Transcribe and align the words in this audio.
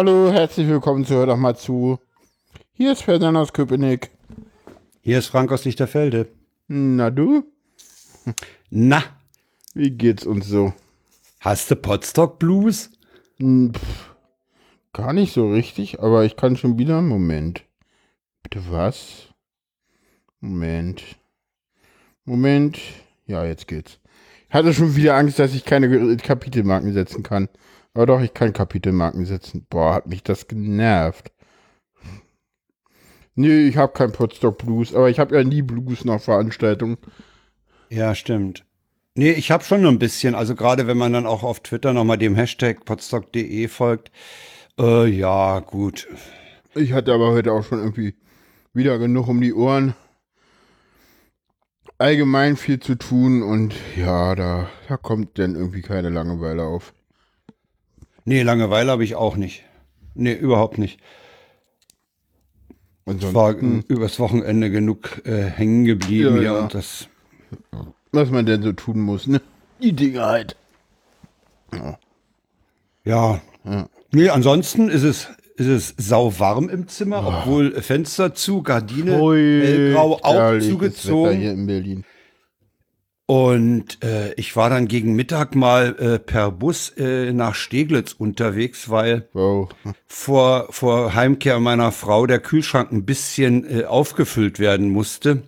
Hallo, 0.00 0.30
herzlich 0.30 0.68
willkommen 0.68 1.04
zu 1.04 1.14
Hör 1.14 1.26
doch 1.26 1.36
mal 1.36 1.56
zu. 1.56 1.98
Hier 2.72 2.92
ist 2.92 3.02
Ferdinand 3.02 3.36
aus 3.36 3.52
Köpenick. 3.52 4.10
Hier 5.00 5.18
ist 5.18 5.26
Frank 5.26 5.50
aus 5.50 5.64
Lichterfelde. 5.64 6.28
Na 6.68 7.10
du? 7.10 7.42
Na, 8.70 9.02
Wie 9.74 9.90
geht's 9.90 10.24
uns 10.24 10.46
so? 10.46 10.72
hast 11.40 11.72
du 11.72 11.74
Potstock 11.74 12.38
Blues? 12.38 12.92
Hm, 13.38 13.72
pff, 13.74 14.14
gar 14.92 15.12
nicht 15.12 15.32
so 15.32 15.50
richtig, 15.50 15.98
aber 15.98 16.24
ich 16.24 16.36
kann 16.36 16.56
schon 16.56 16.78
wieder. 16.78 17.02
Moment. 17.02 17.64
Bitte 18.44 18.70
was? 18.70 19.34
Moment. 20.38 21.02
Moment. 22.24 22.78
Ja, 23.26 23.44
jetzt 23.44 23.66
geht's. 23.66 23.98
Ich 24.48 24.54
hatte 24.54 24.72
schon 24.72 24.94
wieder 24.94 25.16
Angst, 25.16 25.40
dass 25.40 25.54
ich 25.54 25.64
keine 25.64 26.16
Kapitelmarken 26.18 26.92
setzen 26.92 27.24
kann. 27.24 27.48
Aber 27.98 28.06
doch, 28.06 28.20
ich 28.20 28.32
kann 28.32 28.52
Kapitelmarken 28.52 29.24
setzen. 29.24 29.66
Boah, 29.68 29.94
hat 29.94 30.06
mich 30.06 30.22
das 30.22 30.46
genervt. 30.46 31.32
Nee, 33.34 33.66
ich 33.66 33.76
habe 33.76 33.92
kein 33.92 34.12
Podstock 34.12 34.56
Blues, 34.56 34.94
aber 34.94 35.10
ich 35.10 35.18
habe 35.18 35.34
ja 35.34 35.42
nie 35.42 35.62
Blues 35.62 36.04
nach 36.04 36.20
Veranstaltungen. 36.20 36.98
Ja, 37.88 38.14
stimmt. 38.14 38.64
Nee, 39.16 39.32
ich 39.32 39.50
habe 39.50 39.64
schon 39.64 39.84
ein 39.84 39.98
bisschen, 39.98 40.36
also 40.36 40.54
gerade 40.54 40.86
wenn 40.86 40.96
man 40.96 41.12
dann 41.12 41.26
auch 41.26 41.42
auf 41.42 41.58
Twitter 41.58 41.92
nochmal 41.92 42.18
dem 42.18 42.36
Hashtag 42.36 42.84
potstock.de 42.84 43.66
folgt. 43.66 44.12
Äh, 44.78 45.08
ja, 45.08 45.58
gut. 45.58 46.06
Ich 46.76 46.92
hatte 46.92 47.12
aber 47.12 47.32
heute 47.32 47.50
auch 47.50 47.64
schon 47.64 47.80
irgendwie 47.80 48.14
wieder 48.72 49.00
genug 49.00 49.26
um 49.26 49.40
die 49.40 49.54
Ohren. 49.54 49.96
Allgemein 51.98 52.56
viel 52.56 52.78
zu 52.78 52.94
tun 52.94 53.42
und 53.42 53.74
ja, 53.96 54.36
da, 54.36 54.68
da 54.86 54.96
kommt 54.96 55.40
dann 55.40 55.56
irgendwie 55.56 55.82
keine 55.82 56.10
Langeweile 56.10 56.62
auf. 56.62 56.94
Nee, 58.28 58.42
Langeweile 58.42 58.90
habe 58.92 59.04
ich 59.04 59.14
auch 59.14 59.36
nicht. 59.36 59.64
Nee, 60.14 60.34
überhaupt 60.34 60.76
nicht. 60.76 61.00
Und 63.06 63.24
Es 63.24 63.32
war 63.32 63.54
sonst, 63.58 63.88
übers 63.88 64.20
Wochenende 64.20 64.70
genug 64.70 65.22
äh, 65.24 65.44
hängen 65.44 65.86
geblieben 65.86 66.36
Ja, 66.36 66.42
ja. 66.42 66.58
und 66.60 66.74
das. 66.74 67.08
was 68.12 68.30
man 68.30 68.44
denn 68.44 68.62
so 68.62 68.72
tun 68.74 69.00
muss, 69.00 69.26
ne? 69.28 69.40
Die 69.82 69.94
Dinge 69.94 70.26
halt. 70.26 70.56
Ja. 71.72 71.98
Ja. 73.04 73.40
Nee, 74.12 74.28
ansonsten 74.28 74.90
ist 74.90 75.04
es, 75.04 75.28
ist 75.56 75.66
es 75.68 75.94
sauwarm 75.96 76.68
im 76.68 76.86
Zimmer, 76.86 77.26
obwohl 77.26 77.80
Fenster 77.80 78.34
zu, 78.34 78.62
Gardine 78.62 79.12
hellgrau 79.12 80.18
auch 80.22 80.58
zugezogen. 80.60 81.38
hier 81.38 81.52
in 81.52 81.66
Berlin. 81.66 82.04
Und 83.30 84.02
äh, 84.02 84.32
ich 84.36 84.56
war 84.56 84.70
dann 84.70 84.88
gegen 84.88 85.14
Mittag 85.14 85.54
mal 85.54 85.94
äh, 85.98 86.18
per 86.18 86.50
Bus 86.50 86.88
äh, 86.96 87.30
nach 87.34 87.54
Steglitz 87.54 88.14
unterwegs, 88.14 88.88
weil 88.88 89.28
Wow. 89.34 89.68
vor, 90.06 90.68
vor 90.70 91.14
Heimkehr 91.14 91.60
meiner 91.60 91.92
Frau 91.92 92.26
der 92.26 92.38
Kühlschrank 92.38 92.90
ein 92.90 93.04
bisschen 93.04 93.80
äh, 93.80 93.84
aufgefüllt 93.84 94.58
werden 94.60 94.88
musste. 94.88 95.42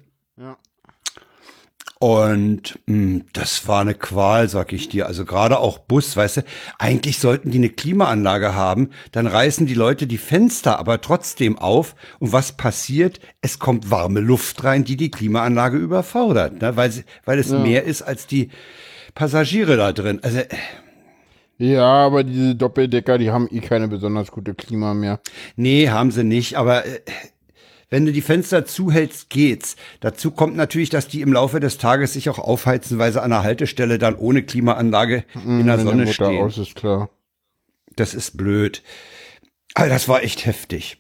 Ja. 2.03 2.09
Und 2.09 2.79
mh, 2.87 3.25
das 3.35 3.69
war 3.69 3.83
eine 3.83 3.95
Qual, 3.95 4.49
sag 4.49 4.73
ich 4.73 4.89
dir. 4.89 5.07
Also 5.07 5.27
gerade 5.27 5.59
auch 5.59 5.79
Bus, 5.79 6.17
weißt 6.17 6.39
du, 6.39 6.43
eigentlich 6.79 7.19
sollten 7.19 7.51
die 7.51 7.59
eine 7.59 7.69
Klimaanlage 7.69 8.55
haben, 8.55 8.91
dann 9.13 9.27
reißen 9.27 9.67
die 9.67 9.75
Leute 9.75 10.07
die 10.07 10.17
Fenster 10.19 10.79
aber 10.79 11.03
trotzdem 11.03 11.59
auf. 11.59 11.95
Und 12.19 12.33
was 12.33 12.53
passiert? 12.53 13.21
Es 13.43 13.59
kommt 13.59 13.91
warme 13.91 14.21
Luft 14.21 14.65
rein, 14.65 14.85
die 14.85 14.97
die 14.97 15.11
Klimaanlage 15.11 15.77
überfordert, 15.77 16.61
ne? 16.63 16.77
weil, 16.77 16.91
sie, 16.91 17.05
weil 17.27 17.39
es 17.39 17.53
mehr 17.53 17.85
ist 17.85 18.01
als 18.03 18.27
die 18.27 18.51
Passagiere 19.15 19.77
da 19.77 19.93
drin. 19.93 20.21
Also 20.23 20.39
äh, 20.39 20.49
Ja, 21.59 22.07
aber 22.07 22.25
diese 22.25 22.55
Doppeldecker, 22.57 23.19
die 23.19 23.31
haben 23.31 23.47
eh 23.51 23.61
keine 23.61 23.89
besonders 23.89 24.31
gute 24.31 24.55
Klima 24.55 24.95
mehr. 24.95 25.21
Nee, 25.57 25.91
haben 25.91 26.11
sie 26.11 26.25
nicht, 26.25 26.57
aber 26.57 26.87
äh, 26.87 27.01
wenn 27.91 28.07
du 28.07 28.13
die 28.13 28.23
Fenster 28.23 28.65
zuhältst, 28.65 29.31
geht's. 29.31 29.77
Dazu 30.01 30.31
kommt 30.31 30.57
natürlich, 30.57 30.91
dass 30.91 31.09
die 31.09 31.21
im 31.21 31.33
Laufe 31.33 31.61
des 31.61 31.77
Tages 31.79 32.13
sich 32.13 32.31
auch 32.31 32.39
aufheizen, 32.39 32.99
weil 32.99 33.13
sie 33.13 33.21
an 33.21 33.31
der 33.31 33.43
Haltestelle 33.43 33.99
dann 33.99 34.15
ohne 34.15 34.43
Klimaanlage 34.45 35.25
in 35.35 35.67
der 35.67 35.79
Sonne 35.79 36.05
Mutter 36.05 36.13
stehen. 36.13 36.43
aus 36.43 36.57
ist, 36.57 36.77
klar. 36.77 37.11
Das 37.97 38.15
ist 38.15 38.37
blöd. 38.37 38.83
Aber 39.75 39.89
das 39.89 40.09
war 40.09 40.23
echt 40.23 40.47
heftig. 40.47 40.99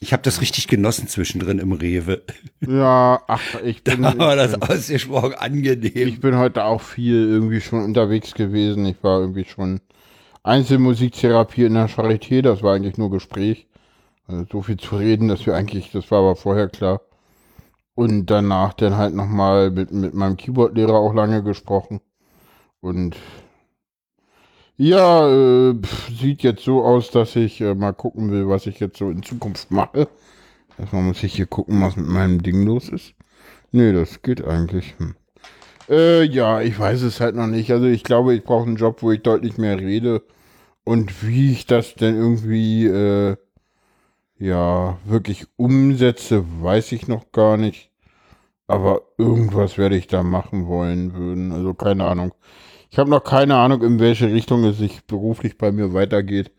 Ich 0.00 0.12
habe 0.12 0.22
das 0.22 0.40
richtig 0.42 0.68
genossen 0.68 1.08
zwischendrin 1.08 1.58
im 1.58 1.72
Rewe. 1.72 2.22
Ja, 2.60 3.22
ach, 3.26 3.60
ich 3.64 3.82
bin, 3.84 4.02
Da 4.02 4.18
war 4.18 4.36
das 4.36 4.60
ausgesprochen 4.60 5.34
angenehm. 5.34 5.92
ich 5.94 6.20
bin 6.20 6.36
heute 6.36 6.64
auch 6.64 6.82
viel 6.82 7.28
irgendwie 7.28 7.60
schon 7.60 7.82
unterwegs 7.82 8.34
gewesen. 8.34 8.84
Ich 8.86 9.02
war 9.02 9.20
irgendwie 9.20 9.44
schon 9.44 9.80
Einzelmusiktherapie 10.42 11.64
in 11.64 11.74
der 11.74 11.88
Charité, 11.88 12.42
das 12.42 12.62
war 12.62 12.74
eigentlich 12.74 12.98
nur 12.98 13.10
Gespräch. 13.10 13.66
Also 14.26 14.46
so 14.50 14.62
viel 14.62 14.76
zu 14.76 14.96
reden, 14.96 15.28
dass 15.28 15.46
wir 15.46 15.54
eigentlich, 15.54 15.92
das 15.92 16.10
war 16.10 16.18
aber 16.20 16.36
vorher 16.36 16.68
klar. 16.68 17.00
Und 17.94 18.26
danach 18.26 18.74
dann 18.74 18.96
halt 18.96 19.14
nochmal 19.14 19.70
mit, 19.70 19.92
mit 19.92 20.14
meinem 20.14 20.36
Keyboard-Lehrer 20.36 20.94
auch 20.94 21.14
lange 21.14 21.42
gesprochen. 21.42 22.00
Und 22.80 23.16
ja, 24.76 25.26
äh, 25.28 25.74
sieht 26.12 26.42
jetzt 26.42 26.62
so 26.62 26.84
aus, 26.84 27.10
dass 27.10 27.34
ich 27.36 27.60
äh, 27.62 27.74
mal 27.74 27.92
gucken 27.92 28.30
will, 28.30 28.48
was 28.48 28.66
ich 28.66 28.78
jetzt 28.80 28.98
so 28.98 29.10
in 29.10 29.22
Zukunft 29.22 29.70
mache. 29.70 30.08
Erstmal 30.78 31.02
muss 31.02 31.22
ich 31.22 31.34
hier 31.34 31.46
gucken, 31.46 31.80
was 31.80 31.96
mit 31.96 32.06
meinem 32.06 32.42
Ding 32.42 32.64
los 32.64 32.90
ist. 32.90 33.14
Nee, 33.72 33.92
das 33.92 34.20
geht 34.20 34.44
eigentlich. 34.44 34.94
Hm. 34.98 35.14
Äh, 35.88 36.24
ja, 36.24 36.60
ich 36.60 36.78
weiß 36.78 37.02
es 37.02 37.20
halt 37.20 37.36
noch 37.36 37.46
nicht. 37.46 37.70
Also 37.70 37.86
ich 37.86 38.04
glaube, 38.04 38.34
ich 38.34 38.44
brauche 38.44 38.66
einen 38.66 38.76
Job, 38.76 39.02
wo 39.02 39.12
ich 39.12 39.22
deutlich 39.22 39.56
mehr 39.56 39.78
rede. 39.78 40.22
Und 40.84 41.26
wie 41.26 41.52
ich 41.52 41.66
das 41.66 41.94
denn 41.94 42.16
irgendwie, 42.16 42.86
äh, 42.86 43.36
ja, 44.38 44.98
wirklich 45.04 45.46
umsetze, 45.56 46.44
weiß 46.62 46.92
ich 46.92 47.08
noch 47.08 47.32
gar 47.32 47.56
nicht. 47.56 47.90
Aber 48.68 49.02
irgendwas 49.18 49.78
werde 49.78 49.96
ich 49.96 50.08
da 50.08 50.22
machen 50.22 50.66
wollen 50.68 51.14
würden. 51.14 51.52
Also 51.52 51.74
keine 51.74 52.04
Ahnung. 52.06 52.34
Ich 52.90 52.98
habe 52.98 53.10
noch 53.10 53.24
keine 53.24 53.56
Ahnung, 53.56 53.82
in 53.82 54.00
welche 54.00 54.32
Richtung 54.32 54.64
es 54.64 54.78
sich 54.78 55.04
beruflich 55.06 55.58
bei 55.58 55.72
mir 55.72 55.92
weitergeht. 55.94 56.52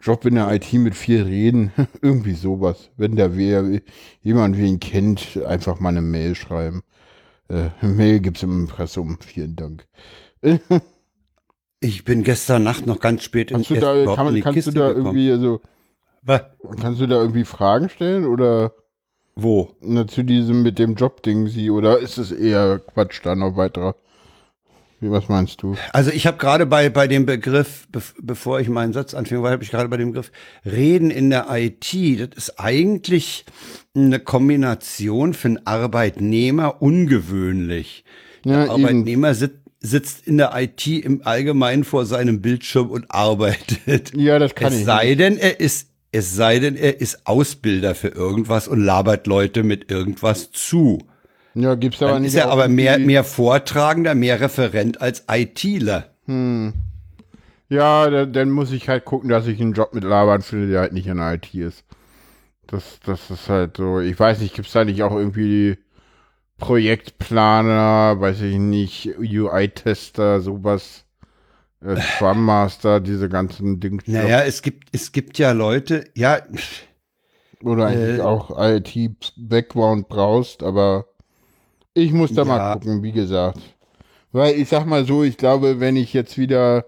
Job 0.00 0.24
in 0.26 0.34
der 0.36 0.50
IT 0.52 0.72
mit 0.74 0.94
viel 0.96 1.22
Reden, 1.22 1.72
irgendwie 2.02 2.34
sowas. 2.34 2.90
Wenn 2.96 3.16
der 3.16 3.36
wer, 3.36 3.80
jemand 4.22 4.58
wen 4.58 4.80
kennt, 4.80 5.38
einfach 5.46 5.80
mal 5.80 5.90
eine 5.90 6.02
Mail 6.02 6.34
schreiben. 6.34 6.82
Äh, 7.48 7.70
Mail 7.86 8.20
gibt's 8.20 8.42
im 8.42 8.62
Impressum. 8.62 9.18
Vielen 9.20 9.56
Dank. 9.56 9.86
Ich 11.80 12.04
bin 12.04 12.22
gestern 12.22 12.62
Nacht 12.62 12.86
noch 12.86 13.00
ganz 13.00 13.24
spät 13.24 13.50
in 13.50 13.56
Kannst 13.56 13.70
du 13.70 13.76
da, 13.76 14.06
kann, 14.06 14.38
kannst 14.40 14.66
du 14.66 14.72
Kiste 14.72 14.72
da 14.72 14.92
gekommen. 14.92 15.18
irgendwie, 15.18 15.30
also, 15.32 15.60
Was? 16.22 16.42
kannst 16.80 17.00
du 17.00 17.06
da 17.06 17.16
irgendwie 17.20 17.44
Fragen 17.44 17.88
stellen 17.88 18.24
oder 18.26 18.72
Wo? 19.34 19.74
na, 19.80 20.06
zu 20.06 20.22
diesem 20.22 20.62
mit 20.62 20.78
dem 20.78 20.94
Job-Ding 20.94 21.48
sie 21.48 21.70
oder 21.70 21.98
ist 21.98 22.18
es 22.18 22.30
eher 22.32 22.78
Quatsch 22.78 23.20
da 23.24 23.34
noch 23.34 23.56
weiterer? 23.56 23.96
Wie, 25.00 25.10
was 25.10 25.28
meinst 25.28 25.60
du? 25.62 25.74
Also 25.92 26.12
ich 26.12 26.28
habe 26.28 26.38
gerade 26.38 26.64
bei, 26.64 26.88
bei 26.88 27.08
dem 27.08 27.26
Begriff, 27.26 27.88
bev- 27.92 28.14
bevor 28.22 28.60
ich 28.60 28.68
meinen 28.68 28.92
Satz 28.92 29.14
anfing, 29.14 29.42
habe 29.44 29.64
ich 29.64 29.72
gerade 29.72 29.88
bei 29.88 29.96
dem 29.96 30.12
Begriff 30.12 30.30
Reden 30.64 31.10
in 31.10 31.28
der 31.30 31.46
IT, 31.50 31.92
das 32.20 32.28
ist 32.36 32.60
eigentlich 32.60 33.44
eine 33.96 34.20
Kombination 34.20 35.34
für 35.34 35.48
einen 35.48 35.66
Arbeitnehmer 35.66 36.80
ungewöhnlich. 36.80 38.04
Ja, 38.44 38.64
Der. 38.66 38.70
Arbeitnehmer 38.70 39.34
sit, 39.34 39.54
sitzt 39.80 40.26
in 40.28 40.38
der 40.38 40.52
IT 40.54 40.86
im 40.86 41.22
Allgemeinen 41.24 41.82
vor 41.82 42.06
seinem 42.06 42.40
Bildschirm 42.40 42.88
und 42.90 43.10
arbeitet. 43.10 44.14
Ja, 44.14 44.38
das 44.38 44.54
kann 44.54 44.72
es 44.72 44.78
ich 44.80 44.84
sei 44.84 45.16
denn, 45.16 45.36
er 45.36 45.58
ist 45.58 45.88
es 46.12 46.34
sei 46.36 46.58
denn, 46.58 46.76
er 46.76 47.00
ist 47.00 47.26
Ausbilder 47.26 47.94
für 47.94 48.08
irgendwas 48.08 48.68
und 48.68 48.80
labert 48.84 49.26
Leute 49.26 49.62
mit 49.62 49.90
irgendwas 49.90 50.50
zu. 50.52 50.98
Ja, 51.54 51.74
gibt's 51.74 52.02
aber 52.02 52.12
Dann 52.12 52.22
nicht. 52.22 52.32
ist 52.34 52.40
er 52.40 52.50
aber 52.50 52.68
mehr, 52.68 52.98
mehr 52.98 53.24
Vortragender, 53.24 54.14
mehr 54.14 54.40
Referent 54.40 55.00
als 55.00 55.24
ITler. 55.30 56.10
Ja, 57.68 58.08
dann, 58.10 58.32
dann 58.32 58.50
muss 58.50 58.72
ich 58.72 58.88
halt 58.88 59.04
gucken, 59.04 59.28
dass 59.30 59.46
ich 59.46 59.60
einen 59.60 59.72
Job 59.72 59.94
mit 59.94 60.04
Labern 60.04 60.42
finde, 60.42 60.68
der 60.68 60.80
halt 60.80 60.92
nicht 60.92 61.06
in 61.06 61.16
der 61.16 61.34
IT 61.34 61.52
ist. 61.54 61.84
Das, 62.66 63.00
das 63.04 63.30
ist 63.30 63.48
halt 63.48 63.76
so. 63.76 64.00
Ich 64.00 64.18
weiß 64.18 64.40
nicht, 64.40 64.54
gibt's 64.54 64.72
da 64.72 64.84
nicht 64.84 65.02
auch 65.02 65.14
irgendwie 65.14 65.76
Projektplaner, 66.58 68.20
weiß 68.20 68.40
ich 68.42 68.56
nicht, 68.56 69.10
UI-Tester, 69.18 70.40
sowas, 70.40 71.04
äh, 71.84 72.00
Scrum 72.00 72.44
Master, 72.44 73.00
diese 73.00 73.28
ganzen 73.28 73.80
Dinge. 73.80 74.02
Naja, 74.06 74.42
es 74.42 74.62
gibt, 74.62 74.88
es 74.92 75.12
gibt 75.12 75.38
ja 75.38 75.52
Leute, 75.52 76.04
ja, 76.14 76.40
Oder 77.62 77.86
eigentlich 77.86 78.18
äh, 78.18 78.22
auch 78.22 78.50
IT-Background 78.58 80.08
brauchst, 80.08 80.62
aber 80.62 81.06
ich 81.94 82.12
muss 82.12 82.32
da 82.34 82.44
mal 82.44 82.56
Ja. 82.58 82.74
gucken, 82.74 83.02
wie 83.02 83.12
gesagt. 83.12 83.60
Weil 84.32 84.54
ich 84.56 84.68
sag 84.68 84.86
mal 84.86 85.04
so, 85.04 85.22
ich 85.24 85.36
glaube, 85.36 85.80
wenn 85.80 85.96
ich 85.96 86.12
jetzt 86.12 86.38
wieder 86.38 86.86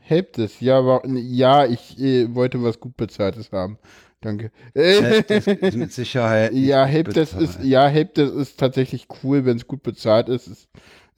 Helpt 0.00 0.38
es, 0.38 0.60
ja, 0.60 0.84
war, 0.84 1.06
ja, 1.06 1.64
ich 1.66 1.98
äh, 2.00 2.34
wollte 2.34 2.62
was 2.62 2.80
gut 2.80 2.96
bezahltes 2.96 3.52
haben. 3.52 3.78
Danke. 4.20 4.50
Äh, 4.74 5.22
Das 5.26 5.46
ist 5.46 5.76
mit 5.76 5.92
Sicherheit. 5.92 6.52
ja, 6.52 6.84
Helpdesk 6.84 7.36
ist, 7.40 7.60
ja, 7.62 7.86
Helpdesk 7.88 8.34
ist 8.34 8.58
tatsächlich 8.60 9.06
cool, 9.22 9.44
wenn 9.46 9.56
es 9.56 9.66
gut 9.66 9.82
bezahlt 9.82 10.28
ist, 10.28 10.48
ist, 10.48 10.68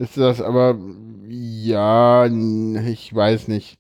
ist 0.03 0.17
das, 0.17 0.41
aber 0.41 0.77
ja, 1.29 2.27
ich 2.27 3.15
weiß 3.15 3.49
nicht. 3.49 3.79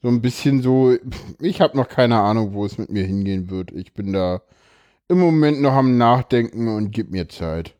so 0.00 0.08
ein 0.08 0.22
bisschen 0.22 0.62
so, 0.62 0.96
ich 1.40 1.60
habe 1.60 1.76
noch 1.76 1.88
keine 1.88 2.20
Ahnung, 2.20 2.54
wo 2.54 2.64
es 2.64 2.78
mit 2.78 2.90
mir 2.90 3.04
hingehen 3.04 3.50
wird. 3.50 3.72
Ich 3.72 3.92
bin 3.92 4.12
da 4.12 4.42
im 5.08 5.18
Moment 5.18 5.60
noch 5.60 5.72
am 5.72 5.98
Nachdenken 5.98 6.68
und 6.68 6.92
gib 6.92 7.10
mir 7.10 7.28
Zeit. 7.28 7.74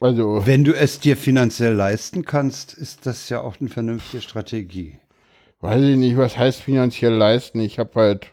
Also. 0.00 0.46
Wenn 0.46 0.64
du 0.64 0.72
es 0.72 1.00
dir 1.00 1.16
finanziell 1.16 1.74
leisten 1.74 2.24
kannst, 2.24 2.72
ist 2.72 3.04
das 3.04 3.28
ja 3.28 3.42
auch 3.42 3.60
eine 3.60 3.68
vernünftige 3.68 4.22
Strategie. 4.22 4.98
Weiß 5.60 5.82
ich 5.82 5.96
nicht, 5.98 6.16
was 6.16 6.38
heißt 6.38 6.62
finanziell 6.62 7.12
leisten? 7.12 7.60
Ich 7.60 7.78
habe 7.78 8.00
halt 8.00 8.32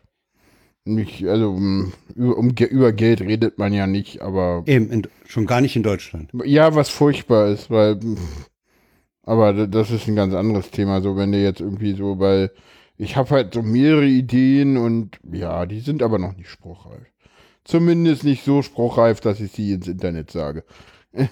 nicht, 0.88 1.26
also 1.28 1.52
um, 1.52 1.94
über 2.16 2.94
Geld 2.94 3.22
redet 3.22 3.58
man 3.58 3.74
ja 3.74 3.88
nicht, 3.88 4.22
aber. 4.22 4.64
Eben, 4.66 4.90
in, 4.90 5.08
schon 5.26 5.46
gar 5.46 5.62
nicht 5.62 5.76
in 5.76 5.84
Deutschland. 5.84 6.32
Ja, 6.46 6.76
was 6.76 6.90
furchtbar 6.90 7.50
ist, 7.50 7.70
weil. 7.70 8.00
Aber 9.24 9.68
das 9.68 9.92
ist 9.92 10.08
ein 10.08 10.16
ganz 10.16 10.34
anderes 10.34 10.72
Thema. 10.72 11.02
So, 11.02 11.18
wenn 11.18 11.34
du 11.34 11.38
jetzt 11.38 11.60
irgendwie 11.60 11.94
so, 11.94 12.18
weil 12.18 12.52
ich 12.98 13.16
habe 13.16 13.30
halt 13.32 13.54
so 13.54 13.62
mehrere 13.62 14.06
Ideen 14.06 14.78
und 14.78 15.20
ja, 15.32 15.66
die 15.66 15.82
sind 15.82 16.02
aber 16.02 16.18
noch 16.18 16.36
nicht 16.36 16.50
spruchreif. 16.50 17.06
Zumindest 17.64 18.24
nicht 18.24 18.46
so 18.46 18.62
spruchreif, 18.62 19.20
dass 19.20 19.42
ich 19.42 19.52
sie 19.52 19.74
ins 19.74 19.88
Internet 19.88 20.32
sage. 20.32 20.64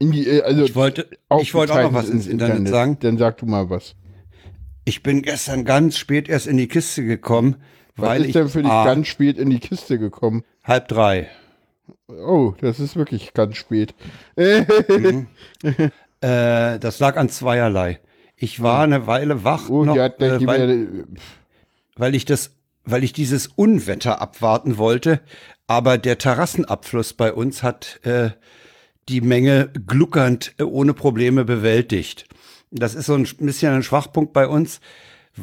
Die, 0.00 0.28
äh, 0.28 0.42
also 0.42 0.64
ich 0.64 0.76
wollte, 0.76 1.08
ich 1.40 1.54
wollte 1.54 1.72
auch 1.72 1.82
noch 1.82 1.94
was 1.94 2.08
ins 2.08 2.26
Internet, 2.26 2.58
Internet 2.58 2.72
sagen. 2.72 2.98
Dann 3.00 3.18
sag 3.18 3.38
du 3.38 3.46
mal 3.46 3.68
was. 3.68 3.96
Ich 4.84 5.02
bin 5.02 5.22
gestern 5.22 5.64
ganz 5.64 5.96
spät 5.96 6.28
erst 6.28 6.46
in 6.46 6.56
die 6.56 6.68
Kiste 6.68 7.04
gekommen. 7.04 7.56
Was 7.98 8.08
weil 8.08 8.24
ist 8.24 8.34
denn 8.34 8.48
für 8.48 8.62
dich 8.62 8.70
ah, 8.70 8.84
ganz 8.84 9.08
spät 9.08 9.38
in 9.38 9.50
die 9.50 9.58
Kiste 9.58 9.98
gekommen? 9.98 10.44
Halb 10.62 10.88
drei. 10.88 11.28
Oh, 12.06 12.54
das 12.60 12.80
ist 12.80 12.96
wirklich 12.96 13.34
ganz 13.34 13.56
spät. 13.56 13.94
mhm. 14.36 15.26
äh, 16.20 16.78
das 16.78 17.00
lag 17.00 17.16
an 17.16 17.28
zweierlei. 17.28 18.00
Ich 18.36 18.62
war 18.62 18.82
eine 18.82 19.06
Weile 19.06 19.42
wach, 19.42 19.68
oh, 19.68 19.84
noch, 19.84 19.96
ja, 19.96 20.06
äh, 20.06 20.46
weil, 20.46 21.06
weil 21.96 22.14
ich 22.14 22.24
das, 22.24 22.52
weil 22.84 23.02
ich 23.02 23.12
dieses 23.12 23.48
Unwetter 23.48 24.20
abwarten 24.20 24.78
wollte. 24.78 25.20
Aber 25.66 25.98
der 25.98 26.18
Terrassenabfluss 26.18 27.14
bei 27.14 27.32
uns 27.32 27.62
hat 27.64 28.00
äh, 28.04 28.30
die 29.08 29.20
Menge 29.20 29.70
gluckernd 29.86 30.54
äh, 30.58 30.62
ohne 30.62 30.94
Probleme 30.94 31.44
bewältigt. 31.44 32.26
Das 32.70 32.94
ist 32.94 33.06
so 33.06 33.14
ein 33.14 33.26
bisschen 33.40 33.74
ein 33.74 33.82
Schwachpunkt 33.82 34.32
bei 34.32 34.46
uns, 34.46 34.80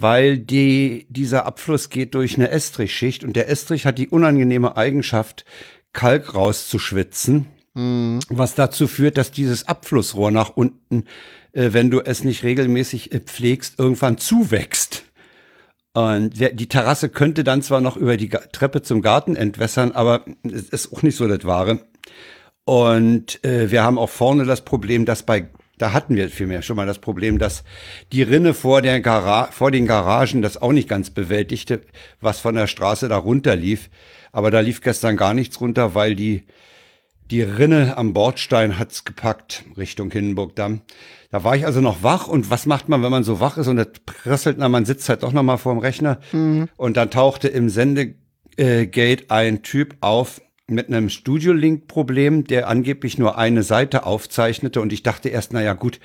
weil 0.01 0.37
die, 0.37 1.05
dieser 1.09 1.45
Abfluss 1.45 1.89
geht 1.89 2.15
durch 2.15 2.35
eine 2.35 2.49
Estrichschicht 2.49 3.23
und 3.23 3.35
der 3.35 3.49
Estrich 3.49 3.85
hat 3.85 3.97
die 3.97 4.09
unangenehme 4.09 4.77
Eigenschaft, 4.77 5.45
Kalk 5.93 6.35
rauszuschwitzen, 6.35 7.47
mhm. 7.73 8.19
was 8.29 8.55
dazu 8.55 8.87
führt, 8.87 9.17
dass 9.17 9.31
dieses 9.31 9.67
Abflussrohr 9.67 10.31
nach 10.31 10.51
unten, 10.55 11.05
äh, 11.53 11.69
wenn 11.71 11.89
du 11.89 12.01
es 12.01 12.23
nicht 12.23 12.43
regelmäßig 12.43 13.13
äh, 13.13 13.19
pflegst, 13.19 13.79
irgendwann 13.79 14.17
zuwächst. 14.17 15.03
Und 15.93 16.33
die 16.37 16.67
Terrasse 16.67 17.07
könnte 17.07 17.45
dann 17.45 17.61
zwar 17.61 17.79
noch 17.79 17.95
über 17.95 18.17
die 18.17 18.27
Treppe 18.27 18.81
zum 18.81 19.01
Garten 19.01 19.37
entwässern, 19.37 19.93
aber 19.93 20.25
es 20.43 20.67
ist 20.67 20.91
auch 20.91 21.03
nicht 21.03 21.15
so 21.15 21.25
das 21.25 21.45
Wahre. 21.45 21.79
Und 22.65 23.41
äh, 23.45 23.71
wir 23.71 23.83
haben 23.83 23.97
auch 23.97 24.09
vorne 24.09 24.43
das 24.43 24.65
Problem, 24.65 25.05
dass 25.05 25.23
bei 25.23 25.47
da 25.77 25.93
hatten 25.93 26.15
wir 26.15 26.29
vielmehr 26.29 26.61
schon 26.61 26.75
mal 26.75 26.87
das 26.87 26.99
Problem, 26.99 27.37
dass 27.37 27.63
die 28.11 28.23
Rinne 28.23 28.53
vor, 28.53 28.81
der 28.81 29.01
Gara 29.01 29.49
vor 29.51 29.71
den 29.71 29.85
Garagen 29.85 30.41
das 30.41 30.61
auch 30.61 30.71
nicht 30.71 30.87
ganz 30.87 31.09
bewältigte, 31.09 31.81
was 32.21 32.39
von 32.39 32.55
der 32.55 32.67
Straße 32.67 33.09
da 33.09 33.17
runter 33.17 33.55
lief. 33.55 33.89
Aber 34.31 34.51
da 34.51 34.59
lief 34.59 34.81
gestern 34.81 35.17
gar 35.17 35.33
nichts 35.33 35.59
runter, 35.59 35.95
weil 35.95 36.15
die, 36.15 36.43
die 37.31 37.41
Rinne 37.41 37.97
am 37.97 38.13
Bordstein 38.13 38.79
hat's 38.79 39.03
gepackt 39.03 39.63
Richtung 39.77 40.11
Hindenburgdamm. 40.11 40.81
Da 41.31 41.43
war 41.43 41.55
ich 41.55 41.65
also 41.65 41.81
noch 41.81 42.03
wach 42.03 42.27
und 42.27 42.49
was 42.49 42.65
macht 42.65 42.87
man, 42.87 43.03
wenn 43.03 43.11
man 43.11 43.23
so 43.23 43.39
wach 43.39 43.57
ist 43.57 43.67
und 43.67 43.77
das 43.77 43.87
prasselt, 44.05 44.57
na, 44.57 44.69
man 44.69 44.85
sitzt 44.85 45.09
halt 45.09 45.23
doch 45.23 45.33
noch 45.33 45.43
mal 45.43 45.57
vor 45.57 45.73
dem 45.73 45.79
Rechner 45.79 46.19
mhm. 46.31 46.69
und 46.77 46.95
dann 46.95 47.11
tauchte 47.11 47.49
im 47.49 47.69
Sendegate 47.69 49.25
ein 49.29 49.61
Typ 49.61 49.97
auf, 49.99 50.39
mit 50.67 50.87
einem 50.87 51.09
Studio-Link-Problem, 51.09 52.45
der 52.45 52.67
angeblich 52.67 53.17
nur 53.17 53.37
eine 53.37 53.61
Seite 53.61 54.05
aufzeichnete 54.05 54.81
und 54.81 54.91
ich 54.91 55.03
dachte 55.03 55.29
erst, 55.29 55.53
naja 55.53 55.73
gut, 55.73 55.99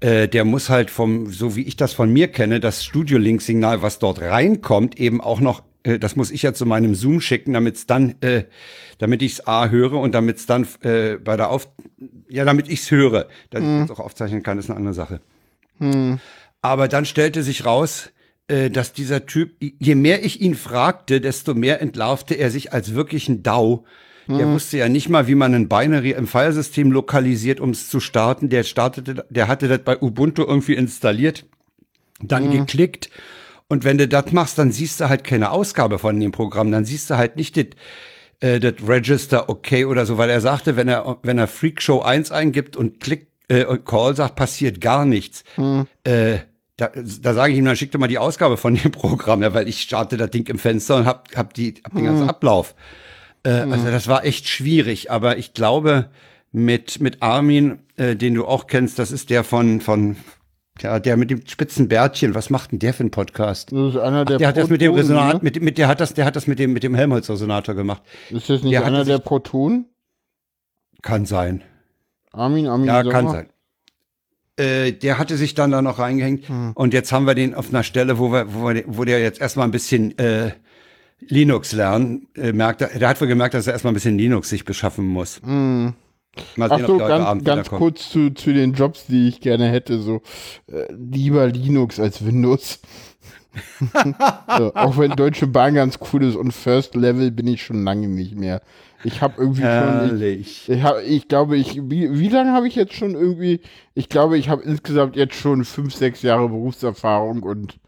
äh, 0.00 0.26
der 0.26 0.44
muss 0.44 0.70
halt 0.70 0.90
vom, 0.90 1.26
so 1.30 1.54
wie 1.54 1.64
ich 1.64 1.76
das 1.76 1.92
von 1.92 2.10
mir 2.10 2.28
kenne, 2.28 2.60
das 2.60 2.84
Studio-Link-Signal, 2.84 3.82
was 3.82 3.98
dort 3.98 4.20
reinkommt, 4.22 4.98
eben 4.98 5.20
auch 5.20 5.40
noch, 5.40 5.62
äh, 5.82 5.98
das 5.98 6.16
muss 6.16 6.30
ich 6.30 6.42
ja 6.42 6.54
zu 6.54 6.64
meinem 6.64 6.94
Zoom 6.94 7.20
schicken, 7.20 7.52
damit 7.52 7.76
es 7.76 7.86
dann, 7.86 8.14
äh, 8.22 8.44
damit 8.96 9.20
ich 9.20 9.32
es 9.32 9.46
A 9.46 9.68
höre 9.68 9.94
und 9.94 10.14
damit 10.14 10.38
es 10.38 10.46
dann 10.46 10.66
äh, 10.80 11.16
bei 11.16 11.36
der 11.36 11.50
Auf, 11.50 11.68
ja, 12.28 12.46
damit 12.46 12.68
ich 12.68 12.80
es 12.80 12.90
höre, 12.90 13.28
dass 13.50 13.62
hm. 13.62 13.78
ich 13.78 13.84
es 13.84 13.90
auch 13.90 14.00
aufzeichnen 14.00 14.42
kann, 14.42 14.58
ist 14.58 14.70
eine 14.70 14.78
andere 14.78 14.94
Sache. 14.94 15.20
Hm. 15.78 16.20
Aber 16.62 16.88
dann 16.88 17.04
stellte 17.04 17.42
sich 17.42 17.66
raus, 17.66 18.12
dass 18.70 18.92
dieser 18.92 19.26
Typ, 19.26 19.52
je 19.60 19.94
mehr 19.94 20.24
ich 20.24 20.40
ihn 20.40 20.56
fragte, 20.56 21.20
desto 21.20 21.54
mehr 21.54 21.80
entlarvte 21.80 22.34
er 22.34 22.50
sich 22.50 22.72
als 22.72 22.94
wirklich 22.94 23.28
ein 23.28 23.42
DAO. 23.42 23.84
Der 24.38 24.46
mhm. 24.46 24.54
wusste 24.54 24.78
ja 24.78 24.88
nicht 24.88 25.08
mal, 25.08 25.26
wie 25.26 25.34
man 25.34 25.54
ein 25.54 25.68
Binary 25.68 26.12
im 26.12 26.26
Filesystem 26.26 26.92
lokalisiert, 26.92 27.60
um 27.60 27.70
es 27.70 27.88
zu 27.88 28.00
starten. 28.00 28.48
Der 28.48 28.62
startete, 28.62 29.24
der 29.28 29.48
hatte 29.48 29.66
das 29.66 29.80
bei 29.80 30.00
Ubuntu 30.00 30.42
irgendwie 30.42 30.74
installiert, 30.74 31.46
dann 32.22 32.46
mhm. 32.46 32.52
geklickt. 32.52 33.10
Und 33.68 33.84
wenn 33.84 33.98
du 33.98 34.06
das 34.08 34.32
machst, 34.32 34.58
dann 34.58 34.72
siehst 34.72 35.00
du 35.00 35.08
halt 35.08 35.24
keine 35.24 35.50
Ausgabe 35.50 35.98
von 35.98 36.18
dem 36.18 36.32
Programm. 36.32 36.70
Dann 36.70 36.84
siehst 36.84 37.10
du 37.10 37.16
halt 37.16 37.36
nicht 37.36 37.56
das, 37.56 37.66
äh, 38.40 38.60
das 38.60 38.74
Register 38.86 39.48
okay 39.48 39.84
oder 39.84 40.06
so, 40.06 40.18
weil 40.18 40.30
er 40.30 40.40
sagte, 40.40 40.76
wenn 40.76 40.88
er, 40.88 41.18
wenn 41.22 41.38
er 41.38 41.46
Freakshow 41.48 42.00
1 42.00 42.30
eingibt 42.30 42.76
und 42.76 43.00
klickt, 43.00 43.28
äh, 43.48 43.64
Call 43.84 44.14
sagt, 44.14 44.36
passiert 44.36 44.80
gar 44.80 45.04
nichts. 45.04 45.44
Mhm. 45.56 45.86
Äh, 46.04 46.38
da, 46.80 46.90
da 46.94 47.34
sage 47.34 47.52
ich 47.52 47.58
ihm, 47.58 47.64
dann 47.64 47.76
schick 47.76 47.92
doch 47.92 48.00
mal 48.00 48.08
die 48.08 48.18
Ausgabe 48.18 48.56
von 48.56 48.74
dem 48.74 48.90
Programm, 48.90 49.42
ja, 49.42 49.52
weil 49.52 49.68
ich 49.68 49.82
starte 49.82 50.16
das 50.16 50.30
Ding 50.30 50.48
im 50.48 50.58
Fenster 50.58 50.96
und 50.96 51.06
hab, 51.06 51.28
hab, 51.36 51.52
die, 51.54 51.74
hab 51.84 51.94
den 51.94 52.04
ganzen 52.04 52.22
hm. 52.22 52.30
Ablauf. 52.30 52.74
Äh, 53.42 53.62
hm. 53.62 53.72
Also 53.72 53.90
das 53.90 54.08
war 54.08 54.24
echt 54.24 54.48
schwierig, 54.48 55.10
aber 55.10 55.36
ich 55.38 55.52
glaube, 55.52 56.08
mit, 56.52 57.00
mit 57.00 57.22
Armin, 57.22 57.80
äh, 57.96 58.16
den 58.16 58.34
du 58.34 58.46
auch 58.46 58.66
kennst, 58.66 58.98
das 58.98 59.12
ist 59.12 59.30
der 59.30 59.44
von, 59.44 59.80
von 59.80 60.16
ja, 60.80 60.98
der 60.98 61.16
mit 61.16 61.30
dem 61.30 61.46
spitzen 61.46 61.88
Bärtchen, 61.88 62.34
was 62.34 62.48
macht 62.48 62.72
denn 62.72 62.78
der 62.78 62.94
für 62.94 63.00
einen 63.00 63.10
Podcast? 63.10 63.72
Das 63.72 63.94
ist 63.94 64.00
einer 64.00 64.24
der 64.24 64.36
Ach, 64.36 64.38
der 64.38 64.48
hat 64.48 64.56
das 64.56 64.70
mit 64.70 64.80
dem 64.80 64.94
Resonator, 64.94 65.34
ne? 65.34 65.40
mit, 65.42 65.62
mit, 65.62 65.78
der 65.78 65.88
hat 65.88 66.00
das, 66.00 66.14
der 66.14 66.24
hat 66.24 66.36
das 66.36 66.46
mit 66.46 66.58
dem, 66.58 66.72
mit 66.72 66.82
dem 66.82 66.94
Helmholtz-Resonator 66.94 67.74
gemacht. 67.74 68.02
Ist 68.30 68.48
das 68.48 68.62
nicht 68.62 68.72
der 68.72 68.84
einer 68.84 69.04
der 69.04 69.18
Proton? 69.18 69.86
Kann 71.02 71.26
sein. 71.26 71.62
Armin, 72.32 72.66
Armin. 72.66 72.86
Ja, 72.86 73.02
kann 73.02 73.28
sein. 73.28 73.48
Äh, 74.56 74.92
der 74.92 75.18
hatte 75.18 75.36
sich 75.36 75.54
dann 75.54 75.70
da 75.70 75.82
noch 75.82 75.98
reingehängt. 75.98 76.48
Hm. 76.48 76.72
Und 76.74 76.94
jetzt 76.94 77.12
haben 77.12 77.26
wir 77.26 77.34
den 77.34 77.54
auf 77.54 77.70
einer 77.70 77.82
Stelle, 77.82 78.18
wo 78.18 78.32
wir, 78.32 78.52
wo, 78.54 78.68
wir, 78.68 78.84
wo 78.86 79.04
der 79.04 79.20
jetzt 79.20 79.40
erstmal 79.40 79.66
ein 79.66 79.70
bisschen 79.70 80.18
äh, 80.18 80.52
Linux 81.20 81.72
lernen. 81.72 82.28
Äh, 82.36 82.52
merkt, 82.52 82.80
der 82.80 83.08
hat 83.08 83.20
wohl 83.20 83.28
gemerkt, 83.28 83.54
dass 83.54 83.66
er 83.66 83.72
erstmal 83.72 83.92
ein 83.92 83.94
bisschen 83.94 84.18
Linux 84.18 84.48
sich 84.48 84.64
beschaffen 84.64 85.06
muss. 85.06 85.40
Hm. 85.42 85.94
Mal 86.56 86.70
Ach 86.70 86.86
so, 86.86 86.98
ganz, 86.98 87.44
ganz 87.44 87.68
kurz 87.68 88.08
zu, 88.08 88.30
zu 88.30 88.52
den 88.52 88.74
Jobs, 88.74 89.06
die 89.06 89.28
ich 89.28 89.40
gerne 89.40 89.68
hätte. 89.68 90.00
So 90.00 90.22
äh, 90.70 90.86
lieber 90.92 91.48
Linux 91.48 91.98
als 91.98 92.24
Windows. 92.24 92.80
so, 94.58 94.74
auch 94.74 94.98
wenn 94.98 95.12
Deutsche 95.12 95.46
Bahn 95.46 95.74
ganz 95.74 95.98
cool 96.12 96.22
ist 96.24 96.36
und 96.36 96.52
First 96.52 96.94
Level 96.94 97.30
bin 97.30 97.46
ich 97.46 97.62
schon 97.62 97.84
lange 97.84 98.08
nicht 98.08 98.36
mehr. 98.36 98.62
Ich 99.02 99.22
habe 99.22 99.34
irgendwie 99.38 99.62
Herrlich. 99.62 100.64
schon. 100.64 100.74
Ich, 100.74 100.78
ich, 100.78 100.82
hab, 100.82 101.02
ich 101.02 101.28
glaube, 101.28 101.56
ich. 101.56 101.76
Wie, 101.76 102.18
wie 102.18 102.28
lange 102.28 102.52
habe 102.52 102.68
ich 102.68 102.74
jetzt 102.74 102.94
schon 102.94 103.14
irgendwie. 103.14 103.60
Ich 103.94 104.08
glaube, 104.08 104.38
ich 104.38 104.48
habe 104.48 104.62
insgesamt 104.62 105.16
jetzt 105.16 105.34
schon 105.34 105.64
fünf, 105.64 105.94
sechs 105.94 106.22
Jahre 106.22 106.48
Berufserfahrung 106.48 107.42
und 107.42 107.78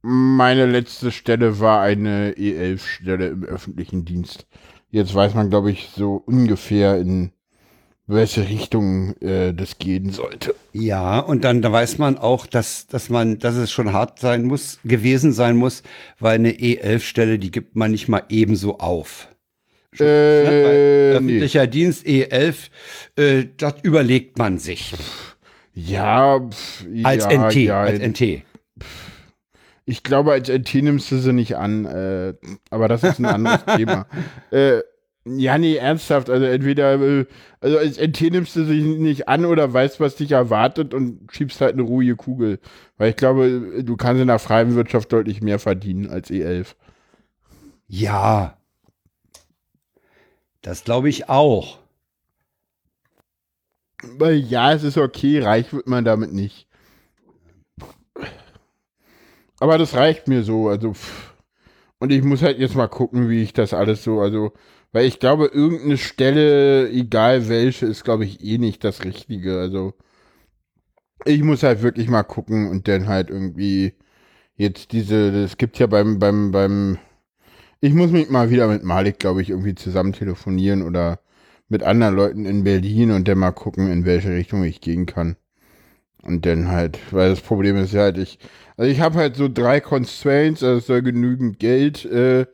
meine 0.00 0.66
letzte 0.66 1.10
Stelle 1.10 1.60
war 1.60 1.82
eine 1.82 2.32
E11-Stelle 2.32 3.26
im 3.28 3.44
öffentlichen 3.44 4.04
Dienst. 4.04 4.46
Jetzt 4.90 5.14
weiß 5.14 5.34
man, 5.34 5.50
glaube 5.50 5.70
ich, 5.70 5.90
so 5.94 6.22
ungefähr 6.24 6.98
in 6.98 7.32
welche 8.08 8.48
Richtung 8.48 9.14
äh, 9.20 9.52
das 9.52 9.78
gehen 9.78 10.10
sollte. 10.10 10.54
Ja, 10.72 11.20
und 11.20 11.44
dann 11.44 11.62
da 11.62 11.70
weiß 11.70 11.98
man 11.98 12.16
auch, 12.16 12.46
dass, 12.46 12.86
dass 12.86 13.10
man, 13.10 13.38
dass 13.38 13.54
es 13.54 13.70
schon 13.70 13.92
hart 13.92 14.18
sein 14.18 14.44
muss, 14.44 14.80
gewesen 14.82 15.32
sein 15.32 15.56
muss, 15.56 15.82
weil 16.18 16.36
eine 16.36 16.52
E11-Stelle, 16.52 17.38
die 17.38 17.50
gibt 17.50 17.76
man 17.76 17.90
nicht 17.90 18.08
mal 18.08 18.22
ebenso 18.30 18.78
auf. 18.78 19.28
Äh, 19.98 20.04
ne? 20.04 21.12
öffentlicher 21.16 21.62
nee. 21.62 21.68
Dienst 21.68 22.06
E11, 22.06 22.54
äh, 23.16 23.44
das 23.56 23.74
überlegt 23.82 24.38
man 24.38 24.58
sich. 24.58 24.94
Ja, 25.74 26.40
pf, 26.40 26.86
als 27.04 27.24
ja, 27.24 27.48
NT, 27.48 27.54
ja, 27.56 27.80
als 27.82 28.00
NT. 28.00 28.42
Ich 29.84 30.02
glaube, 30.02 30.32
als 30.32 30.48
NT 30.48 30.74
nimmst 30.82 31.10
du 31.10 31.18
sie 31.18 31.32
nicht 31.32 31.56
an, 31.56 31.84
äh, 31.84 32.34
aber 32.70 32.88
das 32.88 33.02
ist 33.04 33.18
ein 33.18 33.26
anderes 33.26 33.64
Thema. 33.76 34.06
Äh, 34.50 34.80
ja, 35.36 35.58
nee, 35.58 35.76
ernsthaft. 35.76 36.30
Also 36.30 36.46
entweder, 36.46 37.00
äh, 37.00 37.26
also 37.60 37.78
als 37.78 37.98
NT 37.98 38.20
nimmst 38.32 38.56
du 38.56 38.64
sie 38.64 38.82
nicht 38.82 39.28
an 39.28 39.44
oder 39.44 39.72
weißt, 39.72 40.00
was 40.00 40.16
dich 40.16 40.32
erwartet 40.32 40.94
und 40.94 41.28
schiebst 41.32 41.60
halt 41.60 41.74
eine 41.74 41.82
ruhige 41.82 42.16
Kugel. 42.16 42.60
Weil 42.96 43.10
ich 43.10 43.16
glaube, 43.16 43.82
du 43.84 43.96
kannst 43.96 44.20
in 44.22 44.28
der 44.28 44.38
freien 44.38 44.74
Wirtschaft 44.74 45.12
deutlich 45.12 45.42
mehr 45.42 45.58
verdienen 45.58 46.08
als 46.10 46.30
E11. 46.30 46.74
Ja, 47.88 48.58
das 50.62 50.84
glaube 50.84 51.08
ich 51.08 51.28
auch. 51.28 51.78
Weil 54.02 54.36
ja, 54.36 54.72
es 54.72 54.84
ist 54.84 54.96
okay, 54.98 55.40
reich 55.40 55.72
wird 55.72 55.88
man 55.88 56.04
damit 56.04 56.32
nicht. 56.32 56.68
aber 59.60 59.78
das 59.78 59.94
reicht 59.94 60.28
mir 60.28 60.42
so, 60.44 60.68
also 60.68 60.94
pff. 60.94 61.34
und 61.98 62.12
ich 62.12 62.22
muss 62.22 62.42
halt 62.42 62.58
jetzt 62.58 62.74
mal 62.76 62.88
gucken, 62.88 63.28
wie 63.28 63.42
ich 63.42 63.52
das 63.52 63.74
alles 63.74 64.04
so, 64.04 64.20
also 64.20 64.52
weil 64.92 65.06
ich 65.06 65.18
glaube, 65.20 65.46
irgendeine 65.46 65.98
Stelle, 65.98 66.90
egal 66.90 67.48
welche, 67.48 67.86
ist 67.86 68.04
glaube 68.04 68.24
ich 68.24 68.44
eh 68.44 68.58
nicht 68.58 68.84
das 68.84 69.04
Richtige, 69.04 69.58
also 69.60 69.94
ich 71.24 71.42
muss 71.42 71.62
halt 71.62 71.82
wirklich 71.82 72.08
mal 72.08 72.22
gucken 72.22 72.68
und 72.70 72.88
dann 72.88 73.08
halt 73.08 73.30
irgendwie 73.30 73.94
jetzt 74.56 74.92
diese, 74.92 75.44
es 75.44 75.56
gibt 75.58 75.78
ja 75.78 75.86
beim, 75.86 76.18
beim, 76.18 76.52
beim, 76.52 76.98
ich 77.80 77.94
muss 77.94 78.10
mich 78.12 78.30
mal 78.30 78.50
wieder 78.50 78.68
mit 78.68 78.84
Malik, 78.84 79.18
glaube 79.18 79.42
ich, 79.42 79.50
irgendwie 79.50 79.74
zusammen 79.74 80.12
telefonieren 80.12 80.82
oder 80.82 81.20
mit 81.68 81.82
anderen 81.82 82.16
Leuten 82.16 82.46
in 82.46 82.64
Berlin 82.64 83.12
und 83.12 83.28
dann 83.28 83.38
mal 83.38 83.52
gucken, 83.52 83.90
in 83.90 84.04
welche 84.04 84.30
Richtung 84.30 84.64
ich 84.64 84.80
gehen 84.80 85.06
kann. 85.06 85.36
Und 86.22 86.46
dann 86.46 86.68
halt, 86.68 86.98
weil 87.12 87.30
das 87.30 87.40
Problem 87.40 87.76
ist 87.76 87.92
ja 87.92 88.02
halt, 88.02 88.18
ich, 88.18 88.38
also 88.76 88.90
ich 88.90 89.00
habe 89.00 89.16
halt 89.16 89.36
so 89.36 89.48
drei 89.48 89.80
Constraints, 89.80 90.62
also 90.62 90.78
es 90.78 90.86
soll 90.86 91.02
genügend 91.02 91.58
Geld 91.58 92.04
äh, 92.06 92.46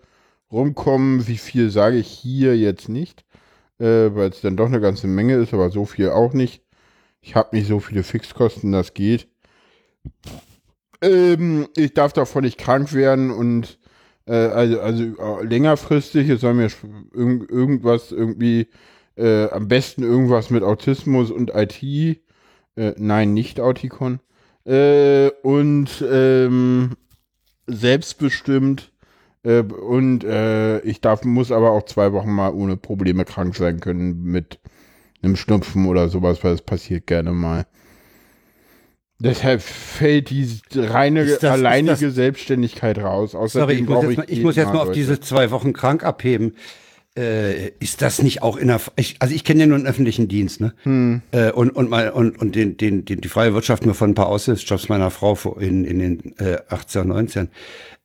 rumkommen, 0.55 1.27
wie 1.27 1.37
viel 1.37 1.71
sage 1.71 1.99
ich 1.99 2.09
hier 2.09 2.57
jetzt 2.57 2.89
nicht, 2.89 3.25
äh, 3.79 4.15
weil 4.15 4.31
es 4.31 4.41
dann 4.41 4.57
doch 4.57 4.67
eine 4.67 4.81
ganze 4.81 5.07
Menge 5.07 5.35
ist, 5.35 5.53
aber 5.53 5.71
so 5.71 5.85
viel 5.85 6.11
auch 6.11 6.33
nicht. 6.33 6.63
Ich 7.21 7.35
habe 7.35 7.57
nicht 7.57 7.69
so 7.69 7.81
viele 7.81 8.03
Fixkosten, 8.03 8.73
das 8.73 8.95
geht. 8.95 9.29
Ähm, 11.03 11.69
ich 11.77 11.93
darf 11.95 12.13
davon 12.13 12.45
nicht 12.45 12.59
krank 12.59 12.93
werden 12.93 13.31
und 13.31 13.79
äh, 14.27 14.33
also, 14.35 14.81
also 14.81 15.05
äh, 15.05 15.45
längerfristig, 15.45 16.29
es 16.29 16.41
soll 16.41 16.55
mir 16.55 16.71
irg 17.15 17.51
irgendwas 17.51 18.13
irgendwie, 18.13 18.69
äh, 19.17 19.49
am 19.51 19.69
besten 19.69 20.03
irgendwas 20.03 20.51
mit 20.51 20.63
Autismus 20.63 21.31
und 21.31 21.51
IT. 21.55 21.83
Äh, 21.83 22.95
nein, 22.97 23.35
nicht 23.35 23.61
Autikon. 23.61 24.21
Äh, 24.65 25.31
und 25.43 26.05
ähm, 26.11 26.93
selbstbestimmt. 27.67 28.93
Äh, 29.45 29.61
und 29.61 30.25
ich 30.85 31.01
darf, 31.01 31.25
muss 31.25 31.53
aber 31.53 31.71
auch 31.71 31.85
zwei 31.85 32.13
Wochen 32.13 32.31
mal 32.31 32.53
ohne 32.53 32.77
Probleme 32.77 33.25
krank 33.25 33.55
sein 33.57 33.81
können 33.81 34.25
mit 34.25 34.59
einem 35.23 35.37
Schnupfen 35.37 35.87
oder 35.87 36.09
sowas, 36.09 36.43
weil 36.43 36.55
es 36.55 36.63
passiert 36.63 37.07
gerne 37.07 37.33
mal. 37.33 37.67
Deshalb 39.21 39.63
fällt 39.63 40.31
die 40.31 40.47
reine, 40.75 41.25
das, 41.25 41.45
alleinige 41.45 42.11
Selbstständigkeit 42.11 42.99
raus. 42.99 43.35
Außerdem 43.35 43.87
sorry, 43.87 44.03
ich 44.03 44.07
muss, 44.09 44.17
jetzt, 44.17 44.31
ich, 44.31 44.39
ich 44.39 44.45
muss 44.45 44.57
jetzt 44.57 44.73
mal 44.73 44.81
auf 44.81 44.89
Leute. 44.89 44.99
diese 44.99 45.21
zwei 45.21 45.51
Wochen 45.51 45.73
krank 45.73 46.05
abheben. 46.05 46.57
Äh, 47.16 47.68
ist 47.78 48.02
das 48.02 48.21
nicht 48.23 48.42
auch 48.42 48.56
in 48.56 48.66
der, 48.66 48.80
ich, 48.97 49.16
also 49.21 49.33
ich 49.33 49.44
kenne 49.44 49.61
ja 49.61 49.66
nur 49.66 49.76
einen 49.76 49.87
öffentlichen 49.87 50.26
Dienst, 50.26 50.61
ne? 50.61 50.75
Hm. 50.83 51.23
Äh, 51.30 51.52
und, 51.52 51.71
und 51.71 51.88
mal, 51.88 52.11
und, 52.11 52.37
und 52.40 52.56
den, 52.56 52.76
den, 52.76 53.04
den, 53.04 53.21
die 53.21 53.28
freie 53.28 53.54
Wirtschaft 53.54 53.87
nur 53.87 53.94
von 53.94 54.11
ein 54.11 54.14
paar 54.14 54.26
Aushilfsjobs 54.26 54.88
meiner 54.88 55.12
Frau 55.12 55.37
in, 55.61 55.85
in 55.85 55.99
den 56.00 56.37
äh, 56.38 56.59
18, 56.68 57.06
19. 57.06 57.50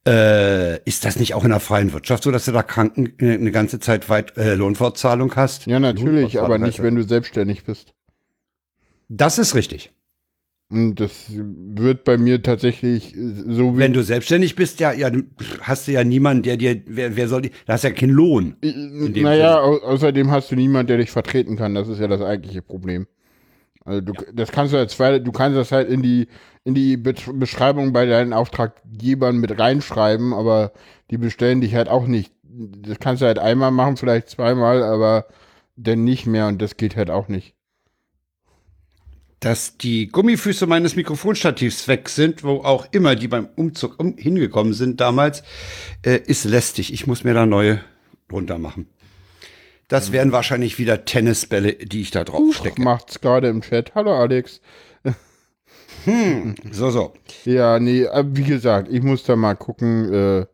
Äh, 0.08 0.84
ist 0.84 1.06
das 1.06 1.18
nicht 1.18 1.34
auch 1.34 1.44
in 1.44 1.50
der 1.50 1.60
freien 1.60 1.92
Wirtschaft 1.92 2.24
so, 2.24 2.32
dass 2.32 2.46
du 2.46 2.52
da 2.52 2.62
Kranken 2.62 3.14
äh, 3.20 3.34
eine 3.34 3.52
ganze 3.52 3.80
Zeit 3.80 4.10
weit 4.10 4.38
äh, 4.38 4.54
Lohnfortzahlung 4.54 5.36
hast? 5.36 5.66
Ja, 5.66 5.80
natürlich, 5.80 6.40
aber 6.40 6.60
nicht, 6.60 6.82
wenn 6.84 6.96
du 6.96 7.04
selbstständig 7.04 7.64
bist. 7.64 7.94
Das 9.08 9.40
ist 9.40 9.56
richtig. 9.56 9.92
Und 10.72 11.00
das 11.00 11.26
wird 11.32 12.04
bei 12.04 12.20
mir 12.20 12.44
tatsächlich 12.44 13.16
so 13.16 13.76
wie. 13.76 13.80
Wenn 13.80 13.94
du 13.94 14.04
selbstständig 14.04 14.56
bist, 14.56 14.80
ja, 14.80 14.94
ja, 14.94 15.12
hast 15.62 15.88
du 15.88 15.92
ja 15.92 16.04
niemanden, 16.04 16.44
der 16.44 16.58
dir, 16.58 16.84
wer, 16.86 17.16
wer 17.16 17.28
soll, 17.28 17.50
da 17.66 17.74
hast 17.74 17.84
ja 17.84 17.90
keinen 17.90 18.12
Lohn. 18.12 18.56
Naja, 18.62 19.60
au 19.62 19.78
außerdem 19.78 20.30
hast 20.30 20.52
du 20.52 20.56
niemanden, 20.56 20.88
der 20.88 20.98
dich 20.98 21.10
vertreten 21.10 21.56
kann. 21.56 21.74
Das 21.74 21.88
ist 21.88 22.00
ja 22.00 22.08
das 22.08 22.22
eigentliche 22.22 22.62
Problem. 22.62 23.08
Also 23.84 24.02
du, 24.02 24.14
ja. 24.14 24.22
das 24.32 24.52
kannst 24.52 24.72
du 24.72 24.78
als 24.78 24.96
zweite, 24.96 25.22
du 25.22 25.32
kannst 25.32 25.58
das 25.58 25.72
halt 25.72 25.90
in 25.90 26.04
die, 26.04 26.28
in 26.66 26.76
die 26.76 26.98
Be 26.98 27.16
Beschreibung 27.34 27.92
bei 27.92 28.06
deinen 28.06 28.34
Auftraggebern 28.34 29.38
mit 29.38 29.58
reinschreiben, 29.58 30.34
aber 30.34 30.74
die 31.10 31.18
bestellen 31.18 31.62
dich 31.62 31.74
halt 31.74 31.90
auch 31.90 32.06
nicht. 32.06 32.32
Das 32.44 33.00
kannst 33.00 33.24
du 33.24 33.26
halt 33.26 33.40
einmal 33.40 33.72
machen, 33.72 33.98
vielleicht 33.98 34.30
zweimal, 34.30 34.84
aber 34.84 35.26
dann 35.78 36.04
nicht 36.04 36.28
mehr 36.28 36.48
und 36.48 36.62
das 36.62 36.78
geht 36.78 36.96
halt 36.96 37.10
auch 37.10 37.28
nicht. 37.28 37.56
Dass 39.40 39.78
die 39.78 40.08
Gummifüße 40.08 40.68
meines 40.68 40.96
Mikrofonstativs 40.96 41.88
weg 41.88 42.10
sind, 42.10 42.44
wo 42.44 42.58
auch 42.58 42.88
immer 42.92 43.16
die 43.16 43.30
beim 43.30 43.48
Umzug 43.56 44.00
um, 44.00 44.18
hingekommen 44.18 44.74
sind 44.74 45.00
damals, 45.00 45.44
äh, 46.06 46.20
ist 46.26 46.44
lästig. 46.44 46.92
Ich 46.94 47.08
muss 47.08 47.24
mir 47.24 47.34
da 47.34 47.46
neue 47.46 47.82
drunter 48.28 48.58
machen. 48.58 48.90
Das 49.88 50.12
wären 50.12 50.32
wahrscheinlich 50.32 50.78
wieder 50.78 51.06
Tennisbälle, 51.06 51.74
die 51.74 52.02
ich 52.02 52.12
da 52.12 52.24
drauf 52.24 52.54
stecke. 52.54 52.82
Macht's 52.82 53.22
gerade 53.22 53.48
im 53.48 53.62
Chat. 53.62 53.96
Hallo 53.96 54.14
Alex. 54.14 54.62
Hm, 56.06 56.56
so, 56.72 56.92
so. 56.92 57.14
Ja, 57.44 57.80
nee, 57.80 58.04
äh, 58.04 58.24
wie 58.28 58.44
gesagt, 58.44 58.88
ich 58.92 59.02
muss 59.02 59.24
da 59.24 59.36
mal 59.36 59.56
gucken. 59.56 60.14
Äh, 60.14 60.46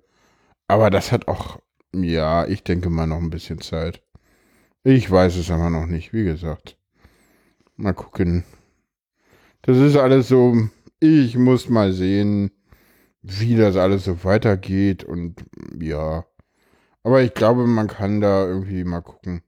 aber 0.68 0.90
das 0.90 1.12
hat 1.12 1.28
auch, 1.28 1.60
ja, 1.94 2.48
ich 2.48 2.64
denke 2.64 2.90
mal 2.90 3.08
noch 3.08 3.20
ein 3.20 3.30
bisschen 3.30 3.62
Zeit. 3.62 4.02
Ich 4.84 5.10
weiß 5.10 5.36
es 5.36 5.52
aber 5.52 5.70
noch 5.70 5.86
nicht, 5.86 6.14
wie 6.14 6.24
gesagt. 6.24 6.78
Mal 7.76 7.94
gucken. 7.94 8.44
Das 9.66 9.78
ist 9.78 9.98
alles 9.98 10.28
so, 10.28 10.56
ich 11.00 11.38
muss 11.38 11.70
mal 11.70 11.92
sehen, 11.92 12.52
wie 13.24 13.56
das 13.56 13.76
alles 13.76 14.04
so 14.04 14.24
weitergeht 14.24 15.04
und 15.04 15.44
ja. 15.80 16.24
Aber 17.02 17.24
ich 17.24 17.34
glaube, 17.34 17.66
man 17.66 17.88
kann 17.88 18.22
da 18.22 18.46
irgendwie 18.46 18.84
mal 18.84 19.02
gucken. 19.02 19.42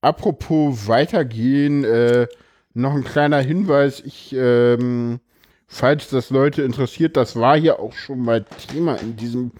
Apropos 0.00 0.88
weitergehen, 0.88 1.84
äh, 1.84 2.26
noch 2.74 2.92
ein 2.94 3.04
kleiner 3.04 3.38
Hinweis. 3.38 4.00
Ich, 4.00 4.34
ähm, 4.36 5.20
falls 5.68 6.10
das 6.10 6.30
Leute 6.30 6.62
interessiert, 6.62 7.16
das 7.16 7.36
war 7.36 7.56
ja 7.56 7.78
auch 7.78 7.92
schon 7.92 8.22
mal 8.22 8.44
Thema 8.68 8.96
in 8.96 9.14
diesem 9.14 9.52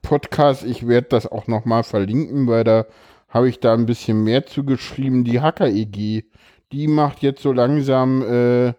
Podcast. 0.00 0.64
Ich 0.64 0.88
werde 0.88 1.08
das 1.10 1.26
auch 1.30 1.48
noch 1.48 1.66
mal 1.66 1.82
verlinken, 1.82 2.46
weil 2.46 2.64
da 2.64 2.86
habe 3.28 3.50
ich 3.50 3.60
da 3.60 3.74
ein 3.74 3.84
bisschen 3.84 4.24
mehr 4.24 4.46
zugeschrieben. 4.46 5.24
Die 5.24 5.42
Hacker 5.42 5.68
EG, 5.68 6.24
die 6.72 6.88
macht 6.88 7.20
jetzt 7.20 7.42
so 7.42 7.52
langsam, 7.52 8.22
äh, 8.22 8.72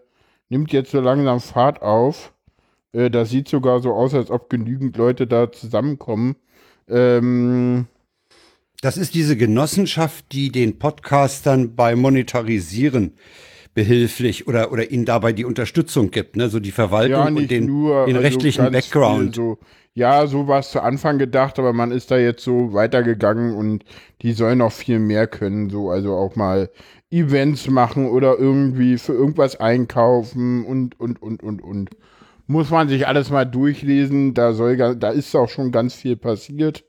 nimmt 0.49 0.71
jetzt 0.71 0.91
so 0.91 0.99
langsam 0.99 1.39
Fahrt 1.39 1.81
auf. 1.81 2.33
Äh, 2.91 3.09
das 3.09 3.29
sieht 3.29 3.47
sogar 3.47 3.79
so 3.79 3.93
aus, 3.93 4.13
als 4.13 4.29
ob 4.31 4.49
genügend 4.49 4.97
Leute 4.97 5.27
da 5.27 5.51
zusammenkommen. 5.51 6.35
Ähm, 6.87 7.87
das 8.81 8.97
ist 8.97 9.15
diese 9.15 9.37
Genossenschaft, 9.37 10.31
die 10.31 10.51
den 10.51 10.77
Podcastern 10.77 11.75
bei 11.75 11.95
Monetarisieren 11.95 13.13
behilflich 13.73 14.47
oder, 14.47 14.71
oder 14.71 14.89
ihnen 14.89 15.05
dabei 15.05 15.33
die 15.33 15.45
Unterstützung 15.45 16.09
gibt, 16.09 16.37
ne? 16.37 16.49
so 16.49 16.59
die 16.59 16.71
Verwaltung 16.71 17.11
ja, 17.11 17.25
und 17.25 17.51
den, 17.51 17.65
nur, 17.65 18.05
den 18.05 18.15
also 18.15 18.27
rechtlichen 18.27 18.71
Background. 18.71 19.35
So, 19.35 19.57
ja, 19.93 20.27
so 20.27 20.47
war 20.47 20.59
es 20.59 20.71
zu 20.71 20.81
Anfang 20.81 21.17
gedacht, 21.17 21.59
aber 21.59 21.73
man 21.73 21.91
ist 21.91 22.09
da 22.09 22.17
jetzt 22.17 22.43
so 22.43 22.73
weitergegangen 22.73 23.53
und 23.53 23.83
die 24.21 24.31
sollen 24.31 24.59
noch 24.59 24.71
viel 24.71 24.99
mehr 24.99 25.27
können, 25.27 25.69
so 25.69 25.89
also 25.89 26.15
auch 26.15 26.35
mal 26.35 26.69
Events 27.15 27.69
machen 27.69 28.07
oder 28.07 28.37
irgendwie 28.37 28.97
für 28.97 29.13
irgendwas 29.13 29.59
einkaufen 29.59 30.65
und, 30.65 30.99
und, 30.99 31.21
und, 31.21 31.43
und, 31.43 31.61
und. 31.61 31.89
Muss 32.47 32.69
man 32.69 32.89
sich 32.89 33.07
alles 33.07 33.31
mal 33.31 33.45
durchlesen, 33.45 34.33
da 34.33 34.53
soll, 34.53 34.77
da 34.77 35.09
ist 35.09 35.35
auch 35.35 35.49
schon 35.49 35.71
ganz 35.71 35.95
viel 35.95 36.15
passiert. 36.15 36.83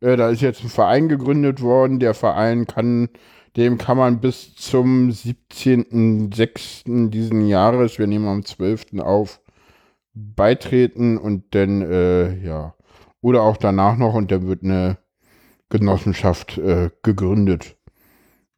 Äh, 0.00 0.16
da 0.16 0.30
ist 0.30 0.40
jetzt 0.40 0.64
ein 0.64 0.70
Verein 0.70 1.08
gegründet 1.08 1.60
worden, 1.60 2.00
der 2.00 2.14
Verein 2.14 2.66
kann 2.66 3.10
dem 3.56 3.78
kann 3.78 3.96
man 3.96 4.20
bis 4.20 4.54
zum 4.56 5.10
17.06. 5.10 7.10
diesen 7.10 7.46
Jahres, 7.46 7.98
wir 7.98 8.06
nehmen 8.06 8.26
am 8.26 8.44
12. 8.44 9.00
auf, 9.00 9.40
beitreten 10.12 11.18
und 11.18 11.54
dann, 11.54 11.82
äh, 11.82 12.36
ja, 12.44 12.74
oder 13.20 13.42
auch 13.42 13.56
danach 13.56 13.96
noch 13.96 14.14
und 14.14 14.32
dann 14.32 14.48
wird 14.48 14.64
eine 14.64 14.98
Genossenschaft 15.68 16.58
äh, 16.58 16.90
gegründet, 17.02 17.76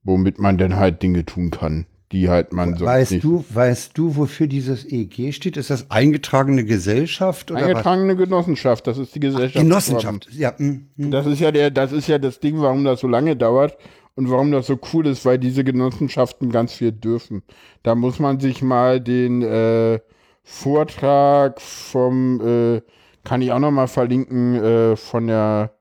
womit 0.06 0.38
man 0.38 0.56
dann 0.56 0.76
halt 0.76 1.02
Dinge 1.02 1.26
tun 1.26 1.50
kann, 1.50 1.86
die 2.12 2.28
halt 2.30 2.52
man 2.52 2.76
so. 2.76 2.86
Weißt 2.86 3.22
du, 3.22 3.44
weißt 3.50 3.98
du, 3.98 4.16
wofür 4.16 4.46
dieses 4.46 4.90
EG 4.90 5.32
steht? 5.32 5.56
Ist 5.56 5.70
das 5.70 5.90
eingetragene 5.90 6.64
Gesellschaft 6.64 7.50
oder 7.50 7.60
eingetragene 7.60 8.16
was? 8.16 8.24
Genossenschaft? 8.24 8.86
Das 8.86 8.98
ist 8.98 9.14
die 9.14 9.20
Gesellschaft. 9.20 9.56
Ach, 9.56 9.62
Genossenschaft, 9.62 10.28
ja. 10.32 10.54
Mm, 10.56 10.88
mm. 10.96 11.10
Das 11.10 11.26
ist 11.26 11.40
ja 11.40 11.50
der, 11.50 11.70
das 11.70 11.92
ist 11.92 12.06
ja 12.06 12.18
das 12.18 12.40
Ding, 12.40 12.60
warum 12.60 12.84
das 12.84 13.00
so 13.00 13.08
lange 13.08 13.36
dauert 13.36 13.76
und 14.14 14.30
warum 14.30 14.52
das 14.52 14.68
so 14.68 14.78
cool 14.92 15.06
ist, 15.08 15.26
weil 15.26 15.38
diese 15.38 15.64
Genossenschaften 15.64 16.50
ganz 16.50 16.72
viel 16.72 16.92
dürfen. 16.92 17.42
Da 17.82 17.94
muss 17.94 18.18
man 18.18 18.40
sich 18.40 18.62
mal 18.62 19.00
den 19.00 19.42
äh, 19.42 19.98
Vortrag 20.44 21.60
vom, 21.60 22.40
äh, 22.40 22.82
kann 23.24 23.42
ich 23.42 23.50
auch 23.50 23.58
noch 23.58 23.72
mal 23.72 23.88
verlinken, 23.88 24.54
äh, 24.54 24.96
von 24.96 25.26
der 25.26 25.72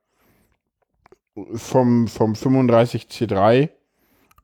vom, 1.53 2.08
vom 2.08 2.34
35C3 2.34 3.70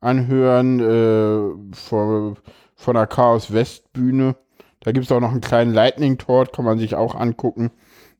anhören, 0.01 0.79
äh, 0.79 1.75
von, 1.75 2.37
von 2.75 2.93
der 2.95 3.07
Chaos 3.07 3.53
West 3.53 3.93
Bühne. 3.93 4.35
Da 4.81 4.91
gibt 4.91 5.05
es 5.05 5.11
auch 5.11 5.19
noch 5.19 5.31
einen 5.31 5.41
kleinen 5.41 5.73
Lightning 5.73 6.17
Talk, 6.17 6.53
kann 6.53 6.65
man 6.65 6.79
sich 6.79 6.95
auch 6.95 7.15
angucken. 7.15 7.71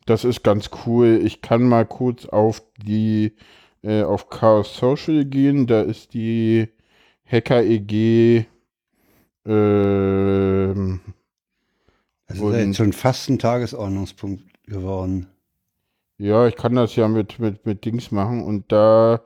Das 0.06 0.24
ist 0.24 0.44
ganz 0.44 0.70
cool. 0.86 1.20
Ich 1.24 1.42
kann 1.42 1.64
mal 1.64 1.86
kurz 1.86 2.26
auf 2.26 2.62
die 2.78 3.34
äh, 3.84 4.04
auf 4.04 4.30
Chaos 4.30 4.78
Social 4.78 5.26
gehen. 5.26 5.68
Da 5.68 5.82
ist 5.82 6.14
die 6.14 6.70
Hacker 7.26 7.64
EG. 7.64 8.46
Ähm, 9.46 11.02
das 12.28 12.38
ist 12.38 12.44
ja 12.44 12.60
jetzt 12.60 12.78
schon 12.78 12.94
fast 12.94 13.30
ein 13.30 13.40
Tagesordnungspunkt 13.40 14.44
geworden. 14.66 15.28
Ja, 16.18 16.48
ich 16.48 16.56
kann 16.56 16.76
das 16.76 16.96
ja 16.96 17.08
mit, 17.08 17.40
mit, 17.40 17.66
mit 17.66 17.84
Dings 17.84 18.12
machen 18.12 18.44
und 18.44 18.72
da 18.72 19.22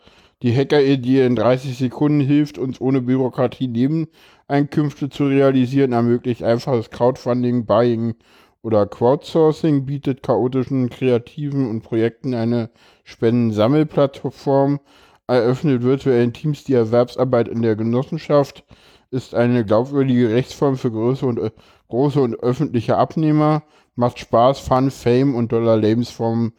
die 0.45 0.55
Hacker-Idee 0.55 1.25
in 1.25 1.35
30 1.35 1.75
Sekunden 1.75 2.19
hilft, 2.19 2.59
uns 2.59 2.79
ohne 2.79 3.01
Bürokratie 3.01 3.67
Nebeneinkünfte 3.67 5.09
zu 5.09 5.25
realisieren, 5.25 5.91
ermöglicht 5.91 6.43
einfaches 6.43 6.91
Crowdfunding, 6.91 7.65
Buying 7.65 8.13
oder 8.61 8.85
Crowdsourcing, 8.85 9.87
bietet 9.87 10.21
chaotischen 10.21 10.91
Kreativen 10.91 11.67
und 11.67 11.81
Projekten 11.81 12.35
eine 12.35 12.69
Spendensammelplattform, 13.05 14.81
eröffnet 15.25 15.81
virtuellen 15.81 16.31
Teams 16.31 16.63
die 16.63 16.75
Erwerbsarbeit 16.75 17.47
in 17.47 17.63
der 17.63 17.75
Genossenschaft, 17.75 18.63
ist 19.09 19.33
eine 19.33 19.65
glaubwürdige 19.65 20.29
Rechtsform 20.29 20.77
für 20.77 20.91
große 20.91 21.25
und, 21.25 21.39
große 21.87 22.21
und 22.21 22.35
öffentliche 22.35 22.97
Abnehmer, 22.97 23.63
macht 23.95 24.19
Spaß, 24.19 24.59
Fun, 24.59 24.91
Fame 24.91 25.33
und 25.33 25.51
Dollar 25.51 25.77
Lebensform 25.77 26.53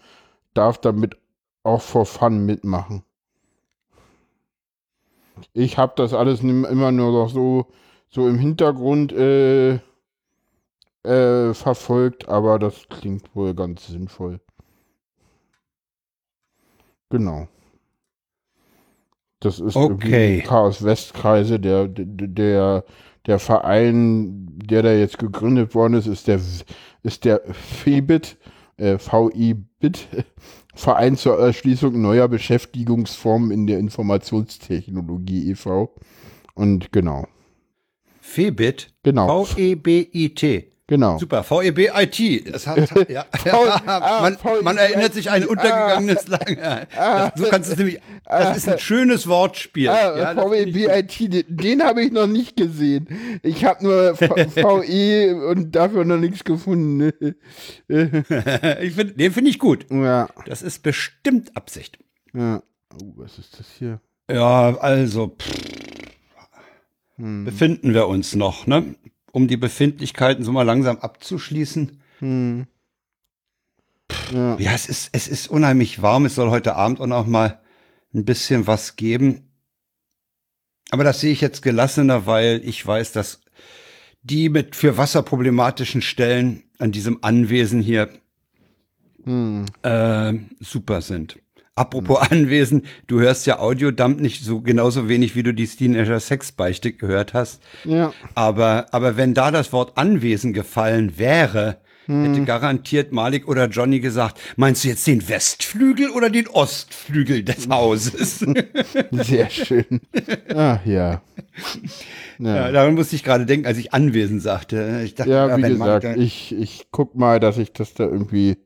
darf 0.54 0.78
damit 0.78 1.16
auch 1.62 1.82
for 1.82 2.04
Fun 2.04 2.44
mitmachen. 2.44 3.05
Ich 5.52 5.78
habe 5.78 5.92
das 5.96 6.12
alles 6.14 6.40
immer 6.40 6.92
nur 6.92 7.12
noch 7.12 7.28
so, 7.28 7.66
so 8.08 8.28
im 8.28 8.38
Hintergrund 8.38 9.12
äh, 9.12 9.78
äh, 11.04 11.54
verfolgt, 11.54 12.28
aber 12.28 12.58
das 12.58 12.88
klingt 12.88 13.34
wohl 13.34 13.54
ganz 13.54 13.86
sinnvoll. 13.86 14.40
Genau. 17.10 17.48
Das 19.40 19.60
ist 19.60 19.76
okay. 19.76 20.42
Chaos 20.44 20.82
Westkreise, 20.82 21.60
der, 21.60 21.88
der, 21.88 22.84
der, 23.26 23.38
Verein, 23.38 24.48
der 24.56 24.82
da 24.82 24.92
jetzt 24.92 25.18
gegründet 25.18 25.74
worden 25.74 25.94
ist, 25.94 26.06
ist 26.06 26.26
der, 26.26 26.40
ist 27.02 27.24
der 27.24 27.42
FEBIT, 27.52 28.38
äh, 28.78 28.98
VI-BIT, 28.98 30.08
Verein 30.76 31.16
zur 31.16 31.38
Erschließung 31.38 32.00
neuer 32.00 32.28
Beschäftigungsformen 32.28 33.50
in 33.50 33.66
der 33.66 33.78
Informationstechnologie 33.78 35.50
e.V. 35.50 35.94
Und 36.54 36.92
genau. 36.92 37.26
FEBIT? 38.20 38.92
Genau. 39.02 39.44
V-E-B-I-T. 39.44 40.72
Genau. 40.88 41.18
Super, 41.18 41.42
VEB 41.42 41.90
IT. 41.96 42.54
Das 42.54 42.66
hat, 42.68 42.78
ja, 43.08 43.26
ja, 43.44 43.80
man, 44.22 44.36
man 44.62 44.76
erinnert 44.76 45.14
sich 45.14 45.28
an 45.28 45.42
ein 45.42 45.48
untergegangenes 45.48 46.30
ah, 46.30 46.38
lange. 46.38 46.86
Ah, 46.96 47.32
so 47.34 47.44
kannst 47.46 47.70
du 47.70 47.72
es 47.72 47.78
nämlich. 47.78 48.00
Das 48.24 48.56
ist 48.56 48.68
ein 48.68 48.78
schönes 48.78 49.26
Wortspiel. 49.26 49.88
Ah, 49.88 50.32
ja, 50.34 50.50
VEB 50.50 50.88
IT, 50.88 51.32
den, 51.32 51.44
den 51.48 51.82
habe 51.82 52.02
ich 52.02 52.12
noch 52.12 52.28
nicht 52.28 52.56
gesehen. 52.56 53.08
Ich 53.42 53.64
habe 53.64 53.82
nur 53.82 54.16
VE 54.16 55.34
und 55.50 55.74
dafür 55.74 56.04
noch 56.04 56.18
nichts 56.18 56.44
gefunden. 56.44 57.10
ich 57.88 58.94
find, 58.94 59.18
den 59.18 59.32
finde 59.32 59.50
ich 59.50 59.58
gut. 59.58 59.86
Ja. 59.90 60.28
Das 60.46 60.62
ist 60.62 60.84
bestimmt 60.84 61.56
Absicht. 61.56 61.98
Ja. 62.32 62.62
Oh, 62.94 63.12
was 63.16 63.38
ist 63.38 63.58
das 63.58 63.66
hier? 63.76 64.00
Ja, 64.30 64.76
also. 64.78 65.34
Pff, 65.36 65.52
hm. 67.16 67.44
Befinden 67.44 67.94
wir 67.94 68.06
uns 68.06 68.34
noch, 68.34 68.66
ne? 68.66 68.94
Um 69.32 69.48
die 69.48 69.56
Befindlichkeiten 69.56 70.44
so 70.44 70.52
mal 70.52 70.62
langsam 70.62 70.98
abzuschließen. 70.98 72.00
Hm. 72.20 72.66
Ja. 74.32 74.56
ja, 74.58 74.72
es 74.72 74.88
ist, 74.88 75.10
es 75.12 75.28
ist 75.28 75.48
unheimlich 75.48 76.02
warm. 76.02 76.26
Es 76.26 76.34
soll 76.34 76.50
heute 76.50 76.76
Abend 76.76 77.00
auch 77.00 77.06
noch 77.06 77.26
mal 77.26 77.60
ein 78.14 78.24
bisschen 78.24 78.66
was 78.66 78.96
geben. 78.96 79.50
Aber 80.90 81.04
das 81.04 81.20
sehe 81.20 81.32
ich 81.32 81.40
jetzt 81.40 81.62
gelassener, 81.62 82.26
weil 82.26 82.60
ich 82.64 82.84
weiß, 82.86 83.12
dass 83.12 83.40
die 84.22 84.48
mit 84.48 84.74
für 84.74 84.96
Wasser 84.96 85.22
problematischen 85.22 86.02
Stellen 86.02 86.64
an 86.78 86.92
diesem 86.92 87.22
Anwesen 87.22 87.80
hier 87.80 88.08
hm. 89.24 89.66
äh, 89.82 90.34
super 90.60 91.00
sind. 91.00 91.38
Apropos 91.76 92.18
mhm. 92.18 92.38
Anwesen, 92.38 92.82
du 93.06 93.20
hörst 93.20 93.46
ja 93.46 93.58
Audiodump 93.58 94.18
nicht 94.18 94.42
so 94.42 94.62
genauso 94.62 95.08
wenig, 95.10 95.36
wie 95.36 95.42
du 95.42 95.52
die 95.52 95.66
Teenager 95.66 96.18
Sexbeichte 96.18 96.92
gehört 96.92 97.34
hast. 97.34 97.62
Ja. 97.84 98.14
Aber, 98.34 98.86
aber 98.92 99.18
wenn 99.18 99.34
da 99.34 99.50
das 99.50 99.72
Wort 99.74 99.98
Anwesen 99.98 100.54
gefallen 100.54 101.18
wäre, 101.18 101.76
hm. 102.06 102.24
hätte 102.24 102.44
garantiert 102.44 103.12
Malik 103.12 103.46
oder 103.46 103.66
Johnny 103.66 104.00
gesagt, 104.00 104.40
meinst 104.56 104.84
du 104.84 104.88
jetzt 104.88 105.06
den 105.06 105.28
Westflügel 105.28 106.10
oder 106.10 106.30
den 106.30 106.48
Ostflügel 106.48 107.42
des 107.42 107.68
Hauses? 107.68 108.38
Sehr 109.10 109.50
schön. 109.50 110.00
Ach 110.54 110.84
ja. 110.86 111.20
Ja, 112.38 112.56
ja 112.56 112.72
daran 112.72 112.94
musste 112.94 113.16
ich 113.16 113.24
gerade 113.24 113.44
denken, 113.44 113.66
als 113.66 113.76
ich 113.76 113.92
Anwesen 113.92 114.40
sagte. 114.40 115.02
Ich 115.04 115.14
dachte, 115.14 115.30
ja, 115.30 115.56
wie 115.58 115.62
gesagt, 115.62 116.04
ich, 116.16 116.54
ich 116.54 116.86
guck 116.90 117.16
mal, 117.16 117.38
dass 117.38 117.58
ich 117.58 117.74
das 117.74 117.92
da 117.92 118.04
irgendwie 118.04 118.56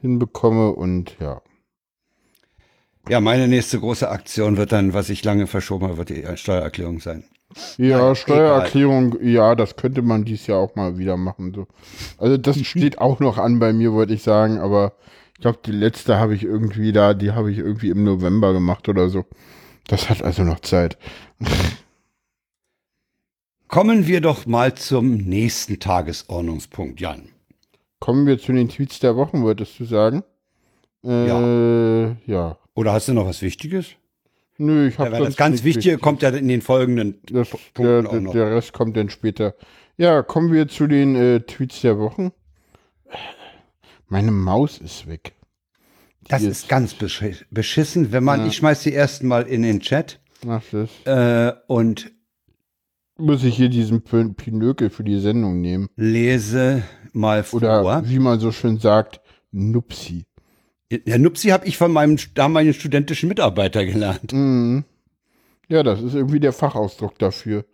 hinbekomme 0.00 0.70
und 0.70 1.16
ja. 1.18 1.42
Ja, 3.08 3.20
meine 3.20 3.48
nächste 3.48 3.80
große 3.80 4.08
Aktion 4.08 4.56
wird 4.56 4.72
dann, 4.72 4.92
was 4.92 5.08
ich 5.08 5.24
lange 5.24 5.46
verschoben 5.46 5.86
habe, 5.86 5.98
wird 5.98 6.10
die 6.10 6.24
Steuererklärung 6.36 7.00
sein. 7.00 7.24
Ja, 7.78 8.06
Nein, 8.06 8.16
Steuererklärung, 8.16 9.14
egal. 9.14 9.28
ja, 9.28 9.54
das 9.54 9.76
könnte 9.76 10.02
man 10.02 10.24
dies 10.24 10.46
Jahr 10.46 10.58
auch 10.58 10.74
mal 10.74 10.98
wieder 10.98 11.16
machen. 11.16 11.54
So. 11.54 11.66
Also 12.18 12.36
das 12.36 12.58
steht 12.66 12.98
auch 12.98 13.20
noch 13.20 13.38
an 13.38 13.58
bei 13.58 13.72
mir, 13.72 13.92
wollte 13.92 14.12
ich 14.14 14.22
sagen, 14.22 14.58
aber 14.58 14.92
ich 15.34 15.40
glaube, 15.40 15.60
die 15.64 15.72
letzte 15.72 16.18
habe 16.18 16.34
ich 16.34 16.42
irgendwie 16.42 16.92
da, 16.92 17.14
die 17.14 17.32
habe 17.32 17.50
ich 17.50 17.58
irgendwie 17.58 17.90
im 17.90 18.04
November 18.04 18.52
gemacht 18.52 18.88
oder 18.88 19.08
so. 19.08 19.24
Das 19.86 20.10
hat 20.10 20.22
also 20.22 20.42
noch 20.42 20.60
Zeit. 20.60 20.98
Kommen 23.68 24.06
wir 24.06 24.20
doch 24.20 24.46
mal 24.46 24.74
zum 24.74 25.16
nächsten 25.16 25.78
Tagesordnungspunkt, 25.78 27.00
Jan. 27.00 27.28
Kommen 28.00 28.26
wir 28.26 28.38
zu 28.38 28.52
den 28.52 28.68
Tweets 28.68 28.98
der 29.00 29.16
Wochen, 29.16 29.42
wolltest 29.42 29.78
du 29.78 29.84
sagen? 29.84 30.22
Äh, 31.04 31.28
ja. 31.28 32.16
Ja. 32.26 32.58
Oder 32.78 32.92
hast 32.92 33.08
du 33.08 33.12
noch 33.12 33.26
was 33.26 33.42
Wichtiges? 33.42 33.96
Nö, 34.56 34.86
ich 34.86 34.98
habe 34.98 35.10
ja, 35.10 35.18
das 35.18 35.36
ganz 35.36 35.64
Wichtige 35.64 35.94
wichtig. 35.94 36.00
kommt 36.00 36.22
ja 36.22 36.28
in 36.28 36.46
den 36.46 36.62
folgenden 36.62 37.18
das, 37.24 37.48
der, 37.76 38.02
der, 38.02 38.20
der, 38.20 38.54
Rest 38.54 38.72
kommt 38.72 38.96
dann 38.96 39.10
später. 39.10 39.56
Ja, 39.96 40.22
kommen 40.22 40.52
wir 40.52 40.68
zu 40.68 40.86
den 40.86 41.16
äh, 41.16 41.40
Tweets 41.40 41.80
der 41.80 41.98
Wochen. 41.98 42.30
Meine 44.06 44.30
Maus 44.30 44.78
ist 44.78 45.08
weg. 45.08 45.34
Die 46.20 46.28
das 46.28 46.42
ist, 46.42 46.48
ist 46.50 46.68
ganz 46.68 46.94
beschissen, 47.50 48.12
wenn 48.12 48.22
man, 48.22 48.42
ja. 48.42 48.46
ich 48.46 48.54
schmeiß 48.54 48.84
die 48.84 48.94
ersten 48.94 49.26
mal 49.26 49.42
in 49.42 49.62
den 49.62 49.80
Chat. 49.80 50.20
Mach 50.46 50.62
das. 50.70 50.90
Äh, 51.04 51.58
und 51.66 52.12
muss 53.16 53.42
ich 53.42 53.56
hier 53.56 53.70
diesen 53.70 54.02
Pinökel 54.02 54.90
für 54.90 55.02
die 55.02 55.18
Sendung 55.18 55.60
nehmen. 55.60 55.88
Lese 55.96 56.84
mal 57.12 57.42
vor. 57.42 57.56
Oder 57.56 58.08
wie 58.08 58.20
man 58.20 58.38
so 58.38 58.52
schön 58.52 58.78
sagt, 58.78 59.20
Nupsi. 59.50 60.27
Ja, 60.90 61.18
Nupsi 61.18 61.48
habe 61.48 61.66
ich 61.66 61.76
von 61.76 61.92
meinem 61.92 62.16
damaligen 62.34 62.74
studentischen 62.74 63.28
Mitarbeiter 63.28 63.84
gelernt. 63.84 64.32
Mhm. 64.32 64.84
Ja, 65.68 65.82
das 65.82 66.00
ist 66.00 66.14
irgendwie 66.14 66.40
der 66.40 66.54
Fachausdruck 66.54 67.18
dafür. 67.18 67.66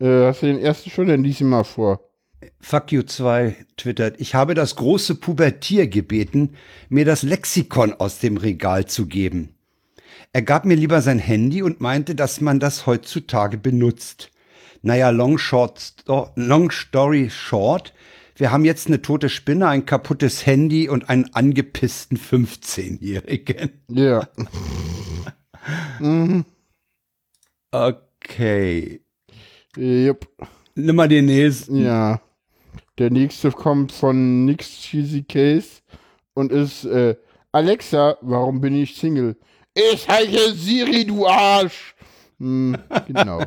Äh, 0.00 0.26
hast 0.26 0.42
du 0.42 0.46
den 0.46 0.58
ersten 0.58 0.90
schon, 0.90 1.08
dann 1.08 1.22
lies 1.22 1.40
ihn 1.40 1.48
mal 1.48 1.64
vor. 1.64 2.00
Fuck 2.60 2.92
you 2.92 3.02
2 3.02 3.56
twittert, 3.76 4.20
ich 4.20 4.34
habe 4.34 4.54
das 4.54 4.76
große 4.76 5.16
Pubertier 5.16 5.86
gebeten, 5.86 6.54
mir 6.88 7.04
das 7.04 7.22
Lexikon 7.22 7.94
aus 7.94 8.18
dem 8.18 8.36
Regal 8.36 8.86
zu 8.86 9.06
geben. 9.06 9.54
Er 10.32 10.42
gab 10.42 10.64
mir 10.64 10.76
lieber 10.76 11.00
sein 11.00 11.18
Handy 11.18 11.62
und 11.62 11.80
meinte, 11.80 12.14
dass 12.14 12.40
man 12.40 12.60
das 12.60 12.86
heutzutage 12.86 13.56
benutzt. 13.56 14.30
Naja, 14.82 15.10
long, 15.10 15.38
short, 15.38 15.94
long 16.36 16.70
story 16.70 17.30
short, 17.30 17.94
wir 18.36 18.52
haben 18.52 18.64
jetzt 18.64 18.86
eine 18.86 19.02
tote 19.02 19.28
Spinne, 19.28 19.68
ein 19.68 19.86
kaputtes 19.86 20.46
Handy 20.46 20.88
und 20.88 21.08
einen 21.08 21.32
angepissten 21.34 22.18
15-Jährigen. 22.18 23.70
Ja. 23.88 24.28
mhm. 25.98 26.44
Okay. 27.72 29.02
Jupp. 29.76 30.26
Nimm 30.74 30.96
mal 30.96 31.08
den 31.08 31.26
nächsten. 31.26 31.82
Ja. 31.82 32.22
Der 32.98 33.10
nächste 33.10 33.50
kommt 33.50 33.92
von 33.92 34.46
Nix 34.46 34.80
Cheesy 34.80 35.24
Case 35.24 35.82
und 36.32 36.52
ist 36.52 36.84
äh, 36.84 37.16
Alexa, 37.52 38.16
warum 38.22 38.60
bin 38.60 38.74
ich 38.74 38.96
Single? 38.96 39.36
Ich 39.74 40.08
heiße 40.08 40.54
Siri, 40.54 41.04
du 41.04 41.26
Arsch. 41.26 41.94
Hm, 42.38 42.76
genau. 43.06 43.42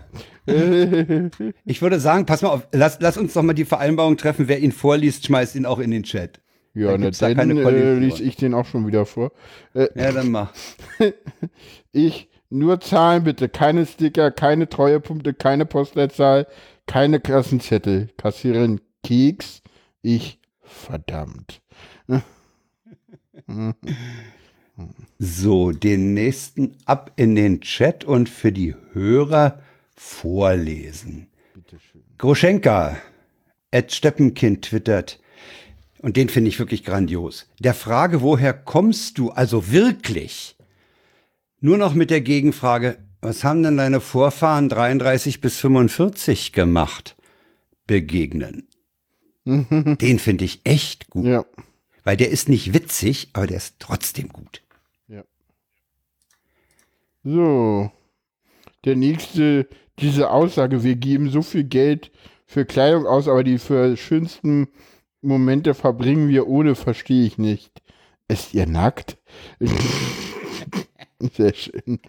ich 1.65 1.82
würde 1.82 1.99
sagen, 1.99 2.25
pass 2.25 2.41
mal 2.41 2.49
auf, 2.49 2.67
lass, 2.71 2.97
lass 2.99 3.17
uns 3.17 3.34
doch 3.34 3.43
mal 3.43 3.54
die 3.54 3.65
Vereinbarung 3.65 4.17
treffen. 4.17 4.47
Wer 4.47 4.60
ihn 4.60 4.71
vorliest, 4.71 5.25
schmeißt 5.25 5.56
ihn 5.56 5.65
auch 5.65 5.80
in 5.80 5.91
den 5.91 6.04
Chat. 6.04 6.41
Ja, 6.73 6.97
ne, 6.97 7.12
dann, 7.12 7.36
dann 7.36 7.58
äh, 7.58 7.93
lies 7.95 8.19
ich 8.19 8.36
den 8.36 8.54
auch 8.54 8.65
schon 8.65 8.88
wieder 8.88 9.06
vor. 9.06 9.32
Äh, 9.73 9.88
ja, 9.95 10.12
dann 10.12 10.32
mach. 10.32 10.54
ich, 11.91 12.30
nur 12.49 12.80
Zahlen 12.80 13.23
bitte, 13.23 13.49
keine 13.49 13.86
Sticker, 13.86 14.32
keine 14.32 14.69
Treuepunkte, 14.69 15.34
keine 15.34 15.65
Postleitzahl, 15.65 16.47
keine 16.86 17.19
Kassenzettel. 17.19 18.10
Kassieren 18.17 18.82
Keks, 19.04 19.62
ich, 20.02 20.39
verdammt. 20.62 21.62
So, 25.18 25.72
den 25.72 26.13
nächsten 26.13 26.78
ab 26.86 27.12
in 27.15 27.36
den 27.36 27.62
Chat 27.62 28.04
und 28.04 28.30
für 28.30 28.52
die 28.52 28.76
Hörer 28.94 29.62
vorlesen. 29.96 31.28
Groschenka, 32.18 32.98
Ed 33.72 33.92
Steppenkind 33.92 34.63
twittert. 34.63 35.20
und 36.02 36.15
den 36.15 36.30
finde 36.30 36.50
ich 36.50 36.60
wirklich 36.60 36.84
grandios. 36.86 37.48
Der 37.60 37.74
Frage, 37.74 38.22
woher 38.22 38.54
kommst 38.54 39.18
du 39.18 39.32
also 39.32 39.72
wirklich? 39.72 40.56
Nur 41.60 41.78
noch 41.78 41.94
mit 41.94 42.10
der 42.10 42.22
Gegenfrage, 42.22 42.98
was 43.22 43.44
haben 43.44 43.63
denn 43.63 43.76
deine 43.76 44.00
Vorfahren 44.00 44.70
33 44.70 45.42
bis 45.42 45.58
45 45.58 46.54
gemacht? 46.54 47.18
Begegnen. 47.86 48.68
Den 49.46 50.20
finde 50.20 50.46
ich 50.46 50.62
echt 50.63 51.10
gut. 51.10 51.26
Ja. 51.26 51.46
Weil 52.04 52.15
der 52.18 52.30
ist 52.30 52.48
nicht 52.48 52.74
witzig, 52.74 53.30
aber 53.34 53.48
der 53.48 53.58
ist 53.58 53.76
trotzdem 53.80 54.30
gut. 54.30 54.62
So. 57.34 57.92
Der 58.86 58.96
nächste, 58.96 59.68
diese 60.00 60.32
Aussage, 60.32 60.84
wir 60.84 60.96
geben 60.96 61.30
so 61.30 61.42
viel 61.42 61.63
Geld 61.63 62.12
für 62.48 62.65
Kleidung 62.65 63.06
aus, 63.06 63.28
aber 63.28 63.44
die 63.44 63.60
für 63.60 63.96
schönsten 63.98 64.68
Momente 65.22 65.74
verbringen 65.74 66.30
wir 66.30 66.48
ohne, 66.48 66.76
verstehe 66.76 67.26
ich 67.26 67.38
nicht. 67.38 67.82
Ist 68.28 68.54
ihr 68.54 68.65
nackt? 68.65 69.18
Sehr 71.36 71.54
schön. 71.54 72.00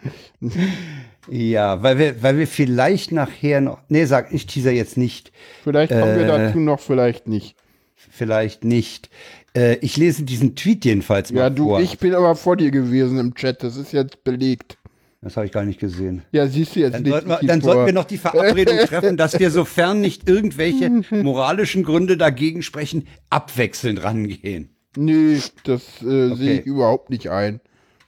Ja, 1.29 1.83
weil 1.83 1.97
wir, 1.99 2.23
weil 2.23 2.37
wir 2.37 2.47
vielleicht 2.47 3.11
nachher 3.11 3.59
noch. 3.61 3.79
Nee, 3.89 4.05
sag, 4.05 4.33
ich 4.33 4.45
teaser 4.47 4.71
jetzt 4.71 4.97
nicht. 4.97 5.31
Vielleicht 5.63 5.91
kommen 5.91 6.15
wir 6.17 6.23
Äh. 6.23 6.27
dazu 6.27 6.59
noch, 6.59 6.79
vielleicht 6.79 7.27
nicht. 7.27 7.55
Vielleicht 7.95 8.63
nicht. 8.63 9.09
Äh, 9.55 9.75
ich 9.81 9.97
lese 9.97 10.23
diesen 10.23 10.55
Tweet 10.55 10.85
jedenfalls 10.85 11.31
mal 11.31 11.39
Ja, 11.41 11.49
du, 11.49 11.65
vor. 11.65 11.81
ich 11.81 11.99
bin 11.99 12.15
aber 12.15 12.35
vor 12.35 12.55
dir 12.55 12.71
gewesen 12.71 13.19
im 13.19 13.35
Chat, 13.35 13.61
das 13.63 13.75
ist 13.75 13.91
jetzt 13.91 14.23
belegt. 14.23 14.77
Das 15.23 15.37
habe 15.37 15.45
ich 15.45 15.51
gar 15.51 15.63
nicht 15.65 15.79
gesehen. 15.79 16.23
Ja, 16.31 16.47
siehst 16.47 16.75
du 16.75 16.79
jetzt 16.79 16.95
Dann, 16.95 17.03
nicht. 17.03 17.11
sollten 17.11 17.29
wir, 17.29 17.37
dann 17.47 17.61
sollten 17.61 17.85
wir 17.85 17.93
noch 17.93 18.05
die 18.05 18.17
Verabredung 18.17 18.77
treffen, 18.87 19.17
dass 19.17 19.37
wir, 19.37 19.51
sofern 19.51 20.01
nicht 20.01 20.27
irgendwelche 20.27 20.89
moralischen 21.11 21.83
Gründe 21.83 22.17
dagegen 22.17 22.63
sprechen, 22.63 23.07
abwechselnd 23.29 24.03
rangehen. 24.03 24.75
Nee, 24.97 25.39
das 25.63 25.83
äh, 26.01 26.33
sehe 26.35 26.53
ich 26.53 26.59
Okay. 26.61 26.61
überhaupt 26.65 27.09
nicht 27.11 27.29
ein. 27.29 27.61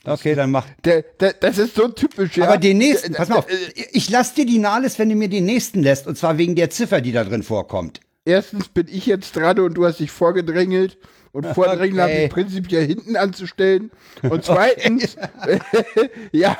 Okay, 0.05 0.35
dann 0.35 0.51
mach. 0.51 0.65
Der, 0.83 1.03
der, 1.19 1.33
das 1.33 1.57
ist 1.59 1.75
so 1.75 1.87
typisch, 1.87 2.35
ja. 2.35 2.45
Aber 2.45 2.57
den 2.57 2.77
nächsten, 2.79 3.13
pass 3.13 3.29
mal 3.29 3.37
auf, 3.37 3.47
ich 3.91 4.09
lass 4.09 4.33
dir 4.33 4.45
die 4.45 4.59
Nahles, 4.59 4.99
wenn 4.99 5.07
du 5.07 5.15
mir 5.15 5.29
den 5.29 5.45
nächsten 5.45 5.81
lässt, 5.81 6.07
und 6.07 6.17
zwar 6.17 6.37
wegen 6.37 6.55
der 6.55 6.71
Ziffer, 6.71 6.99
die 6.99 7.13
da 7.13 7.23
drin 7.23 7.43
vorkommt. 7.43 8.01
Erstens 8.25 8.67
bin 8.69 8.87
ich 8.89 9.05
jetzt 9.05 9.35
dran 9.35 9.59
und 9.59 9.75
du 9.75 9.85
hast 9.85 9.99
dich 9.99 10.11
vorgedrängelt. 10.11 10.97
Und 11.33 11.47
Vordrängeln 11.47 11.99
habe 11.99 12.11
Okay. 12.13 12.25
ich 12.25 12.31
prinzipiell 12.31 12.85
hinten 12.87 13.15
anzustellen. 13.17 13.91
Und 14.21 14.45
zweitens, 14.45 15.17
ja, 16.31 16.55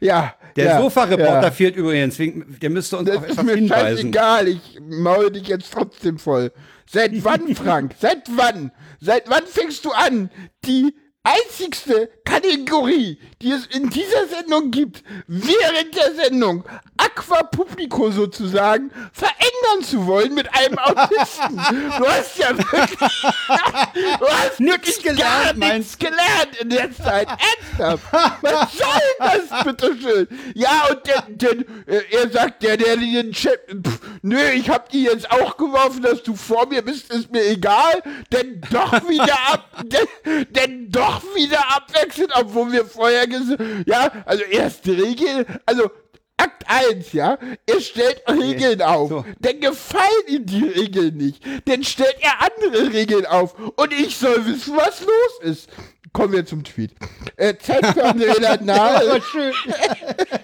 ja. 0.00 0.34
Der 0.54 0.64
ja, 0.66 0.80
Sofa-Reporter 0.80 1.42
ja. 1.44 1.50
fehlt 1.50 1.76
übrigens, 1.76 2.18
wegen- 2.18 2.58
der 2.60 2.70
müsste 2.70 2.98
uns 2.98 3.08
Das 3.08 3.16
auf 3.18 3.24
ist 3.24 3.30
etwas 3.32 3.44
mir 3.46 3.54
hinweisen. 3.56 3.96
scheißegal, 4.12 4.48
ich 4.48 4.78
maul 4.88 5.30
dich 5.30 5.48
jetzt 5.48 5.72
trotzdem 5.72 6.18
voll. 6.18 6.52
Seit 6.90 7.12
wann, 7.24 7.54
Frank? 7.54 7.94
Seit 7.98 8.22
wann? 8.36 8.70
Seit 9.00 9.28
wann 9.30 9.44
fängst 9.46 9.84
du 9.84 9.90
an, 9.92 10.30
die 10.64 10.94
einzigste 11.28 12.10
Kategorie, 12.24 13.18
die 13.42 13.50
es 13.50 13.66
in 13.66 13.90
dieser 13.90 14.26
Sendung 14.28 14.70
gibt, 14.70 15.02
während 15.26 15.96
der 15.96 16.14
Sendung 16.14 16.64
Aqua 16.96 17.42
Publico 17.44 18.10
sozusagen 18.10 18.90
verändern 19.12 19.82
zu 19.82 20.06
wollen 20.06 20.34
mit 20.34 20.52
einem 20.54 20.78
Autisten? 20.78 21.56
Du 21.56 22.06
hast 22.06 22.38
ja 22.38 22.56
wirklich, 22.56 22.98
du 24.18 24.26
hast 24.26 24.60
wirklich 24.60 25.02
gelernt, 25.02 25.60
gar 25.60 25.76
nichts 25.76 25.98
gelernt 25.98 26.56
in 26.60 26.70
der 26.70 26.92
Zeit. 26.94 27.28
Ernsthaft? 27.28 28.04
Was 28.42 28.72
soll 28.72 28.88
das, 29.18 29.64
bitteschön? 29.64 30.28
Ja, 30.54 30.88
und 30.90 31.06
der, 31.06 31.24
der, 31.28 31.52
äh, 31.86 32.02
er 32.10 32.30
sagt, 32.30 32.62
der, 32.62 32.76
der 32.76 32.96
den 32.96 33.32
Chat, 33.32 33.60
pff, 33.68 34.00
nö, 34.22 34.50
ich 34.54 34.68
hab 34.68 34.88
die 34.90 35.04
jetzt 35.04 35.30
auch 35.30 35.56
geworfen, 35.56 36.02
dass 36.02 36.22
du 36.22 36.34
vor 36.34 36.66
mir 36.66 36.82
bist, 36.82 37.12
ist 37.12 37.30
mir 37.30 37.44
egal, 37.46 38.02
denn 38.32 38.60
doch 38.70 38.92
wieder 39.08 39.38
ab, 39.52 39.70
denn, 39.84 40.46
denn 40.50 40.90
doch 40.90 41.17
wieder 41.34 41.60
abwechselnd, 41.76 42.32
obwohl 42.34 42.72
wir 42.72 42.84
vorher 42.84 43.26
gesagt, 43.26 43.62
ja, 43.86 44.10
also 44.24 44.44
erste 44.44 44.96
Regel, 44.96 45.46
also 45.66 45.90
Akt 46.36 46.64
1, 46.68 47.12
ja, 47.14 47.36
er 47.66 47.80
stellt 47.80 48.22
Regeln 48.28 48.80
auf, 48.80 49.08
so. 49.08 49.24
denn 49.40 49.60
gefallen 49.60 50.28
ihm 50.28 50.46
die 50.46 50.64
Regeln 50.64 51.16
nicht, 51.16 51.42
dann 51.64 51.82
stellt 51.82 52.16
er 52.20 52.42
andere 52.42 52.92
Regeln 52.92 53.26
auf 53.26 53.58
und 53.58 53.92
ich 53.92 54.16
soll 54.16 54.46
wissen, 54.46 54.76
was 54.76 55.00
los 55.00 55.40
ist. 55.42 55.68
Kommen 56.12 56.32
wir 56.32 56.46
zum 56.46 56.64
Tweet. 56.64 56.94
Äh, 57.36 57.56
Zeit 57.58 57.86
für 57.86 58.04
Andrea 58.04 58.56
Nahe. 58.62 59.20
schön. 59.22 59.52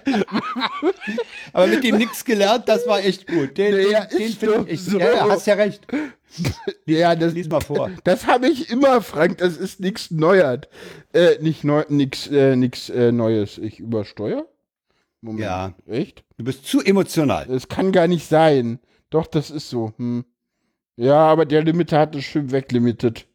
Aber 1.53 1.67
mit 1.67 1.83
dem 1.83 1.97
nix 1.97 2.23
gelernt, 2.23 2.67
das 2.67 2.87
war 2.87 2.99
echt 2.99 3.27
gut. 3.27 3.57
Den, 3.57 3.89
Ja, 3.89 4.05
den, 4.05 4.17
den 4.17 4.31
finde 4.33 4.65
ich 4.69 4.83
so. 4.83 4.99
Ja, 4.99 5.13
ja, 5.13 5.29
hast 5.29 5.47
ja 5.47 5.55
recht. 5.55 5.85
Ja, 6.85 7.15
das, 7.15 7.33
Lies 7.33 7.47
mal 7.47 7.61
vor. 7.61 7.89
das 8.03 8.27
habe 8.27 8.49
ich 8.49 8.69
immer, 8.69 9.01
Frank. 9.01 9.37
Das 9.37 9.55
ist 9.55 9.79
nichts 9.79 10.11
Neues. 10.11 10.61
Äh, 11.13 11.37
nicht 11.39 11.63
neu, 11.63 11.85
nix, 11.87 12.27
äh, 12.27 12.57
nix 12.57 12.89
äh, 12.89 13.13
Neues. 13.13 13.57
Ich 13.57 13.79
übersteuere? 13.79 14.45
Moment. 15.21 15.43
Ja. 15.45 15.73
Echt? 15.87 16.25
Du 16.37 16.43
bist 16.43 16.65
zu 16.65 16.81
emotional. 16.81 17.45
Das 17.47 17.69
kann 17.69 17.93
gar 17.93 18.07
nicht 18.07 18.27
sein. 18.27 18.79
Doch, 19.11 19.27
das 19.27 19.49
ist 19.49 19.69
so. 19.69 19.93
Hm. 19.97 20.25
Ja, 20.97 21.15
aber 21.19 21.45
der 21.45 21.63
Limiter 21.63 21.99
hat 21.99 22.15
es 22.15 22.25
schön 22.25 22.51
weglimitet. 22.51 23.27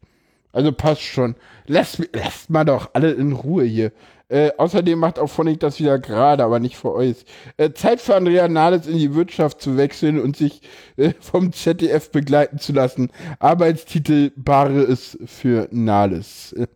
Also 0.53 0.71
passt 0.71 1.01
schon. 1.01 1.35
Lasst, 1.65 2.01
lasst 2.13 2.49
mal 2.49 2.65
doch 2.65 2.91
alle 2.93 3.11
in 3.11 3.31
Ruhe 3.31 3.63
hier. 3.63 3.91
Äh, 4.31 4.51
außerdem 4.57 4.97
macht 4.97 5.19
auch 5.19 5.27
Phonic 5.27 5.59
das 5.59 5.79
wieder 5.79 5.99
gerade, 5.99 6.45
aber 6.45 6.59
nicht 6.59 6.77
für 6.77 6.93
euch. 6.93 7.25
Äh, 7.57 7.73
Zeit 7.73 7.99
für 7.99 8.15
Andrea 8.15 8.47
Nahles 8.47 8.87
in 8.87 8.97
die 8.97 9.13
Wirtschaft 9.13 9.61
zu 9.61 9.75
wechseln 9.75 10.21
und 10.21 10.37
sich 10.37 10.61
äh, 10.95 11.13
vom 11.19 11.51
ZDF 11.51 12.11
begleiten 12.11 12.57
zu 12.57 12.71
lassen. 12.71 13.11
Arbeitstitel 13.39 14.31
Bare 14.37 14.83
ist 14.83 15.17
für 15.25 15.67
Nahles. 15.71 16.53
Äh, 16.53 16.67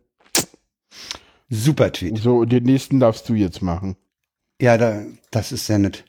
Super 1.48 1.92
Tweet. 1.92 2.18
so, 2.18 2.44
den 2.44 2.64
nächsten 2.64 3.00
darfst 3.00 3.28
du 3.28 3.34
jetzt 3.34 3.62
machen. 3.62 3.96
Ja, 4.60 4.76
da, 4.76 5.04
das 5.30 5.52
ist 5.52 5.66
sehr 5.66 5.78
nett. 5.78 6.04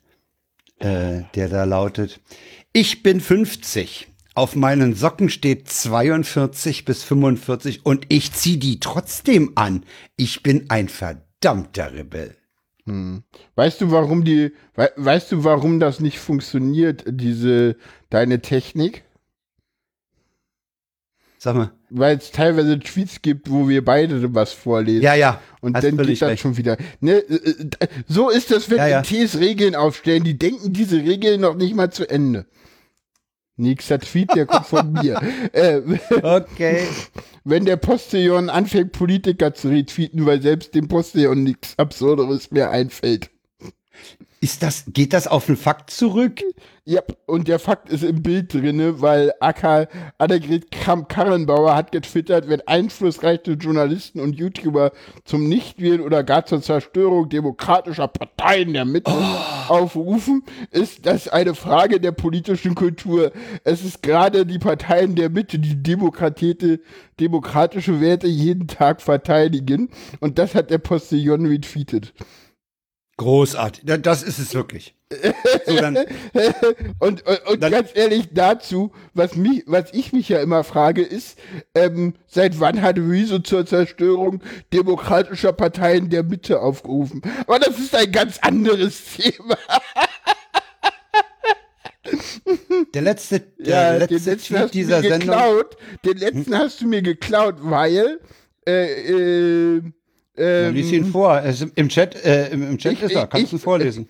Äh, 0.80 1.22
der 1.34 1.48
da 1.50 1.64
lautet, 1.64 2.20
ich 2.74 3.04
bin 3.04 3.22
50. 3.22 4.10
Auf 4.38 4.56
meinen 4.56 4.94
Socken 4.94 5.30
steht 5.30 5.68
42 5.68 6.86
bis 6.86 7.04
45 7.04 7.88
und 7.88 8.06
ich 8.10 8.34
zieh 8.34 8.60
die 8.60 8.80
trotzdem 8.80 9.54
an. 9.56 9.84
Ich 10.16 10.44
bin 10.44 10.70
ein 10.70 10.90
verdammter 10.90 11.92
Rebell. 11.92 12.36
Weißt 13.56 13.82
du, 13.82 13.90
warum 13.90 14.24
die, 14.24 14.52
wei- 14.76 14.92
weißt 14.96 15.32
du, 15.32 15.44
warum 15.44 15.80
das 15.80 16.00
nicht 16.00 16.20
funktioniert, 16.20 17.04
diese, 17.08 17.78
deine 18.12 18.40
Technik? 18.44 19.06
Sag 21.40 21.56
mal. 21.56 21.72
Weil 21.90 22.18
es 22.18 22.30
teilweise 22.32 22.78
Tweets 22.80 23.24
gibt, 23.24 23.50
wo 23.50 23.68
wir 23.68 23.84
beide 23.84 24.36
was 24.36 24.54
vorlesen. 24.54 25.02
Ja, 25.02 25.16
ja. 25.16 25.42
Und 25.62 25.76
hast 25.76 25.84
dann 25.84 25.98
geht 25.98 26.22
das 26.22 26.30
recht. 26.30 26.44
schon 26.44 26.58
wieder. 26.58 26.78
Ne, 27.00 27.14
äh, 27.14 27.70
äh, 27.80 27.88
so 28.08 28.30
ist 28.30 28.52
das, 28.52 28.70
wenn 28.70 28.78
Ja, 28.78 28.88
ja. 28.88 29.02
Regeln 29.40 29.74
aufstellen. 29.74 30.24
Die 30.24 30.38
denken 30.38 30.74
diese 30.74 30.98
Regeln 30.98 31.42
noch 31.42 31.56
nicht 31.56 31.74
mal 31.74 31.92
zu 31.92 32.08
Ende. 32.08 32.46
Nächster 33.58 34.00
Tweet, 34.00 34.30
der 34.36 34.46
kommt 34.46 34.68
von 34.68 34.92
mir. 34.94 35.20
Äh, 35.54 35.82
Okay. 36.22 36.84
wenn 37.44 37.66
der 37.66 37.78
Postillon 37.78 38.50
anfängt, 38.50 38.92
Politiker 38.92 39.54
zu 39.54 39.70
retweeten, 39.70 40.26
weil 40.26 40.42
selbst 40.42 40.76
dem 40.76 40.88
Postillon 40.88 41.44
nichts 41.44 41.78
Absurderes 41.78 42.52
mehr 42.52 42.70
einfällt. 42.72 43.30
Ist 44.40 44.62
das, 44.62 44.84
geht 44.88 45.14
das 45.14 45.28
auf 45.28 45.48
einen 45.48 45.58
Fakt 45.58 45.90
zurück? 45.90 46.44
Ja, 46.86 47.02
und 47.26 47.48
der 47.48 47.58
Fakt 47.58 47.90
ist 47.90 48.04
im 48.04 48.22
Bild 48.22 48.54
drinne, 48.54 49.02
weil 49.02 49.34
Akka 49.40 49.88
Annegret 50.20 50.70
Kramp-Karrenbauer 50.70 51.76
hat 51.76 51.92
getwittert, 51.92 52.48
wenn 52.48 52.62
einflussreiche 52.68 53.54
Journalisten 53.54 54.20
und 54.20 54.38
YouTuber 54.38 54.92
zum 55.26 55.50
Nichtwählen 55.50 56.02
oder 56.02 56.24
gar 56.24 56.46
zur 56.46 56.62
Zerstörung 56.62 57.30
demokratischer 57.30 58.08
Parteien 58.08 58.74
der 58.74 58.86
Mitte 58.86 59.12
aufrufen, 59.68 60.44
ist 60.72 61.08
das 61.08 61.28
eine 61.28 61.56
Frage 61.56 62.00
der 62.00 62.12
politischen 62.12 62.76
Kultur. 62.76 63.32
Es 63.64 63.84
ist 63.84 64.04
gerade 64.04 64.46
die 64.46 64.60
Parteien 64.60 65.16
der 65.16 65.30
Mitte, 65.30 65.58
die 65.58 65.82
demokratische 65.82 66.80
Werte 68.00 68.28
jeden 68.28 68.68
Tag 68.68 69.02
verteidigen. 69.02 69.90
Und 70.20 70.38
das 70.38 70.54
hat 70.54 70.70
der 70.70 70.78
Postillon 70.78 71.48
retweetet. 71.48 72.14
Großartig. 73.18 73.84
Ja, 73.88 73.98
Das 73.98 74.22
ist 74.24 74.38
es 74.40 74.54
wirklich. 74.54 74.94
So, 75.66 75.76
dann, 75.78 75.96
Und, 77.00 77.26
und, 77.26 77.48
und 77.48 77.64
Dann- 77.64 77.72
ganz 77.72 77.90
ehrlich 77.96 78.28
dazu, 78.32 78.92
was 79.14 79.36
mich, 79.36 79.64
was 79.66 79.94
ich 79.94 80.12
mich 80.14 80.28
ja 80.30 80.40
immer 80.42 80.64
frage, 80.64 81.02
ist, 81.02 81.40
ähm, 81.74 82.14
seit 82.28 82.60
wann 82.60 82.82
hat 82.82 82.98
Rezo 82.98 83.40
zur 83.40 83.66
Zerstörung 83.66 84.42
demokratischer 84.74 85.54
Parteien 85.54 86.10
der 86.10 86.24
Mitte 86.24 86.60
aufgerufen? 86.60 87.22
Aber 87.48 87.58
das 87.60 87.80
ist 87.80 87.96
ein 87.96 88.12
ganz 88.12 88.38
anderes 88.40 89.02
Thema. 89.18 89.58
der 92.94 93.02
letzte, 93.02 93.40
der 93.40 94.00
den 94.00 94.10
letzte 94.10 94.30
letzten 94.32 94.48
Tweet 94.56 94.60
hast 94.60 94.70
du 94.74 94.78
dieser 94.78 95.02
mir 95.02 95.10
Sendung. 95.10 95.30
geklaut. 95.30 95.78
Den 96.06 96.18
letzten 96.18 96.58
hast 96.58 96.82
du 96.82 96.88
mir 96.88 97.02
geklaut, 97.02 97.56
weil 97.60 98.20
äh, 98.68 99.78
äh, 99.78 99.82
Ja, 100.38 100.70
lies 100.70 100.92
ihn 100.92 101.06
ähm, 101.06 101.12
vor. 101.12 101.42
Es 101.44 101.62
Im 101.62 101.90
Chat, 101.90 102.16
äh, 102.24 102.50
im, 102.50 102.62
im 102.64 102.78
Chat 102.78 102.94
Ich- 102.94 103.04
ist 103.04 103.14
er. 103.14 103.28
Kannst 103.28 103.52
du 103.52 103.58
ich- 103.58 103.62
vorlesen? 103.62 104.08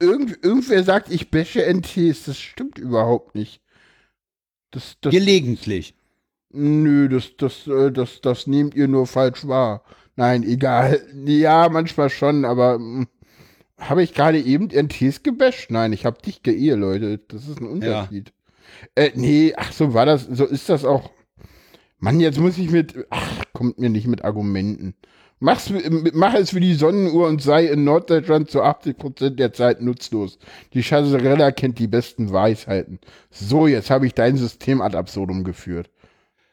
irgend, 0.00 0.44
irgendwer 0.44 0.82
sagt, 0.84 1.10
ich 1.10 1.30
bäsche 1.30 1.64
NTs. 1.66 2.24
Das 2.24 2.38
stimmt 2.38 2.78
überhaupt 2.78 3.34
nicht. 3.34 3.60
Das, 4.70 4.96
das, 5.00 5.12
Gelegentlich. 5.12 5.94
Nö, 6.50 7.08
das, 7.08 7.36
das, 7.36 7.66
äh, 7.66 7.90
das, 7.92 8.20
das 8.20 8.46
nehmt 8.46 8.74
ihr 8.74 8.88
nur 8.88 9.06
falsch 9.06 9.46
wahr. 9.46 9.82
Nein, 10.16 10.42
egal. 10.42 11.00
Ja, 11.26 11.68
manchmal 11.68 12.10
schon, 12.10 12.44
aber 12.44 12.74
hm, 12.74 13.06
habe 13.78 14.02
ich 14.02 14.14
gerade 14.14 14.40
eben 14.40 14.68
NTs 14.68 15.22
gebasht? 15.22 15.70
Nein, 15.70 15.92
ich 15.92 16.04
habe 16.04 16.20
dich 16.22 16.42
geehe, 16.42 16.74
Leute. 16.74 17.18
Das 17.28 17.46
ist 17.48 17.60
ein 17.60 17.66
Unterschied. 17.68 18.32
Äh, 18.94 19.10
nee, 19.14 19.54
ach 19.56 19.72
so 19.72 19.94
war 19.94 20.06
das, 20.06 20.24
so 20.30 20.44
ist 20.44 20.68
das 20.68 20.84
auch. 20.84 21.10
Mann, 21.98 22.20
jetzt 22.20 22.38
muss 22.38 22.58
ich 22.58 22.70
mit, 22.70 23.06
ach, 23.10 23.44
kommt 23.52 23.78
mir 23.78 23.90
nicht 23.90 24.06
mit 24.06 24.24
Argumenten. 24.24 24.94
Mach's, 25.40 25.72
mach 26.14 26.34
es 26.34 26.52
wie 26.54 26.60
die 26.60 26.74
Sonnenuhr 26.74 27.28
und 27.28 27.40
sei 27.40 27.66
in 27.66 27.84
Norddeutschland 27.84 28.50
zu 28.50 28.62
80% 28.62 29.30
der 29.30 29.52
Zeit 29.52 29.80
nutzlos. 29.80 30.38
Die 30.74 30.82
Chazerella 30.82 31.52
kennt 31.52 31.78
die 31.78 31.86
besten 31.86 32.32
Weisheiten. 32.32 32.98
So, 33.30 33.68
jetzt 33.68 33.90
habe 33.90 34.06
ich 34.06 34.14
dein 34.14 34.36
System 34.36 34.80
ad 34.80 34.96
absurdum 34.96 35.44
geführt. 35.44 35.90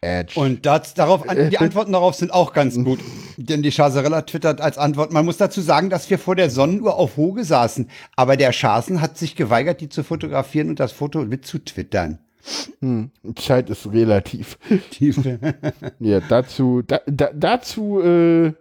Edge. 0.01 0.39
Und 0.39 0.65
das, 0.65 0.93
darauf, 0.93 1.23
die 1.23 1.57
Antworten 1.59 1.93
darauf 1.93 2.15
sind 2.15 2.31
auch 2.31 2.53
ganz 2.53 2.75
gut. 2.75 2.99
Denn 3.37 3.63
die 3.63 3.71
Chazerella 3.71 4.21
twittert 4.21 4.61
als 4.61 4.77
Antwort, 4.77 5.11
man 5.11 5.25
muss 5.25 5.37
dazu 5.37 5.61
sagen, 5.61 5.89
dass 5.89 6.09
wir 6.09 6.19
vor 6.19 6.35
der 6.35 6.51
Sonnenuhr 6.51 6.95
auf 6.95 7.17
Hoge 7.17 7.43
saßen. 7.43 7.89
Aber 8.15 8.37
der 8.37 8.51
Schaßen 8.51 9.01
hat 9.01 9.17
sich 9.17 9.35
geweigert, 9.35 9.81
die 9.81 9.89
zu 9.89 10.03
fotografieren 10.03 10.69
und 10.69 10.79
das 10.79 10.91
Foto 10.91 11.23
mitzutwittern. 11.23 12.19
Hm, 12.79 13.09
Zeit 13.35 13.71
ist 13.71 13.91
relativ. 13.91 14.59
ja, 15.99 16.19
dazu, 16.19 16.83
da, 16.85 17.01
da, 17.07 17.31
dazu 17.33 17.99
äh, 18.01 18.53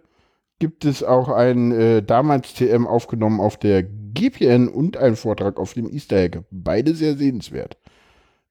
gibt 0.59 0.85
es 0.85 1.03
auch 1.03 1.29
ein 1.29 1.71
äh, 1.71 2.03
damals 2.03 2.53
TM 2.53 2.87
aufgenommen 2.87 3.39
auf 3.39 3.57
der 3.57 3.83
GPN 3.83 4.67
und 4.67 4.97
ein 4.97 5.15
Vortrag 5.15 5.59
auf 5.59 5.73
dem 5.73 5.89
Easter 5.91 6.17
Egg. 6.17 6.39
Beide 6.51 6.95
sehr 6.95 7.17
sehenswert. 7.17 7.77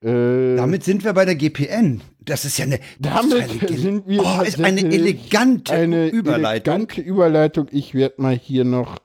Äh, 0.03 0.57
damit 0.57 0.85
sind 0.85 1.03
wir 1.03 1.15
bei 1.15 1.25
der 1.25 1.35
GPN. 1.35 2.03
Das 2.21 2.45
ist 2.45 2.59
ja 2.59 2.67
eine. 2.67 2.79
Damit 2.99 3.71
sind 3.71 4.07
wir. 4.07 4.23
Oh, 4.23 4.43
ist 4.43 4.61
eine 4.61 4.83
elegante 4.83 5.73
eine 5.73 6.09
Überleitung. 6.09 6.75
Elegante 6.75 7.01
Überleitung. 7.01 7.69
Ich 7.71 7.95
werde 7.95 8.21
mal 8.21 8.37
hier 8.37 8.65
noch 8.65 8.99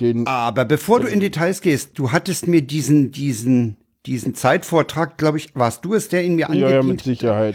den. 0.00 0.26
Aber 0.26 0.64
bevor 0.64 1.00
du 1.00 1.06
in 1.06 1.20
Details 1.20 1.60
gehst, 1.60 1.98
du 1.98 2.12
hattest 2.12 2.48
mir 2.48 2.62
diesen, 2.62 3.10
diesen, 3.10 3.76
diesen 4.06 4.34
Zeitvortrag, 4.34 5.18
glaube 5.18 5.36
ich, 5.36 5.54
warst 5.54 5.84
du 5.84 5.92
es, 5.92 6.08
der 6.08 6.24
ihn 6.24 6.36
mir 6.36 6.46
angedient? 6.46 6.70
Ja, 6.70 6.76
ja, 6.76 6.82
mit 6.82 7.02
Sicherheit. 7.02 7.54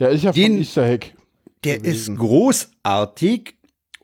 Der 0.00 0.10
ist 0.10 0.24
ja 0.24 0.32
den, 0.32 0.52
von 0.52 0.58
Easter 0.58 0.86
Egg. 0.86 1.06
Der 1.62 1.78
gewesen. 1.78 2.14
ist 2.14 2.18
großartig 2.18 3.54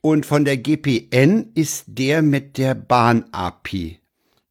und 0.00 0.26
von 0.26 0.44
der 0.44 0.56
GPN 0.56 1.50
ist 1.54 1.84
der 1.88 2.22
mit 2.22 2.58
der 2.58 2.74
Bahn-API. 2.74 3.98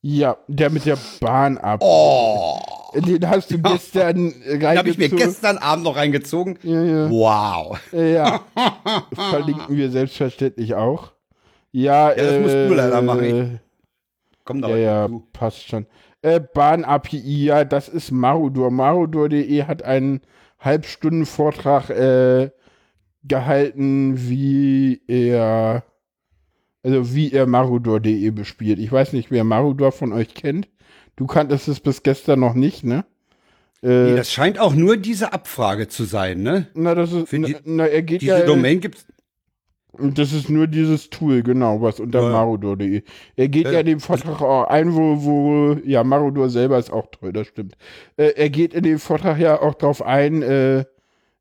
Ja, 0.02 0.38
der 0.48 0.70
mit 0.70 0.86
der 0.86 0.98
Bahn-API. 1.20 1.86
Oh. 1.86 2.60
Den 2.96 3.30
hast 3.30 3.52
du 3.52 3.58
gestern 3.60 4.28
reingezogen. 4.28 4.60
Den 4.60 4.78
habe 4.78 4.90
ich 4.90 4.98
mir 4.98 5.10
gestern 5.10 5.58
Abend 5.58 5.84
noch 5.84 5.96
reingezogen. 5.96 6.58
Ja, 6.64 6.84
ja. 6.84 7.10
Wow. 7.10 7.80
Ja. 7.92 8.42
Verlinken 9.14 9.76
wir 9.76 9.90
selbstverständlich 9.90 10.76
auch. 10.76 11.12
Ja, 11.72 12.10
ja 12.10 12.16
das 12.16 12.34
äh, 12.34 12.40
musst 12.40 12.54
du 12.54 12.74
leider 12.74 13.02
machen. 13.02 13.60
Komm 14.46 14.62
da 14.62 14.70
ja, 14.70 15.08
ja, 15.08 15.10
passt 15.34 15.68
schon. 15.68 15.88
Äh, 16.22 16.40
Bahn-API, 16.40 17.46
ja, 17.46 17.66
das 17.66 17.90
ist 17.90 18.12
Marudor. 18.12 18.72
Marudor.de 18.72 19.64
hat 19.64 19.84
einen 19.84 20.22
Halbstunden-Vortrag 20.60 21.90
äh, 21.90 22.52
gehalten, 23.28 24.30
wie 24.30 25.02
er, 25.08 25.84
also 26.84 27.14
wie 27.14 27.32
er 27.32 27.48
Marudor.de 27.48 28.30
bespielt. 28.32 28.80
Ich 28.80 28.92
weiß 28.92 29.14
nicht, 29.14 29.32
wer 29.32 29.44
Marudor 29.44 29.92
von 29.92 30.14
euch 30.14 30.34
kennt. 30.34 30.68
Du 31.16 31.28
kanntest 31.28 31.68
es 31.68 31.80
bis 31.80 32.04
gestern 32.04 32.40
noch 32.40 32.54
nicht, 32.54 32.84
ne? 32.84 33.06
Äh, 33.82 34.12
nee, 34.12 34.16
das 34.16 34.32
scheint 34.32 34.60
auch 34.60 34.74
nur 34.74 34.98
diese 34.98 35.32
Abfrage 35.34 35.88
zu 35.88 36.04
sein, 36.04 36.42
ne? 36.42 36.68
Na, 36.74 36.96
das 36.96 37.14
ist, 37.14 37.32
na, 37.32 37.48
na, 37.64 37.86
er 37.86 38.02
geht 38.02 38.22
diese 38.22 38.32
ja. 38.32 38.38
Diese 38.38 38.48
Domain 38.48 38.80
gibt's. 38.80 39.06
Das 39.98 40.34
ist 40.34 40.50
nur 40.50 40.68
dieses 40.68 41.10
Tool, 41.10 41.42
genau, 41.42 41.82
was 41.82 42.02
unter 42.02 42.22
ja. 42.22 42.30
Marudor.de. 42.30 43.04
Er 43.38 43.48
geht 43.48 43.66
ja, 43.66 43.72
ja 43.72 43.80
in 43.80 43.86
dem 43.86 44.00
Vortrag 44.02 44.42
auch 44.42 44.68
ein, 44.68 44.94
wo, 44.94 45.24
wo, 45.24 45.78
ja, 45.86 46.04
Marudor 46.04 46.50
selber 46.50 46.78
ist 46.78 46.92
auch 46.92 47.08
toll, 47.12 47.32
das 47.32 47.48
stimmt. 47.48 47.78
Äh, 48.18 48.34
er 48.36 48.50
geht 48.50 48.74
in 48.74 48.84
dem 48.84 49.00
Vortrag 49.00 49.40
ja 49.40 49.62
auch 49.62 49.76
drauf 49.76 50.02
ein, 50.02 50.42
äh, 50.42 50.84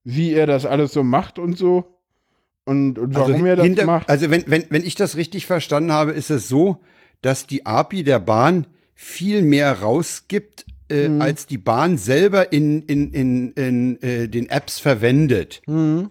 wie 0.04 0.32
er 0.32 0.46
das 0.46 0.66
alles 0.66 0.92
so 0.92 1.02
macht 1.02 1.38
und 1.38 1.58
so. 1.58 1.98
Und, 2.64 2.98
und 2.98 3.14
warum 3.14 3.34
also 3.34 3.46
er 3.46 3.56
das 3.56 3.66
hinter, 3.66 3.86
macht. 3.86 4.08
Also, 4.08 4.30
wenn, 4.30 4.44
wenn, 4.46 4.64
wenn 4.70 4.84
ich 4.84 4.94
das 4.94 5.16
richtig 5.16 5.46
verstanden 5.46 5.92
habe, 5.92 6.12
ist 6.12 6.30
es 6.30 6.48
so, 6.48 6.80
dass 7.20 7.46
die 7.46 7.66
API 7.66 8.04
der 8.04 8.20
Bahn 8.20 8.66
viel 8.94 9.42
mehr 9.42 9.80
rausgibt, 9.80 10.64
äh, 10.88 11.08
mhm. 11.08 11.20
als 11.20 11.46
die 11.46 11.58
Bahn 11.58 11.98
selber 11.98 12.52
in, 12.52 12.82
in, 12.82 13.12
in, 13.12 13.52
in 13.52 14.02
äh, 14.02 14.28
den 14.28 14.48
Apps 14.48 14.78
verwendet. 14.78 15.62
Mhm. 15.66 16.10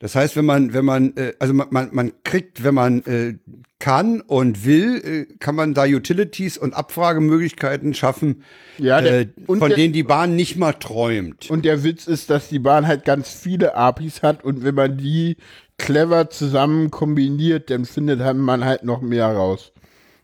Das 0.00 0.14
heißt, 0.14 0.36
wenn 0.36 0.44
man, 0.44 0.72
wenn 0.72 0.84
man, 0.84 1.16
äh, 1.16 1.32
also 1.40 1.54
man, 1.54 1.68
man, 1.70 1.88
man 1.92 2.12
kriegt, 2.22 2.62
wenn 2.62 2.74
man 2.74 3.02
äh, 3.04 3.34
kann 3.80 4.20
und 4.20 4.64
will, 4.64 5.26
äh, 5.30 5.34
kann 5.38 5.56
man 5.56 5.74
da 5.74 5.84
Utilities 5.86 6.56
und 6.56 6.72
Abfragemöglichkeiten 6.74 7.94
schaffen, 7.94 8.44
ja, 8.78 9.00
der, 9.00 9.20
äh, 9.20 9.28
von 9.46 9.58
der, 9.58 9.76
denen 9.76 9.92
die 9.92 10.04
Bahn 10.04 10.36
nicht 10.36 10.56
mal 10.56 10.72
träumt. 10.72 11.50
Und 11.50 11.64
der 11.64 11.82
Witz 11.82 12.06
ist, 12.06 12.30
dass 12.30 12.48
die 12.48 12.60
Bahn 12.60 12.86
halt 12.86 13.04
ganz 13.04 13.28
viele 13.30 13.74
APIs 13.74 14.22
hat 14.22 14.44
und 14.44 14.62
wenn 14.62 14.76
man 14.76 14.98
die 14.98 15.36
clever 15.78 16.30
zusammen 16.30 16.90
kombiniert, 16.90 17.70
dann 17.70 17.84
findet 17.84 18.20
man 18.36 18.64
halt 18.64 18.84
noch 18.84 19.00
mehr 19.00 19.26
raus. 19.26 19.72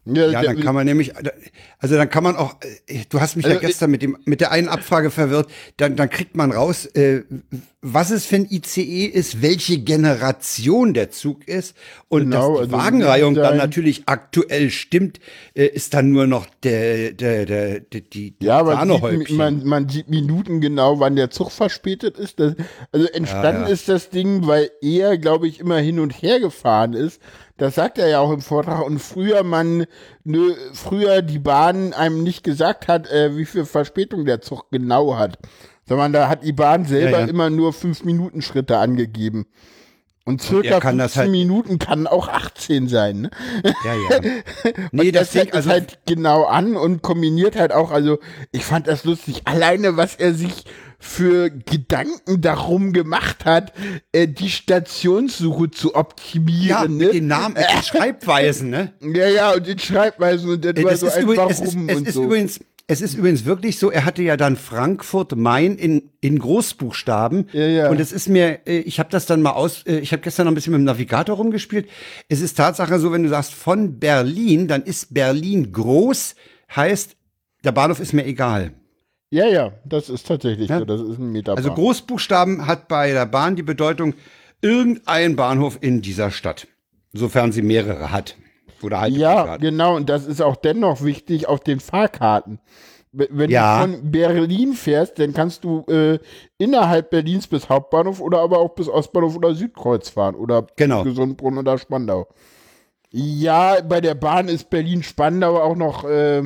Ja, 0.06 0.26
ja 0.28 0.42
dann 0.42 0.60
kann 0.60 0.74
man 0.74 0.84
nämlich, 0.84 1.12
also 1.78 1.96
dann 1.96 2.10
kann 2.10 2.22
man 2.22 2.36
auch, 2.36 2.56
äh, 2.86 3.04
du 3.08 3.20
hast 3.20 3.36
mich 3.36 3.46
also, 3.46 3.56
ja 3.56 3.66
gestern 3.66 3.90
mit 3.90 4.02
dem 4.02 4.18
mit 4.26 4.40
der 4.40 4.52
einen 4.52 4.68
Abfrage 4.68 5.10
verwirrt, 5.10 5.50
dann, 5.78 5.96
dann 5.96 6.10
kriegt 6.10 6.36
man 6.36 6.52
raus, 6.52 6.84
äh, 6.86 7.22
was 7.86 8.10
es 8.10 8.24
für 8.24 8.36
ein 8.36 8.46
ICE 8.50 9.04
ist, 9.04 9.42
welche 9.42 9.78
Generation 9.78 10.94
der 10.94 11.10
Zug 11.10 11.46
ist 11.46 11.76
und 12.08 12.30
genau, 12.30 12.58
dass 12.58 12.68
die 12.68 12.74
also 12.74 12.84
Wagenreihung 12.84 13.34
dann 13.34 13.58
natürlich 13.58 14.04
aktuell 14.06 14.70
stimmt, 14.70 15.20
äh, 15.54 15.66
ist 15.66 15.92
dann 15.92 16.10
nur 16.10 16.26
noch 16.26 16.46
der, 16.62 17.12
der, 17.12 17.44
der, 17.44 17.80
der 17.80 18.00
die 18.00 18.34
ja, 18.40 18.62
man 18.62 18.88
sieht, 18.88 19.30
man, 19.32 19.64
man 19.64 19.88
sieht 19.90 20.08
Minuten 20.08 20.62
genau, 20.62 20.98
wann 20.98 21.14
der 21.14 21.28
Zug 21.28 21.50
verspätet 21.50 22.18
ist. 22.18 22.40
Das, 22.40 22.54
also 22.90 23.06
entstanden 23.08 23.62
ja, 23.62 23.68
ja. 23.68 23.74
ist 23.74 23.88
das 23.88 24.08
Ding, 24.08 24.46
weil 24.46 24.70
er, 24.80 25.18
glaube 25.18 25.46
ich, 25.46 25.60
immer 25.60 25.78
hin 25.78 26.00
und 26.00 26.10
her 26.10 26.40
gefahren 26.40 26.94
ist 26.94 27.20
das 27.56 27.76
sagt 27.76 27.98
er 27.98 28.08
ja 28.08 28.18
auch 28.18 28.32
im 28.32 28.40
Vortrag. 28.40 28.84
Und 28.84 28.98
früher 28.98 29.44
man, 29.44 29.86
nö, 30.24 30.54
früher 30.72 31.22
die 31.22 31.38
Bahn 31.38 31.92
einem 31.92 32.22
nicht 32.22 32.42
gesagt 32.42 32.88
hat, 32.88 33.08
äh, 33.10 33.36
wie 33.36 33.44
viel 33.44 33.64
Verspätung 33.64 34.24
der 34.24 34.40
Zug 34.40 34.70
genau 34.70 35.16
hat. 35.16 35.38
Sondern 35.86 36.12
da 36.12 36.28
hat 36.28 36.44
die 36.44 36.52
Bahn 36.52 36.86
selber 36.86 37.18
ja, 37.18 37.20
ja. 37.20 37.26
immer 37.26 37.50
nur 37.50 37.72
fünf 37.72 38.04
Minuten 38.04 38.42
Schritte 38.42 38.78
angegeben. 38.78 39.46
Und 40.26 40.40
circa 40.40 40.80
15 40.80 41.20
halt 41.20 41.30
Minuten 41.30 41.78
kann 41.78 42.06
auch 42.06 42.28
18 42.28 42.88
sein. 42.88 43.22
Ne? 43.22 43.30
Ja, 43.62 43.94
ja. 43.94 44.72
nee, 44.92 45.12
das, 45.12 45.32
das 45.32 45.52
also 45.52 45.68
halt 45.70 45.98
genau 46.06 46.44
an 46.44 46.76
und 46.76 47.02
kombiniert 47.02 47.56
halt 47.56 47.72
auch, 47.72 47.90
also 47.90 48.18
ich 48.50 48.64
fand 48.64 48.86
das 48.86 49.04
lustig, 49.04 49.42
alleine 49.44 49.98
was 49.98 50.14
er 50.14 50.32
sich 50.32 50.64
für 50.98 51.50
Gedanken 51.50 52.40
darum 52.40 52.94
gemacht 52.94 53.44
hat, 53.44 53.74
äh, 54.12 54.26
die 54.26 54.48
Stationssuche 54.48 55.70
zu 55.70 55.94
optimieren. 55.94 56.68
Ja, 56.68 56.88
mit 56.88 56.98
ne? 56.98 57.08
den 57.10 57.26
Namen, 57.26 57.54
mit 57.54 57.66
den 57.70 57.82
Schreibweisen, 57.82 58.70
ne? 58.70 58.94
Ja, 59.02 59.28
ja, 59.28 59.52
und 59.52 59.66
den 59.66 59.78
Schreibweisen 59.78 60.48
und 60.48 60.64
das, 60.64 60.72
das 60.72 60.84
war 60.84 60.96
so 60.96 61.06
einfach 61.08 61.50
es 61.50 61.60
ist, 61.60 61.76
es 61.76 62.00
ist 62.00 62.14
so. 62.14 62.24
übrigens 62.24 62.60
es 62.86 63.00
ist 63.00 63.14
übrigens 63.14 63.46
wirklich 63.46 63.78
so, 63.78 63.90
er 63.90 64.04
hatte 64.04 64.22
ja 64.22 64.36
dann 64.36 64.56
Frankfurt 64.56 65.36
Main 65.36 65.76
in, 65.76 66.10
in 66.20 66.38
Großbuchstaben. 66.38 67.48
Ja, 67.52 67.66
ja. 67.66 67.90
Und 67.90 67.98
es 67.98 68.12
ist 68.12 68.28
mir, 68.28 68.66
äh, 68.66 68.78
ich 68.80 68.98
habe 68.98 69.08
das 69.10 69.24
dann 69.24 69.40
mal 69.40 69.52
aus, 69.52 69.84
äh, 69.86 69.98
ich 69.98 70.12
habe 70.12 70.22
gestern 70.22 70.44
noch 70.44 70.52
ein 70.52 70.54
bisschen 70.54 70.72
mit 70.72 70.80
dem 70.80 70.84
Navigator 70.84 71.36
rumgespielt. 71.36 71.88
Es 72.28 72.42
ist 72.42 72.56
Tatsache 72.56 72.98
so, 72.98 73.10
wenn 73.12 73.22
du 73.22 73.30
sagst 73.30 73.54
von 73.54 73.98
Berlin, 73.98 74.68
dann 74.68 74.82
ist 74.82 75.14
Berlin 75.14 75.72
groß, 75.72 76.34
heißt, 76.74 77.16
der 77.64 77.72
Bahnhof 77.72 78.00
ist 78.00 78.12
mir 78.12 78.26
egal. 78.26 78.74
Ja, 79.30 79.46
ja, 79.46 79.72
das 79.86 80.10
ist 80.10 80.26
tatsächlich 80.26 80.68
ja? 80.68 80.78
so. 80.78 80.84
Das 80.84 81.00
ist 81.00 81.18
ein 81.18 81.32
Meterbahn. 81.32 81.64
Also 81.64 81.74
Großbuchstaben 81.74 82.66
hat 82.66 82.86
bei 82.88 83.12
der 83.12 83.26
Bahn 83.26 83.56
die 83.56 83.62
Bedeutung 83.62 84.14
irgendein 84.60 85.36
Bahnhof 85.36 85.78
in 85.80 86.02
dieser 86.02 86.30
Stadt, 86.30 86.68
sofern 87.14 87.50
sie 87.50 87.62
mehrere 87.62 88.12
hat. 88.12 88.36
Oder 88.84 89.00
halt 89.00 89.16
ja, 89.16 89.56
genau. 89.56 89.96
Und 89.96 90.08
das 90.08 90.26
ist 90.26 90.42
auch 90.42 90.56
dennoch 90.56 91.02
wichtig 91.02 91.48
auf 91.48 91.60
den 91.60 91.80
Fahrkarten. 91.80 92.60
Wenn 93.12 93.50
ja. 93.50 93.86
du 93.86 93.92
von 93.92 94.10
Berlin 94.10 94.72
fährst, 94.72 95.20
dann 95.20 95.32
kannst 95.32 95.62
du 95.62 95.84
äh, 95.88 96.18
innerhalb 96.58 97.10
Berlins 97.10 97.46
bis 97.46 97.68
Hauptbahnhof 97.68 98.20
oder 98.20 98.40
aber 98.40 98.58
auch 98.58 98.74
bis 98.74 98.88
Ostbahnhof 98.88 99.36
oder 99.36 99.54
Südkreuz 99.54 100.08
fahren 100.08 100.34
oder 100.34 100.66
genau. 100.76 101.04
Gesundbrunn 101.04 101.56
oder 101.56 101.78
Spandau. 101.78 102.26
Ja, 103.10 103.80
bei 103.80 104.00
der 104.00 104.16
Bahn 104.16 104.48
ist 104.48 104.70
Berlin-Spandau 104.70 105.62
auch 105.62 105.76
noch, 105.76 106.04
äh, 106.04 106.42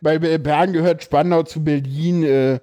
bei 0.00 0.18
Bern 0.18 0.72
gehört 0.72 1.02
Spandau 1.02 1.42
zu 1.42 1.64
Berlin. 1.64 2.22
Äh, 2.22 2.60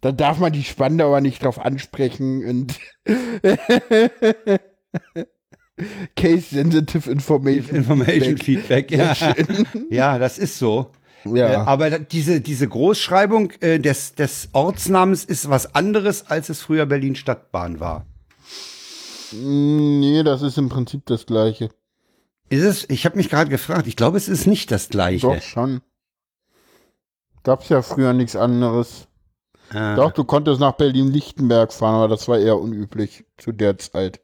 da 0.00 0.10
darf 0.10 0.38
man 0.38 0.52
die 0.52 0.64
Spandauer 0.64 1.20
nicht 1.20 1.44
drauf 1.44 1.60
ansprechen 1.60 2.44
und 2.44 2.74
Case 6.16 6.54
Sensitive 6.54 7.10
Information. 7.10 7.76
Information 7.76 8.38
Feedback, 8.38 8.90
ja. 8.90 9.14
ja, 9.90 10.18
das 10.18 10.38
ist 10.38 10.58
so. 10.58 10.90
Ja. 11.24 11.52
Äh, 11.52 11.56
aber 11.56 11.98
diese, 11.98 12.40
diese 12.40 12.68
Großschreibung 12.68 13.52
äh, 13.60 13.78
des, 13.78 14.14
des 14.14 14.48
Ortsnamens 14.52 15.24
ist 15.24 15.48
was 15.48 15.74
anderes, 15.74 16.26
als 16.28 16.48
es 16.48 16.62
früher 16.62 16.86
Berlin 16.86 17.16
Stadtbahn 17.16 17.80
war. 17.80 18.06
Nee, 19.32 20.22
das 20.22 20.42
ist 20.42 20.58
im 20.58 20.68
Prinzip 20.68 21.04
das 21.06 21.26
gleiche. 21.26 21.70
Ist 22.48 22.62
es? 22.62 22.88
Ich 22.88 23.04
habe 23.04 23.16
mich 23.16 23.28
gerade 23.28 23.50
gefragt. 23.50 23.86
Ich 23.86 23.96
glaube, 23.96 24.16
es 24.16 24.28
ist 24.28 24.46
nicht 24.46 24.70
das 24.70 24.88
gleiche. 24.88 25.26
Doch, 25.26 25.42
schon. 25.42 25.82
Gab's 27.42 27.68
ja 27.68 27.82
früher 27.82 28.14
nichts 28.14 28.36
anderes. 28.36 29.06
Ah. 29.70 29.96
Doch, 29.96 30.12
du 30.12 30.24
konntest 30.24 30.60
nach 30.60 30.72
Berlin-Lichtenberg 30.72 31.72
fahren, 31.72 31.96
aber 31.96 32.08
das 32.08 32.26
war 32.26 32.38
eher 32.38 32.58
unüblich 32.58 33.26
zu 33.36 33.52
der 33.52 33.76
Zeit. 33.76 34.20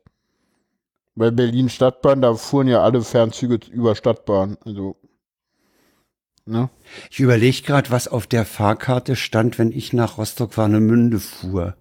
Bei 1.16 1.30
Berlin-Stadtbahn, 1.30 2.22
da 2.22 2.34
fuhren 2.34 2.66
ja 2.68 2.82
alle 2.82 3.02
Fernzüge 3.02 3.60
über 3.70 3.94
Stadtbahn. 3.94 4.56
Also, 4.64 4.96
ne? 6.44 6.70
Ich 7.10 7.20
überlege 7.20 7.62
gerade, 7.62 7.90
was 7.90 8.08
auf 8.08 8.26
der 8.26 8.44
Fahrkarte 8.44 9.14
stand, 9.14 9.58
wenn 9.58 9.70
ich 9.70 9.92
nach 9.92 10.18
Rostock-Warnemünde 10.18 11.20
fuhr. 11.20 11.76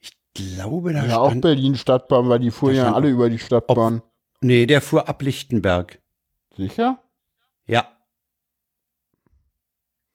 Ich 0.00 0.12
glaube, 0.34 0.94
da 0.94 1.04
Ja, 1.04 1.18
auch 1.18 1.28
stand. 1.28 1.42
Berlin-Stadtbahn, 1.42 2.28
weil 2.30 2.38
die 2.38 2.50
fuhren 2.50 2.74
ja 2.76 2.84
stand- 2.84 2.96
alle 2.96 3.08
über 3.10 3.28
die 3.28 3.38
Stadtbahn. 3.38 4.02
nee, 4.40 4.64
der 4.66 4.80
fuhr 4.80 5.06
ab 5.08 5.20
Lichtenberg. 5.22 6.00
Sicher? 6.56 6.98
Ja. 7.66 7.88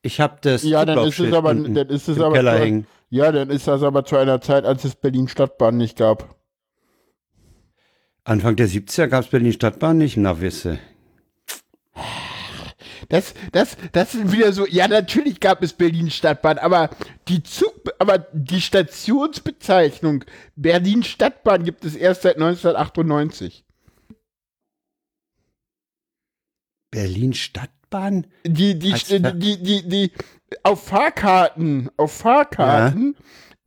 Ich 0.02 0.19
habe 0.19 0.38
das. 0.41 0.63
Ja, 0.63 0.86
dann 0.86 1.06
ist 1.08 1.19
es 1.19 1.34
aber, 1.34 1.54
dann 1.54 1.76
ist 1.76 2.08
es 2.08 2.19
aber, 2.19 2.34
Keller 2.34 2.58
hängen. 2.58 2.88
ja, 3.10 3.32
dann 3.32 3.50
ist 3.50 3.67
das 3.67 3.84
aber 3.84 4.06
zu 4.06 4.15
einer 4.15 4.39
Zeit, 4.41 4.65
als 4.65 4.84
es 4.86 4.95
Berlin-Stadtbahn 4.95 5.76
nicht 5.78 5.98
gab. 5.98 6.38
Anfang 8.23 8.55
der 8.55 8.67
70er 8.67 9.08
gab 9.08 9.23
es 9.23 9.29
Berlin 9.29 9.53
Stadtbahn 9.53 9.97
nicht, 9.97 10.17
na 10.17 10.39
wisse. 10.39 10.79
Das, 13.10 13.34
das, 13.51 13.75
das 13.91 14.12
sind 14.12 14.32
wieder 14.32 14.53
so, 14.53 14.67
ja, 14.67 14.88
natürlich 14.88 15.39
gab 15.39 15.63
es 15.63 15.73
Berlin-Stadtbahn, 15.73 16.60
aber 16.60 16.91
die 17.27 17.41
Zug, 17.41 17.73
aber 17.97 18.19
die 18.34 18.62
Stationsbezeichnung 18.62 20.23
Berlin-Stadtbahn 20.55 21.63
gibt 21.63 21.86
es 21.86 21.95
erst 21.95 22.21
seit 22.21 22.36
1998. 22.36 23.65
Berlin 26.91 27.34
Stadtbahn? 27.34 28.27
Die, 28.45 28.77
die, 28.77 28.93
die, 28.93 29.21
die, 29.21 29.63
die, 29.63 29.89
die, 29.89 30.12
auf 30.62 30.86
Fahrkarten, 30.86 31.89
auf 31.97 32.12
Fahrkarten 32.12 33.15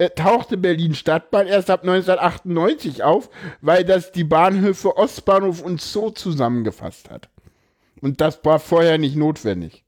äh, 0.02 0.10
tauchte 0.10 0.56
Berlin-Stadtbahn 0.56 1.46
erst 1.46 1.70
ab 1.70 1.82
1998 1.82 3.02
auf, 3.02 3.30
weil 3.60 3.84
das 3.84 4.12
die 4.12 4.24
Bahnhöfe 4.24 4.96
Ostbahnhof 4.96 5.62
und 5.62 5.80
Zoo 5.80 6.10
zusammengefasst 6.10 7.10
hat. 7.10 7.28
Und 8.00 8.20
das 8.20 8.44
war 8.44 8.58
vorher 8.58 8.98
nicht 8.98 9.16
notwendig. 9.16 9.81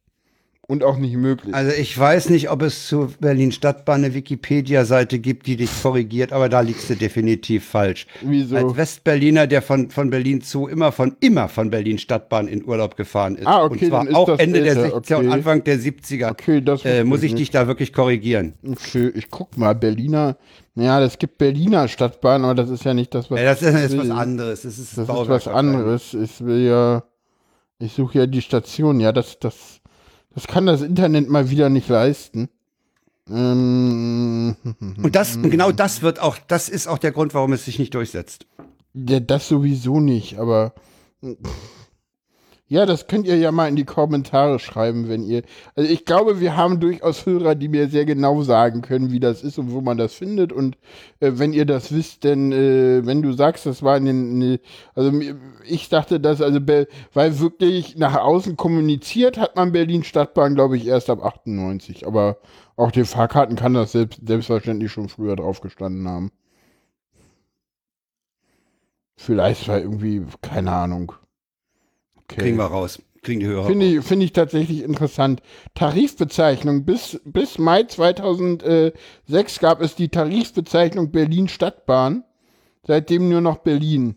Und 0.66 0.83
auch 0.83 0.96
nicht 0.96 1.16
möglich. 1.16 1.55
Also 1.55 1.72
ich 1.72 1.98
weiß 1.98 2.31
nicht, 2.31 2.50
ob 2.50 2.62
es 2.62 2.87
zu 2.87 3.12
Berlin 3.20 3.53
Stadtbahn 3.53 4.05
eine 4.05 4.14
Wikipedia-Seite 4.14 5.18
gibt, 5.18 5.46
die 5.46 5.57
dich 5.57 5.70
korrigiert, 5.83 6.33
aber 6.33 6.48
da 6.48 6.61
liegst 6.61 6.88
du 6.88 6.96
definitiv 6.96 7.66
falsch. 7.66 8.07
Wieso? 8.22 8.57
Als 8.57 8.77
Westberliner, 8.77 9.46
der 9.46 9.61
von, 9.61 9.90
von 9.90 10.09
Berlin 10.09 10.40
zu 10.40 10.66
immer 10.66 10.90
von 10.90 11.16
immer 11.20 11.48
von 11.48 11.70
Berlin 11.70 11.98
Stadtbahn 11.98 12.48
in 12.48 12.64
Urlaub 12.64 12.96
gefahren 12.96 13.37
ist. 13.37 13.46
Ah, 13.46 13.64
okay, 13.64 13.85
Und 13.85 13.88
zwar 13.88 14.16
auch 14.16 14.38
Ende 14.38 14.62
der 14.62 14.77
älter, 14.77 14.96
60er 14.96 15.16
und 15.16 15.27
okay. 15.27 15.35
Anfang 15.35 15.64
der 15.64 15.79
70er. 15.79 16.31
Okay, 16.31 16.62
das 16.62 16.85
äh, 16.85 17.05
muss 17.05 17.18
ich 17.18 17.24
ich 17.27 17.33
nicht. 17.33 17.40
dich 17.40 17.50
da 17.50 17.66
wirklich 17.66 17.92
korrigieren. 17.92 18.55
Okay, 18.66 19.11
ich 19.14 19.31
guck 19.31 19.57
mal, 19.57 19.74
Berliner, 19.74 20.37
ja, 20.74 21.03
es 21.03 21.18
gibt 21.18 21.38
Berliner 21.38 21.88
Stadtbahn, 21.88 22.44
aber 22.44 22.55
das 22.55 22.70
ist 22.70 22.85
ja 22.85 22.94
nicht 22.94 23.14
das, 23.14 23.31
was 23.31 23.38
Ja, 23.38 23.46
das 23.46 23.62
ist, 23.62 23.92
ist 23.92 23.98
was 23.98 24.11
anderes. 24.11 24.62
Das 24.62 24.79
ist, 24.79 24.96
Das 24.98 25.09
ist 25.09 25.29
was 25.29 25.48
anderes. 25.48 26.14
Ich 26.14 26.44
will 26.44 26.66
ja, 26.66 27.05
ich 27.79 27.92
suche 27.92 28.18
ja 28.18 28.27
die 28.27 28.42
Station, 28.42 29.00
ja, 29.00 29.12
das, 29.12 29.38
das, 29.38 29.74
das 30.35 30.47
kann 30.47 30.66
das 30.66 30.83
Internet 30.83 31.29
mal 31.29 31.51
wieder 31.51 31.68
nicht 31.68 31.88
leisten. 31.88 32.49
Ähm, 33.31 34.57
Und 34.81 35.14
das, 35.14 35.37
und 35.37 35.51
genau 35.51 35.73
das 35.73 36.03
wird 36.03 36.20
auch, 36.20 36.37
das 36.47 36.68
ist 36.68 36.87
auch 36.87 36.99
der 36.99 37.12
Grund, 37.12 37.33
warum 37.35 37.53
es 37.53 37.64
sich 37.64 37.79
nicht 37.79 37.94
durchsetzt. 37.94 38.47
ja, 38.94 39.20
das 39.20 39.49
sowieso 39.49 40.01
nicht, 40.01 40.38
aber 40.38 40.75
ja, 42.66 42.87
das 42.87 43.07
könnt 43.07 43.27
ihr 43.27 43.37
ja 43.37 43.53
mal 43.53 43.68
in 43.68 43.77
die 43.77 43.85
Kommentare 43.85 44.59
schreiben, 44.59 45.09
wenn 45.09 45.22
ihr. 45.22 45.42
Also 45.74 45.90
ich 45.90 46.07
glaube, 46.07 46.40
wir 46.40 46.57
haben 46.57 46.81
durchaus 46.81 47.27
Hörer, 47.27 47.55
die 47.55 47.68
mir 47.68 47.88
sehr 47.88 48.07
genau 48.07 48.42
sagen 48.42 48.81
können, 48.81 49.12
wie 49.12 49.20
das 49.20 49.42
ist 49.42 49.59
und 49.59 49.70
wo 49.72 49.83
man 49.83 49.98
das 49.98 50.14
findet. 50.14 50.50
Und 50.50 50.79
äh, 51.20 51.33
wenn 51.35 51.53
ihr 51.53 51.66
das 51.66 51.92
wisst, 51.92 52.24
denn 52.24 52.53
äh, 52.53 53.05
wenn 53.05 53.20
du 53.20 53.33
sagst, 53.33 53.66
das 53.66 53.83
war 53.83 53.98
in 53.98 54.07
den, 54.07 54.59
also 54.94 55.12
ich 55.66 55.90
dachte 55.90 56.20
das, 56.20 56.40
also 56.40 56.59
weil 57.12 57.38
wirklich 57.38 57.96
nach 57.98 58.16
außen 58.16 58.57
kommuniziert 58.57 59.37
hat 59.37 59.57
man 59.57 59.72
Berlin 59.72 60.03
Stadtbahn, 60.03 60.55
glaube 60.55 60.77
ich, 60.79 60.87
erst 60.87 61.11
ab 61.11 61.22
98. 61.22 62.07
Aber 62.07 62.38
auch 62.77 62.90
die 62.90 63.05
Fahrkarten 63.05 63.57
kann 63.57 63.74
das 63.74 63.92
selbst, 63.92 64.20
selbstverständlich 64.27 64.90
schon 64.90 65.11
früher 65.11 65.37
drauf 65.37 65.61
gestanden 65.61 66.09
haben. 66.09 66.33
Vielleicht 69.16 69.68
war 69.68 69.79
irgendwie, 69.81 70.22
keine 70.40 70.72
Ahnung. 70.72 71.12
Okay. 72.25 72.41
Kriegen 72.41 72.57
wir 72.57 72.65
raus. 72.65 73.01
Kriegen 73.23 73.41
die 73.41 73.47
Hörer. 73.47 73.67
Finde 73.67 73.87
ich, 73.87 74.05
finde 74.05 74.27
ich 74.27 74.33
tatsächlich 74.33 74.83
interessant. 74.83 75.43
Tarifbezeichnung. 75.75 76.85
Bis, 76.85 77.21
bis 77.25 77.59
Mai 77.59 77.85
2006 77.85 79.61
gab 79.61 79.81
es 79.81 79.95
die 79.95 80.11
Tarifbezeichnung 80.11 81.11
Berlin 81.11 81.49
Stadtbahn. 81.49 82.25
Seitdem 82.87 83.31
nur 83.31 83.41
noch 83.41 83.59
Berlin. 83.59 84.17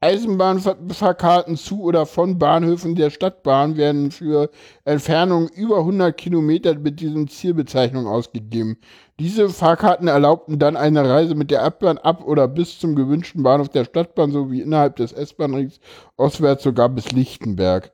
Eisenbahnfahrkarten 0.00 1.56
zu 1.56 1.82
oder 1.82 2.06
von 2.06 2.38
Bahnhöfen 2.38 2.94
der 2.94 3.10
Stadtbahn 3.10 3.76
werden 3.76 4.12
für 4.12 4.48
Entfernungen 4.84 5.48
über 5.48 5.78
100 5.78 6.16
Kilometer 6.16 6.78
mit 6.78 7.00
diesen 7.00 7.26
Zielbezeichnungen 7.26 8.06
ausgegeben. 8.06 8.76
Diese 9.18 9.48
Fahrkarten 9.48 10.06
erlaubten 10.06 10.60
dann 10.60 10.76
eine 10.76 11.08
Reise 11.08 11.34
mit 11.34 11.50
der 11.50 11.64
Abbahn 11.64 11.98
ab 11.98 12.24
oder 12.24 12.46
bis 12.46 12.78
zum 12.78 12.94
gewünschten 12.94 13.42
Bahnhof 13.42 13.70
der 13.70 13.84
Stadtbahn 13.84 14.30
sowie 14.30 14.60
innerhalb 14.60 14.94
des 14.96 15.12
S-Bahn-Rings 15.12 15.80
ostwärts 16.16 16.62
sogar 16.62 16.88
bis 16.88 17.10
Lichtenberg. 17.10 17.90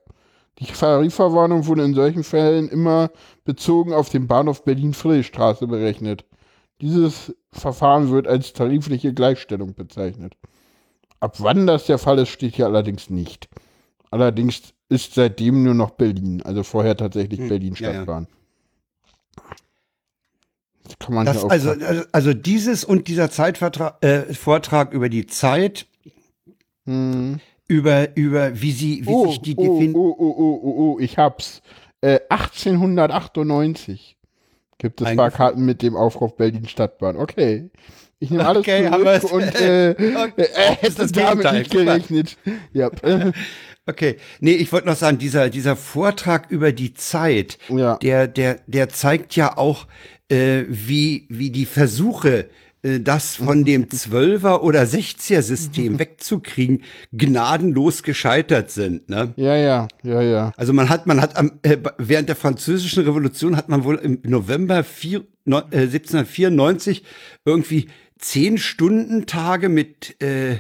Die 0.59 0.67
Tarifverwarnung 0.67 1.67
wurde 1.67 1.85
in 1.85 1.95
solchen 1.95 2.23
Fällen 2.23 2.69
immer 2.69 3.11
bezogen 3.45 3.95
auf 3.95 4.11
den 4.11 4.29
Bahnhof 4.29 4.63
Berlin-Friedrichstraße 4.65 5.67
berechnet. 5.67 6.27
Dieses 6.83 7.35
Verfahren 7.51 8.11
wird 8.11 8.29
als 8.29 8.53
tarifliche 8.53 9.15
Gleichstellung 9.15 9.75
bezeichnet. 9.75 10.35
Ab 11.25 11.37
wann 11.39 11.67
das 11.67 11.87
der 11.87 11.97
Fall 11.97 12.19
ist, 12.19 12.29
steht 12.29 12.55
hier 12.57 12.67
allerdings 12.67 13.09
nicht. 13.09 13.49
Allerdings 14.11 14.75
ist 14.91 15.15
seitdem 15.15 15.63
nur 15.63 15.73
noch 15.73 15.93
Berlin, 15.93 16.43
also 16.43 16.63
vorher 16.63 16.99
tatsächlich 16.99 17.41
Hm, 17.41 17.49
Berlin 17.49 17.75
ja, 17.79 17.87
ja. 17.89 17.93
Stadtbahn. 17.95 18.27
Das 20.85 20.99
kann 20.99 21.15
man 21.15 21.25
Das, 21.25 21.43
auch 21.43 21.49
also, 21.51 21.71
also- 21.71 22.03
also 22.13 22.35
dieses 22.35 22.85
und 22.85 23.09
dieser 23.09 23.31
Zeitvortrag 23.31 24.05
äh, 24.05 24.35
Vortrag 24.35 24.93
über 24.93 25.09
die 25.09 25.27
Zeit, 25.27 25.87
Hm. 26.85 27.41
über, 27.69 28.15
über 28.19 28.61
wie 28.61 28.73
sie, 28.73 29.07
wie 29.07 29.11
Oh, 29.11 29.29
sich 29.29 29.41
die 29.41 29.57
oh, 29.57 29.63
oh, 29.95 30.15
oh, 30.19 30.35
oh, 30.37 30.61
oh, 30.63 30.93
oh, 30.93 30.99
ich 31.01 31.17
hab's. 31.17 31.63
Äh, 32.03 32.21
1898 32.29 34.19
gibt 34.77 35.01
es. 35.01 35.09
Fahrkarten 35.11 35.65
mit 35.65 35.81
dem 35.81 35.97
Aufruf 35.97 36.37
Berlin 36.37 36.69
Stadtbahn. 36.69 37.17
Okay. 37.17 37.71
Ich 38.25 38.31
nehme 38.31 38.47
alles 38.47 38.61
Okay, 38.61 38.89
zurück 39.21 39.33
und 39.33 39.55
äh, 39.61 39.91
Okay, 39.99 40.43
äh, 40.43 40.71
hätte 40.77 40.87
ist 40.87 40.99
das 40.99 41.13
damit 41.13 41.53
nicht 41.53 41.71
gerechnet. 41.71 42.37
Ja. 42.73 42.89
Äh, 43.03 43.33
Okay, 43.87 44.17
nee, 44.41 44.53
ich 44.55 44.73
wollte 44.73 44.87
noch 44.89 44.97
sagen, 44.97 45.19
dieser, 45.19 45.51
dieser 45.51 45.77
Vortrag 45.77 46.51
über 46.51 46.73
die 46.73 46.95
Zeit, 46.95 47.59
Ja. 47.69 47.97
der, 47.99 48.27
der, 48.29 48.61
der 48.67 48.89
zeigt 48.89 49.37
ja 49.37 49.59
auch, 49.59 49.87
äh, 50.31 50.63
wie, 50.71 51.27
wie 51.29 51.51
die 51.51 51.67
Versuche, 51.67 52.49
äh, 52.83 53.01
das 53.01 53.37
von 53.37 53.67
dem 53.67 53.91
Zwölfer- 53.91 54.63
oder 54.63 54.87
Sechziger-System 54.87 55.99
wegzukriegen, 55.99 56.83
gnadenlos 57.13 58.03
gescheitert 58.03 58.71
sind. 58.71 59.11
Ne? 59.11 59.35
ja, 59.37 59.55
ja, 59.55 59.89
ja, 60.03 60.23
ja. 60.23 60.53
Also 60.57 60.73
man 60.73 60.89
hat, 60.89 61.07
man 61.07 61.21
hat 61.21 61.37
am, 61.37 61.53
äh, 61.61 61.77
während 61.99 62.31
der 62.31 62.37
französischen 62.37 63.05
Revolution 63.05 63.55
hat 63.55 63.69
man 63.69 63.85
wohl 63.85 63.97
im 63.97 64.19
November 64.23 64.83
vier, 64.83 65.25
neun- 65.45 65.71
äh, 65.73 65.81
1794 65.83 67.03
irgendwie 67.45 67.89
zehn 68.19 68.59
Stunden 68.59 69.27
Tage 69.27 69.69
mit 69.69 70.21
äh, 70.23 70.59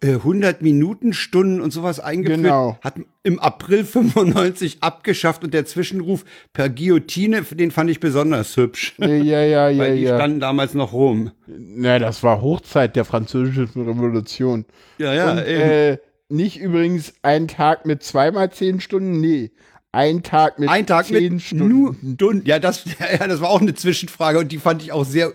äh, 0.00 0.14
100 0.14 0.62
Minuten 0.62 1.12
Stunden 1.12 1.60
und 1.60 1.72
sowas 1.72 2.00
eingeführt. 2.00 2.42
Genau. 2.42 2.78
Hat 2.80 2.94
im 3.22 3.38
April 3.38 3.84
95 3.84 4.78
abgeschafft 4.80 5.44
und 5.44 5.52
der 5.52 5.66
Zwischenruf 5.66 6.24
per 6.52 6.68
Guillotine, 6.68 7.42
den 7.42 7.70
fand 7.70 7.90
ich 7.90 8.00
besonders 8.00 8.56
hübsch. 8.56 8.94
Ja, 8.98 9.08
ja, 9.08 9.42
ja, 9.42 9.68
ja. 9.70 9.78
Weil 9.78 9.96
die 9.96 10.02
ja. 10.02 10.16
standen 10.16 10.40
damals 10.40 10.74
noch 10.74 10.92
rum. 10.92 11.32
Na, 11.46 11.98
das 11.98 12.22
war 12.22 12.40
Hochzeit 12.40 12.96
der 12.96 13.04
französischen 13.04 13.82
Revolution. 13.82 14.64
Ja, 14.98 15.12
ja, 15.12 15.32
und, 15.32 15.38
äh, 15.38 15.98
nicht 16.28 16.58
übrigens 16.60 17.12
ein 17.22 17.48
Tag 17.48 17.86
mit 17.86 18.02
zweimal 18.02 18.52
zehn 18.52 18.80
Stunden, 18.80 19.20
nee. 19.20 19.50
Ein 19.92 20.22
Tag 20.22 20.58
mit 20.58 20.68
Ein 20.68 20.86
Tag 20.86 21.06
zehn 21.06 21.34
mit 21.34 21.42
Stunden. 21.42 22.14
Stunden. 22.14 22.46
Ja, 22.46 22.58
das, 22.60 22.84
ja, 23.18 23.26
das 23.26 23.40
war 23.40 23.50
auch 23.50 23.60
eine 23.60 23.74
Zwischenfrage 23.74 24.38
und 24.38 24.52
die 24.52 24.58
fand 24.58 24.82
ich 24.82 24.92
auch 24.92 25.04
sehr, 25.04 25.32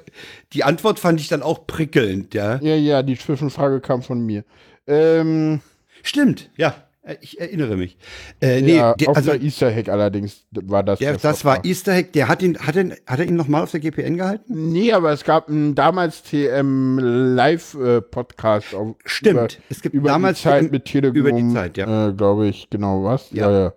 die 0.54 0.64
Antwort 0.64 1.00
fand 1.00 1.20
ich 1.20 1.28
dann 1.28 1.42
auch 1.42 1.68
prickelnd, 1.68 2.34
ja. 2.34 2.58
Ja, 2.62 2.76
ja, 2.76 3.04
die 3.04 3.18
Zwischenfrage 3.18 3.82
kam 3.82 4.02
von 4.02 4.22
mir. 4.26 4.46
Ähm, 4.88 5.60
Stimmt, 6.04 6.50
ja. 6.56 6.76
Äh, 7.02 7.18
Ich 7.20 7.40
erinnere 7.40 7.76
mich. 7.76 7.98
Äh, 8.40 8.62
nee, 8.62 8.78
ja, 8.78 8.94
der, 8.94 9.10
auf 9.10 9.18
also 9.18 9.32
der 9.32 9.42
Easter 9.42 9.74
Hack 9.74 9.90
allerdings 9.90 10.46
war 10.52 10.84
das. 10.84 11.00
der, 11.00 11.12
der 11.12 11.20
das 11.20 11.44
war. 11.44 11.66
Easter 11.66 11.94
Hack. 11.94 12.14
Der 12.14 12.28
hat 12.30 12.42
ihn, 12.42 12.58
hat, 12.58 12.76
ihn, 12.78 12.94
hat 13.06 13.20
er 13.20 13.26
ihn 13.26 13.36
nochmal 13.36 13.62
auf 13.64 13.72
der 13.72 13.82
GPN 13.82 14.16
gehalten? 14.18 14.72
Nee, 14.72 14.94
aber 14.94 15.12
es 15.12 15.24
gab 15.26 15.50
einen 15.50 15.76
damals 15.76 16.24
TM 16.24 16.98
Live-Podcast. 17.00 18.68
Stimmt. 19.06 19.60
Es 19.70 19.82
gibt 19.82 19.94
über 19.96 20.08
damals 20.10 20.38
die 20.40 20.44
Zeit 20.46 20.64
TM 20.66 20.72
mit 20.72 20.86
Telegram. 20.86 21.16
über 21.16 21.32
die 21.34 21.54
Zeit, 21.54 21.78
ja. 21.78 22.08
Äh, 22.10 22.14
Glaube 22.14 22.48
ich, 22.48 22.70
genau 22.70 23.04
was. 23.04 23.32
Ja. 23.32 23.52
Ja, 23.52 23.60
ja. 23.66 23.74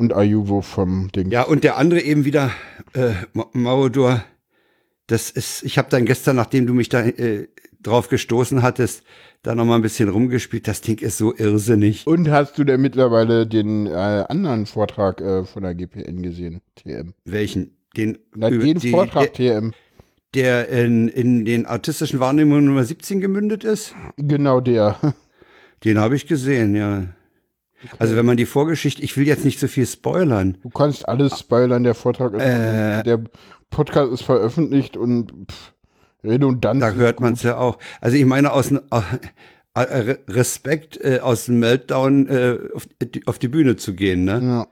Und 0.00 0.14
Ayuvo 0.14 0.62
vom 0.62 1.12
Ding. 1.12 1.30
Ja, 1.30 1.42
und 1.42 1.62
der 1.62 1.76
andere 1.76 2.00
eben 2.00 2.24
wieder, 2.24 2.50
äh, 2.94 3.10
Ma- 3.34 3.50
Maudor, 3.52 4.24
das 5.08 5.30
ist, 5.30 5.62
ich 5.62 5.76
habe 5.76 5.90
dann 5.90 6.06
gestern, 6.06 6.36
nachdem 6.36 6.66
du 6.66 6.72
mich 6.72 6.88
da 6.88 7.02
äh, 7.04 7.48
drauf 7.82 8.08
gestoßen 8.08 8.62
hattest, 8.62 9.02
da 9.42 9.54
noch 9.54 9.66
mal 9.66 9.74
ein 9.74 9.82
bisschen 9.82 10.08
rumgespielt. 10.08 10.66
Das 10.66 10.80
Ding 10.80 10.98
ist 11.00 11.18
so 11.18 11.34
irrsinnig. 11.36 12.06
Und 12.06 12.30
hast 12.30 12.56
du 12.58 12.64
denn 12.64 12.80
mittlerweile 12.80 13.46
den 13.46 13.86
äh, 13.88 13.90
anderen 13.90 14.64
Vortrag 14.64 15.20
äh, 15.20 15.44
von 15.44 15.64
der 15.64 15.74
GPN 15.74 16.22
gesehen? 16.22 16.62
TM. 16.76 17.12
Welchen? 17.26 17.76
Den, 17.94 18.16
Na, 18.34 18.48
den 18.48 18.78
die- 18.78 18.90
Vortrag 18.92 19.34
der, 19.34 19.60
TM. 19.62 19.72
der 20.34 20.68
in, 20.70 21.08
in 21.08 21.44
den 21.44 21.66
artistischen 21.66 22.20
Wahrnehmungen 22.20 22.64
Nummer 22.64 22.84
17 22.84 23.20
gemündet 23.20 23.64
ist? 23.64 23.94
Genau 24.16 24.60
der. 24.62 24.96
Den 25.84 25.98
habe 25.98 26.14
ich 26.16 26.26
gesehen, 26.26 26.74
ja. 26.74 27.04
Also 27.98 28.16
wenn 28.16 28.26
man 28.26 28.36
die 28.36 28.46
Vorgeschichte, 28.46 29.02
ich 29.02 29.16
will 29.16 29.26
jetzt 29.26 29.44
nicht 29.44 29.58
so 29.58 29.68
viel 29.68 29.86
spoilern. 29.86 30.58
Du 30.62 30.68
kannst 30.70 31.08
alles 31.08 31.38
spoilern, 31.38 31.82
der 31.82 31.94
Vortrag 31.94 32.34
ist, 32.34 32.42
Äh. 32.42 33.02
der 33.02 33.22
Podcast 33.70 34.12
ist 34.12 34.22
veröffentlicht 34.22 34.96
und 34.96 35.32
pff, 35.50 35.72
redundant. 36.24 36.82
Da 36.82 36.92
hört 36.92 37.20
man 37.20 37.32
es 37.34 37.42
ja 37.42 37.56
auch. 37.56 37.78
Also 38.00 38.16
ich 38.16 38.24
meine, 38.26 38.52
aus 38.52 38.70
äh, 38.72 38.80
äh, 39.74 40.16
Respekt 40.28 40.98
äh, 41.02 41.20
aus 41.20 41.46
dem 41.46 41.58
Meltdown 41.60 42.26
äh, 42.28 42.58
auf, 42.74 42.86
die- 43.02 43.26
auf 43.26 43.38
die 43.38 43.48
Bühne 43.48 43.76
zu 43.76 43.94
gehen, 43.94 44.24
ne? 44.24 44.40
Ja. 44.42 44.66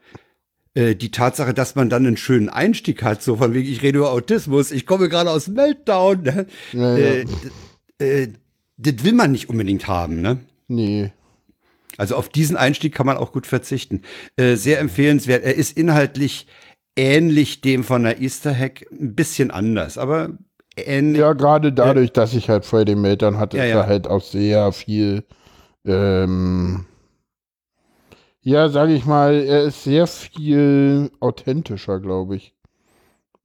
Äh, 0.83 0.95
die 0.97 1.11
Tatsache, 1.11 1.55
dass 1.55 1.77
man 1.77 1.89
dann 1.89 2.07
einen 2.07 2.17
schönen 2.19 2.49
Einstieg 2.51 3.03
hat, 3.03 3.23
so 3.23 3.37
von 3.37 3.55
wegen, 3.55 3.69
ich 3.71 3.83
rede 3.83 3.99
über 3.99 4.13
Autismus, 4.13 4.71
ich 4.71 4.85
komme 4.87 5.09
gerade 5.09 5.31
aus 5.31 5.47
dem 5.47 5.55
Meltdown, 5.55 6.23
ne? 6.23 6.47
Ja, 6.73 6.97
ja. 6.99 7.25
Äh, 7.99 8.29
das 8.77 9.03
will 9.05 9.13
man 9.15 9.33
nicht 9.33 9.49
unbedingt 9.49 9.89
haben, 9.89 10.21
ne? 10.21 10.41
Nee. 10.69 11.13
Also 11.99 12.17
auf 12.17 12.29
diesen 12.31 12.57
Einstieg 12.57 12.95
kann 12.95 13.05
man 13.07 13.19
auch 13.19 13.33
gut 13.33 13.47
verzichten. 13.47 14.03
Äh, 14.37 14.55
sehr 14.55 14.79
empfehlenswert. 14.81 15.45
Er 15.45 15.55
ist 15.57 15.77
inhaltlich 15.77 16.47
ähnlich 16.97 17.61
dem 17.61 17.85
von 17.85 18.05
der 18.05 18.21
Easter 18.21 18.55
Hack, 18.55 18.87
ein 18.91 19.15
bisschen 19.15 19.51
anders, 19.51 19.99
aber 19.99 20.31
ähnlich. 20.77 21.21
Ja, 21.21 21.33
gerade 21.35 21.73
dadurch, 21.73 22.13
dass 22.13 22.33
ich 22.35 22.49
halt 22.49 22.65
vorher 22.65 22.87
den 22.87 23.01
Meltdown 23.01 23.39
hatte, 23.39 23.57
Ja, 23.59 23.65
ist 23.65 23.71
ja. 23.71 23.87
halt 23.87 24.09
auch 24.09 24.23
sehr 24.23 24.73
viel, 24.73 25.25
ähm, 25.85 26.87
ja, 28.41 28.69
sage 28.69 28.95
ich 28.95 29.05
mal, 29.05 29.35
er 29.35 29.65
ist 29.65 29.85
sehr 29.85 30.07
viel 30.07 31.11
authentischer, 31.21 32.01
glaube 32.01 32.37
ich. 32.37 32.55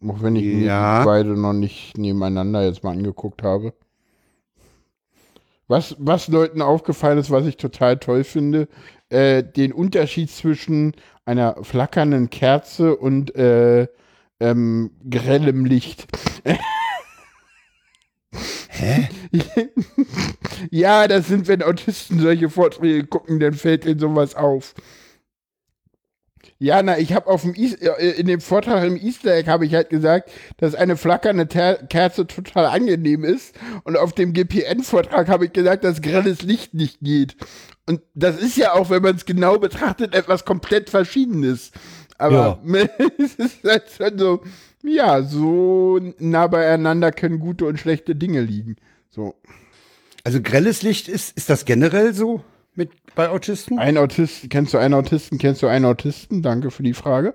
Auch 0.08 0.22
wenn 0.22 0.36
ich 0.36 0.43
mir 0.45 0.66
Ja. 0.66 0.99
die 0.99 1.06
beide 1.06 1.30
noch 1.39 1.54
nicht 1.54 1.97
nebeneinander 1.97 2.64
jetzt 2.66 2.84
mal 2.84 2.91
angeguckt 2.91 3.41
habe. 3.43 3.74
Was, 5.68 5.95
was 5.97 6.28
Leuten 6.28 6.61
aufgefallen 6.61 7.18
ist, 7.18 7.32
was 7.32 7.45
ich 7.45 7.57
total 7.57 7.97
toll 7.97 8.24
finde, 8.24 8.68
äh, 9.09 9.43
den 9.43 9.72
Unterschied 9.72 10.30
zwischen 10.30 10.93
einer 11.26 11.64
flackernden 11.64 12.30
Kerze 12.30 12.95
und 12.95 13.36
äh, 13.36 13.88
ähm, 14.39 14.91
grellem 15.09 15.66
Licht. 15.66 16.07
Hä? 18.70 19.07
Ja, 20.72 21.07
das 21.07 21.28
sind, 21.28 21.47
wenn 21.47 21.61
Autisten 21.64 22.20
solche 22.20 22.49
Vorträge 22.49 23.05
gucken, 23.05 23.39
dann 23.39 23.53
fällt 23.53 23.86
ihnen 23.86 23.99
sowas 23.99 24.36
auf. 24.36 24.74
Ja, 26.64 26.82
na, 26.82 26.97
ich 26.97 27.11
habe 27.11 27.28
auf 27.28 27.41
dem 27.41 27.55
Eas- 27.55 27.74
äh, 27.74 28.11
in 28.11 28.26
dem 28.26 28.39
Vortrag 28.39 28.86
im 28.86 28.95
Easter 28.95 29.36
Egg 29.36 29.49
habe 29.51 29.66
ich 29.66 29.74
halt 29.74 29.89
gesagt, 29.89 30.32
dass 30.55 30.76
eine 30.76 30.95
flackernde 30.95 31.49
Ter 31.49 31.76
Kerze 31.89 32.26
total 32.26 32.68
angenehm 32.68 33.26
ist 33.26 33.53
und 33.84 33.97
auf 33.97 34.14
dem 34.14 34.32
GPN-Vortrag 34.32 35.28
habe 35.28 35.47
ich 35.47 35.51
gesagt, 35.51 35.84
dass 35.84 36.01
grelles 36.01 36.41
Licht 36.41 36.74
nicht 36.74 37.01
geht. 37.01 37.36
Und 37.86 37.99
das 38.14 38.38
ist 38.41 38.55
ja 38.55 38.72
auch, 38.76 38.89
wenn 38.89 39.01
man 39.03 39.18
es 39.18 39.26
genau 39.26 39.57
betrachtet, 39.59 40.16
etwas 40.16 40.45
komplett 40.45 40.89
Verschiedenes. 40.89 41.72
Aber 42.18 42.61
es 43.18 43.36
ist 43.36 43.61
halt 43.66 43.84
schon 43.89 44.18
so, 44.18 44.41
ja, 44.84 45.22
so 45.22 45.99
nah 46.18 46.47
beieinander 46.47 47.11
können 47.11 47.39
gute 47.39 47.66
und 47.66 47.78
schlechte 47.78 48.16
Dinge 48.16 48.39
liegen. 48.39 48.78
So. 49.09 49.36
Also 50.24 50.39
grelles 50.41 50.82
Licht 50.82 51.09
ist, 51.09 51.36
ist 51.36 51.49
das 51.49 51.66
generell 51.66 52.14
so 52.14 52.41
mit 52.76 52.91
bei 53.15 53.30
Autisten? 53.30 53.80
Ein 53.80 53.97
Autist, 53.97 54.49
kennst 54.49 54.74
du 54.74 54.78
einen 54.78 54.93
Autisten? 54.93 55.38
Kennst 55.38 55.61
du 55.61 55.67
einen 55.67 55.86
Autisten? 55.86 56.41
Danke 56.41 56.71
für 56.71 56.84
die 56.84 56.93
Frage. 56.93 57.34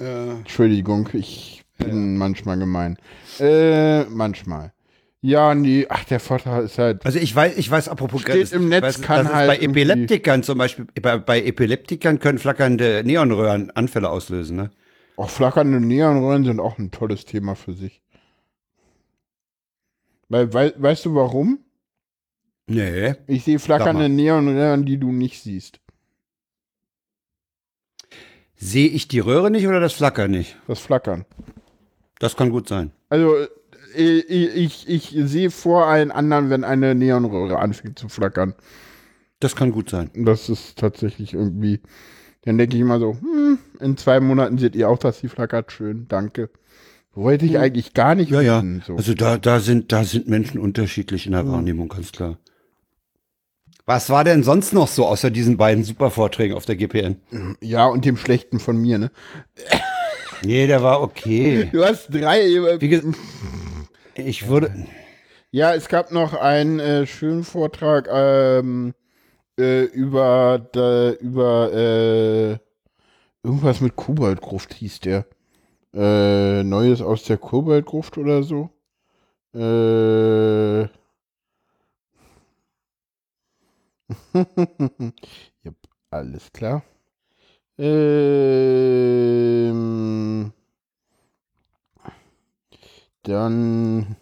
Äh, 0.00 0.30
Entschuldigung, 0.30 1.08
ich 1.12 1.62
bin 1.78 2.16
manchmal 2.16 2.58
gemein. 2.58 2.98
Äh, 3.38 4.04
manchmal. 4.04 4.72
Ja, 5.22 5.54
nee, 5.54 5.86
ach, 5.88 6.04
der 6.04 6.18
Vorteil 6.18 6.64
ist 6.64 6.78
halt. 6.78 7.04
also 7.04 7.18
ich 7.18 7.34
weiß, 7.34 7.58
ich 7.58 7.70
weiß, 7.70 7.88
apropos 7.88 8.22
Steht 8.22 8.32
grelles 8.32 8.52
im 8.52 8.70
Netz, 8.70 8.82
weiß, 8.82 9.02
kann 9.02 9.30
halt 9.30 9.48
bei 9.48 9.58
Epileptikern 9.58 10.42
zum 10.42 10.56
Beispiel, 10.56 10.86
bei, 11.02 11.18
bei 11.18 11.42
Epileptikern 11.42 12.18
können 12.18 12.38
flackernde 12.38 13.02
Neonröhren 13.04 13.70
Anfälle 13.70 14.08
auslösen, 14.08 14.56
ne? 14.56 14.70
Auch 15.16 15.28
flackernde 15.28 15.80
Neonröhren 15.80 16.44
sind 16.44 16.60
auch 16.60 16.78
ein 16.78 16.90
tolles 16.90 17.26
Thema 17.26 17.54
für 17.54 17.74
sich. 17.74 18.00
Weil, 20.30 20.54
wei 20.54 20.72
weißt 20.76 21.04
du 21.04 21.14
warum? 21.14 21.58
Nee. 22.70 23.14
Ich 23.26 23.44
sehe 23.44 23.58
flackernde. 23.58 24.08
Neonröhren, 24.08 24.86
die 24.86 24.96
du 24.98 25.10
nicht 25.12 25.42
siehst. 25.42 25.80
Sehe 28.56 28.88
ich 28.88 29.08
die 29.08 29.20
Röhre 29.20 29.50
nicht 29.50 29.66
oder 29.66 29.80
das 29.80 29.94
Flackern 29.94 30.30
nicht? 30.30 30.56
Das 30.66 30.80
Flackern. 30.80 31.24
Das 32.18 32.36
kann 32.36 32.50
gut 32.50 32.68
sein. 32.68 32.92
Also, 33.08 33.34
äh, 33.96 34.18
ich, 34.20 34.86
ich, 34.86 34.88
ich 34.88 35.30
sehe 35.30 35.50
vor 35.50 35.86
allen 35.86 36.10
anderen, 36.10 36.50
wenn 36.50 36.64
eine 36.64 36.94
Neonröhre 36.94 37.58
anfängt 37.58 37.98
zu 37.98 38.08
flackern. 38.08 38.54
Das 39.40 39.56
kann 39.56 39.72
gut 39.72 39.88
sein. 39.90 40.10
Das 40.14 40.48
ist 40.48 40.78
tatsächlich 40.78 41.32
irgendwie. 41.34 41.80
Dann 42.42 42.58
denke 42.58 42.76
ich 42.76 42.82
immer 42.82 43.00
so, 43.00 43.14
hm, 43.20 43.58
in 43.80 43.96
zwei 43.96 44.20
Monaten 44.20 44.58
seht 44.58 44.76
ihr 44.76 44.88
auch, 44.88 44.98
dass 44.98 45.18
sie 45.18 45.28
flackert. 45.28 45.72
Schön, 45.72 46.06
danke. 46.08 46.50
Wollte 47.14 47.46
ich 47.46 47.58
eigentlich 47.58 47.94
gar 47.94 48.14
nicht 48.14 48.30
Ja, 48.30 48.40
ja. 48.42 48.58
wissen. 48.58 48.82
So. 48.86 48.96
Also 48.96 49.14
da, 49.14 49.38
da 49.38 49.58
sind, 49.60 49.90
da 49.92 50.04
sind 50.04 50.28
Menschen 50.28 50.60
unterschiedlich 50.60 51.26
in 51.26 51.32
der 51.32 51.48
Wahrnehmung, 51.48 51.88
ganz 51.88 52.12
klar. 52.12 52.38
Was 53.90 54.08
war 54.08 54.22
denn 54.22 54.44
sonst 54.44 54.72
noch 54.72 54.86
so 54.86 55.04
außer 55.04 55.32
diesen 55.32 55.56
beiden 55.56 55.82
Supervorträgen 55.82 56.56
auf 56.56 56.64
der 56.64 56.76
GPN? 56.76 57.16
ja, 57.60 57.86
und 57.86 58.04
dem 58.04 58.16
Schlechten 58.16 58.60
von 58.60 58.76
mir, 58.76 58.98
ne? 58.98 59.10
Nee, 60.44 60.68
der 60.68 60.84
war 60.84 61.02
okay. 61.02 61.68
Du 61.72 61.84
hast 61.84 62.06
drei. 62.08 62.40
äh, 62.40 62.78
ich 64.14 64.46
würde. 64.46 64.86
Ja, 65.50 65.74
es 65.74 65.88
gab 65.88 66.12
noch 66.12 66.34
einen 66.34 66.78
äh, 66.78 67.04
schönen 67.04 67.42
Vortrag 67.42 68.08
ähm, 68.08 68.94
äh, 69.58 69.86
über, 69.86 70.64
da, 70.70 71.10
über 71.14 71.72
äh, 71.72 72.58
irgendwas 73.42 73.80
mit 73.80 73.96
Koboldgruft 73.96 74.72
hieß 74.72 75.00
der. 75.00 75.26
Äh, 75.92 76.62
Neues 76.62 77.02
aus 77.02 77.24
der 77.24 77.38
Koboldgruft 77.38 78.18
oder 78.18 78.44
so. 78.44 78.70
Äh. 79.52 80.99
Jupp, 85.62 85.76
alles 86.10 86.52
klar. 86.52 86.82
Ähm, 87.78 88.50
dann. 93.22 94.16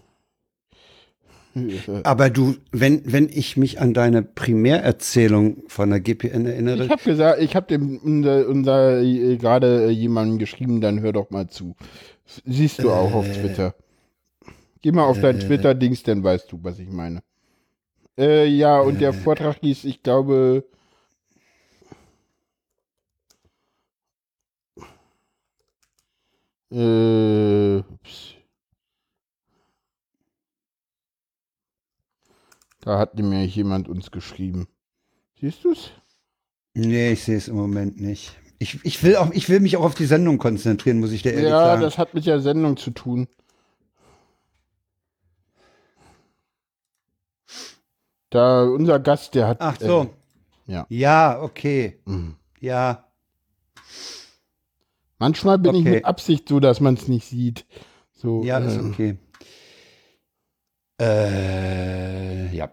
Aber 2.04 2.30
du, 2.30 2.54
wenn, 2.70 3.02
wenn 3.10 3.28
ich 3.28 3.56
mich 3.56 3.80
an 3.80 3.94
deine 3.94 4.22
Primärerzählung 4.22 5.64
von 5.66 5.90
der 5.90 5.98
GPN 6.00 6.46
Ich 6.46 6.52
erinnere, 6.52 6.88
habe 6.88 7.02
gesagt, 7.02 7.42
ich 7.42 7.56
habe 7.56 7.66
dem 7.66 7.98
unser, 7.98 8.46
unser 8.46 9.00
äh, 9.00 9.36
gerade 9.36 9.86
äh, 9.86 9.90
jemandem 9.90 10.38
geschrieben, 10.38 10.80
dann 10.80 11.00
hör 11.00 11.12
doch 11.12 11.30
mal 11.30 11.48
zu. 11.48 11.74
Siehst 12.44 12.82
du 12.82 12.92
auch 12.92 13.12
auf 13.12 13.26
Twitter. 13.26 13.74
Geh 14.82 14.92
mal 14.92 15.04
auf 15.04 15.20
dein 15.20 15.40
Twitter-Dings, 15.40 16.04
dann 16.04 16.22
weißt 16.22 16.52
du, 16.52 16.60
was 16.62 16.78
ich 16.78 16.88
meine. 16.88 17.22
Äh, 18.18 18.46
ja, 18.46 18.80
und 18.80 19.00
der 19.00 19.12
Vortrag 19.12 19.60
hieß, 19.60 19.84
ich 19.84 20.02
glaube. 20.02 20.64
Äh. 26.70 27.82
Da 32.80 32.98
hat 32.98 33.18
mir 33.18 33.44
jemand 33.44 33.88
uns 33.88 34.10
geschrieben. 34.10 34.66
Siehst 35.40 35.64
du's? 35.64 35.90
nee, 36.74 37.12
ich 37.12 37.22
sehe 37.22 37.36
es 37.36 37.48
im 37.48 37.56
Moment 37.56 38.00
nicht. 38.00 38.36
Ich, 38.58 38.84
ich, 38.84 39.02
will 39.04 39.16
auch, 39.16 39.30
ich 39.32 39.48
will 39.48 39.60
mich 39.60 39.76
auch 39.76 39.84
auf 39.84 39.94
die 39.94 40.06
Sendung 40.06 40.38
konzentrieren, 40.38 40.98
muss 40.98 41.12
ich 41.12 41.22
dir 41.22 41.32
ehrlich 41.32 41.50
Ja, 41.50 41.64
sagen. 41.64 41.82
das 41.82 41.98
hat 41.98 42.14
mit 42.14 42.26
der 42.26 42.40
Sendung 42.40 42.76
zu 42.76 42.90
tun. 42.90 43.28
Da 48.30 48.64
unser 48.64 48.98
Gast, 49.00 49.34
der 49.34 49.48
hat. 49.48 49.58
Ach 49.60 49.76
so. 49.80 50.10
Äh, 50.68 50.72
ja. 50.72 50.86
Ja, 50.90 51.40
okay. 51.42 51.98
Mhm. 52.04 52.36
Ja. 52.60 53.04
Manchmal 55.18 55.58
bin 55.58 55.74
ich 55.74 55.80
Okay. 55.82 55.90
mit 55.90 56.04
Absicht 56.04 56.48
so, 56.48 56.60
dass 56.60 56.80
man 56.80 56.94
es 56.94 57.08
nicht 57.08 57.26
sieht. 57.26 57.66
So, 58.12 58.42
Ja, 58.44 58.58
ist 58.58 58.76
äh, 58.76 58.80
okay. 58.80 59.16
Äh, 61.00 62.54
ja. 62.54 62.70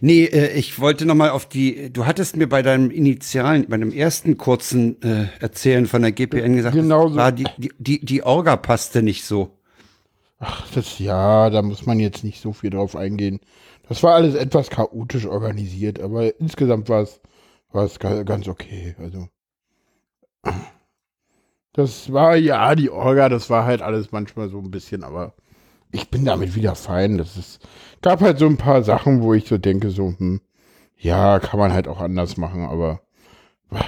Nee, 0.00 0.24
äh, 0.24 0.52
ich 0.52 0.78
wollte 0.78 1.06
noch 1.06 1.14
mal 1.14 1.30
auf 1.30 1.46
die, 1.48 1.90
du 1.92 2.04
hattest 2.04 2.36
mir 2.36 2.48
bei 2.48 2.60
deinem 2.62 2.90
initialen, 2.90 3.66
bei 3.68 3.78
dem 3.78 3.92
ersten 3.92 4.36
kurzen 4.36 5.00
äh, 5.02 5.26
Erzählen 5.40 5.86
von 5.86 6.02
der 6.02 6.12
GPN 6.12 6.56
gesagt, 6.56 6.74
Genau 6.76 7.08
so. 7.08 7.16
war 7.16 7.32
die, 7.32 7.46
die, 7.56 7.72
die, 7.78 8.04
die 8.04 8.22
Orga 8.22 8.56
passte 8.56 9.02
nicht 9.02 9.24
so. 9.24 9.56
Ach, 10.38 10.66
das 10.72 10.98
ja, 10.98 11.50
da 11.50 11.62
muss 11.62 11.86
man 11.86 11.98
jetzt 12.00 12.24
nicht 12.24 12.40
so 12.40 12.52
viel 12.52 12.70
drauf 12.70 12.94
eingehen. 12.96 13.40
Das 13.90 14.04
war 14.04 14.14
alles 14.14 14.36
etwas 14.36 14.70
chaotisch 14.70 15.26
organisiert, 15.26 15.98
aber 15.98 16.38
insgesamt 16.38 16.88
war 16.88 17.02
es 17.02 17.20
war 17.72 17.84
es 17.84 17.98
ga- 17.98 18.22
ganz 18.22 18.46
okay. 18.46 18.94
Also 19.00 19.26
das 21.72 22.12
war 22.12 22.36
ja 22.36 22.74
die 22.74 22.90
Orga, 22.90 23.28
das 23.28 23.50
war 23.50 23.64
halt 23.64 23.82
alles 23.82 24.12
manchmal 24.12 24.48
so 24.48 24.58
ein 24.58 24.70
bisschen, 24.70 25.04
aber 25.04 25.34
ich 25.92 26.08
bin 26.08 26.24
damit 26.24 26.54
wieder 26.54 26.74
fein. 26.76 27.18
Das 27.18 27.36
ist 27.36 27.60
gab 28.00 28.20
halt 28.20 28.38
so 28.38 28.46
ein 28.46 28.56
paar 28.56 28.82
Sachen, 28.84 29.22
wo 29.22 29.34
ich 29.34 29.46
so 29.48 29.58
denke, 29.58 29.90
so 29.90 30.14
hm, 30.16 30.40
ja, 30.96 31.40
kann 31.40 31.58
man 31.58 31.72
halt 31.72 31.88
auch 31.88 32.00
anders 32.00 32.36
machen, 32.36 32.62
aber 32.66 33.00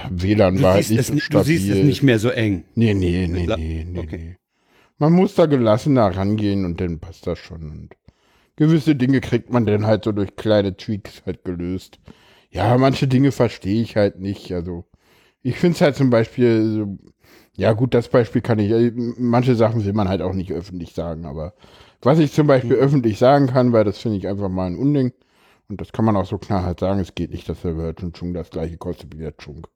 WLAN 0.09 0.57
Du, 0.57 0.63
war 0.63 0.73
halt 0.73 0.89
nicht 0.89 0.99
es, 0.99 1.07
so 1.07 1.13
nicht- 1.13 1.23
stabil. 1.23 1.43
du 1.43 1.47
siehst 1.61 1.69
es 1.77 1.83
nicht 1.83 2.03
mehr 2.03 2.19
so 2.19 2.29
eng. 2.29 2.65
Nee, 2.75 2.93
nee, 2.93 3.27
nee, 3.27 3.47
nee, 3.47 3.85
nee, 3.87 3.99
okay. 3.99 4.17
nee. 4.17 4.37
Man 4.97 5.13
muss 5.13 5.35
da 5.35 5.45
gelassener 5.45 6.15
rangehen 6.15 6.65
und 6.65 6.79
dann 6.81 6.99
passt 6.99 7.25
das 7.27 7.39
schon. 7.39 7.63
Und 7.69 7.89
gewisse 8.55 8.95
Dinge 8.95 9.21
kriegt 9.21 9.51
man 9.51 9.65
dann 9.65 9.85
halt 9.85 10.03
so 10.05 10.11
durch 10.11 10.35
kleine 10.35 10.75
Tweaks 10.77 11.23
halt 11.25 11.43
gelöst. 11.43 11.99
Ja, 12.51 12.77
manche 12.77 13.07
Dinge 13.07 13.31
verstehe 13.31 13.81
ich 13.81 13.95
halt 13.97 14.19
nicht. 14.19 14.51
Also, 14.53 14.85
ich 15.43 15.57
finde 15.59 15.75
es 15.75 15.81
halt 15.81 15.95
zum 15.95 16.09
Beispiel, 16.09 16.73
so, 16.73 16.97
ja 17.55 17.73
gut, 17.73 17.93
das 17.93 18.09
Beispiel 18.09 18.41
kann 18.41 18.59
ich, 18.59 18.71
äh, 18.71 18.91
manche 19.17 19.55
Sachen 19.55 19.85
will 19.85 19.93
man 19.93 20.09
halt 20.09 20.21
auch 20.21 20.33
nicht 20.33 20.51
öffentlich 20.51 20.93
sagen, 20.93 21.25
aber 21.25 21.53
was 22.01 22.19
ich 22.19 22.33
zum 22.33 22.47
Beispiel 22.47 22.75
öffentlich 22.77 23.17
sagen 23.19 23.47
kann, 23.47 23.73
weil 23.73 23.83
das 23.85 23.99
finde 23.99 24.17
ich 24.17 24.27
einfach 24.27 24.49
mal 24.49 24.67
ein 24.67 24.77
Unding. 24.77 25.13
Und 25.69 25.81
das 25.81 25.91
kann 25.93 26.05
man 26.05 26.17
auch 26.17 26.25
so 26.25 26.37
klar 26.37 26.63
halt 26.63 26.79
sagen, 26.81 26.99
es 26.99 27.15
geht 27.15 27.31
nicht, 27.31 27.47
dass 27.49 27.61
der 27.61 27.77
Virgin 27.77 28.13
Chung 28.13 28.33
das 28.33 28.49
gleiche 28.51 28.77
kostet 28.77 29.13
wie 29.15 29.21
der 29.21 29.37
Chung. 29.37 29.67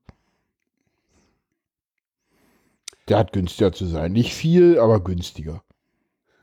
Der 3.10 3.18
hat 3.18 3.34
günstiger 3.34 3.72
zu 3.74 3.86
sein. 3.88 4.12
Nicht 4.12 4.34
viel, 4.36 4.78
aber 4.80 5.04
günstiger. 5.04 5.64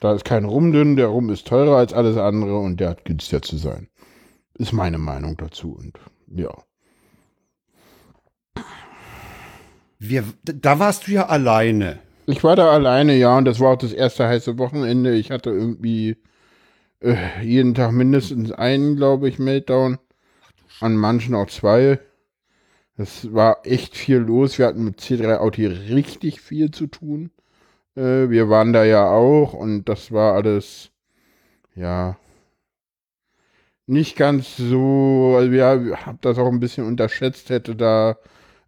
Da 0.04 0.12
ist 0.12 0.26
kein 0.26 0.44
Rum 0.44 0.70
drin, 0.70 0.96
der 0.96 1.06
Rum 1.06 1.30
ist 1.30 1.46
teurer 1.46 1.78
als 1.78 1.94
alles 1.94 2.18
andere 2.18 2.58
und 2.58 2.78
der 2.78 2.90
hat 2.90 3.06
günstiger 3.06 3.40
zu 3.40 3.56
sein. 3.56 3.88
Ist 4.52 4.74
meine 4.74 4.98
Meinung 4.98 5.38
dazu 5.38 5.74
und 5.78 5.98
ja. 6.28 6.52
Wir, 9.98 10.24
da 10.42 10.78
warst 10.78 11.06
du 11.06 11.12
ja 11.12 11.24
alleine. 11.24 12.00
Ich 12.26 12.44
war 12.44 12.54
da 12.54 12.70
alleine, 12.70 13.16
ja, 13.16 13.38
und 13.38 13.46
das 13.46 13.60
war 13.60 13.72
auch 13.72 13.78
das 13.78 13.94
erste 13.94 14.28
heiße 14.28 14.58
Wochenende. 14.58 15.14
Ich 15.14 15.30
hatte 15.30 15.48
irgendwie 15.48 16.18
äh, 17.00 17.16
jeden 17.42 17.74
Tag 17.74 17.92
mindestens 17.92 18.52
einen, 18.52 18.96
glaube 18.96 19.26
ich, 19.30 19.38
Meltdown. 19.38 19.96
An 20.80 20.96
manchen 20.96 21.34
auch 21.34 21.48
zwei. 21.48 21.98
Es 22.98 23.32
war 23.32 23.64
echt 23.64 23.96
viel 23.96 24.18
los. 24.18 24.58
Wir 24.58 24.66
hatten 24.66 24.84
mit 24.84 25.00
C3 25.00 25.38
Audi 25.38 25.64
richtig 25.64 26.42
viel 26.42 26.70
zu 26.72 26.88
tun. 26.88 27.30
Äh, 27.96 28.30
wir 28.30 28.48
waren 28.48 28.72
da 28.72 28.84
ja 28.84 29.08
auch 29.10 29.52
und 29.52 29.84
das 29.88 30.12
war 30.12 30.34
alles, 30.34 30.90
ja, 31.76 32.16
nicht 33.86 34.16
ganz 34.16 34.56
so, 34.56 35.34
also 35.36 35.52
ja, 35.52 35.78
hab 36.06 36.22
das 36.22 36.38
auch 36.38 36.48
ein 36.48 36.60
bisschen 36.60 36.86
unterschätzt, 36.86 37.50
hätte 37.50 37.76
da 37.76 38.16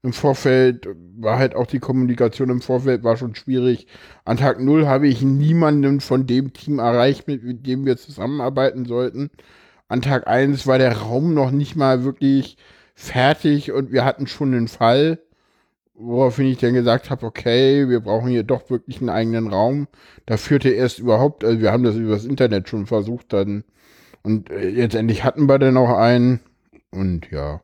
im 0.03 0.13
Vorfeld, 0.13 0.89
war 1.17 1.39
halt 1.39 1.55
auch 1.57 1.67
die 1.67 1.79
Kommunikation 1.81 2.51
im 2.51 2.61
Vorfeld 2.61 3.03
war 3.03 3.17
schon 3.17 3.35
schwierig. 3.35 3.87
An 4.25 4.37
Tag 4.37 4.61
null 4.61 4.87
habe 4.87 5.09
ich 5.09 5.23
niemanden 5.23 6.01
von 6.01 6.27
dem 6.27 6.53
Team 6.53 6.79
erreicht, 6.79 7.27
mit 7.29 7.67
dem 7.67 7.87
wir 7.87 7.97
zusammenarbeiten 7.97 8.85
sollten. 8.85 9.31
An 9.89 10.03
Tag 10.03 10.27
eins 10.29 10.67
war 10.67 10.79
der 10.79 10.99
Raum 10.99 11.35
noch 11.35 11.51
nicht 11.51 11.77
mal 11.77 12.05
wirklich 12.05 12.57
fertig 12.95 13.73
und 13.73 13.93
wir 13.93 14.05
hatten 14.05 14.27
schon 14.27 14.55
einen 14.55 14.69
Fall, 14.69 15.21
woraufhin 15.99 16.47
ich 16.47 16.59
dann 16.59 16.75
gesagt 16.75 17.11
habe, 17.11 17.27
okay, 17.27 17.89
wir 17.89 18.01
brauchen 18.01 18.31
hier 18.31 18.43
doch 18.43 18.71
wirklich 18.71 19.01
einen 19.01 19.11
eigenen 19.11 19.49
Raum. 19.49 19.89
Da 20.27 20.37
führte 20.37 20.69
erst 20.71 20.99
überhaupt, 20.99 21.45
also 21.45 21.61
wir 21.61 21.73
haben 21.73 21.85
das 21.85 21.97
übers 21.97 22.25
Internet 22.25 22.69
schon 22.69 22.87
versucht 22.87 23.33
dann 23.33 23.65
und 24.23 24.51
äh, 24.51 24.69
jetzt 24.69 24.95
endlich 24.95 25.25
hatten 25.25 25.47
wir 25.49 25.59
dann 25.59 25.77
auch 25.77 25.97
einen 25.97 26.41
und 26.91 27.31
ja, 27.31 27.61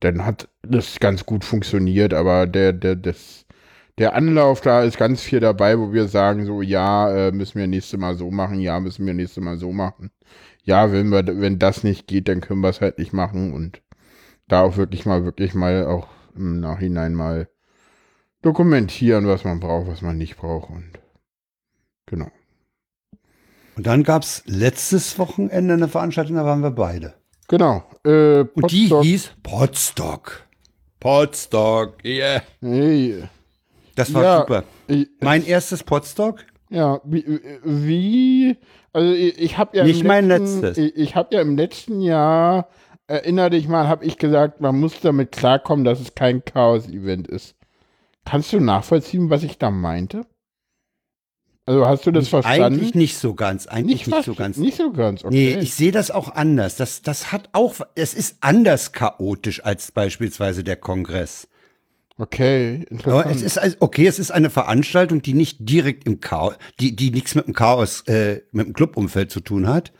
dann 0.00 0.24
hat 0.24 0.48
das 0.62 1.00
ganz 1.00 1.26
gut 1.26 1.44
funktioniert, 1.44 2.14
aber 2.14 2.46
der, 2.46 2.72
der, 2.72 2.96
das, 2.96 3.46
der 3.98 4.14
Anlauf 4.14 4.60
da 4.60 4.82
ist 4.82 4.98
ganz 4.98 5.22
viel 5.22 5.40
dabei, 5.40 5.78
wo 5.78 5.92
wir 5.92 6.08
sagen 6.08 6.46
so, 6.46 6.62
ja, 6.62 7.10
äh, 7.28 7.32
müssen 7.32 7.58
wir 7.58 7.66
nächstes 7.66 7.98
Mal 7.98 8.14
so 8.14 8.30
machen, 8.30 8.60
ja, 8.60 8.78
müssen 8.80 9.06
wir 9.06 9.14
nächstes 9.14 9.42
Mal 9.42 9.58
so 9.58 9.72
machen. 9.72 10.10
Ja, 10.64 10.92
wenn 10.92 11.08
wir, 11.10 11.26
wenn 11.40 11.58
das 11.58 11.84
nicht 11.84 12.06
geht, 12.06 12.28
dann 12.28 12.40
können 12.40 12.60
wir 12.60 12.70
es 12.70 12.80
halt 12.80 12.98
nicht 12.98 13.12
machen 13.12 13.52
und 13.52 13.82
da 14.48 14.62
auch 14.62 14.76
wirklich 14.76 15.06
mal, 15.06 15.24
wirklich 15.24 15.54
mal 15.54 15.86
auch 15.86 16.08
im 16.36 16.60
Nachhinein 16.60 17.14
mal 17.14 17.48
dokumentieren, 18.42 19.26
was 19.26 19.44
man 19.44 19.60
braucht, 19.60 19.88
was 19.88 20.02
man 20.02 20.18
nicht 20.18 20.36
braucht 20.36 20.70
und 20.70 20.90
genau. 22.06 22.30
Und 23.76 23.86
dann 23.86 24.02
gab's 24.04 24.42
letztes 24.46 25.18
Wochenende 25.18 25.74
eine 25.74 25.88
Veranstaltung, 25.88 26.36
da 26.36 26.44
waren 26.44 26.60
wir 26.62 26.70
beide. 26.70 27.14
Genau. 27.48 27.82
Äh, 28.04 28.40
Und 28.54 28.70
die 28.70 28.86
hieß 28.88 29.32
Podstock. 29.42 30.44
Podstock, 31.00 32.04
yeah. 32.04 32.42
Hey, 32.60 33.24
Das 33.96 34.12
war 34.14 34.22
Ja. 34.22 34.38
super. 34.40 34.64
ich, 34.86 35.08
Mein 35.20 35.44
erstes 35.44 35.82
Podstock? 35.82 36.44
Ja, 36.70 37.00
wie, 37.04 37.40
wie 37.64 38.56
also 38.92 39.12
ich, 39.12 39.38
ich 39.38 39.58
habe 39.58 39.76
ja 39.76 39.84
Nicht 39.84 40.02
im 40.02 40.06
mein 40.06 40.28
letzten, 40.28 40.60
letztes. 40.62 40.84
Ich, 40.84 40.96
ich 40.96 41.16
habe 41.16 41.34
ja 41.34 41.40
im 41.42 41.56
letzten 41.56 42.00
Jahr, 42.00 42.68
erinnere 43.06 43.50
dich 43.50 43.68
mal, 43.68 43.88
habe 43.88 44.04
ich 44.04 44.18
gesagt, 44.18 44.60
man 44.60 44.78
muss 44.78 45.00
damit 45.00 45.32
klarkommen, 45.32 45.84
dass 45.84 46.00
es 46.00 46.14
kein 46.14 46.44
Chaos-Event 46.44 47.28
ist. 47.28 47.54
Kannst 48.24 48.52
du 48.52 48.60
nachvollziehen, 48.60 49.30
was 49.30 49.42
ich 49.42 49.58
da 49.58 49.70
meinte? 49.70 50.26
Also 51.66 51.86
hast 51.86 52.04
du 52.06 52.10
das 52.10 52.28
verstanden? 52.28 52.62
Eigentlich 52.80 52.94
nicht 52.94 53.16
so 53.16 53.34
ganz. 53.34 53.66
Eigentlich 53.66 54.06
nicht, 54.06 54.16
was- 54.16 54.26
so 54.26 54.34
ganz. 54.34 54.56
Nicht 54.58 54.76
so 54.76 54.92
ganz, 54.92 55.24
okay. 55.24 55.54
Nee, 55.56 55.62
ich 55.62 55.74
sehe 55.74 55.92
das 55.92 56.10
auch 56.10 56.34
anders. 56.34 56.76
Das, 56.76 57.00
das 57.02 57.32
hat 57.32 57.48
auch, 57.52 57.74
es 57.94 58.12
ist 58.12 58.36
anders 58.40 58.92
chaotisch 58.92 59.64
als 59.64 59.90
beispielsweise 59.90 60.62
der 60.62 60.76
Kongress. 60.76 61.48
okay, 62.18 62.84
Aber 62.90 62.90
interessant. 62.90 63.36
es 63.36 63.42
ist 63.42 63.58
also, 63.58 63.76
okay, 63.80 64.06
es 64.06 64.18
ist 64.18 64.30
eine 64.30 64.50
Veranstaltung, 64.50 65.22
die 65.22 65.32
nicht 65.32 65.56
direkt 65.60 66.06
im 66.06 66.20
Chaos, 66.20 66.54
die, 66.80 66.94
die 66.96 67.10
nichts 67.10 67.34
mit 67.34 67.46
dem 67.46 67.54
Chaos, 67.54 68.02
äh, 68.08 68.42
mit 68.52 68.66
dem 68.66 68.72
Clubumfeld 68.74 69.30
zu 69.30 69.40
tun 69.40 69.66
hat. 69.66 69.92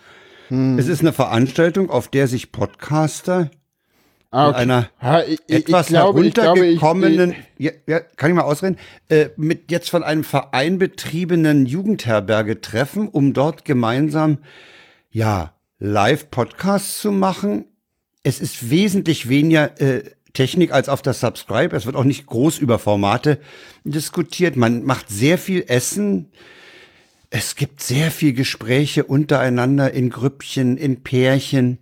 Hm. 0.54 0.78
Es 0.78 0.86
ist 0.86 1.00
eine 1.00 1.12
Veranstaltung, 1.12 1.90
auf 1.90 2.08
der 2.08 2.28
sich 2.28 2.52
Podcaster 2.52 3.50
ah, 4.30 4.48
mit 4.48 4.56
einer 4.56 4.88
Ha, 5.02 5.22
ich, 5.22 5.40
etwas 5.48 5.86
ich 5.86 5.92
glaube, 5.92 6.26
ich 6.26 6.34
glaube, 6.34 6.66
ich, 6.66 6.80
heruntergekommenen, 6.80 7.34
ja, 7.58 7.72
ja, 7.86 8.00
kann 8.00 8.30
ich 8.30 8.36
mal 8.36 8.42
ausreden, 8.42 8.78
äh, 9.08 9.30
mit 9.36 9.72
jetzt 9.72 9.90
von 9.90 10.04
einem 10.04 10.22
Verein 10.22 10.78
betriebenen 10.78 11.66
Jugendherberge 11.66 12.60
treffen, 12.60 13.08
um 13.08 13.32
dort 13.32 13.64
gemeinsam, 13.64 14.38
ja, 15.10 15.54
Live-Podcasts 15.80 17.00
zu 17.00 17.10
machen. 17.10 17.64
Es 18.22 18.40
ist 18.40 18.70
wesentlich 18.70 19.28
weniger 19.28 19.80
äh, 19.80 20.04
Technik 20.34 20.72
als 20.72 20.88
auf 20.88 21.02
der 21.02 21.14
Subscribe. 21.14 21.76
Es 21.76 21.84
wird 21.84 21.96
auch 21.96 22.04
nicht 22.04 22.26
groß 22.26 22.58
über 22.58 22.78
Formate 22.78 23.38
diskutiert. 23.84 24.56
Man 24.56 24.84
macht 24.84 25.08
sehr 25.08 25.36
viel 25.36 25.64
Essen. 25.66 26.30
Es 27.36 27.56
gibt 27.56 27.82
sehr 27.82 28.12
viel 28.12 28.32
Gespräche 28.32 29.02
untereinander 29.02 29.92
in 29.92 30.08
Grüppchen, 30.08 30.76
in 30.76 31.02
Pärchen. 31.02 31.78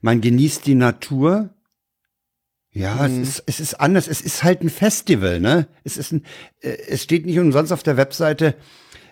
Man 0.00 0.20
genießt 0.20 0.66
die 0.66 0.76
Natur. 0.76 1.50
Ja, 2.70 3.04
es, 3.04 3.18
ist, 3.18 3.42
es 3.46 3.58
ist 3.58 3.74
anders. 3.80 4.06
Es 4.06 4.20
ist 4.20 4.44
halt 4.44 4.62
ein 4.62 4.70
Festival, 4.70 5.40
ne? 5.40 5.66
Es 5.82 5.96
ist 5.96 6.12
ein, 6.12 6.24
äh, 6.60 6.76
es 6.88 7.02
steht 7.02 7.26
nicht 7.26 7.40
umsonst 7.40 7.72
auf 7.72 7.82
der 7.82 7.96
Webseite 7.96 8.54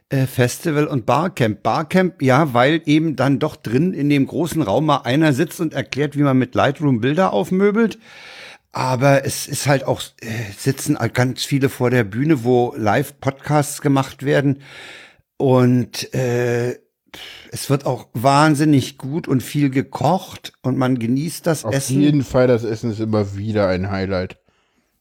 äh, 0.08 0.26
Festival 0.26 0.86
und 0.86 1.04
Barcamp. 1.04 1.64
Barcamp, 1.64 2.22
ja, 2.22 2.54
weil 2.54 2.82
eben 2.86 3.16
dann 3.16 3.40
doch 3.40 3.56
drin 3.56 3.92
in 3.92 4.08
dem 4.08 4.28
großen 4.28 4.62
Raum 4.62 4.86
mal 4.86 4.98
einer 4.98 5.32
sitzt 5.32 5.60
und 5.60 5.74
erklärt, 5.74 6.16
wie 6.16 6.22
man 6.22 6.38
mit 6.38 6.54
Lightroom 6.54 7.00
Bilder 7.00 7.32
aufmöbelt. 7.32 7.98
Aber 8.70 9.24
es 9.24 9.48
ist 9.48 9.66
halt 9.66 9.82
auch, 9.82 10.00
äh, 10.20 10.28
sitzen 10.56 10.96
ganz 11.12 11.44
viele 11.44 11.68
vor 11.68 11.90
der 11.90 12.04
Bühne, 12.04 12.44
wo 12.44 12.72
Live-Podcasts 12.76 13.80
gemacht 13.80 14.22
werden. 14.22 14.60
Und 15.42 16.14
äh, 16.14 16.78
es 17.50 17.68
wird 17.68 17.84
auch 17.84 18.06
wahnsinnig 18.12 18.96
gut 18.96 19.26
und 19.26 19.42
viel 19.42 19.70
gekocht 19.70 20.52
und 20.62 20.78
man 20.78 21.00
genießt 21.00 21.48
das 21.48 21.64
Auf 21.64 21.74
Essen. 21.74 22.00
jeden 22.00 22.22
Fall, 22.22 22.46
das 22.46 22.62
Essen 22.62 22.92
ist 22.92 23.00
immer 23.00 23.36
wieder 23.36 23.66
ein 23.66 23.90
Highlight. 23.90 24.38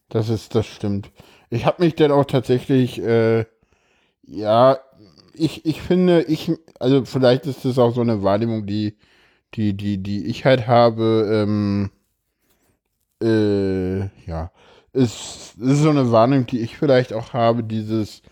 Das 0.08 0.28
ist, 0.28 0.56
das 0.56 0.66
stimmt. 0.66 1.12
Ich 1.48 1.64
habe 1.64 1.84
mich 1.84 1.94
dann 1.94 2.10
auch 2.10 2.24
tatsächlich, 2.24 3.00
äh, 3.00 3.44
ja, 4.24 4.80
ich, 5.32 5.64
ich 5.64 5.80
finde, 5.80 6.22
ich, 6.24 6.50
also 6.80 7.04
vielleicht 7.04 7.46
ist 7.46 7.64
das 7.64 7.78
auch 7.78 7.94
so 7.94 8.00
eine 8.00 8.24
Wahrnehmung, 8.24 8.66
die, 8.66 8.96
die, 9.54 9.76
die, 9.76 10.02
die 10.02 10.26
ich 10.26 10.44
halt 10.44 10.66
habe, 10.66 11.44
ähm, 11.46 11.90
äh, 13.22 14.00
ja, 14.28 14.50
ist, 14.92 15.54
ist 15.56 15.82
so 15.82 15.90
eine 15.90 16.10
Warnung, 16.10 16.46
die 16.46 16.62
ich 16.62 16.76
vielleicht 16.76 17.12
auch 17.12 17.32
habe, 17.32 17.62
dieses, 17.62 18.22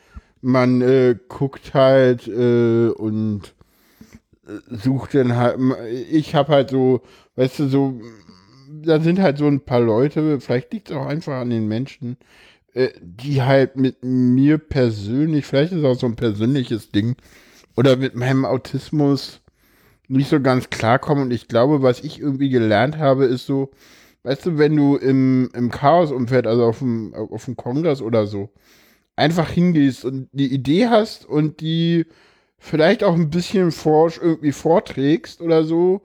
man 0.40 0.80
äh, 0.80 1.16
guckt 1.28 1.74
halt 1.74 2.26
äh, 2.28 2.88
und 2.88 3.54
äh, 4.46 4.76
sucht 4.76 5.14
dann 5.14 5.36
halt, 5.36 5.58
ich 6.10 6.34
habe 6.34 6.52
halt 6.52 6.70
so, 6.70 7.02
weißt 7.36 7.60
du, 7.60 7.68
so, 7.68 8.00
da 8.82 9.00
sind 9.00 9.20
halt 9.20 9.38
so 9.38 9.46
ein 9.46 9.60
paar 9.60 9.80
Leute, 9.80 10.40
vielleicht 10.40 10.72
liegt 10.72 10.90
es 10.90 10.96
auch 10.96 11.06
einfach 11.06 11.34
an 11.34 11.50
den 11.50 11.68
Menschen, 11.68 12.16
äh, 12.72 12.90
die 13.00 13.42
halt 13.42 13.76
mit 13.76 14.02
mir 14.02 14.58
persönlich, 14.58 15.46
vielleicht 15.46 15.72
ist 15.72 15.78
es 15.78 15.84
auch 15.84 15.98
so 15.98 16.06
ein 16.06 16.16
persönliches 16.16 16.90
Ding, 16.90 17.16
oder 17.76 17.96
mit 17.96 18.14
meinem 18.14 18.44
Autismus 18.44 19.40
nicht 20.08 20.28
so 20.28 20.40
ganz 20.40 20.70
klarkommen. 20.70 21.24
Und 21.24 21.30
ich 21.32 21.48
glaube, 21.48 21.82
was 21.82 22.00
ich 22.00 22.20
irgendwie 22.20 22.50
gelernt 22.50 22.98
habe, 22.98 23.24
ist 23.24 23.46
so, 23.46 23.70
weißt 24.24 24.46
du, 24.46 24.58
wenn 24.58 24.76
du 24.76 24.96
im, 24.96 25.50
im 25.54 25.70
Chaos-Umfeld, 25.70 26.46
also 26.46 26.64
auf 26.64 26.80
dem, 26.80 27.14
auf 27.14 27.44
dem 27.44 27.56
Kongress 27.56 28.02
oder 28.02 28.26
so, 28.26 28.50
einfach 29.20 29.48
hingehst 29.48 30.04
und 30.04 30.28
die 30.32 30.52
Idee 30.52 30.88
hast 30.88 31.26
und 31.26 31.60
die 31.60 32.06
vielleicht 32.58 33.04
auch 33.04 33.14
ein 33.14 33.30
bisschen 33.30 33.70
forsch 33.70 34.18
irgendwie 34.20 34.52
vorträgst 34.52 35.40
oder 35.40 35.64
so 35.64 36.02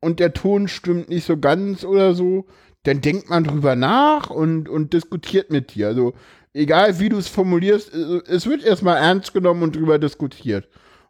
und 0.00 0.20
der 0.20 0.32
Ton 0.32 0.68
stimmt 0.68 1.08
nicht 1.08 1.26
so 1.26 1.36
ganz 1.38 1.84
oder 1.84 2.14
so, 2.14 2.46
dann 2.84 3.00
denkt 3.00 3.30
man 3.30 3.44
drüber 3.44 3.74
nach 3.74 4.30
und, 4.30 4.68
und 4.68 4.92
diskutiert 4.92 5.50
mit 5.50 5.74
dir. 5.74 5.88
Also 5.88 6.14
egal 6.52 6.98
wie 7.00 7.08
du 7.08 7.18
es 7.18 7.28
formulierst, 7.28 7.92
es 7.94 8.46
wird 8.46 8.64
erstmal 8.64 8.98
ernst 8.98 9.34
genommen 9.34 9.62
und 9.62 9.76
drüber 9.76 9.98
diskutiert. 9.98 10.68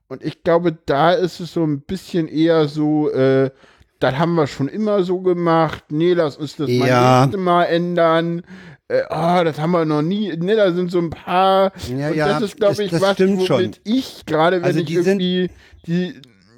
Und 0.09 0.23
ich 0.25 0.43
glaube, 0.43 0.77
da 0.87 1.13
ist 1.13 1.41
es 1.41 1.53
so 1.53 1.65
ein 1.65 1.81
bisschen 1.81 2.29
eher 2.29 2.69
so, 2.69 3.11
äh, 3.11 3.51
das 3.99 4.19
haben 4.19 4.35
wir 4.35 4.47
schon 4.47 4.69
immer 4.69 5.03
so 5.03 5.21
gemacht. 5.21 5.85
Nee, 5.91 6.13
lass 6.13 6.37
uns 6.37 6.57
das 6.57 6.71
ja. 6.71 7.29
mal 7.33 7.39
Mal 7.39 7.65
ändern. 7.65 8.43
Äh, 8.89 9.03
oh, 9.11 9.45
das 9.45 9.59
haben 9.59 9.73
wir 9.73 9.85
noch 9.85 10.03
nie. 10.03 10.37
Ne, 10.37 10.57
da 10.57 10.73
sind 10.73 10.91
so 10.91 10.99
ein 10.99 11.11
paar. 11.11 11.73
Ja, 11.89 12.11
ja, 12.11 12.29
das 12.29 12.43
ist, 12.43 12.57
glaube 12.57 12.85
ich, 12.85 12.91
das 12.91 13.01
was, 13.01 13.19
womit 13.19 13.47
schon. 13.47 13.71
ich 13.85 14.25
gerade, 14.27 14.59
wenn 14.59 14.65
also 14.65 14.81
ich 14.81 14.91
irgendwie 14.91 15.51
die 15.87 16.15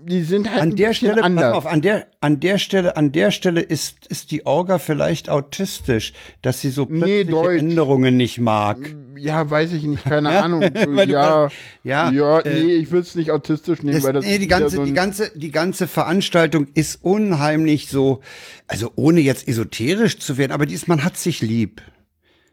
die 0.09 0.22
sind 0.22 0.51
halt 0.51 0.62
an 0.62 0.76
der 0.76 0.95
Stelle, 0.95 1.22
anders. 1.22 1.55
Auf, 1.55 1.66
an 1.66 1.83
der, 1.83 2.07
an 2.20 2.41
der 2.41 2.59
Stelle, 2.59 2.97
an 2.97 3.12
der 3.12 3.31
Stelle 3.31 3.61
ist, 3.61 4.07
ist 4.07 4.31
die 4.31 4.47
Orga 4.47 4.79
vielleicht 4.79 5.29
autistisch, 5.29 6.12
dass 6.43 6.61
sie 6.61 6.70
so 6.70 6.87
plötzliche 6.87 7.31
nee, 7.31 7.59
Änderungen 7.59 8.16
nicht 8.16 8.41
mag. 8.41 8.79
Ja, 9.16 9.51
weiß 9.51 9.72
ich 9.72 9.83
nicht, 9.83 10.05
keine 10.05 10.31
Ahnung. 10.43 10.62
ja, 11.07 11.49
ja, 11.85 12.11
ja, 12.11 12.39
äh, 12.41 12.64
nee, 12.64 12.74
ich 12.74 12.91
würde 12.91 13.07
es 13.07 13.14
nicht 13.14 13.31
autistisch 13.31 13.83
nehmen, 13.83 13.97
das, 13.97 14.05
weil 14.05 14.12
das 14.14 14.24
nee, 14.24 14.39
die 14.39 14.49
ganze, 14.49 14.76
so 14.76 14.85
die 14.85 14.95
ganze, 14.95 15.31
die 15.35 15.51
ganze 15.51 15.87
Veranstaltung 15.87 16.68
ist 16.74 17.05
unheimlich 17.05 17.89
so, 17.89 18.20
also 18.66 18.93
ohne 18.95 19.20
jetzt 19.20 19.47
esoterisch 19.47 20.18
zu 20.18 20.39
werden, 20.39 20.53
aber 20.53 20.66
dies, 20.66 20.87
man 20.87 21.05
hat 21.05 21.16
sich 21.16 21.43
lieb. 21.43 21.83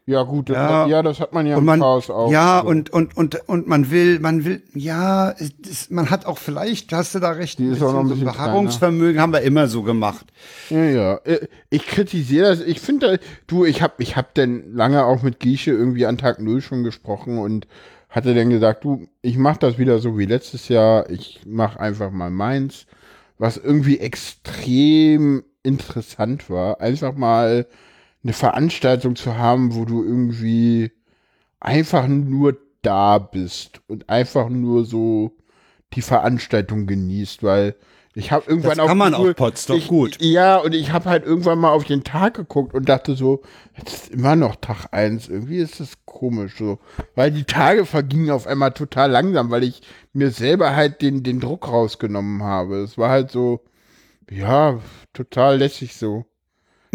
Ja, 0.08 0.22
gut, 0.22 0.50
das 0.50 0.56
ja, 0.56 0.68
hat, 0.68 0.88
ja, 0.88 1.02
das 1.02 1.18
hat 1.18 1.32
man 1.32 1.46
ja 1.46 1.58
im 1.58 1.64
man, 1.64 1.80
Chaos 1.80 2.10
auch. 2.10 2.30
Ja, 2.30 2.60
so. 2.62 2.68
und, 2.68 2.90
und, 2.90 3.16
und, 3.16 3.48
und 3.48 3.66
man 3.66 3.90
will, 3.90 4.20
man 4.20 4.44
will, 4.44 4.62
ja, 4.72 5.32
es, 5.32 5.90
man 5.90 6.10
hat 6.10 6.26
auch 6.26 6.38
vielleicht, 6.38 6.92
hast 6.92 7.16
du 7.16 7.18
da 7.18 7.30
recht, 7.30 7.58
Die 7.58 7.66
ist 7.66 7.82
auch 7.82 7.92
noch 7.92 8.00
ein 8.00 8.08
bisschen 8.08 8.26
so 8.26 8.32
Beharrungsvermögen 8.32 9.20
haben 9.20 9.32
wir 9.32 9.40
immer 9.40 9.66
so 9.66 9.82
gemacht. 9.82 10.26
Ja, 10.70 10.84
ja. 10.84 11.14
Äh, 11.24 11.48
ich 11.70 11.88
kritisiere 11.88 12.50
das, 12.50 12.60
ich 12.60 12.80
finde, 12.80 13.18
du, 13.48 13.64
ich 13.64 13.82
hab, 13.82 14.00
ich 14.00 14.16
hab 14.16 14.32
denn 14.34 14.72
lange 14.74 15.04
auch 15.04 15.22
mit 15.22 15.40
Giesche 15.40 15.72
irgendwie 15.72 16.06
an 16.06 16.18
Tag 16.18 16.40
Null 16.40 16.60
schon 16.60 16.84
gesprochen 16.84 17.38
und 17.38 17.66
hatte 18.08 18.32
dann 18.32 18.48
gesagt, 18.48 18.84
du, 18.84 19.08
ich 19.22 19.36
mach 19.36 19.56
das 19.56 19.76
wieder 19.76 19.98
so 19.98 20.16
wie 20.16 20.26
letztes 20.26 20.68
Jahr, 20.68 21.10
ich 21.10 21.40
mach 21.44 21.74
einfach 21.74 22.12
mal 22.12 22.30
meins, 22.30 22.86
was 23.38 23.56
irgendwie 23.56 23.98
extrem 23.98 25.42
interessant 25.64 26.48
war, 26.48 26.80
einfach 26.80 27.16
mal 27.16 27.66
eine 28.26 28.32
Veranstaltung 28.32 29.14
zu 29.14 29.36
haben, 29.36 29.76
wo 29.76 29.84
du 29.84 30.02
irgendwie 30.02 30.90
einfach 31.60 32.08
nur 32.08 32.56
da 32.82 33.18
bist 33.18 33.80
und 33.86 34.08
einfach 34.08 34.48
nur 34.48 34.84
so 34.84 35.36
die 35.92 36.02
Veranstaltung 36.02 36.86
genießt, 36.86 37.44
weil 37.44 37.76
ich 38.14 38.32
habe 38.32 38.48
irgendwann 38.48 38.78
das 38.78 38.86
kann 38.86 38.98
man 38.98 39.14
auch 39.14 39.32
Potsdam 39.36 39.80
gut. 39.86 40.16
Ja, 40.20 40.56
und 40.56 40.74
ich 40.74 40.90
habe 40.90 41.08
halt 41.08 41.24
irgendwann 41.24 41.60
mal 41.60 41.70
auf 41.70 41.84
den 41.84 42.02
Tag 42.02 42.34
geguckt 42.34 42.74
und 42.74 42.88
dachte 42.88 43.14
so, 43.14 43.42
jetzt 43.76 43.92
ist 43.92 44.10
immer 44.10 44.34
noch 44.34 44.56
Tag 44.56 44.86
eins. 44.90 45.28
Irgendwie 45.28 45.58
ist 45.58 45.78
das 45.78 45.92
komisch 46.04 46.56
so, 46.58 46.80
weil 47.14 47.30
die 47.30 47.44
Tage 47.44 47.86
vergingen 47.86 48.30
auf 48.30 48.48
einmal 48.48 48.72
total 48.72 49.10
langsam, 49.12 49.50
weil 49.50 49.62
ich 49.62 49.82
mir 50.12 50.30
selber 50.30 50.74
halt 50.74 51.00
den 51.00 51.22
den 51.22 51.38
Druck 51.38 51.68
rausgenommen 51.68 52.42
habe. 52.42 52.78
Es 52.78 52.98
war 52.98 53.10
halt 53.10 53.30
so 53.30 53.60
ja, 54.28 54.80
total 55.12 55.58
lässig 55.58 55.94
so. 55.94 56.24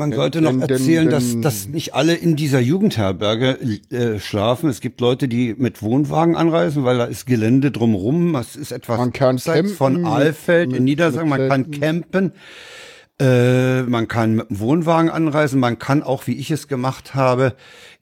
Man 0.02 0.14
sollte 0.14 0.42
noch 0.42 0.60
erzählen, 0.60 1.12
dass, 1.12 1.40
dass 1.42 1.68
nicht 1.68 1.94
alle 1.94 2.16
in 2.16 2.36
dieser 2.36 2.60
Jugendherberge 2.60 3.60
äh, 3.92 4.20
schlafen. 4.20 4.68
Es 4.68 4.82
gibt 4.82 5.00
Leute, 5.00 5.28
die 5.28 5.54
mit 5.56 5.84
Wohnwagen 5.84 6.36
anreisen, 6.36 6.84
weil 6.84 6.98
da 6.98 7.06
ist 7.06 7.28
Gelände 7.28 7.70
drumrum. 7.70 8.34
Das 8.34 8.56
ist 8.56 8.72
etwas 8.72 8.98
man 8.98 9.14
kann 9.14 9.38
campen, 9.38 9.70
von 9.70 10.06
Alfeld 10.06 10.74
in 10.74 10.86
Niedersachsen. 10.86 11.30
Man 11.30 11.48
kann 11.50 11.70
campen. 11.70 12.32
Äh, 13.22 13.84
man 13.84 14.08
kann 14.08 14.34
mit 14.34 14.50
dem 14.50 14.60
Wohnwagen 14.60 15.12
anreisen. 15.12 15.60
Man 15.60 15.78
kann 15.78 16.02
auch, 16.02 16.26
wie 16.26 16.38
ich 16.38 16.50
es 16.50 16.68
gemacht 16.68 17.14
habe, 17.14 17.56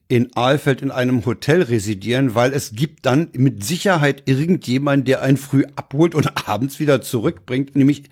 in 0.08 0.34
Aalfeld 0.34 0.80
in 0.80 0.90
einem 0.90 1.26
Hotel 1.26 1.60
residieren, 1.62 2.34
weil 2.34 2.54
es 2.54 2.72
gibt 2.72 3.04
dann 3.04 3.28
mit 3.34 3.62
Sicherheit 3.62 4.22
irgendjemand, 4.24 5.06
der 5.06 5.20
einen 5.20 5.36
früh 5.36 5.64
abholt 5.76 6.14
und 6.14 6.48
abends 6.48 6.80
wieder 6.80 7.02
zurückbringt. 7.02 7.76
Nämlich 7.76 8.04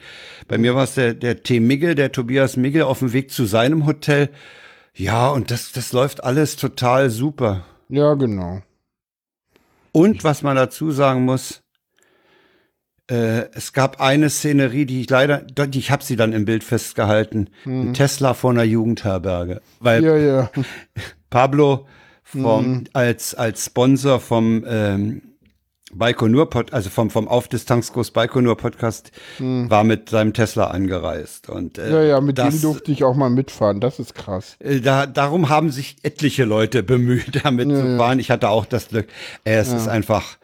bei 0.49 0.59
mir 0.59 0.75
war 0.75 0.85
es 0.85 0.95
der, 0.95 1.15
der 1.15 1.43
T. 1.43 1.61
Migge, 1.61 1.95
der 1.95 2.13
Tobias 2.13 2.59
Migge 2.59 2.87
auf 2.87 2.99
dem 2.99 3.15
Weg 3.15 3.31
zu 3.31 3.47
seinem 3.47 3.87
Hotel. 3.87 4.29
Ja, 4.95 5.31
und 5.31 5.51
das, 5.51 5.73
das 5.73 5.93
läuft 5.93 6.23
alles 6.23 6.57
total 6.57 7.09
super. 7.09 7.65
Ja, 7.89 8.15
genau. 8.15 8.61
Und 9.93 10.25
was 10.25 10.43
man 10.43 10.57
dazu 10.57 10.91
sagen 10.91 11.25
muss, 11.25 11.63
äh, 13.11 13.51
es 13.53 13.73
gab 13.73 14.01
eine 14.01 14.31
Szenerie, 14.31 14.85
die 14.85 15.01
ich 15.01 15.11
leider, 15.11 15.39
die, 15.39 15.79
ich 15.79 15.91
habe 15.91 16.05
sie 16.05 16.17
dann 16.17 16.33
im 16.33 16.45
Bild 16.45 16.63
festgehalten, 16.65 17.51
hm. 17.65 17.95
Tesla 17.95 18.35
vor 18.35 18.51
einer 18.51 18.65
Jugendherberge. 18.65 19.61
Weil 19.81 20.05
ja, 20.05 20.17
ja. 20.17 20.51
Pablo 21.31 21.87
vom, 22.23 22.69
mhm. 22.69 22.85
als, 22.93 23.35
als 23.35 23.65
Sponsor 23.65 24.21
vom 24.21 24.65
ähm, 24.69 25.23
Baikonur 25.93 26.51
Pod, 26.51 26.75
also 26.75 26.91
vom, 26.91 27.09
vom 27.09 27.29
Aufdistanzkurs 27.29 28.11
Baikonur 28.11 28.57
Podcast, 28.57 29.11
mhm. 29.39 29.71
war 29.71 29.85
mit 29.85 30.11
seinem 30.11 30.35
Tesla 30.35 30.67
angereist. 30.67 31.49
Und, 31.49 31.79
äh, 31.79 31.91
ja, 31.91 32.03
ja, 32.03 32.21
mit 32.21 32.37
das, 32.37 32.57
dem 32.57 32.63
durfte 32.63 32.93
ich 32.93 33.05
auch 33.05 33.17
mal 33.17 33.31
mitfahren. 33.31 33.81
Das 33.81 33.99
ist 33.99 34.15
krass. 34.15 34.57
Äh, 34.59 34.81
da, 34.81 35.07
darum 35.07 35.49
haben 35.49 35.71
sich 35.71 35.97
etliche 36.03 36.45
Leute 36.45 36.83
bemüht, 36.83 37.45
damit 37.45 37.71
ja, 37.71 37.77
zu 37.77 37.97
fahren. 37.97 38.19
Ja. 38.19 38.21
Ich 38.21 38.31
hatte 38.31 38.51
auch 38.51 38.67
das 38.67 38.89
Glück. 38.89 39.09
Äh, 39.45 39.57
es 39.57 39.71
ja. 39.71 39.79
ist 39.79 39.89
einfach 39.89 40.37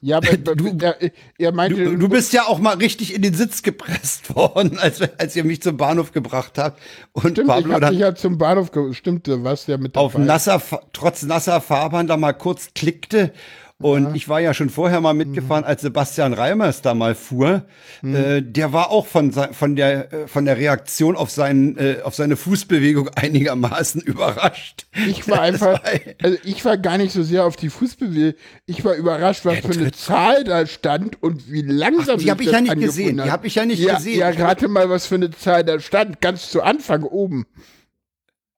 ja, 0.00 0.18
aber 0.18 0.36
du, 0.36 0.72
der, 0.74 0.96
er 1.38 1.52
meinte, 1.52 1.84
du, 1.84 1.96
du, 1.96 2.08
bist 2.08 2.32
ja 2.32 2.44
auch 2.44 2.58
mal 2.58 2.76
richtig 2.76 3.14
in 3.14 3.22
den 3.22 3.34
Sitz 3.34 3.62
gepresst 3.62 4.34
worden, 4.34 4.78
als, 4.78 5.00
als 5.18 5.34
ihr 5.34 5.44
mich 5.44 5.62
zum 5.62 5.76
Bahnhof 5.76 6.12
gebracht 6.12 6.58
habt. 6.58 6.80
Und 7.12 7.32
stimmt, 7.32 7.48
Pablo 7.48 7.76
ich 7.76 7.82
hab 7.82 7.90
dich 7.90 7.98
ja 7.98 8.14
zum 8.14 8.38
Bahnhof, 8.38 8.70
stimmte, 8.92 9.42
was 9.44 9.66
ja 9.66 9.76
mit. 9.76 9.96
Auf 9.96 10.16
nasser, 10.16 10.62
trotz 10.92 11.22
nasser 11.22 11.60
Fahrbahn 11.60 12.06
da 12.06 12.16
mal 12.16 12.32
kurz 12.32 12.74
klickte 12.74 13.32
und 13.80 14.04
ja. 14.04 14.14
ich 14.14 14.28
war 14.28 14.40
ja 14.40 14.54
schon 14.54 14.70
vorher 14.70 15.00
mal 15.00 15.14
mitgefahren, 15.14 15.62
als 15.62 15.82
Sebastian 15.82 16.32
Reimers 16.32 16.82
da 16.82 16.94
mal 16.94 17.14
fuhr. 17.14 17.62
Mhm. 18.02 18.14
Äh, 18.16 18.42
der 18.42 18.72
war 18.72 18.90
auch 18.90 19.06
von, 19.06 19.32
von, 19.32 19.76
der, 19.76 20.12
äh, 20.12 20.26
von 20.26 20.46
der 20.46 20.56
Reaktion 20.56 21.14
auf, 21.14 21.30
seinen, 21.30 21.76
äh, 21.78 21.98
auf 22.02 22.16
seine 22.16 22.36
Fußbewegung 22.36 23.08
einigermaßen 23.14 24.00
überrascht. 24.00 24.88
Ich 25.06 25.28
war 25.28 25.42
einfach, 25.42 25.80
also 26.20 26.36
ich 26.42 26.64
war 26.64 26.76
gar 26.76 26.98
nicht 26.98 27.12
so 27.12 27.22
sehr 27.22 27.44
auf 27.44 27.54
die 27.54 27.70
Fußbewegung. 27.70 28.34
Ich 28.66 28.84
war 28.84 28.94
überrascht, 28.94 29.44
was 29.44 29.58
für 29.58 29.72
eine 29.72 29.92
Zahl 29.92 30.42
da 30.42 30.66
stand 30.66 31.22
und 31.22 31.52
wie 31.52 31.62
langsam 31.62 32.16
Ach, 32.16 32.22
Die 32.22 32.32
habe 32.32 32.42
ich 32.42 32.50
ja 32.50 32.60
nicht 32.60 32.80
gesehen. 32.80 33.18
Die 33.22 33.30
habe 33.30 33.46
ich 33.46 33.54
ja 33.54 33.64
nicht 33.64 33.78
ja, 33.78 33.94
gesehen. 33.94 34.18
Ja, 34.18 34.30
rate 34.30 34.66
mal, 34.66 34.90
was 34.90 35.06
für 35.06 35.14
eine 35.14 35.30
Zahl 35.30 35.62
da 35.62 35.78
stand, 35.78 36.20
ganz 36.20 36.50
zu 36.50 36.62
Anfang 36.62 37.04
oben. 37.04 37.46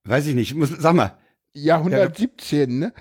Weiß 0.04 0.26
ich 0.26 0.34
nicht. 0.34 0.54
Muss, 0.54 0.70
sag 0.70 0.94
mal. 0.94 1.18
Ja, 1.52 1.76
117, 1.76 2.78
ne? 2.78 2.94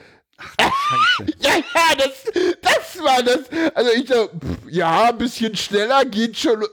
Ach, 0.57 1.19
ja, 1.39 1.51
ja, 1.55 1.95
das, 1.97 2.33
das 2.61 3.03
war 3.03 3.23
das. 3.23 3.39
Also 3.73 3.91
ich 3.95 4.07
so, 4.07 4.27
pff, 4.27 4.71
ja, 4.71 5.09
ein 5.09 5.17
bisschen 5.17 5.55
schneller 5.55 6.05
geht 6.05 6.37
schon. 6.37 6.63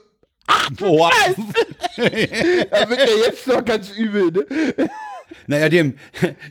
Ach, 0.47 0.69
Boah. 0.71 1.11
da 1.97 2.01
wird 2.89 2.99
ja 2.99 3.15
jetzt 3.25 3.47
noch 3.47 3.63
ganz 3.65 3.91
übel, 3.91 4.31
ne? 4.31 4.89
Naja, 5.45 5.69
dem, 5.69 5.97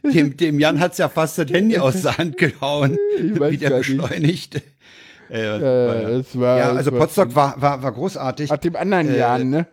dem, 0.02 0.36
dem 0.36 0.60
Jan 0.60 0.80
hat's 0.80 0.98
ja 0.98 1.08
fast 1.08 1.38
das 1.38 1.50
Handy 1.50 1.78
aus 1.78 2.02
der 2.02 2.18
Hand 2.18 2.36
gehauen, 2.36 2.98
wie 3.18 3.56
der 3.56 3.70
beschleunigt. 3.70 4.62
Äh, 5.30 6.18
äh, 6.18 6.24
war, 6.34 6.58
ja, 6.58 6.72
also 6.72 6.92
Potsdok 6.92 7.34
war, 7.34 7.60
war, 7.60 7.82
war 7.82 7.92
großartig. 7.92 8.50
Hat 8.50 8.64
dem 8.64 8.76
anderen 8.76 9.12
äh, 9.12 9.18
Jan, 9.18 9.50
ne? 9.50 9.66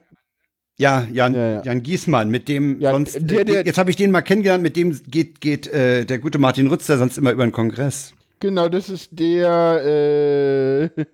Ja, 0.78 1.08
Jan, 1.12 1.36
ja, 1.36 1.52
ja. 1.52 1.62
Jan 1.64 1.84
Giesmann, 1.84 2.30
mit 2.30 2.48
dem 2.48 2.80
ja, 2.80 2.92
sonst, 2.92 3.18
der, 3.20 3.46
der, 3.46 3.66
jetzt 3.66 3.78
habe 3.78 3.92
ich 3.92 3.96
den 3.96 4.10
mal 4.10 4.22
kennengelernt, 4.22 4.64
mit 4.64 4.76
dem 4.76 5.00
geht, 5.08 5.40
geht 5.40 5.68
äh, 5.68 6.06
der 6.06 6.18
gute 6.18 6.40
Martin 6.40 6.68
Rützer 6.68 6.98
sonst 6.98 7.18
immer 7.18 7.32
über 7.32 7.46
den 7.46 7.52
Kongress. 7.52 8.14
Genau, 8.40 8.68
das 8.70 8.90
ist 8.90 9.10
der, 9.12 10.90
äh, 10.98 11.06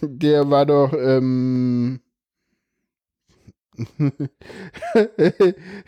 der 0.00 0.50
war 0.50 0.64
doch, 0.64 0.94
ähm, 0.94 2.00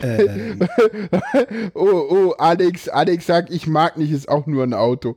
ähm, 0.01 0.61
oh, 1.75 2.07
oh, 2.11 2.35
Alex, 2.39 2.89
Alex 2.89 3.27
sagt, 3.27 3.51
ich 3.51 3.67
mag 3.67 3.97
nicht, 3.97 4.13
ist 4.13 4.29
auch 4.29 4.47
nur 4.47 4.63
ein 4.65 4.75
Auto. 4.75 5.17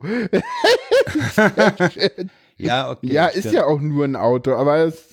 ja, 2.56 2.90
okay. 2.90 3.12
ja, 3.12 3.26
ist 3.26 3.40
stimmt. 3.40 3.54
ja 3.54 3.66
auch 3.66 3.80
nur 3.80 4.04
ein 4.04 4.16
Auto, 4.16 4.54
aber 4.54 4.78
es, 4.78 5.11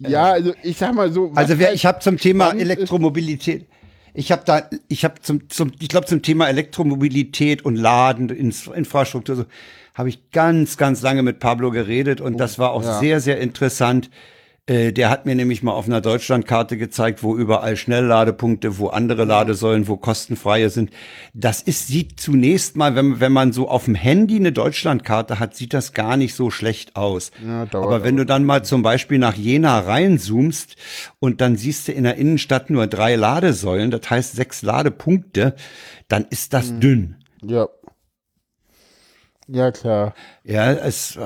ja, 0.00 0.32
also 0.32 0.54
ich 0.62 0.78
sag 0.78 0.94
mal 0.94 1.12
so. 1.12 1.32
Also 1.34 1.58
wer, 1.58 1.74
ich 1.74 1.86
habe 1.86 2.00
zum 2.00 2.18
Thema 2.18 2.52
Elektromobilität, 2.52 3.66
ich 4.14 4.32
habe 4.32 4.42
da, 4.44 4.68
ich 4.88 5.04
habe 5.04 5.14
zum, 5.22 5.48
zum, 5.48 5.72
ich 5.80 5.88
glaube 5.88 6.06
zum 6.06 6.22
Thema 6.22 6.48
Elektromobilität 6.48 7.64
und 7.64 7.76
Laden, 7.76 8.28
Infrastruktur, 8.28 9.36
so, 9.36 9.44
habe 9.94 10.08
ich 10.08 10.30
ganz, 10.30 10.76
ganz 10.76 11.02
lange 11.02 11.22
mit 11.22 11.38
Pablo 11.38 11.70
geredet 11.70 12.20
und 12.20 12.38
das 12.38 12.58
war 12.58 12.72
auch 12.72 12.82
ja. 12.82 12.98
sehr, 12.98 13.20
sehr 13.20 13.40
interessant. 13.40 14.10
Äh, 14.66 14.92
der 14.92 15.10
hat 15.10 15.26
mir 15.26 15.34
nämlich 15.34 15.64
mal 15.64 15.72
auf 15.72 15.86
einer 15.86 16.00
Deutschlandkarte 16.00 16.76
gezeigt, 16.76 17.24
wo 17.24 17.36
überall 17.36 17.76
Schnellladepunkte, 17.76 18.78
wo 18.78 18.88
andere 18.88 19.24
Ladesäulen, 19.24 19.88
wo 19.88 19.96
kostenfreie 19.96 20.70
sind. 20.70 20.90
Das 21.34 21.62
ist, 21.62 21.88
sieht 21.88 22.20
zunächst 22.20 22.76
mal, 22.76 22.94
wenn, 22.94 23.18
wenn 23.18 23.32
man 23.32 23.52
so 23.52 23.68
auf 23.68 23.86
dem 23.86 23.96
Handy 23.96 24.36
eine 24.36 24.52
Deutschlandkarte 24.52 25.40
hat, 25.40 25.56
sieht 25.56 25.74
das 25.74 25.94
gar 25.94 26.16
nicht 26.16 26.34
so 26.34 26.50
schlecht 26.50 26.94
aus. 26.94 27.32
Ja, 27.44 27.66
Aber 27.72 28.04
wenn 28.04 28.16
du 28.16 28.24
dann 28.24 28.44
mal 28.44 28.64
zum 28.64 28.82
Beispiel 28.82 29.18
nach 29.18 29.34
Jena 29.34 29.80
reinzoomst 29.80 30.76
und 31.18 31.40
dann 31.40 31.56
siehst 31.56 31.88
du 31.88 31.92
in 31.92 32.04
der 32.04 32.14
Innenstadt 32.14 32.70
nur 32.70 32.86
drei 32.86 33.16
Ladesäulen, 33.16 33.90
das 33.90 34.08
heißt 34.08 34.36
sechs 34.36 34.62
Ladepunkte, 34.62 35.56
dann 36.06 36.24
ist 36.30 36.52
das 36.52 36.78
dünn. 36.78 37.16
Ja. 37.42 37.66
Ja, 39.48 39.72
klar. 39.72 40.14
Ja, 40.44 40.72
es, 40.72 41.18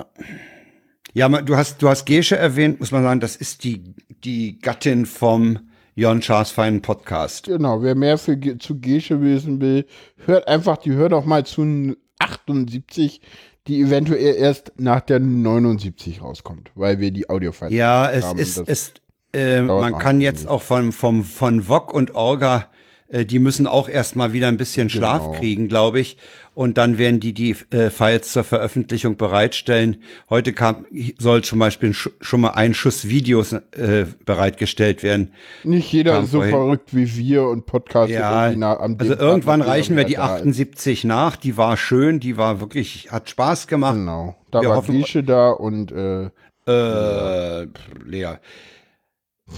ja, 1.16 1.28
du 1.28 1.56
hast, 1.56 1.80
du 1.80 1.88
hast 1.88 2.04
Gesche 2.04 2.36
erwähnt, 2.36 2.78
muss 2.78 2.92
man 2.92 3.02
sagen, 3.02 3.20
das 3.20 3.36
ist 3.36 3.64
die, 3.64 3.94
die 4.22 4.58
Gattin 4.58 5.06
vom 5.06 5.58
Jon 5.94 6.20
Schaas 6.20 6.50
feinen 6.50 6.82
Podcast. 6.82 7.46
Genau, 7.46 7.80
wer 7.82 7.94
mehr 7.94 8.18
für, 8.18 8.38
zu 8.58 8.78
Gesche 8.78 9.20
wissen 9.22 9.60
will, 9.60 9.86
hört 10.26 10.46
einfach, 10.46 10.76
die 10.76 10.92
hört 10.92 11.14
auch 11.14 11.24
mal 11.24 11.46
zu 11.46 11.96
78, 12.18 13.20
die 13.66 13.80
eventuell 13.80 14.34
erst 14.36 14.72
nach 14.76 15.00
der 15.00 15.20
79 15.20 16.20
rauskommt, 16.22 16.70
weil 16.74 17.00
wir 17.00 17.10
die 17.10 17.28
Audiofiles 17.30 17.72
Ja, 17.72 18.10
es 18.10 18.24
haben. 18.26 18.38
ist, 18.38 18.58
Das- 18.58 18.68
es, 18.68 18.92
äh, 19.32 19.62
man 19.62 19.98
kann 19.98 20.20
jetzt 20.20 20.46
auch 20.46 20.62
von, 20.62 20.92
vom, 20.92 21.24
von 21.24 21.66
Wok 21.68 21.92
und 21.94 22.14
Orga, 22.14 22.70
die 23.08 23.38
müssen 23.38 23.66
auch 23.66 23.88
erstmal 23.88 24.32
wieder 24.32 24.48
ein 24.48 24.56
bisschen 24.56 24.90
Schlaf 24.90 25.22
Genau. 25.22 25.32
kriegen, 25.38 25.68
glaube 25.68 26.00
ich. 26.00 26.16
Und 26.54 26.78
dann 26.78 26.96
werden 26.98 27.20
die 27.20 27.34
die 27.34 27.54
äh, 27.70 27.90
Files 27.90 28.32
zur 28.32 28.42
Veröffentlichung 28.42 29.16
bereitstellen. 29.16 29.98
Heute 30.30 30.52
kam, 30.54 30.86
soll 31.18 31.42
zum 31.44 31.58
Beispiel 31.58 31.92
sch 31.92 32.08
schon 32.20 32.40
mal 32.40 32.50
ein 32.52 32.72
Schuss 32.74 33.08
Videos 33.08 33.52
äh, 33.52 34.06
bereitgestellt 34.24 35.02
werden. 35.02 35.32
Nicht 35.64 35.92
jeder 35.92 36.12
kam 36.14 36.24
ist 36.24 36.30
so 36.30 36.38
vorhin. 36.38 36.54
verrückt 36.54 36.94
wie 36.96 37.14
wir 37.16 37.44
und 37.44 37.66
Podcast. 37.66 38.10
Ja, 38.10 38.52
also 38.98 39.14
irgendwann 39.14 39.60
reichen 39.60 39.96
wir 39.96 40.04
die 40.04 40.18
78 40.18 41.04
nach. 41.04 41.36
Die 41.36 41.56
war 41.56 41.76
schön, 41.76 42.20
die 42.20 42.36
war 42.38 42.60
wirklich, 42.60 43.08
hat 43.12 43.28
Spaß 43.28 43.66
gemacht. 43.66 43.96
Genau. 43.96 44.36
Da 44.50 44.62
Wir 44.62 44.70
war 44.70 44.82
Gesche 44.82 45.22
da 45.22 45.50
und 45.50 45.92
äh, 45.92 46.30
Äh, 46.68 47.68
Lea. 48.04 48.34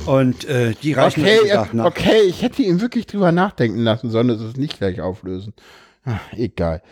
Und 0.04 0.44
äh, 0.44 0.74
die 0.82 0.92
reichen 0.92 1.22
okay, 1.22 1.38
gesagt, 1.42 1.74
nach. 1.74 1.86
okay, 1.86 2.20
ich 2.26 2.42
hätte 2.42 2.62
ihn 2.62 2.80
wirklich 2.80 3.06
drüber 3.06 3.32
nachdenken 3.32 3.78
lassen, 3.78 4.10
sollen 4.10 4.28
es 4.28 4.56
nicht 4.56 4.78
gleich 4.78 5.00
auflösen. 5.00 5.54
Ach, 6.04 6.20
egal. 6.32 6.82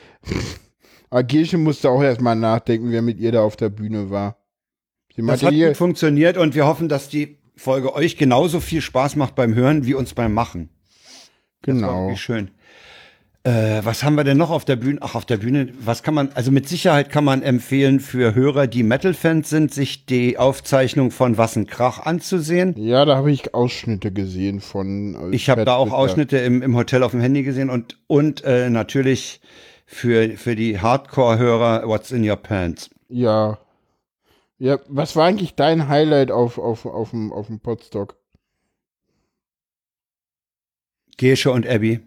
Aber 1.10 1.22
Gesche 1.22 1.58
musste 1.58 1.90
auch 1.90 2.02
erstmal 2.02 2.36
nachdenken, 2.36 2.90
wer 2.90 3.02
mit 3.02 3.18
ihr 3.18 3.32
da 3.32 3.42
auf 3.42 3.56
der 3.56 3.68
Bühne 3.68 4.10
war. 4.10 4.38
Sie 5.14 5.22
Das 5.24 5.42
hat 5.42 5.54
gut 5.54 5.76
funktioniert 5.76 6.36
und 6.36 6.54
wir 6.54 6.66
hoffen, 6.66 6.88
dass 6.88 7.08
die 7.08 7.38
Folge 7.54 7.94
euch 7.94 8.16
genauso 8.16 8.60
viel 8.60 8.82
Spaß 8.82 9.16
macht 9.16 9.34
beim 9.34 9.54
Hören 9.54 9.86
wie 9.86 9.94
uns 9.94 10.12
beim 10.14 10.34
Machen. 10.34 10.70
Das 11.62 11.80
war 11.80 12.06
genau. 12.06 12.16
schön. 12.16 12.50
Äh, 13.46 13.84
was 13.84 14.02
haben 14.02 14.16
wir 14.16 14.24
denn 14.24 14.38
noch 14.38 14.50
auf 14.50 14.64
der 14.64 14.74
Bühne? 14.74 14.98
Ach, 15.02 15.14
auf 15.14 15.24
der 15.24 15.36
Bühne, 15.36 15.68
was 15.78 16.02
kann 16.02 16.14
man, 16.14 16.30
also 16.34 16.50
mit 16.50 16.68
Sicherheit 16.68 17.10
kann 17.10 17.22
man 17.22 17.42
empfehlen 17.42 18.00
für 18.00 18.34
Hörer, 18.34 18.66
die 18.66 18.82
Metal-Fans 18.82 19.48
sind, 19.48 19.72
sich 19.72 20.04
die 20.04 20.36
Aufzeichnung 20.36 21.12
von 21.12 21.38
Was 21.38 21.54
ein 21.54 21.68
Krach 21.68 22.00
anzusehen. 22.00 22.74
Ja, 22.76 23.04
da 23.04 23.14
habe 23.14 23.30
ich 23.30 23.54
Ausschnitte 23.54 24.10
gesehen 24.10 24.60
von. 24.60 25.30
äh, 25.32 25.36
Ich 25.36 25.48
habe 25.48 25.64
da 25.64 25.76
auch. 25.76 25.92
Ausschnitte 25.92 26.38
im, 26.38 26.60
im 26.60 26.74
Hotel 26.74 27.04
auf 27.04 27.12
dem 27.12 27.20
Handy 27.20 27.44
gesehen 27.44 27.70
und, 27.70 27.96
und 28.08 28.42
äh, 28.42 28.68
natürlich 28.68 29.40
für, 29.86 30.30
für 30.30 30.56
die 30.56 30.80
Hardcore-Hörer 30.80 31.86
What's 31.86 32.10
in 32.10 32.28
Your 32.28 32.34
Pants. 32.34 32.90
Ja. 33.08 33.58
Ja, 34.58 34.80
was 34.88 35.14
war 35.14 35.24
eigentlich 35.26 35.54
dein 35.54 35.86
Highlight 35.86 36.32
auf, 36.32 36.58
auf, 36.58 36.84
auf 36.84 37.10
dem, 37.10 37.32
auf 37.32 37.46
dem 37.46 37.60
Podstock? 37.60 38.16
Gesche 41.16 41.52
und 41.52 41.64
Abby. 41.64 42.00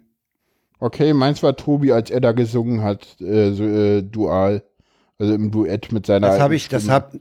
Okay, 0.80 1.13
meins 1.13 1.43
war 1.43 1.55
Tobi, 1.55 1.91
als 1.91 2.09
er 2.09 2.21
da 2.21 2.32
gesungen 2.32 2.82
hat, 2.84 3.19
äh, 3.21 3.51
so, 3.51 3.63
äh, 3.65 4.01
dual. 4.01 4.63
Also 5.17 5.34
im 5.34 5.51
Duett 5.51 5.91
mit 5.91 6.05
seiner 6.05 6.27
Das 6.30 6.39
habe 6.39 6.55
ich, 6.55 6.69
das 6.69 6.88
hab, 6.88 7.11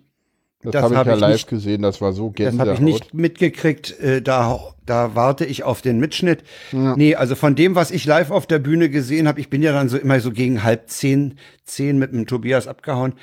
das 0.63 0.71
das 0.73 0.83
hab 0.85 0.91
ich 0.93 1.07
ja 1.13 1.15
live 1.15 1.33
nicht- 1.33 1.49
gesehen, 1.49 1.83
das 1.83 2.01
war 2.01 2.13
so 2.13 2.29
Das 2.29 2.35
Gänsehaut. 2.37 2.61
habe 2.69 2.75
ich 2.75 2.81
nicht 2.81 3.15
mitgekriegt. 3.15 3.99
Äh, 3.99 4.23
da, 4.23 4.61
da 4.87 5.17
warte 5.17 5.45
ich 5.45 5.65
auf 5.65 5.83
den 5.83 5.99
Mitschnitt. 5.99 6.45
Ja. 6.71 6.95
Nee, 6.97 7.17
also 7.17 7.35
von 7.35 7.57
dem, 7.57 7.75
was 7.75 7.91
ich 7.91 8.05
live 8.05 8.31
auf 8.31 8.47
der 8.47 8.61
Bühne 8.61 8.89
gesehen 8.89 9.27
habe, 9.27 9.41
ich 9.41 9.51
bin 9.51 9.63
ja 9.63 9.73
dann 9.73 9.89
so 9.89 9.97
immer 9.99 10.21
so 10.21 10.31
gegen 10.31 10.63
halb 10.63 10.89
zehn, 10.89 11.35
zehn 11.65 11.99
mit 11.99 12.13
dem 12.13 12.27
Tobias 12.27 12.69
abgehauen. 12.69 13.15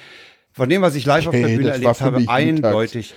Von 0.51 0.67
dem, 0.69 0.81
was 0.81 0.95
ich 0.95 1.05
live 1.05 1.27
auf 1.27 1.31
der 1.33 1.43
Okay, 1.45 1.55
Bühne 1.57 1.69
das 1.69 1.77
erlebt 1.81 2.01
habe, 2.01 2.23
eindeutig, 2.27 3.13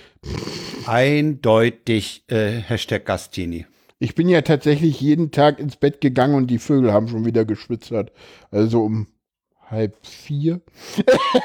eindeutig 0.85 2.23
äh, 2.27 2.51
Hashtag 2.61 3.05
Gastini. 3.05 3.65
Ich 3.99 4.15
bin 4.15 4.29
ja 4.29 4.41
tatsächlich 4.41 4.99
jeden 5.01 5.31
Tag 5.31 5.59
ins 5.59 5.75
Bett 5.75 5.99
gegangen 6.01 6.35
und 6.35 6.47
die 6.47 6.59
Vögel 6.59 6.93
haben 6.93 7.09
schon 7.09 7.25
wieder 7.25 7.45
geschwitzert. 7.45 8.11
Also 8.49 8.83
um 8.83 9.07
halb 9.69 9.95
vier. 10.05 10.61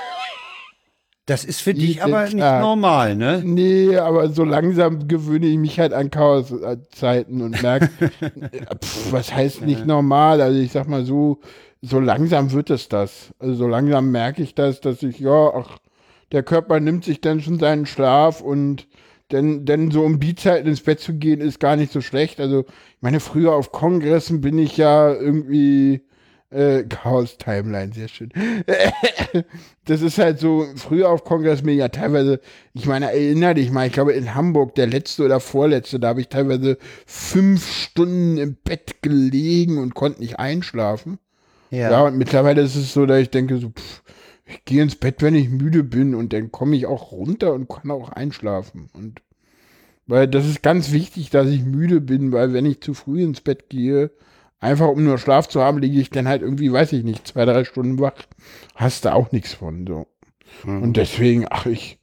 Das 1.27 1.47
ist 1.47 1.63
für 1.63 1.71
Jeden 1.71 1.87
dich 1.87 2.03
aber 2.03 2.25
nicht 2.25 2.39
Tag. 2.39 2.61
normal, 2.61 3.17
ne? 3.17 3.41
Nee, 3.43 3.97
aber 3.97 4.29
so 4.29 4.45
langsam 4.45 5.09
gewöhne 5.09 5.47
ich 5.47 5.57
mich 5.57 5.81
halt 5.81 5.95
an 5.95 6.11
Chaoszeiten 6.11 7.41
und 7.41 7.63
merke, 7.63 7.89
pf, 8.85 9.11
was 9.11 9.33
heißt 9.33 9.63
nicht 9.63 9.87
normal? 9.87 10.43
Also 10.43 10.59
ich 10.61 10.73
sag 10.73 10.87
mal 10.87 11.07
so, 11.07 11.41
so 11.81 11.99
langsam 11.99 12.53
wird 12.53 12.69
es 12.69 12.91
das. 12.91 13.33
Also 13.39 13.55
so 13.55 13.67
langsam 13.67 14.11
merke 14.11 14.43
ich 14.43 14.55
das, 14.55 14.83
dass 14.83 15.03
ich, 15.03 15.19
ja, 15.19 15.51
ach, 15.55 15.79
der 16.33 16.43
Körper 16.43 16.79
nimmt 16.79 17.05
sich 17.05 17.23
dann 17.23 17.41
schon 17.41 17.59
seinen 17.59 17.87
Schlaf 17.87 18.43
und 18.43 18.87
denn, 19.35 19.66
denn 19.66 19.91
so 19.91 20.03
um 20.03 20.20
die 20.20 20.35
Zeit 20.35 20.66
ins 20.66 20.80
Bett 20.80 21.01
zu 21.01 21.14
gehen, 21.14 21.41
ist 21.41 21.61
gar 21.61 21.76
nicht 21.76 21.93
so 21.93 22.01
schlecht. 22.01 22.41
Also, 22.41 22.61
ich 22.61 23.03
meine, 23.03 23.20
früher 23.20 23.53
auf 23.53 23.72
Kongressen 23.72 24.41
bin 24.41 24.59
ich 24.59 24.76
ja 24.76 25.12
irgendwie 25.12 26.03
äh, 26.55 26.85
Chaos 26.89 27.37
Timeline, 27.37 27.93
sehr 27.93 28.09
schön. 28.09 28.30
das 29.87 30.01
ist 30.01 30.18
halt 30.18 30.39
so, 30.39 30.66
früher 30.76 31.11
auf 31.11 31.24
Kongress 31.24 31.62
bin 31.62 31.74
ich 31.74 31.80
ja 31.80 31.89
teilweise, 31.89 32.41
ich 32.72 32.87
meine, 32.87 33.07
erinnere 33.07 33.55
dich 33.55 33.70
mal, 33.70 33.87
ich 33.87 33.93
glaube 33.93 34.12
in 34.12 34.35
Hamburg, 34.35 34.74
der 34.76 34.87
letzte 34.87 35.24
oder 35.24 35.41
vorletzte, 35.41 35.99
da 35.99 36.09
habe 36.09 36.20
ich 36.20 36.28
teilweise 36.28 36.78
fünf 37.07 37.68
Stunden 37.70 38.39
im 38.39 38.57
Bett 38.62 39.03
gelegen 39.03 39.78
und 39.78 39.95
konnte 39.95 40.20
nicht 40.20 40.39
einschlafen. 40.39 41.18
Ja. 41.70 42.05
und 42.05 42.16
mittlerweile 42.16 42.62
ist 42.62 42.76
es 42.76 42.93
so, 42.93 43.05
dass 43.05 43.18
ich 43.18 43.30
denke, 43.30 43.57
so, 43.59 43.70
pff, 43.70 44.03
ich 44.47 44.65
gehe 44.65 44.83
ins 44.83 44.97
Bett, 44.97 45.23
wenn 45.23 45.35
ich 45.35 45.49
müde 45.49 45.85
bin 45.85 46.15
und 46.15 46.33
dann 46.33 46.53
komme 46.53 46.77
ich 46.77 46.87
auch 46.87 47.13
runter 47.13 47.55
und 47.55 47.69
kann 47.69 47.91
auch 47.91 48.11
einschlafen. 48.11 48.91
Und 48.93 49.23
weil 50.07 50.29
das 50.29 50.47
ist 50.47 50.63
ganz 50.63 50.93
wichtig, 50.93 51.31
dass 51.31 51.49
ich 51.49 51.65
müde 51.65 52.01
bin, 52.01 52.33
weil 52.33 52.53
wenn 52.53 52.67
ich 52.67 52.83
zu 52.83 52.93
früh 52.95 53.23
ins 53.23 53.41
Bett 53.41 53.71
gehe, 53.71 54.11
einfach 54.61 54.89
um 54.89 55.03
nur 55.03 55.19
Schlaf 55.19 55.49
zu 55.49 55.63
haben, 55.63 55.79
liege 55.79 56.01
ich 56.01 56.11
dann 56.11 56.29
halt 56.29 56.43
irgendwie, 56.43 56.73
weiß 56.73 56.93
ich 56.93 57.05
nicht, 57.05 57.27
zwei, 57.27 57.45
drei 57.45 57.65
Stunden 57.65 57.99
wach. 57.99 58.15
Hast 58.75 59.05
du 59.05 59.13
auch 59.13 59.33
nichts 59.33 59.55
von. 59.55 59.87
So. 59.87 60.07
Und 60.65 60.97
deswegen, 60.97 61.47
ach 61.49 61.67
ich. 61.67 61.99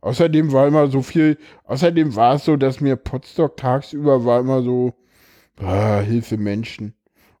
Außerdem 0.00 0.52
war 0.52 0.68
immer 0.68 0.88
so 0.88 1.02
viel, 1.02 1.38
außerdem 1.64 2.14
war 2.14 2.36
es 2.36 2.44
so, 2.44 2.56
dass 2.56 2.80
mir 2.80 2.96
Potsdok 2.96 3.56
tagsüber 3.56 4.24
war 4.24 4.40
immer 4.40 4.62
so, 4.62 4.94
ah, 5.56 6.00
Hilfe 6.00 6.36
Menschen. 6.36 6.94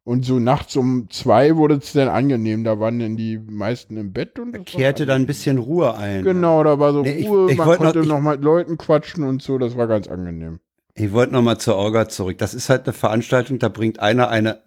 Und 0.06 0.24
so 0.24 0.38
nachts 0.38 0.76
um 0.76 1.08
zwei 1.10 1.56
wurde 1.56 1.74
es 1.82 1.92
dann 1.92 2.06
angenehm. 2.06 2.62
Da 2.62 2.78
waren 2.78 3.00
dann 3.00 3.16
die 3.16 3.38
meisten 3.38 3.96
im 3.96 4.12
Bett 4.12 4.38
und 4.38 4.56
war 4.56 4.62
Kehrte 4.64 5.04
dann 5.04 5.22
ein 5.22 5.26
bisschen 5.26 5.58
Ruhe 5.58 5.96
ein. 5.96 6.22
Genau, 6.22 6.62
da 6.62 6.78
war 6.78 6.92
so 6.92 7.02
Nee, 7.02 7.14
ich- 7.14 7.28
Ruhe, 7.28 7.50
ich 7.50 7.58
man 7.58 7.66
wollt 7.66 7.80
noch- 7.80 7.86
konnte 7.86 8.00
ich- 8.02 8.06
noch, 8.06 8.20
mit 8.20 8.40
Leuten 8.40 8.78
quatschen 8.78 9.24
und 9.24 9.42
so, 9.42 9.58
das 9.58 9.76
war 9.76 9.88
ganz 9.88 10.06
angenehm. 10.06 10.60
Ich 10.94 11.12
wollte 11.12 11.32
noch 11.32 11.42
mal 11.42 11.58
zur 11.58 11.74
Orga 11.74 12.08
zurück. 12.08 12.38
Das 12.38 12.54
ist 12.54 12.70
halt 12.70 12.84
eine 12.84 12.92
Veranstaltung, 12.94 13.58
da 13.58 13.68
bringt 13.68 13.98
einer 13.98 14.30
eine, 14.30 14.60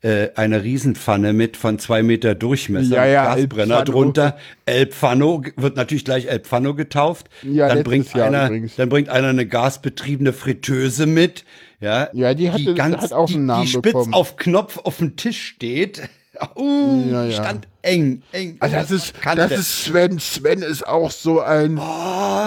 äh, 0.00 0.28
eine 0.36 0.62
Riesenpfanne 0.62 1.32
mit 1.32 1.56
von 1.58 1.80
zwei 1.80 2.04
Meter 2.04 2.36
Durchmesser. 2.36 2.94
Ja, 2.94 3.04
ja, 3.04 3.34
Gasbrenner 3.34 3.78
El 3.80 3.84
drunter. 3.84 4.36
El 4.64 4.86
Pfano, 4.86 5.42
wird 5.56 5.76
natürlich 5.76 6.04
gleich 6.04 6.26
El 6.28 6.38
Pfano 6.38 6.74
getauft. 6.74 7.28
Ja, 7.42 7.66
dann 7.68 7.82
bringt 7.82 8.14
einer, 8.14 8.46
übrigens. 8.46 8.76
dann 8.76 8.88
bringt 8.88 9.08
einer 9.08 9.28
eine 9.28 9.44
gasbetriebene 9.46 10.32
Fritteuse 10.32 11.04
mit. 11.06 11.44
Ja, 11.80 12.08
Ja, 12.12 12.34
die 12.34 12.50
hatte- 12.50 12.82
hat 12.82 13.12
auch 13.12 13.26
die, 13.28 13.34
einen 13.34 13.46
Namen 13.46 13.62
die 13.64 13.68
spitz 13.68 13.82
bekommen. 13.92 14.14
auf 14.14 14.36
Knopf 14.36 14.78
auf 14.78 14.98
dem 14.98 15.16
Tisch 15.16 15.42
steht. 15.54 16.02
Uh, 16.56 17.04
Ja, 17.12 17.24
ja. 17.26 17.30
stand 17.30 17.68
eng, 17.82 18.22
eng. 18.32 18.56
Also 18.58 18.74
das 18.74 18.90
ist, 18.90 19.20
Kante. 19.20 19.42
das 19.48 19.52
ist 19.52 19.84
Sven. 19.84 20.18
Sven 20.18 20.62
ist 20.62 20.84
auch 20.84 21.12
so 21.12 21.40
ein, 21.40 21.76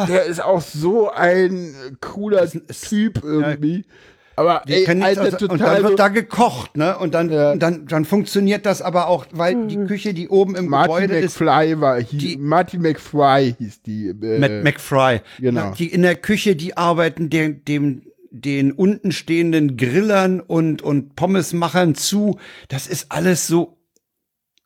der 0.10 0.26
ist 0.26 0.44
auch 0.44 0.60
so 0.60 1.10
ein 1.10 1.74
cooler 2.02 2.46
Typ 2.50 3.22
irgendwie. 3.24 3.86
Aber 4.36 4.62
Die 4.68 4.74
ey, 4.86 5.02
Alter, 5.02 5.24
und 5.24 5.40
total 5.40 5.58
dann 5.58 5.82
so, 5.84 5.88
wird 5.88 6.00
da 6.00 6.10
gekocht, 6.10 6.76
ne? 6.76 6.98
Und 6.98 7.14
dann, 7.14 7.32
Ja. 7.32 7.54
und 7.54 7.60
dann, 7.64 7.88
dann 7.88 8.04
funktioniert 8.04 8.66
das 8.66 8.82
aber 8.82 9.08
auch, 9.08 9.26
weil 9.32 9.68
die 9.68 9.78
Küche, 9.78 10.14
die 10.14 10.28
oben 10.28 10.56
im 10.58 10.68
Martin 10.68 10.94
Gebäude 11.08 11.18
ist, 11.20 11.40
McFly 11.40 11.80
war, 11.80 11.98
hieß, 12.02 12.20
die- 12.20 12.38
Martin 12.38 12.82
McFly 12.82 13.56
hieß 13.58 13.84
die. 13.84 14.10
Äh, 14.10 14.38
Mac 14.40 14.64
McFry. 14.66 15.22
genau. 15.40 15.72
Die 15.80 15.88
in 15.88 16.02
der 16.02 16.16
Küche, 16.16 16.58
die 16.58 16.76
arbeiten 16.76 17.30
dem, 17.30 17.64
dem, 17.64 18.02
den 18.32 18.72
unten 18.72 19.12
stehenden 19.12 19.78
Grillern 19.78 20.40
und, 20.40 20.82
und 20.82 21.16
Pommesmachern 21.16 21.96
zu. 21.96 22.40
Das 22.68 22.88
ist 22.88 23.12
alles 23.12 23.48
so 23.48 23.78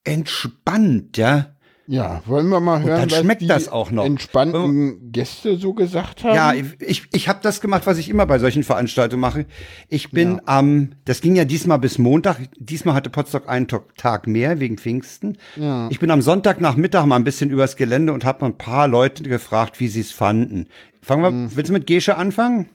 entspannt, 0.04 1.18
ja. 1.18 1.56
Ja, 1.92 2.22
wollen 2.26 2.48
wir 2.48 2.60
mal 2.62 2.82
hören, 2.82 3.02
dann 3.02 3.12
was 3.12 3.20
schmeckt 3.20 3.42
die 3.42 3.48
das 3.48 3.68
auch 3.68 3.92
noch. 3.92 4.06
entspannten 4.06 5.12
Gäste 5.12 5.58
so 5.58 5.74
gesagt 5.74 6.24
haben? 6.24 6.36
Ja, 6.36 6.54
ich, 6.80 7.04
ich 7.12 7.28
habe 7.28 7.40
das 7.44 7.60
gemacht, 7.60 7.86
was 7.86 7.98
ich 7.98 8.08
immer 8.10 8.26
bei 8.26 8.40
solchen 8.40 8.64
Veranstaltungen 8.64 9.20
mache. 9.20 9.46
Ich 9.90 10.12
bin 10.12 10.42
am, 10.46 10.94
das 11.06 11.20
ging 11.22 11.36
ja 11.36 11.44
diesmal 11.46 11.80
bis 11.80 11.98
Montag. 11.98 12.38
Diesmal 12.58 12.96
hatte 12.96 13.10
Potsdok 13.10 13.50
einen 13.50 13.68
Tag 13.68 14.26
mehr 14.28 14.60
wegen 14.60 14.78
Pfingsten. 14.78 15.38
Ja. 15.58 15.88
Ich 15.92 16.00
bin 16.00 16.12
am 16.12 16.22
Sonntagnachmittag 16.22 17.06
mal 17.06 17.18
ein 17.18 17.24
bisschen 17.26 17.50
übers 17.50 17.76
Gelände 17.76 18.14
und 18.14 18.24
habe 18.24 18.42
mal 18.46 18.48
ein 18.52 18.58
paar 18.58 18.88
Leute 18.88 19.24
gefragt, 19.24 19.80
wie 19.80 19.88
sie 19.90 20.02
es 20.02 20.12
fanden. 20.12 20.68
Fangen 21.04 21.24
wir, 21.24 21.32
Mhm. 21.32 21.52
willst 21.56 21.70
du 21.70 21.74
mit 21.74 21.88
Gesche 21.88 22.16
anfangen? 22.16 22.70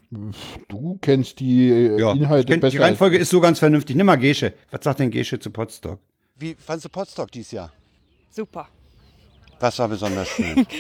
du 0.69 0.99
kennst 1.01 1.41
die 1.41 1.71
äh, 1.71 1.99
Ja, 2.01 2.13
Inhalte 2.13 2.53
kenn, 2.53 2.61
besser. 2.61 2.73
die 2.73 2.79
Reihenfolge 2.79 3.17
ist 3.19 3.31
so 3.31 3.41
ganz 3.41 3.59
vernünftig. 3.61 3.97
Nimm 3.97 4.07
mal 4.07 4.17
Gesche. 4.17 4.53
Was 4.71 4.83
sagt 4.85 5.01
denn 5.01 5.11
Gesche 5.11 5.39
zu 5.39 5.51
Potsdok? 5.51 6.01
Wie 6.39 6.55
fandst 6.59 6.85
du 6.85 6.89
Potsdok 6.91 7.31
dieses 7.33 7.53
Jahr? 7.53 7.73
Super. 8.31 8.69
Was 9.61 9.79
war 9.79 9.89
besonders 9.89 10.29
schön? 10.29 10.67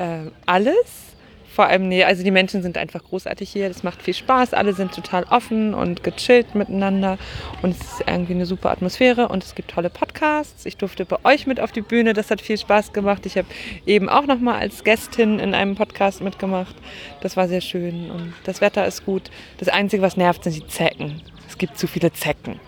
Ähm, 0.00 0.30
alles. 0.46 1.08
Vor 1.52 1.66
allem, 1.66 1.88
nee, 1.88 2.04
also 2.04 2.22
die 2.22 2.30
Menschen 2.30 2.62
sind 2.62 2.78
einfach 2.78 3.02
großartig 3.02 3.50
hier. 3.50 3.66
Das 3.66 3.82
macht 3.82 4.00
viel 4.00 4.14
Spaß. 4.14 4.54
Alle 4.54 4.74
sind 4.74 4.94
total 4.94 5.24
offen 5.24 5.74
und 5.74 6.04
gechillt 6.04 6.54
miteinander. 6.54 7.18
Und 7.62 7.70
es 7.70 7.80
ist 7.80 8.04
irgendwie 8.06 8.34
eine 8.34 8.46
super 8.46 8.70
Atmosphäre. 8.70 9.26
Und 9.26 9.42
es 9.42 9.56
gibt 9.56 9.72
tolle 9.72 9.90
Podcasts. 9.90 10.66
Ich 10.66 10.76
durfte 10.76 11.04
bei 11.04 11.16
euch 11.24 11.48
mit 11.48 11.58
auf 11.58 11.72
die 11.72 11.80
Bühne. 11.80 12.12
Das 12.12 12.30
hat 12.30 12.40
viel 12.40 12.56
Spaß 12.58 12.92
gemacht. 12.92 13.26
Ich 13.26 13.36
habe 13.36 13.48
eben 13.86 14.08
auch 14.08 14.26
noch 14.26 14.38
mal 14.38 14.56
als 14.56 14.84
Gästin 14.84 15.40
in 15.40 15.52
einem 15.52 15.74
Podcast 15.74 16.20
mitgemacht. 16.22 16.76
Das 17.22 17.36
war 17.36 17.48
sehr 17.48 17.60
schön. 17.60 18.12
Und 18.12 18.34
das 18.44 18.60
Wetter 18.60 18.86
ist 18.86 19.04
gut. 19.04 19.28
Das 19.58 19.66
Einzige, 19.68 20.00
was 20.00 20.16
nervt, 20.16 20.44
sind 20.44 20.54
die 20.54 20.66
Zecken. 20.68 21.22
Es 21.48 21.58
gibt 21.58 21.76
zu 21.76 21.88
viele 21.88 22.12
Zecken. 22.12 22.60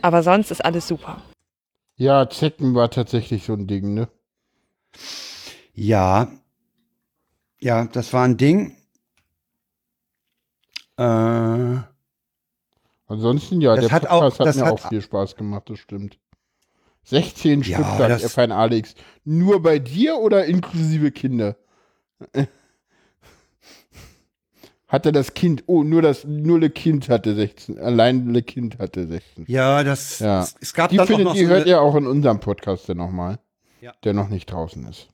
Aber 0.00 0.22
sonst 0.22 0.52
ist 0.52 0.64
alles 0.64 0.86
super. 0.86 1.22
ja, 1.96 2.28
Zecken 2.30 2.76
war 2.76 2.88
tatsächlich 2.90 3.42
so 3.42 3.54
ein 3.54 3.66
Ding, 3.66 3.94
ne? 3.94 4.06
Ja. 5.74 6.28
Ja, 7.60 7.84
das 7.86 8.12
war 8.12 8.24
ein 8.24 8.36
Ding. 8.36 8.76
Äh, 10.98 11.76
Ansonsten, 13.08 13.60
ja, 13.60 13.76
Das 13.76 13.84
der 13.86 13.92
hat 13.92 14.02
Podcast 14.08 14.40
auch- 14.40 14.46
hat 14.46 14.56
mir 14.56 14.64
hat- 14.64 14.72
auch 14.72 14.88
viel 14.88 15.00
Spaß 15.00 15.36
gemacht, 15.36 15.70
das 15.70 15.78
stimmt. 15.78 16.18
16 17.04 17.62
Ja, 17.62 17.76
Stück 17.78 17.86
sagt 17.98 18.10
das- 18.10 18.24
F1 18.36 18.50
Alex. 18.52 18.94
Nur 19.24 19.62
bei 19.62 19.78
dir 19.78 20.16
oder 20.18 20.44
inklusive 20.46 21.12
Kinder? 21.12 21.56
Hatte 24.88 25.10
das 25.12 25.34
Kind, 25.34 25.64
oh, 25.66 25.82
nur 25.82 26.00
das, 26.00 26.24
nur 26.24 26.60
Le 26.60 26.70
Kind 26.70 27.08
hatte 27.08 27.34
16, 27.34 27.76
allein 27.78 28.28
Le 28.32 28.42
Kind 28.42 28.78
hatte 28.78 29.06
16. 29.08 29.44
ja, 29.48 29.82
das, 29.82 30.20
Ja. 30.20 30.42
es, 30.42 30.54
es 30.60 30.72
gab 30.74 30.90
Die 30.90 30.96
dann 30.96 31.04
auch 31.04 31.08
findet 31.08 31.24
noch 31.26 31.34
ihr, 31.34 31.48
so 31.48 31.52
hört 31.54 31.66
ihr 31.66 31.80
auch 31.80 31.96
in 31.96 32.06
unserem 32.06 32.38
Podcast 32.38 32.88
dann 32.88 32.98
nochmal, 32.98 33.40
Ja. 33.86 33.92
der 34.02 34.14
noch 34.14 34.28
nicht 34.28 34.50
draußen 34.50 34.84
ist. 34.88 35.10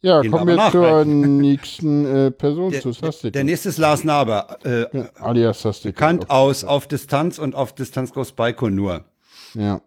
Ja, 0.00 0.22
Den 0.22 0.30
kommen 0.30 0.46
wir 0.46 0.56
wir 0.56 0.62
aber 0.62 0.72
zur 0.72 1.04
nächsten 1.04 2.06
äh, 2.06 2.30
Person, 2.30 2.70
der, 2.70 2.80
zu 2.80 2.92
der, 2.92 3.12
Sastik. 3.12 3.34
der 3.34 3.44
nächste 3.44 3.68
ist 3.68 3.76
Lars 3.76 4.02
Naber, 4.02 4.56
äh, 4.64 4.86
ja, 4.96 5.10
alias 5.16 5.60
Sastik. 5.60 5.94
bekannt 5.94 6.30
aus 6.30 6.64
auf 6.64 6.86
Distanz 6.86 7.38
und 7.38 7.54
auf 7.54 7.74
Distanz 7.74 8.14
Groß 8.14 8.32
Baikonur. 8.32 9.04
Ja. 9.52 9.82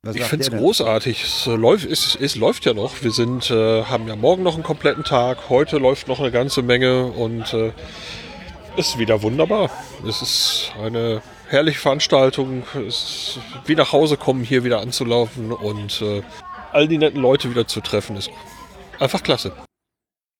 Was 0.00 0.16
Ich 0.16 0.24
finde 0.24 0.46
es 0.46 0.50
großartig. 0.50 1.24
Es, 1.24 1.46
äh, 1.46 1.56
läuft, 1.56 1.84
es, 1.84 2.16
es 2.18 2.36
läuft 2.36 2.64
ja 2.64 2.72
noch. 2.72 3.02
Wir 3.02 3.10
sind, 3.10 3.50
äh, 3.50 3.82
haben 3.84 4.08
ja 4.08 4.16
morgen 4.16 4.42
noch 4.42 4.54
einen 4.54 4.62
kompletten 4.62 5.04
Tag. 5.04 5.50
Heute 5.50 5.76
läuft 5.76 6.08
noch 6.08 6.20
eine 6.20 6.30
ganze 6.30 6.62
Menge 6.62 7.04
und 7.04 7.52
äh, 7.52 7.72
ist 8.78 8.98
wieder 8.98 9.20
wunderbar. 9.20 9.68
Es 10.08 10.22
ist 10.22 10.72
eine 10.82 11.20
herrliche 11.48 11.78
Veranstaltung. 11.78 12.62
Es 12.74 12.86
ist 12.86 13.38
wie 13.66 13.74
nach 13.74 13.92
Hause 13.92 14.16
kommen, 14.16 14.42
hier 14.42 14.64
wieder 14.64 14.80
anzulaufen 14.80 15.52
und 15.52 16.00
äh, 16.02 16.22
all 16.76 16.86
die 16.88 16.98
netten 16.98 17.20
Leute 17.20 17.50
wieder 17.50 17.66
zu 17.66 17.80
treffen, 17.80 18.16
ist 18.16 18.30
einfach 19.00 19.22
klasse. 19.22 19.52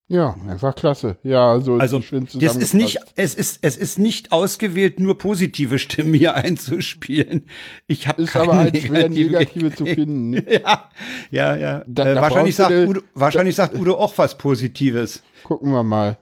Ja, 0.08 0.36
einfach 0.48 0.76
klasse. 0.76 1.16
Ja, 1.24 1.50
also, 1.50 1.78
Also, 1.78 1.98
das 2.34 2.54
ist 2.54 2.74
nicht, 2.74 2.98
es 3.16 3.34
ist, 3.34 3.58
es 3.62 3.76
ist 3.76 3.98
nicht 3.98 4.30
ausgewählt, 4.30 5.00
nur 5.00 5.18
positive 5.18 5.80
Stimmen 5.80 6.14
hier 6.14 6.34
einzuspielen. 6.44 7.48
Ich 7.88 8.06
habe 8.06 8.22
Ist 8.22 8.36
aber 8.36 8.54
halt 8.54 8.76
schwer, 8.78 9.08
negative 9.08 9.74
zu 9.74 9.84
finden. 9.84 10.30
Ne? 10.30 10.44
Ja, 10.62 10.90
ja, 11.32 11.56
ja. 11.56 11.82
Da- 11.88 12.06
äh, 12.06 12.14
da 12.14 12.20
wahrscheinlich, 12.22 12.54
sagt 12.54 12.70
eine- 12.70 12.86
Udo, 12.86 13.00
wahrscheinlich 13.14 13.56
sagt 13.56 13.74
Udo 13.74 13.96
auch 13.96 14.16
was 14.16 14.38
Positives. 14.38 15.24
Gucken 15.42 15.72
wir 15.72 15.82
mal. 15.82 16.18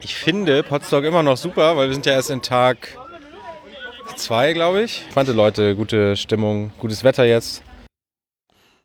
Ich 0.00 0.14
finde 0.14 0.62
Potsdok 0.62 1.02
immer 1.04 1.24
noch 1.24 1.36
super, 1.38 1.76
weil 1.76 1.88
wir 1.88 1.94
sind 1.94 2.06
ja 2.06 2.12
erst 2.12 2.30
in 2.30 2.42
Tag 2.42 2.96
zwei, 4.14 4.52
glaube 4.52 4.82
ich. 4.82 5.04
Ich 5.08 5.12
fand 5.14 5.28
die 5.28 5.32
Leute, 5.32 5.74
gute 5.74 6.16
Stimmung, 6.16 6.72
gutes 6.78 7.02
Wetter 7.02 7.24
jetzt. 7.24 7.62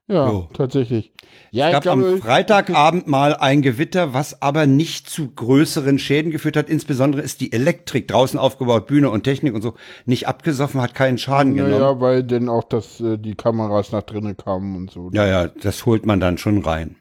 Ja, 0.09 0.29
Jo. 0.29 0.49
tatsächlich. 0.53 1.11
Ja, 1.51 1.65
Es 1.65 1.69
ich 1.69 1.73
gab 1.73 1.83
glaube, 1.83 2.07
am 2.13 2.17
Freitagabend 2.21 3.07
mal 3.07 3.35
ein 3.35 3.61
Gewitter, 3.61 4.13
was 4.13 4.41
aber 4.41 4.65
nicht 4.65 5.09
zu 5.09 5.29
größeren 5.29 5.99
Schäden 5.99 6.31
geführt 6.31 6.55
hat. 6.55 6.69
Insbesondere 6.69 7.21
ist 7.21 7.41
die 7.41 7.51
Elektrik 7.51 8.07
draußen 8.07 8.39
aufgebaut, 8.39 8.87
Bühne 8.87 9.09
und 9.09 9.23
Technik 9.23 9.53
und 9.53 9.61
so, 9.61 9.73
nicht 10.05 10.27
abgesoffen, 10.27 10.81
hat 10.81 10.95
keinen 10.95 11.17
Schaden 11.17 11.55
genommen. 11.55 11.71
naja, 11.73 11.99
weil 11.99 12.23
denn 12.23 12.47
auch 12.47 12.63
das, 12.63 13.01
äh, 13.01 13.17
die 13.17 13.35
Kameras 13.35 13.91
nach 13.91 14.03
drinnen 14.03 14.37
kamen 14.37 14.75
und 14.77 14.91
so. 14.91 15.09
Ja, 15.11 15.25
ja, 15.27 15.47
das 15.47 15.85
holt 15.85 16.05
man 16.05 16.19
dann 16.21 16.37
schon 16.37 16.63
rein. 16.63 16.95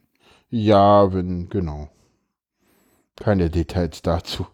Ja, 0.50 1.12
wenn, 1.12 1.48
genau. 1.48 1.90
Keine 3.16 3.50
Details 3.50 4.02
dazu. 4.02 4.46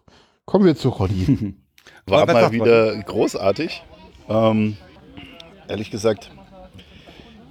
Kommen 0.44 0.64
wir 0.66 0.76
zu 0.76 0.90
Rolli. 0.90 1.54
War 2.06 2.26
mal 2.26 2.52
wieder 2.52 2.96
großartig. 3.02 3.82
Ähm, 4.28 4.76
ehrlich 5.68 5.90
gesagt, 5.90 6.30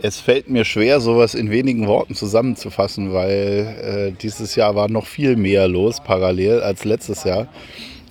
es 0.04 0.20
fällt 0.20 0.50
mir 0.50 0.66
schwer, 0.66 1.00
sowas 1.00 1.36
in 1.36 1.52
wenigen 1.52 1.88
Worten 1.88 2.16
zusammenzufassen, 2.16 3.14
weil 3.14 4.12
äh, 4.12 4.12
dieses 4.20 4.56
Jahr 4.56 4.76
war 4.76 4.90
noch 4.90 5.06
viel 5.06 5.36
mehr 5.36 5.68
los 5.68 6.02
parallel 6.04 6.62
als 6.62 6.86
letztes 6.86 7.24
Jahr. 7.24 7.48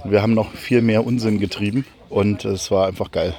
Wir 0.05 0.23
haben 0.23 0.35
noch 0.35 0.53
viel 0.53 0.83
mehr 0.83 1.05
Unsinn 1.05 1.41
getrieben 1.41 1.85
und 2.09 2.45
es 2.45 2.71
war 2.71 2.87
einfach 2.87 3.11
geil. 3.11 3.35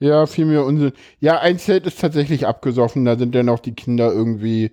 ja, 0.00 0.26
viel 0.26 0.44
mehr 0.44 0.64
Unsinn. 0.64 0.92
Ja, 1.20 1.38
ein 1.40 1.58
Zelt 1.58 1.86
ist 1.86 2.00
tatsächlich 2.00 2.46
abgesoffen. 2.46 3.04
Da 3.04 3.16
sind 3.16 3.34
dann 3.34 3.48
auch 3.48 3.60
die 3.60 3.74
Kinder 3.74 4.12
irgendwie 4.12 4.72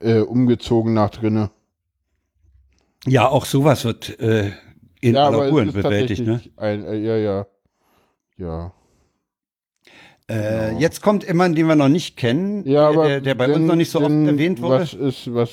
äh, 0.00 0.20
umgezogen 0.20 0.94
nach 0.94 1.10
drinnen. 1.10 1.50
Ja, 3.06 3.28
auch 3.28 3.44
sowas 3.44 3.84
wird 3.84 4.20
äh, 4.20 4.52
in 5.00 5.14
ja, 5.14 5.26
aller 5.26 5.38
aber 5.38 5.48
Ruhe 5.48 5.62
es 5.62 5.68
ist 5.68 5.74
bewältigt. 5.74 6.22
Ne? 6.22 6.40
Ein, 6.56 6.84
äh, 6.84 6.96
ja, 6.96 7.16
ja. 7.16 7.46
Ja. 8.36 8.72
Äh, 10.30 10.68
Genau. 10.68 10.80
Jetzt 10.80 11.02
kommt 11.02 11.26
jemand, 11.26 11.58
den 11.58 11.66
wir 11.66 11.74
noch 11.76 11.88
nicht 11.88 12.16
kennen, 12.16 12.64
Ja, 12.66 12.92
der, 12.92 13.20
der 13.20 13.34
bei 13.34 13.46
denn- 13.46 13.56
uns 13.56 13.66
noch 13.66 13.76
nicht 13.76 13.90
so 13.90 14.00
oft 14.00 14.10
erwähnt 14.10 14.62
wurde. 14.62 14.80
Was 14.82 14.94
ist, 14.94 15.34
was. 15.34 15.50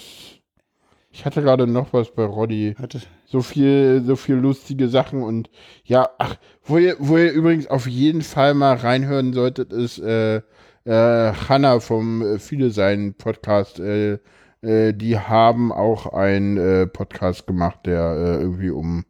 Ich 1.12 1.26
hatte 1.26 1.42
gerade 1.42 1.66
noch 1.66 1.94
was 1.94 2.12
bei 2.14 2.24
Roddy. 2.26 2.76
Hatte- 2.80 3.02
So 3.26 3.42
viel, 3.42 4.04
so 4.06 4.16
viel 4.16 4.36
lustige 4.36 4.88
Sachen 4.88 5.24
und 5.24 5.50
ja, 5.84 6.10
ach, 6.20 6.36
wo 6.64 6.78
ihr, 6.78 6.96
wo 7.00 7.18
ihr 7.18 7.32
übrigens 7.32 7.68
auf 7.68 7.88
jeden 7.88 8.22
Fall 8.22 8.54
mal 8.54 8.76
reinhören 8.76 9.34
solltet, 9.34 9.74
ist 9.74 9.98
äh, 10.00 10.38
äh, 10.86 11.34
Hanna 11.50 11.80
vom 11.80 12.22
äh, 12.22 12.40
Viele 12.40 12.70
Sein 12.70 13.16
Podcast. 13.18 13.80
Äh, 13.80 14.20
äh, 14.62 14.94
die 14.94 15.18
haben 15.20 15.72
auch 15.72 16.06
einen 16.14 16.58
äh, 16.58 16.88
Podcast 16.88 17.48
gemacht, 17.48 17.80
der 17.86 18.00
äh, 18.16 18.42
irgendwie 18.42 18.70
um 18.70 19.04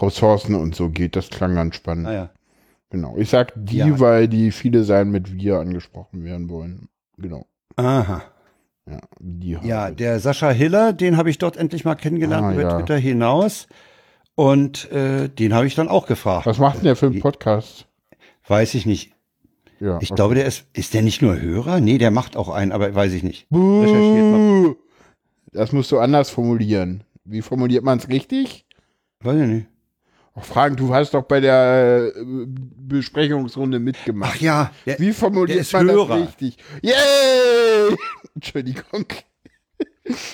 Ressourcen 0.00 0.54
und 0.56 0.74
so 0.74 0.90
geht. 0.90 1.14
Das 1.16 1.30
klang 1.30 1.54
ganz 1.54 1.76
spannend. 1.76 2.04
Naja. 2.04 2.30
Genau. 2.94 3.16
Ich 3.16 3.28
sag 3.28 3.52
die, 3.56 3.78
Ja. 3.78 3.98
weil 3.98 4.28
die 4.28 4.52
Viele 4.52 4.84
Sein 4.84 5.10
mit 5.10 5.34
wir 5.34 5.58
angesprochen 5.58 6.22
werden 6.22 6.48
wollen. 6.48 6.88
Genau. 7.18 7.44
Aha. 7.74 8.22
Ja, 8.88 9.00
die 9.18 9.58
Ja, 9.64 9.90
der 9.90 10.20
Sascha 10.20 10.50
Hiller, 10.50 10.92
den 10.92 11.16
habe 11.16 11.28
ich 11.28 11.38
dort 11.38 11.56
endlich 11.56 11.84
mal 11.84 11.96
kennengelernt 11.96 12.46
Ah, 12.46 12.52
über 12.52 12.62
ja. 12.62 12.78
Twitter 12.78 12.96
hinaus. 12.96 13.66
Und 14.36 14.92
äh, 14.92 15.28
den 15.28 15.54
habe 15.54 15.66
ich 15.66 15.74
dann 15.74 15.88
auch 15.88 16.06
gefragt. 16.06 16.46
Was 16.46 16.58
macht 16.58 16.76
denn 16.78 16.84
der 16.84 16.94
für 16.94 17.06
einen 17.06 17.18
Podcast? 17.20 17.88
Weiß 18.46 18.74
ich 18.74 18.86
nicht. 18.86 19.12
Ja, 19.80 19.98
Ich 20.00 20.10
okay. 20.12 20.14
glaube, 20.16 20.34
der 20.36 20.46
ist, 20.46 20.66
ist 20.72 20.94
der 20.94 21.02
nicht 21.02 21.20
nur 21.20 21.40
Hörer? 21.40 21.80
Nee, 21.80 21.98
der 21.98 22.12
macht 22.12 22.36
auch 22.36 22.48
einen, 22.48 22.70
aber 22.70 22.94
weiß 22.94 23.12
ich 23.12 23.24
nicht. 23.24 23.48
Das 25.52 25.72
musst 25.72 25.90
du 25.90 25.98
anders 25.98 26.30
formulieren. 26.30 27.02
Wie 27.24 27.42
formuliert 27.42 27.82
man 27.82 27.98
es 27.98 28.08
richtig? 28.08 28.66
Weiß 29.20 29.40
ich 29.40 29.48
nicht. 29.48 29.66
Auch 30.36 30.44
fragen, 30.44 30.74
du 30.74 30.92
hast 30.92 31.14
doch 31.14 31.22
bei 31.22 31.38
der 31.40 32.12
äh, 32.16 32.22
Besprechungsrunde 32.46 33.78
mitgemacht. 33.78 34.32
Ach 34.34 34.40
ja, 34.40 34.72
der, 34.84 34.98
Wie 34.98 35.12
formuliert 35.12 35.60
ist 35.60 35.72
man 35.72 35.88
Hörer. 35.88 36.18
das 36.18 36.28
richtig? 36.28 36.56
Yay! 36.82 37.96
Entschuldigung. 38.34 39.06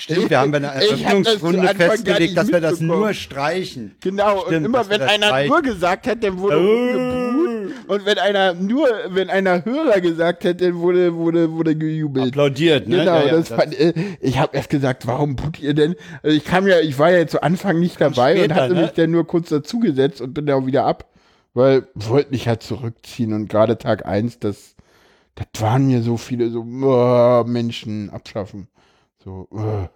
Stimmt, 0.01 0.31
wir 0.31 0.41
haben 0.41 0.51
bei 0.51 0.61
hab 0.61 0.75
das 0.75 0.89
zu 0.89 1.05
Eröffnungsrunde 1.05 1.62
gar 1.62 1.75
festgelegt, 1.75 2.37
dass 2.37 2.49
wir 2.51 2.61
das 2.61 2.81
nur 2.81 3.14
streichen. 3.14 3.95
Genau, 4.01 4.41
Stimmt, 4.41 4.57
und 4.57 4.64
immer 4.64 4.89
wenn 4.89 4.99
das 4.99 5.11
einer 5.11 5.27
streichen. 5.27 5.49
nur 5.49 5.62
gesagt 5.62 6.07
hat, 6.09 6.25
dann 6.25 6.39
wurde 6.39 6.57
rumgebuht. 6.57 7.51
Und 7.87 8.05
wenn 8.05 8.18
einer 8.18 8.55
nur, 8.55 8.89
wenn 9.09 9.31
einer 9.31 9.64
Hörer 9.64 10.01
gesagt 10.01 10.45
hat, 10.45 10.61
dann 10.61 10.77
wurde, 10.77 11.14
wurde, 11.14 11.53
wurde 11.53 11.77
gejubelt. 11.77 12.29
Applaudiert, 12.29 12.89
ne? 12.89 12.99
Genau, 12.99 13.14
Ja, 13.14 13.27
ja, 13.27 13.33
das 13.33 13.49
fand, 13.49 13.79
äh, 13.79 13.93
ich 14.21 14.39
habe 14.39 14.57
erst 14.57 14.71
gesagt, 14.71 15.07
warum 15.07 15.37
boot 15.37 15.61
ihr 15.61 15.75
denn? 15.75 15.95
Also 16.23 16.37
ich 16.37 16.45
kam 16.45 16.66
ja, 16.66 16.81
ich 16.81 16.99
war 16.99 17.11
ja 17.11 17.27
zu 17.29 17.43
Anfang 17.43 17.79
nicht 17.79 18.01
dabei 18.01 18.33
und 18.33 18.39
später, 18.39 18.55
hatte 18.57 18.75
ne? 18.75 18.83
mich 18.83 18.91
dann 18.93 19.11
nur 19.12 19.27
kurz 19.27 19.51
dazugesetzt 19.51 20.21
und 20.21 20.35
bin 20.35 20.47
dann 20.47 20.62
auch 20.62 20.66
wieder 20.66 20.85
ab, 20.85 21.09
weil 21.55 21.87
wollte 21.95 22.31
mich 22.31 22.49
halt 22.49 22.64
zurückziehen 22.64 23.33
und 23.33 23.49
gerade 23.49 23.79
Tag 23.79 24.05
eins, 24.05 24.41
das, 24.41 24.75
das 25.37 25.47
waren 25.61 25.87
mir 25.87 26.03
so 26.03 26.16
viele 26.16 26.51
so 26.51 26.61
oh, 26.61 27.45
Menschen 27.47 28.11
abschaffen, 28.11 28.68
so. 29.23 29.49
Oh. 29.51 29.89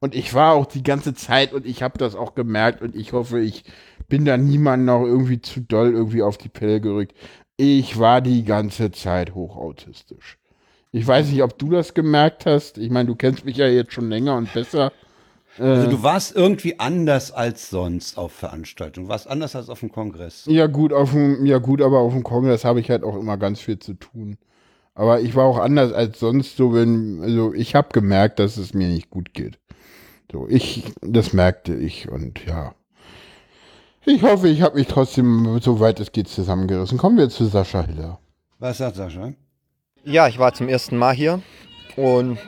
Und 0.00 0.14
ich 0.14 0.34
war 0.34 0.54
auch 0.54 0.66
die 0.66 0.82
ganze 0.82 1.14
Zeit 1.14 1.52
und 1.52 1.64
ich 1.64 1.82
habe 1.82 1.98
das 1.98 2.14
auch 2.14 2.34
gemerkt 2.34 2.82
und 2.82 2.94
ich 2.94 3.12
hoffe, 3.12 3.40
ich 3.40 3.64
bin 4.08 4.24
da 4.24 4.36
niemand 4.36 4.84
noch 4.84 5.02
irgendwie 5.04 5.40
zu 5.40 5.60
doll 5.60 5.92
irgendwie 5.92 6.22
auf 6.22 6.36
die 6.36 6.48
Pelle 6.48 6.80
gerückt. 6.80 7.14
Ich 7.56 7.98
war 7.98 8.20
die 8.20 8.44
ganze 8.44 8.90
Zeit 8.90 9.34
hochautistisch. 9.34 10.38
Ich 10.92 11.06
weiß 11.06 11.30
nicht, 11.30 11.42
ob 11.42 11.58
du 11.58 11.70
das 11.70 11.94
gemerkt 11.94 12.46
hast. 12.46 12.78
Ich 12.78 12.90
meine, 12.90 13.06
du 13.06 13.14
kennst 13.14 13.44
mich 13.44 13.56
ja 13.56 13.66
jetzt 13.66 13.92
schon 13.92 14.08
länger 14.08 14.36
und 14.36 14.52
besser. 14.52 14.92
Also 15.58 15.88
du 15.88 16.02
warst 16.02 16.34
irgendwie 16.34 16.80
anders 16.80 17.30
als 17.30 17.70
sonst 17.70 18.18
auf 18.18 18.32
Veranstaltungen. 18.32 19.06
Du 19.06 19.10
warst 19.10 19.28
anders 19.28 19.54
als 19.54 19.68
auf 19.68 19.80
dem 19.80 19.92
Kongress. 19.92 20.44
Ja 20.46 20.66
gut, 20.66 20.92
auf 20.92 21.12
dem, 21.12 21.46
ja 21.46 21.58
gut, 21.58 21.80
aber 21.80 22.00
auf 22.00 22.12
dem 22.12 22.24
Kongress 22.24 22.64
habe 22.64 22.80
ich 22.80 22.90
halt 22.90 23.04
auch 23.04 23.16
immer 23.16 23.36
ganz 23.36 23.60
viel 23.60 23.78
zu 23.78 23.94
tun. 23.94 24.36
Aber 24.94 25.20
ich 25.20 25.34
war 25.34 25.44
auch 25.44 25.58
anders 25.58 25.92
als 25.92 26.20
sonst 26.20 26.56
so, 26.56 26.72
wenn, 26.72 27.20
also 27.22 27.52
ich 27.52 27.74
habe 27.74 27.88
gemerkt, 27.92 28.38
dass 28.38 28.56
es 28.56 28.74
mir 28.74 28.88
nicht 28.88 29.10
gut 29.10 29.34
geht. 29.34 29.58
So, 30.30 30.46
ich, 30.48 30.84
das 31.00 31.32
merkte 31.32 31.74
ich 31.74 32.08
und 32.08 32.44
ja. 32.46 32.74
Ich 34.06 34.22
hoffe, 34.22 34.48
ich 34.48 34.62
habe 34.62 34.76
mich 34.76 34.86
trotzdem, 34.86 35.58
soweit 35.60 35.98
es 35.98 36.12
geht, 36.12 36.28
zusammengerissen. 36.28 36.98
Kommen 36.98 37.16
wir 37.16 37.28
zu 37.28 37.46
Sascha 37.46 37.82
Hiller. 37.82 38.20
Was 38.58 38.78
sagt 38.78 38.96
Sascha? 38.96 39.32
Ja, 40.04 40.28
ich 40.28 40.38
war 40.38 40.52
zum 40.52 40.68
ersten 40.68 40.96
Mal 40.96 41.14
hier 41.14 41.40
und 41.96 42.38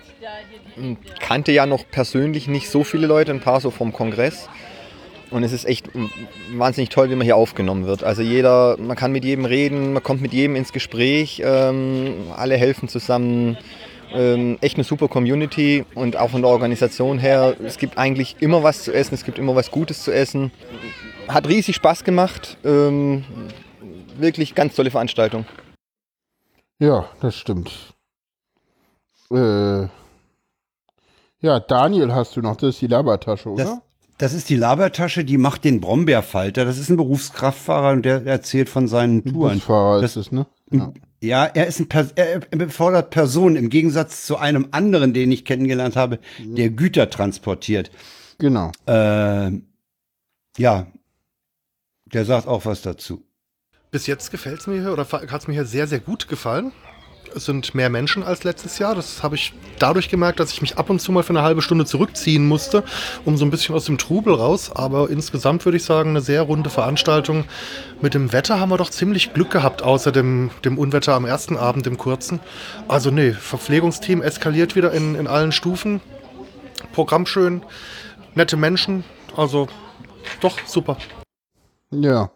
kannte 1.21 1.53
ja 1.53 1.67
noch 1.67 1.89
persönlich 1.91 2.49
nicht 2.49 2.69
so 2.69 2.85
viele 2.85 3.07
Leute, 3.07 3.33
ein 3.33 3.41
paar 3.41 3.61
so 3.61 3.71
vom 3.71 3.93
Kongress. 3.93 4.49
Und 5.31 5.43
es 5.43 5.53
ist 5.53 5.65
echt 5.65 5.89
wahnsinnig 6.53 6.91
toll, 6.91 7.11
wie 7.11 7.17
man 7.17 7.25
hier 7.25 7.37
aufgenommen 7.37 7.87
wird. 7.87 8.05
Also 8.05 8.23
jeder, 8.23 8.77
man 8.79 8.97
kann 8.97 9.13
mit 9.13 9.25
jedem 9.25 9.45
reden, 9.45 9.93
man 9.93 10.03
kommt 10.03 10.23
mit 10.23 10.33
jedem 10.33 10.55
ins 10.55 10.73
Gespräch, 10.73 11.43
ähm, 11.45 12.15
alle 12.37 12.57
helfen 12.57 12.89
zusammen. 12.89 13.59
Ähm, 14.13 14.57
echt 14.61 14.77
eine 14.77 14.85
super 14.85 15.09
Community 15.09 15.85
und 15.97 16.17
auch 16.17 16.31
von 16.31 16.43
der 16.43 16.51
Organisation 16.51 17.19
her, 17.19 17.57
es 17.65 17.77
gibt 17.77 17.99
eigentlich 17.99 18.37
immer 18.39 18.63
was 18.63 18.85
zu 18.85 18.93
essen, 18.93 19.15
es 19.15 19.25
gibt 19.25 19.37
immer 19.37 19.57
was 19.57 19.73
Gutes 19.73 20.05
zu 20.05 20.13
essen. 20.13 20.53
Hat 21.27 21.49
riesig 21.49 21.75
Spaß 21.75 22.05
gemacht. 22.05 22.57
Ähm, 22.65 23.25
wirklich 24.17 24.55
ganz 24.55 24.77
tolle 24.77 24.93
Veranstaltung. 24.93 25.45
Ja, 26.79 27.09
das 27.21 27.35
stimmt. 27.35 27.73
Äh, 29.33 29.89
ja, 31.41 31.61
Daniel 31.61 32.15
hast 32.15 32.37
du 32.37 32.43
noch, 32.43 32.57
das 32.57 32.71
ist 32.71 32.81
die 32.81 32.87
Labertasche, 32.87 33.49
oder? 33.49 33.65
Das, 33.65 33.79
das 34.19 34.33
ist 34.33 34.49
die 34.49 34.57
Labertasche, 34.57 35.25
die 35.25 35.39
macht 35.39 35.65
den 35.65 35.81
Brombeerfalter. 35.81 36.65
Das 36.65 36.79
ist 36.79 36.89
ein 36.89 36.97
Berufskraftfahrer 36.97 37.93
und 37.93 38.03
der 38.05 38.25
erzählt 38.27 38.69
von 38.69 38.89
seinen 38.89 39.25
Touren. 39.25 39.59
Busfahrer 39.59 40.01
Das- 40.01 40.13
ist 40.17 40.27
es, 40.29 40.33
ne? 40.33 40.47
Ja. 40.71 40.93
Ja, 41.23 41.45
er 41.47 41.67
ist 41.67 41.81
ein 41.81 41.89
er 42.17 42.41
befordert 42.41 43.11
Personen 43.11 43.57
im 43.57 43.71
Gegensatz 43.71 44.27
zu 44.27 44.37
einem 44.37 44.69
anderen, 44.73 45.15
den 45.15 45.33
ich 45.33 45.45
kennengelernt 45.47 45.97
habe, 45.97 46.19
der 46.39 46.69
Güter 46.69 47.09
transportiert. 47.09 47.91
Genau. 48.39 48.71
Ähm, 48.87 49.67
ja, 50.59 50.87
der 52.13 52.25
sagt 52.27 52.47
auch 52.47 52.67
was 52.67 52.83
dazu. 52.83 53.25
Bis 53.91 54.07
jetzt 54.07 54.31
gefällt 54.31 54.61
es 54.61 54.67
mir 54.67 54.81
hier 54.81 54.93
oder 54.93 55.07
hat 55.11 55.41
es 55.41 55.49
mir 55.49 55.55
hier 55.55 55.65
sehr, 55.65 55.87
sehr 55.87 56.01
gut 56.01 56.29
gefallen. 56.29 56.73
Es 57.37 57.45
sind 57.45 57.75
mehr 57.75 57.91
Menschen 57.91 58.23
als 58.23 58.45
letztes 58.45 58.79
Jahr. 58.79 58.95
Das 58.95 59.23
habe 59.23 59.35
ich 59.35 59.53
dadurch 59.79 60.09
gemerkt, 60.09 60.41
dass 60.41 60.53
ich 60.53 60.63
mich 60.63 60.79
ab 60.79 60.89
und 60.89 61.01
zu 61.01 61.13
mal 61.13 61.23
für 61.23 61.35
eine 61.35 61.43
halbe 61.43 61.61
Stunde 61.61 61.85
zurückziehen 61.85 62.49
musste, 62.49 62.83
um 63.27 63.37
so 63.37 63.45
ein 63.45 63.51
bisschen 63.51 63.75
aus 63.75 63.85
dem 63.85 63.99
Trubel 63.99 64.33
raus. 64.33 64.71
Aber 64.75 65.11
insgesamt 65.11 65.67
würde 65.67 65.77
ich 65.77 65.85
sagen, 65.85 66.11
eine 66.11 66.23
sehr 66.23 66.41
runde 66.41 66.71
Veranstaltung. 66.71 67.45
Mit 68.01 68.15
dem 68.15 68.33
Wetter 68.33 68.59
haben 68.59 68.71
wir 68.71 68.79
doch 68.79 68.89
ziemlich 68.89 69.35
Glück 69.35 69.51
gehabt, 69.51 69.83
außer 69.83 70.13
dem, 70.13 70.51
dem 70.65 70.79
Unwetter 70.79 71.13
am 71.13 71.27
ersten 71.27 71.59
Abend, 71.59 71.85
dem 71.85 71.99
kurzen. 71.99 72.41
Also 72.89 73.11
nee, 73.11 73.33
Verpflegungsteam 73.33 74.23
eskaliert 74.23 74.75
wieder 74.75 74.93
in, 74.93 75.15
in 75.15 75.27
allen 75.27 75.53
Stufen. 75.53 76.01
Programm 76.95 77.27
schön, 77.27 77.63
nette 78.35 78.57
Menschen. 78.57 79.05
Also 79.37 79.69
doch, 80.41 80.59
super. 80.65 80.97
Ja. 81.91 82.31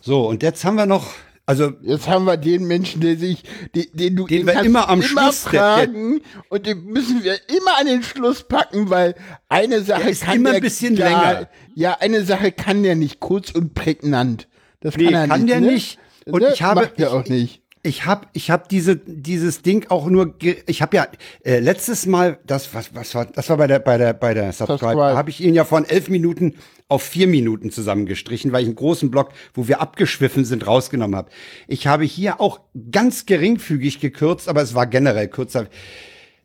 So, 0.00 0.26
und 0.26 0.42
jetzt 0.42 0.64
haben 0.64 0.74
wir 0.74 0.86
noch, 0.86 1.06
also 1.46 1.72
Jetzt 1.82 2.08
haben 2.08 2.24
wir 2.24 2.36
den 2.36 2.66
Menschen, 2.66 3.00
der 3.00 3.16
sich, 3.16 3.42
den, 3.74 3.86
den 3.92 4.16
du 4.16 4.26
Den 4.26 4.46
wir 4.46 4.62
immer 4.62 4.88
am 4.88 5.00
immer 5.00 5.06
Schluss- 5.32 5.40
fragen 5.40 6.20
und 6.48 6.66
den 6.66 6.84
müssen 6.84 7.22
wir 7.22 7.34
immer 7.48 7.78
an 7.78 7.86
den 7.86 8.02
Schluss 8.02 8.44
packen, 8.44 8.88
weil 8.90 9.14
eine 9.48 9.82
Sache 9.82 10.14
kann 10.14 10.36
immer 10.36 10.50
der 10.50 10.56
ein 10.56 10.62
bisschen 10.62 10.96
ja, 10.96 11.06
länger. 11.08 11.48
Ja, 11.74 11.96
eine 12.00 12.24
Sache 12.24 12.52
kann 12.52 12.82
der 12.82 12.94
nicht 12.96 13.20
kurz 13.20 13.50
und 13.50 13.74
prägnant. 13.74 14.48
Das 14.80 14.96
Nee, 14.96 15.04
kann 15.06 15.14
er 15.14 15.28
kann 15.28 15.40
nicht. 15.42 15.52
der 15.52 15.60
ne? 15.60 15.66
nicht. 15.72 15.98
Und 16.26 16.42
ne? 16.42 16.52
ich 16.54 16.62
habe- 16.62 16.80
Macht 16.82 16.92
ich- 16.96 17.06
auch 17.06 17.24
nicht. 17.26 17.62
Ich 17.84 18.06
habe 18.06 18.26
ich 18.32 18.50
hab 18.50 18.68
diese 18.68 18.96
dieses 18.96 19.62
Ding 19.62 19.86
auch 19.90 20.08
nur 20.08 20.38
ge 20.38 20.56
ich 20.66 20.82
habe 20.82 20.96
ja 20.96 21.06
äh, 21.44 21.60
letztes 21.60 22.06
Mal 22.06 22.38
das 22.46 22.74
was 22.74 22.94
was 22.94 23.14
war 23.14 23.26
das 23.26 23.48
war 23.50 23.58
bei 23.58 23.66
der 23.66 23.78
bei 23.78 23.98
der 23.98 24.14
bei 24.14 24.34
der 24.34 24.52
Subscribe 24.52 24.78
Subscribe. 24.78 25.16
habe 25.16 25.30
ich 25.30 25.42
ihn 25.42 25.54
ja 25.54 25.64
von 25.64 25.84
elf 25.84 26.08
Minuten 26.08 26.54
auf 26.88 27.02
vier 27.02 27.26
Minuten 27.26 27.70
zusammengestrichen, 27.70 28.52
weil 28.52 28.62
ich 28.62 28.68
einen 28.68 28.76
großen 28.76 29.10
Block, 29.10 29.32
wo 29.54 29.68
wir 29.68 29.80
abgeschwiffen 29.80 30.44
sind, 30.44 30.66
rausgenommen 30.66 31.16
habe. 31.16 31.30
Ich 31.66 31.86
habe 31.86 32.04
hier 32.04 32.40
auch 32.40 32.60
ganz 32.90 33.26
geringfügig 33.26 34.00
gekürzt, 34.00 34.48
aber 34.48 34.62
es 34.62 34.74
war 34.74 34.86
generell 34.86 35.28
kürzer. 35.28 35.66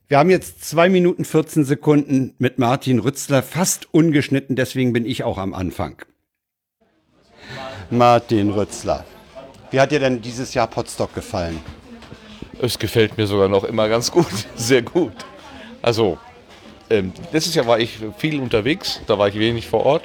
Wir 0.08 0.18
haben 0.18 0.30
jetzt 0.30 0.64
zwei 0.64 0.90
Minuten 0.90 1.24
14 1.26 1.66
Sekunden 1.66 2.34
mit 2.40 2.58
Martin 2.58 3.00
Rützler, 3.00 3.44
fast 3.44 3.94
ungeschnitten, 3.94 4.56
deswegen 4.56 4.92
bin 4.92 5.06
ich 5.06 5.24
auch 5.24 5.38
am 5.38 5.54
Anfang. 5.54 6.02
Martin 7.92 8.50
Rützler. 8.50 9.06
Wie 9.72 9.80
hat 9.80 9.92
dir 9.92 10.00
denn 10.00 10.22
dieses 10.22 10.54
Jahr 10.54 10.68
Potsdok 10.68 11.14
gefallen? 11.14 11.60
Es 12.62 12.78
gefällt 12.78 13.18
mir 13.18 13.28
sogar 13.28 13.48
noch 13.48 13.64
immer 13.64 13.88
ganz 13.88 14.12
gut, 14.12 14.26
sehr 14.56 14.82
gut. 14.82 15.14
Also, 15.82 16.18
ähm, 16.90 17.14
letztes 17.32 17.54
Jahr 17.54 17.68
war 17.68 17.80
ich 17.80 18.00
viel 18.18 18.42
unterwegs, 18.42 19.00
da 19.06 19.18
war 19.18 19.28
ich 19.28 19.38
wenig 19.38 19.68
vor 19.68 19.86
Ort. 19.86 20.04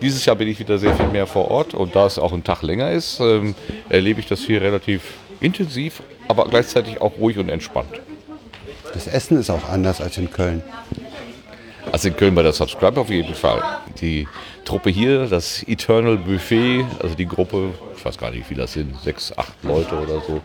Dieses 0.00 0.24
Jahr 0.24 0.34
bin 0.34 0.48
ich 0.48 0.58
wieder 0.58 0.78
sehr 0.78 0.96
viel 0.96 1.08
mehr 1.08 1.26
vor 1.26 1.50
Ort 1.50 1.74
und 1.74 1.94
da 1.94 2.06
es 2.06 2.18
auch 2.18 2.32
ein 2.32 2.42
Tag 2.42 2.62
länger 2.62 2.90
ist, 2.90 3.20
ähm, 3.20 3.54
erlebe 3.88 4.20
ich 4.20 4.26
das 4.26 4.40
hier 4.40 4.62
relativ 4.62 5.02
intensiv, 5.40 6.02
aber 6.28 6.46
gleichzeitig 6.48 7.00
auch 7.00 7.18
ruhig 7.18 7.38
und 7.38 7.50
entspannt. 7.50 8.00
Das 8.94 9.06
Essen 9.06 9.38
ist 9.38 9.50
auch 9.50 9.68
anders 9.68 10.00
als 10.00 10.16
in 10.16 10.30
Köln. 10.30 10.62
Also 11.90 12.08
in 12.08 12.16
Köln 12.16 12.34
bei 12.34 12.42
der 12.42 12.52
Subscribe 12.52 13.00
auf 13.00 13.10
jeden 13.10 13.34
Fall. 13.34 13.62
Die 14.00 14.26
Truppe 14.64 14.90
hier, 14.90 15.26
das 15.26 15.62
Eternal 15.66 16.16
Buffet, 16.16 16.84
also 17.02 17.14
die 17.14 17.26
Gruppe, 17.26 17.70
ich 17.96 18.04
weiß 18.04 18.18
gar 18.18 18.30
nicht, 18.30 18.48
wie 18.50 18.54
das 18.54 18.72
sind, 18.72 18.98
sechs, 19.02 19.36
acht 19.36 19.52
Leute 19.62 19.94
oder 19.96 20.20
so, 20.26 20.40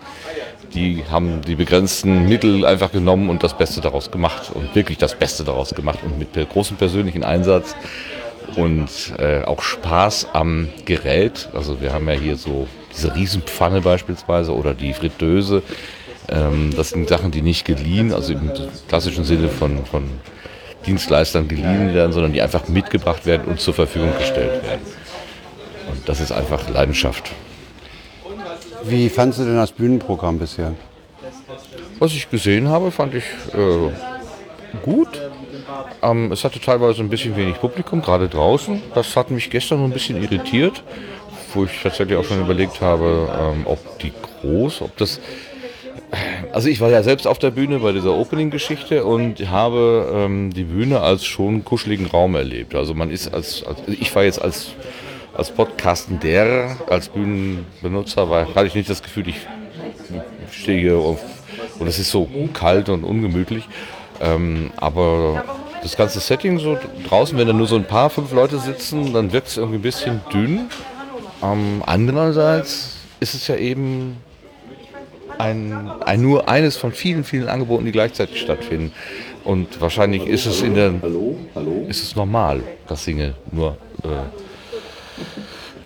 die 0.74 1.04
haben 1.10 1.42
die 1.42 1.56
begrenzten 1.56 2.28
Mittel 2.28 2.66
einfach 2.66 2.92
genommen 2.92 3.30
und 3.30 3.44
das 3.44 3.58
Beste 3.58 3.82
daraus 3.82 4.12
gemacht 4.12 4.52
und 4.54 4.76
wirklich 4.76 4.98
das 4.98 5.16
Beste 5.16 5.44
daraus 5.44 5.74
gemacht 5.74 6.00
und 6.04 6.18
mit 6.20 6.50
großem 6.50 6.78
persönlichen 6.78 7.24
Einsatz 7.24 7.76
und 8.56 8.90
äh, 9.18 9.44
auch 9.44 9.62
Spaß 9.62 10.30
am 10.34 10.70
Gerät. 10.86 11.50
Also 11.54 11.82
wir 11.82 11.94
haben 11.94 12.08
ja 12.08 12.16
hier 12.16 12.38
so 12.38 12.68
diese 12.94 13.16
Riesenpfanne 13.16 13.82
beispielsweise 13.82 14.54
oder 14.54 14.74
die 14.74 14.94
Fritteuse. 14.94 15.64
Ähm, 16.30 16.72
das 16.76 16.90
sind 16.90 17.08
Sachen, 17.10 17.32
die 17.32 17.42
nicht 17.42 17.66
geliehen, 17.66 18.14
also 18.14 18.34
im 18.34 18.52
klassischen 18.88 19.24
Sinne 19.24 19.50
von, 19.50 19.86
von 19.86 20.04
Dienstleistern 20.88 21.48
geliehen 21.48 21.94
werden, 21.94 22.12
sondern 22.12 22.34
die 22.34 22.42
einfach 22.42 22.68
mitgebracht 22.68 23.26
werden 23.26 23.48
und 23.48 23.60
zur 23.60 23.74
Verfügung 23.74 24.12
gestellt 24.18 24.64
werden. 24.64 24.82
Und 25.92 26.08
das 26.08 26.20
ist 26.20 26.32
einfach 26.32 26.68
Leidenschaft. 26.70 27.32
Wie 28.84 29.10
fandst 29.10 29.40
du 29.40 29.44
denn 29.44 29.58
das 29.58 29.72
Bühnenprogramm 29.72 30.40
bisher? 30.40 30.74
Was 32.00 32.14
ich 32.14 32.30
gesehen 32.30 32.70
habe, 32.70 32.92
fand 32.92 33.16
ich 33.16 33.24
äh, 33.54 34.80
gut. 34.84 35.22
Ähm, 36.02 36.32
es 36.32 36.44
hatte 36.44 36.60
teilweise 36.60 37.02
ein 37.02 37.10
bisschen 37.10 37.36
wenig 37.36 37.60
Publikum, 37.60 38.02
gerade 38.02 38.30
draußen. 38.30 38.82
Das 38.94 39.16
hat 39.16 39.32
mich 39.32 39.50
gestern 39.50 39.80
so 39.80 39.86
ein 39.86 39.92
bisschen 39.92 40.22
irritiert, 40.22 40.84
wo 41.54 41.66
ich 41.66 41.82
tatsächlich 41.82 42.18
auch 42.18 42.24
schon 42.24 42.42
überlegt 42.42 42.82
habe, 42.82 43.30
ähm, 43.40 43.64
ob 43.66 44.00
die 44.00 44.14
groß, 44.42 44.82
ob 44.82 44.96
das. 44.98 45.20
Also 46.58 46.70
ich 46.70 46.82
war 46.82 46.90
ja 46.90 47.04
selbst 47.04 47.28
auf 47.28 47.38
der 47.38 47.52
Bühne 47.52 47.78
bei 47.78 47.92
dieser 47.92 48.16
Opening-Geschichte 48.16 49.06
und 49.06 49.48
habe 49.48 50.12
ähm, 50.12 50.52
die 50.52 50.64
Bühne 50.64 51.02
als 51.02 51.24
schon 51.24 51.64
kuscheligen 51.64 52.08
Raum 52.08 52.34
erlebt. 52.34 52.74
Also 52.74 52.96
man 52.96 53.12
ist 53.12 53.32
als, 53.32 53.64
als 53.64 53.78
ich 53.86 54.16
war 54.16 54.24
jetzt 54.24 54.42
als 54.42 54.72
als 55.36 55.52
Podcastender, 55.52 56.76
als 56.90 57.10
Bühnenbenutzer, 57.10 58.28
war, 58.32 58.56
hatte 58.56 58.66
ich 58.66 58.74
nicht 58.74 58.90
das 58.90 59.04
Gefühl, 59.04 59.28
ich 59.28 59.36
stehe 60.50 60.80
hier 60.80 60.96
auf 60.98 61.20
und 61.78 61.86
es 61.86 62.00
ist 62.00 62.10
so 62.10 62.28
kalt 62.56 62.90
und 62.90 63.04
ungemütlich. 63.04 63.64
Ähm, 64.20 64.72
aber 64.78 65.44
das 65.84 65.96
ganze 65.96 66.20
Setting 66.20 66.58
so 66.58 66.76
draußen, 67.08 67.38
wenn 67.38 67.46
da 67.46 67.54
nur 67.54 67.68
so 67.68 67.76
ein 67.76 67.86
paar, 67.86 68.10
fünf 68.10 68.34
Leute 68.34 68.58
sitzen, 68.58 69.14
dann 69.14 69.32
wirkt 69.32 69.50
es 69.50 69.58
irgendwie 69.58 69.78
ein 69.78 69.84
bisschen 69.84 70.22
dünn. 70.34 70.72
Ähm, 71.44 71.84
andererseits 71.86 72.96
ist 73.20 73.36
es 73.36 73.48
ja 73.48 73.58
eben 73.58 74.18
ein, 75.38 75.90
ein, 76.02 76.22
nur 76.22 76.50
eines 76.50 76.78
von 76.78 76.92
vielen, 76.92 77.24
vielen 77.24 77.48
Angeboten, 77.48 77.86
die 77.86 77.92
gleichzeitig 77.92 78.42
stattfinden. 78.42 78.92
Und 79.44 79.80
wahrscheinlich 79.80 80.26
ist 80.26 80.46
es 80.46 80.62
in 80.62 80.76
der 80.76 80.94
ist 81.88 82.04
es 82.04 82.16
normal, 82.16 82.62
dass 82.88 83.06
Dinge 83.06 83.34
nur 83.52 83.78
äh, 84.04 84.08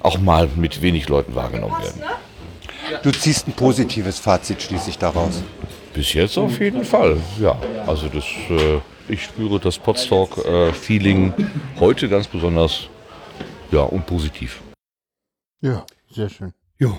auch 0.01 0.17
mal 0.17 0.49
mit 0.55 0.81
wenig 0.81 1.07
Leuten 1.09 1.35
wahrgenommen 1.35 1.75
werden. 1.79 2.01
Du 3.03 3.11
ziehst 3.11 3.47
ein 3.47 3.53
positives 3.53 4.19
Fazit 4.19 4.61
schließlich 4.61 4.97
daraus. 4.97 5.43
Bis 5.93 6.13
jetzt 6.13 6.37
auf 6.37 6.59
jeden 6.59 6.83
Fall, 6.83 7.17
ja. 7.39 7.57
Also 7.85 8.07
das, 8.07 8.25
äh, 8.49 8.79
ich 9.07 9.23
spüre 9.23 9.59
das 9.59 9.77
Podstock-Feeling 9.77 11.33
heute 11.79 12.09
ganz 12.09 12.27
besonders, 12.27 12.87
ja, 13.71 13.81
und 13.81 14.05
positiv. 14.05 14.61
Ja, 15.61 15.85
sehr 16.09 16.29
schön. 16.29 16.53
Jo. 16.79 16.97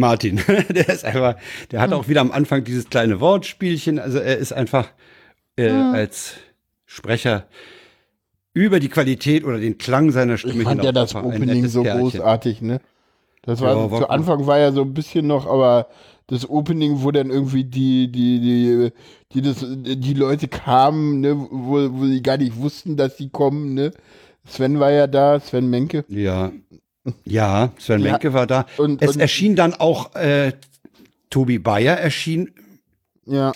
Martin, 0.00 0.40
der 0.68 0.88
ist 0.88 1.04
einfach, 1.04 1.36
der 1.70 1.80
hat 1.80 1.92
auch 1.92 2.08
wieder 2.08 2.20
am 2.20 2.32
Anfang 2.32 2.64
dieses 2.64 2.90
kleine 2.90 3.20
Wortspielchen. 3.20 3.98
Also 3.98 4.18
er 4.18 4.36
ist 4.38 4.52
einfach 4.52 4.88
äh, 5.56 5.70
als 5.70 6.34
Sprecher 6.86 7.46
über 8.52 8.80
die 8.80 8.88
Qualität 8.88 9.44
oder 9.44 9.58
den 9.58 9.78
Klang 9.78 10.10
seiner 10.10 10.36
Stimme 10.36 10.62
Ich 10.62 10.62
fand 10.64 10.82
ja 10.82 10.90
hinaus 10.90 11.12
das 11.12 11.22
Opening 11.22 11.68
so 11.68 11.82
Kerlchen. 11.82 12.02
großartig, 12.02 12.62
ne? 12.62 12.80
Das 13.42 13.60
war, 13.60 13.76
Ja, 13.76 13.90
war 13.90 14.00
zu. 14.00 14.08
Anfang 14.08 14.46
war 14.46 14.58
ja 14.58 14.72
so 14.72 14.82
ein 14.82 14.92
bisschen 14.92 15.26
noch, 15.26 15.46
aber 15.46 15.88
das 16.26 16.48
Opening, 16.48 17.02
wo 17.02 17.10
dann 17.10 17.30
irgendwie 17.30 17.64
die, 17.64 18.10
die, 18.10 18.40
die, 18.40 18.90
die, 19.32 19.42
das, 19.42 19.64
die 19.66 20.14
Leute 20.14 20.48
kamen, 20.48 21.20
ne, 21.20 21.36
wo, 21.50 21.88
wo 21.92 22.06
sie 22.06 22.22
gar 22.22 22.36
nicht 22.36 22.56
wussten, 22.56 22.96
dass 22.96 23.16
sie 23.16 23.28
kommen, 23.28 23.74
ne? 23.74 23.92
Sven 24.46 24.80
war 24.80 24.90
ja 24.90 25.06
da, 25.06 25.38
Sven 25.38 25.68
Menke. 25.68 26.04
Ja. 26.08 26.52
Ja, 27.24 27.72
Sven 27.78 28.00
Ja, 28.02 28.12
Menke 28.12 28.32
war 28.34 28.46
da. 28.46 28.66
und- 28.76 29.02
es 29.02 29.14
und- 29.16 29.20
erschien 29.20 29.56
dann 29.56 29.74
auch 29.74 30.14
äh, 30.14 30.52
Tobi 31.30 31.58
Bayer 31.58 31.96
erschien. 31.96 32.50
Ja. 33.24 33.52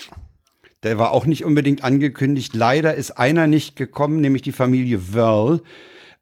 Der 0.83 0.99
war 0.99 1.13
auch 1.13 1.27
nicht 1.27 1.45
unbedingt 1.45 1.83
angekündigt. 1.83 2.55
Leider 2.55 2.95
ist 2.95 3.13
einer 3.13 3.47
nicht 3.47 3.77
gekommen, 3.77 4.21
nämlich 4.21 4.43
die 4.43 4.53
Familie 4.53 5.15
Wörl. 5.15 5.63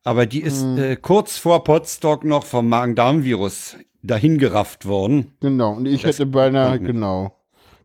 Aber 0.05 0.27
die 0.27 0.41
ist 0.41 0.63
Hm. 0.63 0.79
äh, 0.79 0.97
kurz 0.97 1.37
vor 1.39 1.63
Potsdok 1.65 2.25
noch 2.25 2.45
vom 2.45 2.69
Magen-Darm-Virus 2.69 3.77
dahingerafft 4.03 4.87
worden. 4.87 5.33
Genau, 5.41 5.75
und 5.75 5.87
ich 5.87 6.03
Das 6.03 6.17
hätte 6.19 6.27
beinahe, 6.27 6.81
genau. 6.81 7.37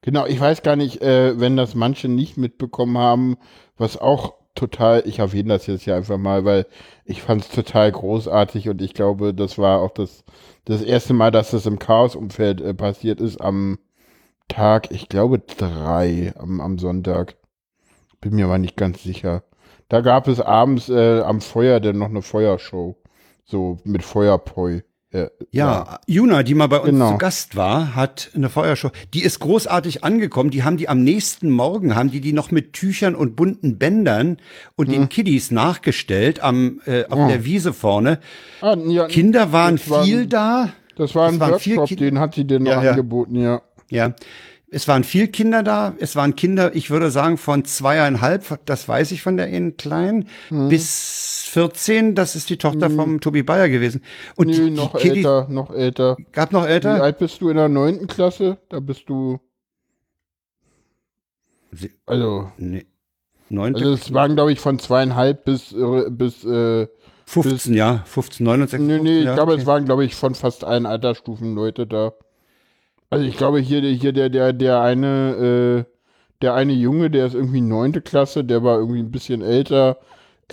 Genau, 0.01 0.25
ich 0.25 0.39
weiß 0.39 0.63
gar 0.63 0.75
nicht, 0.75 1.01
äh, 1.01 1.39
wenn 1.39 1.57
das 1.57 1.75
manche 1.75 2.07
nicht 2.07 2.37
mitbekommen 2.37 2.97
haben, 2.97 3.37
was 3.77 3.97
auch 3.97 4.33
total, 4.57 5.03
ich 5.05 5.19
erwähne 5.19 5.49
das 5.49 5.67
jetzt 5.67 5.83
hier 5.83 5.95
einfach 5.95 6.17
mal, 6.17 6.45
weil 6.45 6.65
ich 7.05 7.21
fand 7.21 7.43
es 7.43 7.49
total 7.49 7.91
großartig 7.91 8.69
und 8.69 8.81
ich 8.81 8.93
glaube, 8.93 9.33
das 9.33 9.57
war 9.57 9.81
auch 9.81 9.91
das, 9.91 10.23
das 10.65 10.81
erste 10.81 11.13
Mal, 11.13 11.31
dass 11.31 11.51
das 11.51 11.65
im 11.65 11.79
Chaos-Umfeld 11.79 12.61
äh, 12.61 12.73
passiert 12.73 13.21
ist 13.21 13.39
am 13.39 13.79
Tag, 14.47 14.91
ich 14.91 15.09
glaube 15.09 15.39
drei, 15.39 16.33
am, 16.37 16.61
am 16.61 16.77
Sonntag. 16.79 17.35
Bin 18.21 18.35
mir 18.35 18.45
aber 18.45 18.57
nicht 18.57 18.77
ganz 18.77 19.03
sicher. 19.03 19.43
Da 19.89 20.01
gab 20.01 20.27
es 20.27 20.41
abends 20.41 20.89
äh, 20.89 21.21
am 21.21 21.41
Feuer 21.41 21.79
dann 21.79 21.97
noch 21.97 22.09
eine 22.09 22.21
Feuershow. 22.21 22.97
So 23.45 23.77
mit 23.83 24.03
Feuerpoi. 24.03 24.83
Äh, 25.17 25.29
Ja, 25.51 25.99
Juna, 26.07 26.43
die 26.43 26.53
mal 26.53 26.67
bei 26.67 26.77
uns 26.79 26.91
Genau. 26.91 27.11
zu 27.13 27.17
Gast 27.17 27.55
war, 27.55 27.95
hat 27.95 28.29
eine 28.35 28.49
Feuershow. 28.49 28.91
Die 29.13 29.23
ist 29.23 29.39
großartig 29.39 30.03
angekommen. 30.03 30.49
Die 30.51 30.63
haben 30.63 30.77
die 30.77 30.87
am 30.89 31.03
nächsten 31.03 31.49
Morgen, 31.49 31.95
haben 31.95 32.11
die 32.11 32.21
die 32.21 32.33
noch 32.33 32.51
mit 32.51 32.73
Tüchern 32.73 33.15
und 33.15 33.35
bunten 33.35 33.77
Bändern 33.77 34.37
und 34.75 34.91
den 34.91 35.09
Kiddies 35.09 35.51
nachgestellt 35.51 36.39
am, 36.41 36.81
äh, 36.85 37.05
auf 37.05 37.17
Oh. 37.19 37.27
der 37.27 37.43
Wiese 37.45 37.73
vorne. 37.73 38.19
Ah, 38.61 38.75
ja, 38.87 39.07
Kinder 39.07 39.51
waren 39.51 39.77
viel 39.77 40.27
da. 40.27 40.69
Das 40.95 41.13
war 41.15 41.27
ein 41.27 41.39
waren 41.39 41.51
Workshop, 41.51 41.87
den 41.97 42.19
hat 42.19 42.35
sie 42.35 42.45
denn 42.45 42.63
noch 42.63 42.83
Ja, 42.83 42.91
angeboten, 42.91 43.35
ja. 43.39 43.61
Ja. 43.89 44.13
Es 44.69 44.85
waren 44.89 45.05
viel 45.05 45.29
Kinder 45.29 45.63
da. 45.63 45.93
Es 45.97 46.17
waren 46.17 46.35
Kinder, 46.35 46.75
ich 46.75 46.89
würde 46.89 47.09
sagen, 47.09 47.37
von 47.37 47.63
zweieinhalb, 47.63 48.59
das 48.65 48.87
weiß 48.89 49.11
ich 49.13 49.21
von 49.21 49.37
der 49.37 49.45
einen 49.45 49.77
Kleinen, 49.77 50.27
Mhm. 50.49 50.67
bis 50.67 51.36
14. 51.57 52.13
Das 52.13 52.35
ist 52.35 52.49
die 52.51 52.57
Tochter 52.57 52.89
vom 52.91 53.19
Tobi 53.19 53.41
Bayer 53.41 53.67
gewesen. 53.69 54.03
Und 54.35 54.47
Nee, 54.47 54.69
noch 54.69 54.93
Kiddies, 54.95 55.25
älter, 55.25 55.47
noch 55.49 55.71
älter. 55.71 56.15
gab 56.31 56.51
noch 56.51 56.65
Wie 56.65 56.69
älter? 56.71 57.01
alt 57.01 57.17
bist 57.17 57.41
du 57.41 57.49
in 57.49 57.57
der 57.57 57.67
neunten 57.67 58.05
Klasse? 58.07 58.57
Da 58.69 58.79
bist 58.79 59.09
du. 59.09 59.39
Also, 62.05 62.51
Nee. 62.57 62.85
Neunte, 63.49 63.79
also 63.79 63.93
es 63.93 64.13
waren, 64.13 64.35
glaube 64.35 64.51
ich, 64.51 64.59
von 64.59 64.77
zweieinhalb 64.77 65.45
bis, 65.45 65.71
äh, 65.71 66.09
bis 66.09 66.43
äh, 66.43 66.87
15, 67.25 67.73
ja, 67.73 68.03
15, 68.05 68.43
69. 68.45 68.87
nee, 68.87 68.99
nee, 68.99 69.19
ich 69.19 69.25
ja, 69.25 69.35
glaube, 69.35 69.53
okay. 69.53 69.61
es 69.61 69.67
waren, 69.67 69.85
glaube 69.85 70.03
ich, 70.05 70.15
von 70.15 70.35
fast 70.35 70.63
allen 70.65 70.85
Altersstufen 70.85 71.55
Leute 71.55 71.87
da. 71.87 72.13
Also 73.09 73.25
ich 73.25 73.37
glaube, 73.37 73.59
hier, 73.59 73.81
der- 73.81 73.91
hier 73.93 74.11
der, 74.13 74.29
der, 74.29 74.53
der 74.53 74.81
eine, 74.81 75.85
äh, 75.87 75.91
der 76.41 76.55
eine 76.55 76.73
Junge, 76.73 77.09
der 77.09 77.25
ist 77.27 77.35
irgendwie 77.35 77.61
neunte 77.61 78.01
Klasse, 78.01 78.43
der 78.43 78.63
war 78.63 78.79
irgendwie 78.79 78.99
ein 78.99 79.11
bisschen 79.11 79.41
älter. 79.41 79.97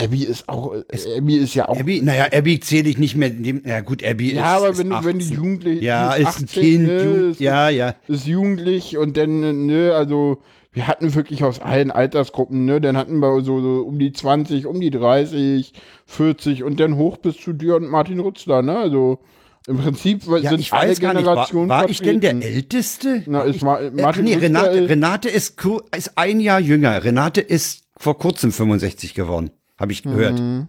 Abby 0.00 0.24
ist 0.24 0.48
auch, 0.48 0.74
äh, 0.74 1.18
Abby 1.18 1.36
ist 1.36 1.54
ja 1.54 1.68
auch. 1.68 1.78
Abby, 1.78 2.02
naja, 2.02 2.26
Abby 2.32 2.58
zähle 2.58 2.88
ich 2.88 2.98
nicht 2.98 3.14
mehr. 3.16 3.30
ja 3.64 3.80
gut, 3.80 4.04
Abby 4.04 4.30
ist. 4.30 4.36
ja, 4.36 4.56
aber 4.56 4.70
ist 4.70 4.78
wenn 4.78 4.90
du, 4.90 5.04
wenn 5.04 5.18
die 5.20 5.24
18. 5.26 5.36
Jugendliche. 5.36 5.84
Ja, 5.84 6.14
ist 6.14 6.26
ein 6.26 6.44
18, 6.44 6.46
Kind. 6.62 6.86
ne, 6.86 7.04
Jugend, 7.04 7.30
ist- 7.32 7.40
ja, 7.40 7.68
ja. 7.68 7.94
ist 8.08 8.26
jugendlich 8.26 8.96
und 8.98 9.16
dann, 9.16 9.66
ne, 9.66 9.92
also 9.94 10.38
wir 10.72 10.88
hatten 10.88 11.14
wirklich 11.14 11.44
aus 11.44 11.60
allen 11.60 11.92
Altersgruppen, 11.92 12.64
ne, 12.64 12.80
dann 12.80 12.96
hatten 12.96 13.20
wir 13.20 13.40
so, 13.42 13.60
so 13.60 13.82
um 13.86 14.00
die 14.00 14.12
20, 14.12 14.66
um 14.66 14.80
die 14.80 14.90
30, 14.90 15.72
40 16.06 16.64
und 16.64 16.80
dann 16.80 16.96
hoch 16.96 17.16
bis 17.18 17.36
zu 17.36 17.52
dir 17.52 17.76
und 17.76 17.86
Martin 17.88 18.18
Rutzler, 18.18 18.62
ne, 18.62 18.76
also 18.76 19.20
im 19.68 19.76
Prinzip 19.78 20.24
Ja, 20.26 20.50
sind 20.50 20.60
ich 20.60 20.72
alle 20.72 20.88
nicht, 20.90 21.02
war, 21.02 21.14
Generationen 21.14 21.68
war 21.68 21.88
ich 21.88 22.00
denn 22.02 22.20
der. 22.20 22.34
Älteste? 22.34 23.22
Na, 23.26 23.42
ist 23.42 23.62
Ma 23.62 23.78
Äh, 23.78 23.92
Martin 23.92 24.24
nee, 24.24 24.34
Renate, 24.34 24.70
ist- 24.76 24.90
Renate 24.90 25.28
ist, 25.28 25.56
ist 25.96 26.18
ein 26.18 26.40
Jahr 26.40 26.58
jünger. 26.60 27.04
Renate 27.04 27.40
ist 27.40 27.84
vor 27.96 28.18
kurzem 28.18 28.50
65 28.50 29.14
geworden, 29.14 29.50
habe 29.78 29.92
ich 29.92 30.02
gehört. 30.02 30.38
Mhm. 30.38 30.68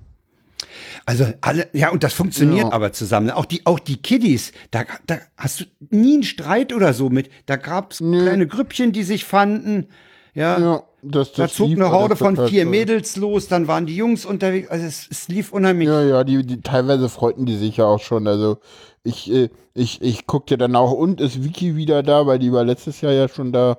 Also 1.06 1.26
alle, 1.42 1.68
ja, 1.74 1.90
und 1.92 2.04
das 2.04 2.14
funktioniert 2.14 2.66
Ja. 2.68 2.72
aber 2.72 2.92
zusammen. 2.92 3.30
Auch 3.30 3.46
die, 3.46 3.66
auch 3.66 3.80
die 3.80 3.98
Kiddies, 3.98 4.52
da, 4.72 4.84
da 5.06 5.18
hast 5.38 5.60
du 5.62 5.66
nie 5.90 6.16
einen 6.16 6.24
Streit 6.24 6.74
oder 6.74 6.94
so 6.94 7.10
mit. 7.10 7.30
Da 7.46 7.56
gab's 7.58 8.02
Nö. 8.02 8.22
kleine 8.24 8.48
Grüppchen, 8.48 8.92
die 8.92 9.04
sich 9.04 9.26
fanden. 9.26 9.88
Ja, 10.34 10.60
Ja, 10.60 10.84
das, 11.02 11.34
da 11.34 11.44
das 11.44 11.54
zog 11.54 11.70
lief 11.70 11.78
eine 11.80 11.92
Horde 11.92 12.16
von 12.16 12.36
vier 12.36 12.64
toll. 12.64 12.72
Mädels 12.72 13.16
los, 13.16 13.48
dann 13.48 13.68
waren 13.68 13.86
die 13.86 13.96
Jungs 13.96 14.26
unterwegs. 14.26 14.70
Also 14.70 14.86
es, 14.86 15.08
es 15.10 15.28
lief 15.28 15.54
unheimlich. 15.54 15.88
Ja, 15.88 16.02
ja, 16.04 16.24
die, 16.24 16.46
die 16.46 16.62
teilweise 16.62 17.08
freuten 17.10 17.46
die 17.46 17.56
sich 17.58 17.78
ja 17.78 17.86
auch 17.86 18.02
schon. 18.02 18.28
Also 18.28 18.58
ich, 19.04 19.32
äh, 19.32 19.50
ich, 19.74 20.02
ich 20.02 20.26
guckte 20.26 20.58
dann 20.58 20.76
auch, 20.76 20.92
und 20.92 21.22
ist 21.22 21.44
Vicky 21.44 21.76
wieder 21.76 22.02
da, 22.04 22.26
weil 22.26 22.40
die 22.40 22.52
war 22.52 22.64
letztes 22.64 23.02
Jahr 23.02 23.14
ja 23.14 23.28
schon 23.30 23.54
da. 23.54 23.78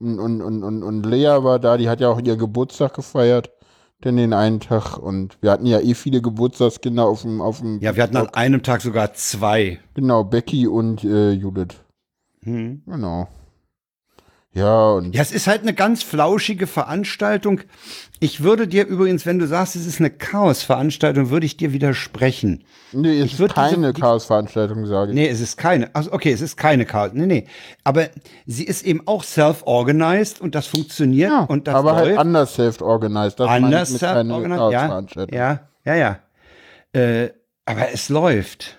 Und, 0.00 0.18
und, 0.18 0.40
und, 0.42 0.64
und, 0.64 0.82
und 0.82 1.06
Lea 1.06 1.42
war 1.44 1.58
da, 1.58 1.76
die 1.76 1.88
hat 1.88 2.00
ja 2.00 2.08
auch 2.08 2.20
ihr 2.20 2.36
Geburtstag 2.36 2.94
gefeiert. 2.94 3.50
Denn 4.02 4.16
den 4.16 4.32
einen 4.32 4.60
Tag. 4.60 4.98
Und 4.98 5.38
wir 5.40 5.50
hatten 5.50 5.66
ja 5.66 5.80
eh 5.80 5.94
viele 5.94 6.20
Geburtstagskinder 6.20 7.04
auf 7.04 7.22
dem, 7.22 7.40
auf 7.40 7.60
dem. 7.60 7.80
Ja, 7.80 7.96
wir 7.96 8.02
hatten 8.02 8.16
an 8.16 8.28
einem 8.30 8.62
Tag 8.62 8.82
sogar 8.82 9.14
zwei. 9.14 9.78
Genau, 9.94 10.24
Becky 10.24 10.66
und 10.66 11.04
äh, 11.04 11.30
Judith. 11.30 11.76
Hm. 12.42 12.82
Genau. 12.86 13.28
Ja, 14.52 14.92
und 14.92 15.14
Ja, 15.14 15.22
es 15.22 15.32
ist 15.32 15.48
halt 15.48 15.62
eine 15.62 15.74
ganz 15.74 16.02
flauschige 16.02 16.66
Veranstaltung. 16.66 17.62
Ich 18.24 18.42
würde 18.42 18.66
dir 18.66 18.86
übrigens, 18.86 19.26
wenn 19.26 19.38
du 19.38 19.46
sagst, 19.46 19.76
es 19.76 19.84
ist 19.84 20.00
eine 20.00 20.08
Chaos-Veranstaltung, 20.08 21.28
würde 21.28 21.44
ich 21.44 21.58
dir 21.58 21.74
widersprechen. 21.74 22.64
nee, 22.92 23.18
es 23.18 23.26
ich 23.26 23.32
ist 23.32 23.38
diese- 23.40 23.48
keine 23.48 23.92
die- 23.92 24.00
Chaos-Veranstaltung, 24.00 24.86
sage 24.86 25.10
ich. 25.10 25.14
Nee, 25.14 25.28
es 25.28 25.42
ist 25.42 25.58
keine. 25.58 25.94
Also 25.94 26.10
okay, 26.10 26.32
es 26.32 26.40
ist 26.40 26.56
keine 26.56 26.86
Chaos. 26.86 27.10
Nee, 27.12 27.26
nee. 27.26 27.46
Aber 27.84 28.06
sie 28.46 28.64
ist 28.64 28.82
eben 28.86 29.02
auch 29.06 29.22
self-organized 29.24 30.40
und 30.40 30.54
das 30.54 30.66
funktioniert 30.66 31.30
Ja, 31.30 31.40
und 31.44 31.68
das 31.68 31.74
aber 31.74 31.92
läuft. 31.92 32.04
halt 32.06 32.18
anders 32.18 32.54
self-organized. 32.54 33.38
Das 33.40 33.46
meine 33.46 33.58
ich 33.58 33.64
anders 33.74 33.90
mit 33.90 34.00
keine 34.00 34.34
self-organized. 34.34 35.34
Ja, 35.34 35.60
ja, 35.84 35.94
ja, 35.94 36.18
ja. 36.94 36.98
Äh, 36.98 37.30
aber 37.66 37.92
es 37.92 38.08
läuft. 38.08 38.78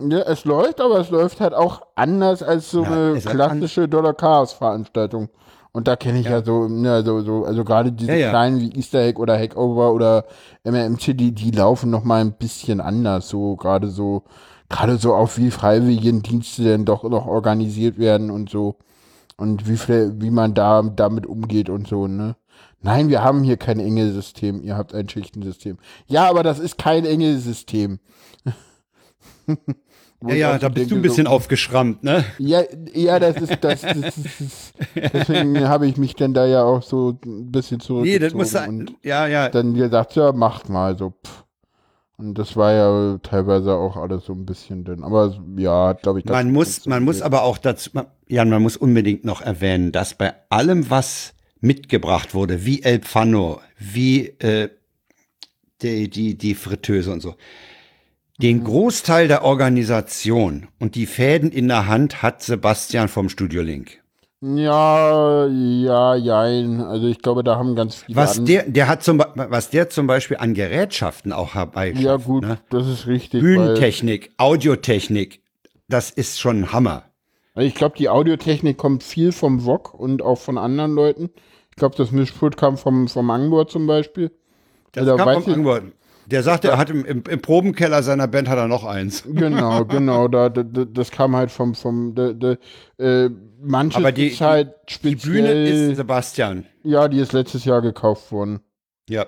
Ja, 0.00 0.20
es 0.20 0.46
läuft, 0.46 0.80
aber 0.80 1.00
es 1.00 1.10
läuft 1.10 1.40
halt 1.40 1.52
auch 1.52 1.82
anders 1.96 2.42
als 2.42 2.70
so 2.70 2.82
Ja, 2.82 2.90
eine 3.10 3.20
klassische 3.20 3.88
Dollar 3.88 4.14
Chaos 4.14 4.54
Veranstaltung. 4.54 5.28
Und 5.76 5.88
da 5.88 5.94
kenne 5.94 6.20
ich 6.20 6.24
ja, 6.24 6.42
so, 6.42 6.68
ne, 6.68 7.04
so, 7.04 7.20
so, 7.20 7.44
also 7.44 7.62
gerade 7.62 7.92
diese 7.92 8.12
Ja, 8.12 8.16
ja. 8.16 8.28
kleinen 8.30 8.60
wie 8.60 8.72
Easter 8.78 9.00
Egg 9.00 9.20
oder 9.20 9.38
Hackover 9.38 9.92
oder 9.92 10.24
MMT, 10.64 11.08
die, 11.20 11.32
die 11.32 11.50
laufen 11.50 11.90
noch 11.90 12.02
mal 12.02 12.22
ein 12.22 12.32
bisschen 12.32 12.80
anders, 12.80 13.28
so 13.28 13.56
gerade 13.56 13.88
so, 13.88 14.22
gerade 14.70 14.96
so 14.96 15.14
auf 15.14 15.36
wie 15.36 15.50
Freiwilligendienste 15.50 16.64
denn 16.64 16.86
doch 16.86 17.02
noch 17.02 17.26
organisiert 17.26 17.98
werden 17.98 18.30
und 18.30 18.48
so. 18.48 18.76
Und 19.36 19.68
wie 19.68 19.76
viel, 19.76 20.14
wie 20.18 20.30
man 20.30 20.54
da 20.54 20.80
damit 20.80 21.26
umgeht 21.26 21.68
und 21.68 21.86
so, 21.86 22.06
ne? 22.06 22.36
Nein, 22.80 23.10
wir 23.10 23.22
haben 23.22 23.42
hier 23.42 23.58
kein 23.58 23.78
Engelsystem, 23.78 24.62
ihr 24.62 24.78
habt 24.78 24.94
ein 24.94 25.10
Schichtensystem. 25.10 25.76
Ja, 26.06 26.26
aber 26.30 26.42
das 26.42 26.58
ist 26.58 26.78
kein 26.78 27.04
Engelsystem. 27.04 27.98
Ja, 30.28 30.34
ja, 30.34 30.58
da 30.58 30.68
bist 30.68 30.90
du 30.90 30.96
ein 30.96 31.02
bisschen 31.02 31.26
so, 31.26 31.32
aufgeschrammt, 31.32 32.02
ne? 32.02 32.24
Ja, 32.38 32.62
ja, 32.92 33.18
das 33.18 33.36
ist 33.36 33.58
das. 33.62 33.80
das, 33.82 34.18
ist, 34.18 34.74
deswegen 34.94 35.68
habe 35.68 35.86
ich 35.86 35.96
mich 35.96 36.14
dann 36.14 36.34
da 36.34 36.46
ja 36.46 36.62
auch 36.64 36.82
so 36.82 37.18
ein 37.24 37.50
bisschen 37.52 37.78
Nee, 37.78 37.84
zurückgezogen 37.84 38.20
das 38.24 38.34
muss 38.34 38.50
sein. 38.50 38.90
Ja, 39.02 39.26
ja. 39.26 39.48
dann 39.48 39.74
gesagt, 39.74 40.16
ja, 40.16 40.32
macht 40.32 40.68
mal 40.68 40.96
so. 40.98 41.10
Pff. 41.10 41.44
Und 42.18 42.38
das 42.38 42.56
war 42.56 42.72
ja 42.72 43.18
teilweise 43.18 43.74
auch 43.74 43.96
alles 43.96 44.24
so 44.24 44.32
ein 44.32 44.46
bisschen 44.46 44.84
dünn. 44.84 45.04
Aber 45.04 45.36
ja, 45.58 45.92
glaube 45.92 46.20
ich. 46.20 46.24
Man 46.24 46.50
muss, 46.50 46.86
man 46.86 47.02
muss 47.04 47.20
aber 47.20 47.42
auch 47.42 47.58
dazu, 47.58 47.90
man- 47.92 48.06
Jan, 48.26 48.48
man 48.48 48.62
muss 48.62 48.76
unbedingt 48.76 49.24
noch 49.24 49.42
erwähnen, 49.42 49.92
dass 49.92 50.14
bei 50.14 50.32
allem, 50.48 50.88
was 50.90 51.34
mitgebracht 51.60 52.34
wurde, 52.34 52.64
wie 52.64 52.82
El 52.82 53.00
Pfanno, 53.00 53.60
wie 53.78 54.28
äh, 54.38 54.70
die, 55.82 56.08
die, 56.08 56.36
die 56.38 56.54
Fritteuse 56.54 57.12
und 57.12 57.20
so, 57.20 57.34
den 58.38 58.64
Großteil 58.64 59.28
der 59.28 59.44
Organisation 59.44 60.68
und 60.78 60.94
die 60.94 61.06
Fäden 61.06 61.50
in 61.50 61.68
der 61.68 61.86
Hand 61.86 62.22
hat 62.22 62.42
Sebastian 62.42 63.08
vom 63.08 63.28
Studio 63.28 63.62
Link. 63.62 64.02
Ja, 64.42 65.46
ja, 65.46 66.14
jein. 66.14 66.80
Also 66.82 67.06
ich 67.06 67.20
glaube, 67.22 67.42
da 67.42 67.56
haben 67.56 67.74
ganz 67.74 67.96
viele. 67.96 68.16
Was 68.16 68.44
der, 68.44 68.64
der 68.64 68.86
hat 68.88 69.02
zum, 69.02 69.18
was 69.34 69.70
der 69.70 69.88
zum 69.88 70.06
Beispiel 70.06 70.36
an 70.36 70.52
Gerätschaften 70.54 71.32
auch 71.32 71.54
herbei 71.54 71.92
Ja, 71.96 72.16
gut, 72.16 72.44
ne? 72.44 72.58
das 72.68 72.86
ist 72.86 73.06
richtig. 73.06 73.40
Bühnentechnik, 73.40 74.30
Audiotechnik, 74.36 75.40
das 75.88 76.10
ist 76.10 76.38
schon 76.38 76.60
ein 76.60 76.72
Hammer. 76.72 77.04
Weil 77.54 77.66
ich 77.66 77.74
glaube, 77.74 77.96
die 77.96 78.10
Audiotechnik 78.10 78.76
kommt 78.76 79.02
viel 79.02 79.32
vom 79.32 79.60
VOG 79.64 79.94
und 79.94 80.20
auch 80.20 80.38
von 80.38 80.58
anderen 80.58 80.94
Leuten. 80.94 81.30
Ich 81.70 81.76
glaube, 81.76 81.96
das 81.96 82.10
Mischpult 82.12 82.58
kam 82.58 82.76
vom, 82.76 83.08
vom 83.08 83.30
Angbor 83.30 83.66
zum 83.68 83.86
Beispiel. 83.86 84.30
Das 84.92 85.06
Da 85.06 85.16
kam 85.16 85.26
weiß 85.26 85.34
vom 85.44 85.50
ich- 85.52 85.56
Angbor. 85.56 85.80
Der 86.26 86.42
sagte, 86.42 86.68
er 86.68 86.78
hat 86.78 86.90
im, 86.90 87.04
im, 87.04 87.22
im 87.28 87.40
Probenkeller 87.40 88.02
seiner 88.02 88.26
Band 88.26 88.48
hat 88.48 88.58
er 88.58 88.66
noch 88.68 88.84
eins. 88.84 89.22
Genau, 89.26 89.84
genau. 89.86 90.26
Da, 90.28 90.48
da, 90.48 90.62
da, 90.62 90.84
das 90.84 91.10
kam 91.10 91.36
halt 91.36 91.50
vom, 91.50 91.74
vom, 91.74 92.14
da, 92.14 92.32
da, 92.32 92.56
äh, 92.98 93.30
manches 93.60 93.96
Aber 93.96 94.12
die- 94.12 94.28
ist 94.28 94.40
halt 94.40 94.74
Die 94.88 94.92
speziell. 94.94 95.32
Bühne 95.32 95.52
ist 95.90 95.96
Sebastian. 95.96 96.66
ja, 96.82 97.06
die 97.08 97.18
ist 97.20 97.32
letztes 97.32 97.64
Jahr 97.64 97.80
gekauft 97.82 98.32
worden. 98.32 98.60
Ja. 99.08 99.26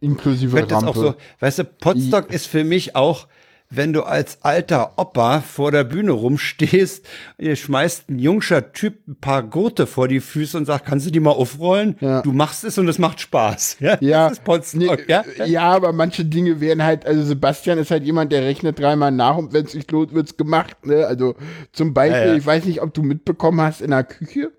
Inklusive 0.00 0.56
Rampe. 0.70 0.88
auch 0.88 0.94
so, 0.94 1.14
weißt 1.40 1.58
du, 1.60 1.64
Potsdok 1.64 2.32
ist 2.32 2.46
für 2.46 2.62
mich 2.62 2.94
auch, 2.94 3.26
wenn 3.70 3.92
du 3.92 4.02
als 4.02 4.42
alter 4.42 4.98
Opa 4.98 5.40
vor 5.40 5.70
der 5.70 5.84
Bühne 5.84 6.10
rumstehst, 6.10 7.06
ihr 7.38 7.54
schmeißt 7.54 8.10
ein 8.10 8.18
jungscher 8.18 8.72
Typ 8.72 9.06
ein 9.06 9.14
paar 9.14 9.44
Gurte 9.44 9.86
vor 9.86 10.08
die 10.08 10.18
Füße 10.18 10.56
und 10.56 10.66
sagt, 10.66 10.86
kannst 10.86 11.06
du 11.06 11.12
die 11.12 11.20
mal 11.20 11.30
aufrollen? 11.30 11.96
Ja. 12.00 12.20
Du 12.22 12.32
machst 12.32 12.64
es 12.64 12.78
und 12.78 12.88
es 12.88 12.98
macht 12.98 13.20
Spaß. 13.20 13.78
Ja, 13.80 13.96
Ja, 14.00 14.28
das 14.28 14.38
ist 14.38 14.44
Potsdok, 14.44 15.08
ja? 15.08 15.24
ja, 15.44 15.62
aber 15.62 15.92
manche 15.92 16.24
Dinge 16.24 16.60
werden 16.60 16.82
halt, 16.82 17.06
also 17.06 17.22
Sebastian 17.22 17.78
ist 17.78 17.90
halt 17.90 18.04
jemand, 18.04 18.32
der 18.32 18.42
rechnet 18.42 18.78
dreimal 18.78 19.10
nach 19.10 19.36
und 19.36 19.52
wenn 19.52 19.64
es 19.64 19.72
sich 19.72 19.90
lohnt, 19.90 20.12
wird's 20.12 20.36
gemacht. 20.36 20.86
Ne? 20.86 21.06
Also 21.06 21.34
zum 21.72 21.94
Beispiel, 21.94 22.28
ja. 22.32 22.34
ich 22.34 22.44
weiß 22.44 22.64
nicht, 22.64 22.82
ob 22.82 22.92
du 22.92 23.02
mitbekommen 23.02 23.60
hast 23.60 23.80
in 23.80 23.90
der 23.90 24.04
Küche, 24.04 24.52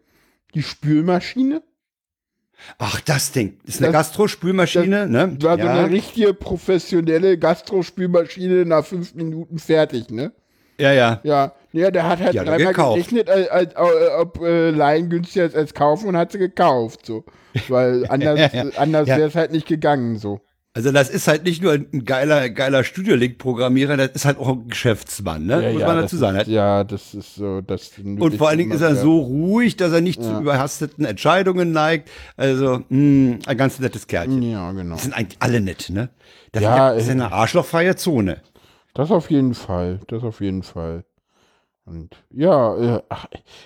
die 0.55 0.63
Spülmaschine. 0.63 1.61
Ach, 2.77 2.99
das 3.01 3.31
Ding. 3.31 3.57
Ist 3.65 3.81
eine 3.83 3.91
Gastrospülmaschine, 3.91 5.07
ne? 5.07 5.37
War 5.41 5.57
so 5.57 5.63
Ja. 5.65 5.73
eine 5.73 5.89
richtige 5.91 6.33
professionelle 6.33 7.37
Gastrospülmaschine 7.37 8.65
nach 8.65 8.85
fünf 8.85 9.13
Minuten 9.15 9.59
fertig, 9.59 10.09
ne? 10.09 10.31
ja, 10.79 10.91
ja. 10.93 11.19
Ja, 11.23 11.51
ja, 11.73 11.91
der 11.91 12.07
hat 12.07 12.19
halt 12.19 12.35
dreimal 12.35 12.73
gerechnet, 12.73 13.29
als, 13.29 13.47
als, 13.49 13.75
als, 13.75 14.11
ob 14.19 14.41
äh, 14.41 14.71
Laien 14.71 15.09
günstiger 15.09 15.45
ist 15.45 15.55
als 15.55 15.73
kaufen 15.73 16.07
und 16.09 16.17
hat 16.17 16.31
sie 16.31 16.39
gekauft, 16.39 17.05
so. 17.05 17.23
Weil 17.67 18.05
anders, 18.09 18.39
Ja, 18.53 18.63
ja. 18.63 18.69
anders 18.77 19.07
wäre 19.07 19.21
es 19.27 19.35
halt 19.35 19.51
nicht 19.51 19.67
gegangen, 19.67 20.17
so. 20.17 20.41
Also 20.73 20.93
das 20.93 21.09
ist 21.09 21.27
halt 21.27 21.43
nicht 21.43 21.61
nur 21.61 21.73
ein 21.73 22.05
geiler, 22.05 22.49
geiler 22.49 22.85
Studio-Link-Programmierer, 22.85 23.97
das 23.97 24.11
ist 24.11 24.23
halt 24.25 24.37
auch 24.37 24.47
ein 24.47 24.69
Geschäftsmann, 24.69 25.45
ne? 25.45 25.71
Muss 25.73 25.81
man 25.81 25.97
dazu 25.97 26.15
sagen. 26.15 26.37
Ist, 26.37 26.47
ja, 26.47 26.85
das 26.85 27.13
ist 27.13 27.35
so, 27.35 27.59
das 27.59 27.91
Und 27.99 28.37
vor 28.37 28.47
allen 28.47 28.57
Dingen 28.57 28.71
ist 28.71 28.79
er 28.79 28.95
so 28.95 29.19
ruhig, 29.19 29.75
dass 29.75 29.91
er 29.91 29.99
nicht 29.99 30.23
zu 30.23 30.39
überhasteten 30.39 31.03
Entscheidungen 31.03 31.73
neigt. 31.73 32.09
Also, 32.37 32.83
mh, 32.87 33.39
ein 33.45 33.57
ganz 33.57 33.79
nettes 33.79 34.07
Kerlchen. 34.07 34.41
Ja, 34.43 34.71
genau. 34.71 34.95
Die 34.95 35.01
sind 35.01 35.13
eigentlich 35.13 35.41
alle 35.41 35.59
nett, 35.59 35.89
ne? 35.89 36.09
Das 36.53 36.63
Ja, 36.63 36.91
ist 36.91 37.07
ja 37.07 37.11
eine 37.13 37.33
arschlochfreie 37.33 37.97
Zone. 37.97 38.41
Das 38.93 39.11
auf 39.11 39.29
jeden 39.29 39.53
Fall, 39.53 39.99
das 40.07 40.23
auf 40.23 40.39
jeden 40.39 40.63
Fall. 40.63 41.03
Und 41.83 42.15
ja, 42.29 42.77
äh, 42.77 43.01
ach, 43.09 43.25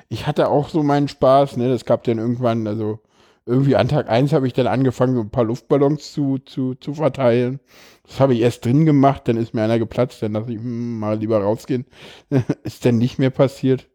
ich 0.09 0.25
hatte 0.25 0.49
auch 0.49 0.69
so 0.69 0.81
meinen 0.81 1.07
Spaß, 1.07 1.57
ne? 1.57 1.69
Das 1.69 1.85
gab 1.85 2.03
dann 2.05 2.17
irgendwann, 2.17 2.65
also 2.65 2.99
irgendwie 3.45 3.75
an 3.75 3.87
Tag 3.87 4.09
1 4.09 4.33
habe 4.33 4.47
ich 4.47 4.53
dann 4.53 4.67
angefangen, 4.67 5.15
so 5.15 5.21
ein 5.21 5.29
paar 5.29 5.43
Luftballons 5.43 6.11
zu, 6.11 6.39
zu, 6.39 6.73
zu 6.75 6.95
verteilen. 6.95 7.59
Das 8.03 8.19
habe 8.19 8.33
ich 8.33 8.41
erst 8.41 8.65
drin 8.65 8.85
gemacht, 8.85 9.27
dann 9.27 9.37
ist 9.37 9.53
mir 9.53 9.63
einer 9.63 9.79
geplatzt, 9.79 10.21
dann 10.21 10.33
dachte 10.33 10.51
ich, 10.51 10.57
hm, 10.57 10.99
mal 10.99 11.17
lieber 11.17 11.39
rausgehen. 11.41 11.85
ist 12.63 12.85
dann 12.85 12.97
nicht 12.97 13.19
mehr 13.19 13.29
passiert. 13.29 13.87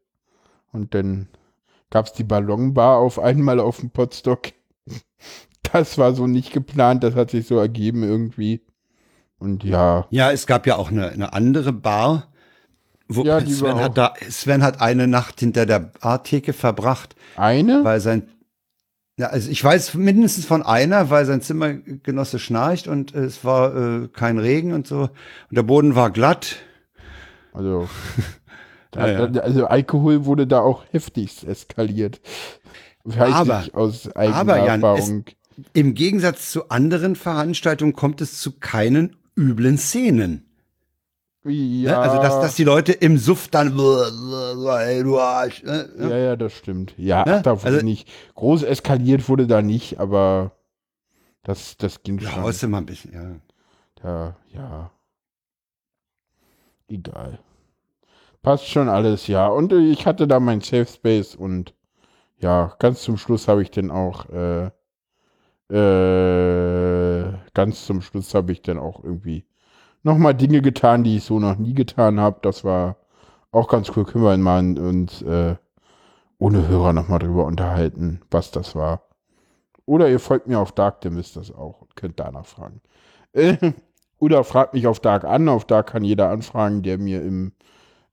Und 0.73 0.95
dann 0.95 1.29
gab 1.91 2.07
es 2.07 2.13
die 2.13 2.25
Ballonbar 2.25 2.99
auf 2.99 3.19
einmal 3.19 3.59
auf 3.61 3.79
dem 3.81 3.91
Potstock. 3.91 4.49
Das 5.73 5.99
war 5.99 6.15
so 6.15 6.27
nicht 6.27 6.53
geplant, 6.53 7.05
das 7.05 7.15
hat 7.15 7.31
sich 7.31 7.47
so 7.47 7.57
ergeben 7.57 8.03
irgendwie. 8.03 8.63
Und 9.39 9.63
ja, 9.63 10.07
Ja, 10.11 10.33
es 10.33 10.49
gab 10.49 10.67
ja 10.67 10.77
auch 10.77 10.91
eine, 10.91 11.11
eine 11.11 11.33
andere 11.33 11.73
Bar. 11.73 12.33
Wo 13.07 13.23
Ja, 13.23 13.45
Sven, 13.47 13.77
hat 13.77 13.97
da, 13.97 14.15
Sven 14.29 14.65
hat 14.65 14.81
eine 14.81 15.07
Nacht 15.07 15.39
hinter 15.39 15.67
der 15.67 15.79
Bartheke 15.79 16.55
verbracht, 16.55 17.15
eine? 17.37 17.85
weil 17.85 18.01
sein 18.01 18.29
ja, 19.21 19.27
also 19.27 19.51
ich 19.51 19.63
weiß 19.63 19.95
mindestens 19.95 20.47
von 20.47 20.63
einer, 20.63 21.11
weil 21.11 21.27
sein 21.27 21.43
Zimmergenosse 21.43 22.39
schnarcht 22.39 22.89
und 22.89 23.15
es 23.15 23.45
war 23.45 23.77
äh, 23.77 24.09
kein 24.09 24.39
Regen 24.39 24.73
und 24.73 24.87
so. 24.87 25.01
Und 25.03 25.11
der 25.51 25.63
Boden 25.63 25.95
war 25.95 26.11
glatt. 26.11 26.57
Also, 27.53 27.87
da, 28.91 29.07
Ja, 29.07 29.27
ja. 29.27 29.41
Also 29.43 29.67
Alkohol 29.67 30.25
wurde 30.25 30.47
da 30.47 30.61
auch 30.61 30.85
heftigst 30.91 31.45
eskaliert. 31.45 32.23
Weiß 33.05 33.35
Aber- 33.35 33.65
aus 33.75 34.11
eigener 34.17 34.37
aber, 34.37 34.57
Jan, 34.65 34.83
Erfahrung. 34.83 35.25
Im 35.75 35.93
Gegensatz 35.93 36.51
zu 36.51 36.71
anderen 36.71 37.15
Veranstaltungen 37.15 37.93
kommt 37.93 38.23
es 38.23 38.41
zu 38.41 38.53
keinen 38.53 39.17
üblen 39.37 39.77
Szenen. 39.77 40.47
Ne? 41.43 41.53
ja, 41.53 42.01
Also, 42.03 42.17
dass, 42.23 42.41
dass 42.41 42.55
die 42.57 42.65
Leute 42.65 42.93
im 42.93 43.17
Suff 43.17 43.49
dann, 43.49 43.69
ey, 43.79 45.03
du 45.03 45.19
Arsch, 45.19 45.63
ne? 45.63 45.89
ja, 45.99 46.17
ja, 46.19 46.37
das 46.37 46.53
stimmt. 46.53 46.95
Ja, 46.99 47.25
Ne? 47.25 47.41
da 47.43 47.61
wurde 47.63 47.75
Also- 47.77 47.85
nicht. 47.85 48.09
Groß 48.35 48.63
eskaliert 48.63 49.29
wurde 49.29 49.47
da 49.47 49.63
nicht, 49.63 49.99
aber 49.99 50.53
das, 51.43 51.77
das 51.79 52.03
ging 52.03 52.19
Ja, 52.19 52.31
schon. 52.31 52.53
du 52.61 52.69
mal 52.69 52.79
ein 52.79 52.87
bisschen, 52.87 53.13
ja. 53.15 53.41
Ja, 54.03 54.37
ja. 54.53 54.91
Egal. 56.89 57.39
Passt 58.43 58.67
schon 58.69 58.89
alles, 58.89 59.27
ja. 59.27 59.47
Und 59.49 59.73
äh, 59.73 59.79
ich 59.79 60.07
hatte 60.07 60.27
da 60.27 60.41
mein 60.41 60.61
Safe 60.61 60.87
Space 60.87 61.35
und 61.35 61.75
ja, 62.39 62.75
ganz 62.79 63.03
zum 63.03 63.17
Schluss 63.19 63.49
habe 63.49 63.63
ich 63.63 63.71
dann 63.71 63.91
auch, 63.91 64.27
äh, 64.31 64.71
äh, 65.71 67.33
ganz 67.55 67.85
zum 67.87 68.01
Schluss 68.01 68.35
habe 68.35 68.53
ich 68.53 68.63
dann 68.63 68.79
auch 68.79 69.05
irgendwie 69.05 69.45
nochmal 70.03 70.35
Dinge 70.35 70.63
getan, 70.63 71.05
die 71.05 71.17
ich 71.17 71.25
so 71.25 71.39
noch 71.39 71.57
nie 71.57 71.75
getan 71.75 72.21
habe. 72.21 72.39
Das 72.43 72.65
war 72.65 72.97
auch 73.53 73.69
ganz 73.69 73.91
cool. 73.97 74.05
Können 74.05 74.25
wir 74.25 74.37
mal 74.37 74.79
uns 74.79 75.23
äh, 75.23 75.57
ohne 76.39 76.69
Hörer 76.69 76.93
nochmal 76.93 77.19
drüber 77.19 77.45
unterhalten, 77.45 78.21
was 78.31 78.51
das 78.51 78.75
war. 78.75 79.03
Oder 79.87 80.09
ihr 80.09 80.21
folgt 80.21 80.47
mir 80.47 80.59
auf 80.59 80.73
Dark, 80.73 81.01
dann 81.01 81.17
wisst 81.17 81.37
das 81.37 81.53
auch 81.53 81.83
und 81.83 81.97
könnt 81.97 82.21
danach 82.21 82.47
fragen. 82.47 82.81
Äh, 83.33 83.73
oder 84.19 84.45
fragt 84.45 84.75
mich 84.75 84.87
auf 84.87 85.01
Dark 85.01 85.25
an. 85.25 85.49
Auf 85.49 85.65
Dark 85.65 85.89
kann 85.89 86.05
jeder 86.05 86.31
anfragen, 86.31 86.83
der 86.83 86.99
mir 86.99 87.23
im, 87.23 87.53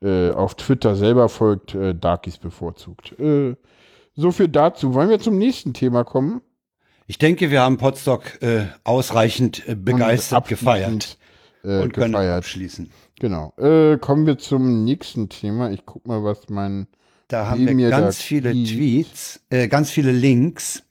äh, 0.01 0.31
auf 0.31 0.55
Twitter 0.55 0.95
selber 0.95 1.29
folgt. 1.29 1.75
Äh, 1.75 1.93
Darkies 1.93 2.37
bevorzugt. 2.37 3.17
Äh, 3.19 3.55
so 4.15 4.31
viel 4.31 4.47
dazu. 4.47 4.93
Wollen 4.93 5.09
wir 5.09 5.19
zum 5.19 5.37
nächsten 5.37 5.73
Thema 5.73 6.03
kommen? 6.03 6.41
Ich 7.05 7.19
denke, 7.19 7.51
wir 7.51 7.61
haben 7.61 7.77
Potsdok 7.77 8.41
äh, 8.41 8.65
ausreichend 8.83 9.67
äh, 9.67 9.75
begeistert 9.75 10.47
gefeiert 10.47 11.17
Äh, 11.67 11.81
und 11.81 11.93
können 11.93 12.13
gefeiert. 12.13 12.37
abschließen. 12.37 12.89
Genau. 13.19 13.53
Äh, 13.57 13.97
kommen 13.97 14.25
wir 14.25 14.37
zum 14.37 14.83
nächsten 14.85 15.27
Thema. 15.29 15.69
Ich 15.71 15.85
guck 15.85 16.07
mal, 16.07 16.23
was 16.23 16.49
mein. 16.49 16.87
Da 17.27 17.47
haben 17.49 17.67
wir 17.77 17.89
ganz 17.89 18.21
viele 18.21 18.51
Tweets. 18.51 18.69
Tweets, 18.71 19.39
äh, 19.49 19.67
ganz 19.67 19.89
viele 19.91 20.11
Links. 20.11 20.83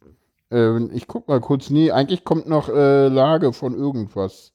Äh, 0.53 0.85
ich 0.93 1.07
guck 1.07 1.29
mal 1.29 1.41
kurz. 1.41 1.71
Nee, 1.71 1.91
eigentlich 1.93 2.25
kommt 2.25 2.47
noch 2.47 2.69
äh, 2.69 3.09
Lage 3.09 3.53
von 3.53 3.75
irgendwas. 3.75 4.53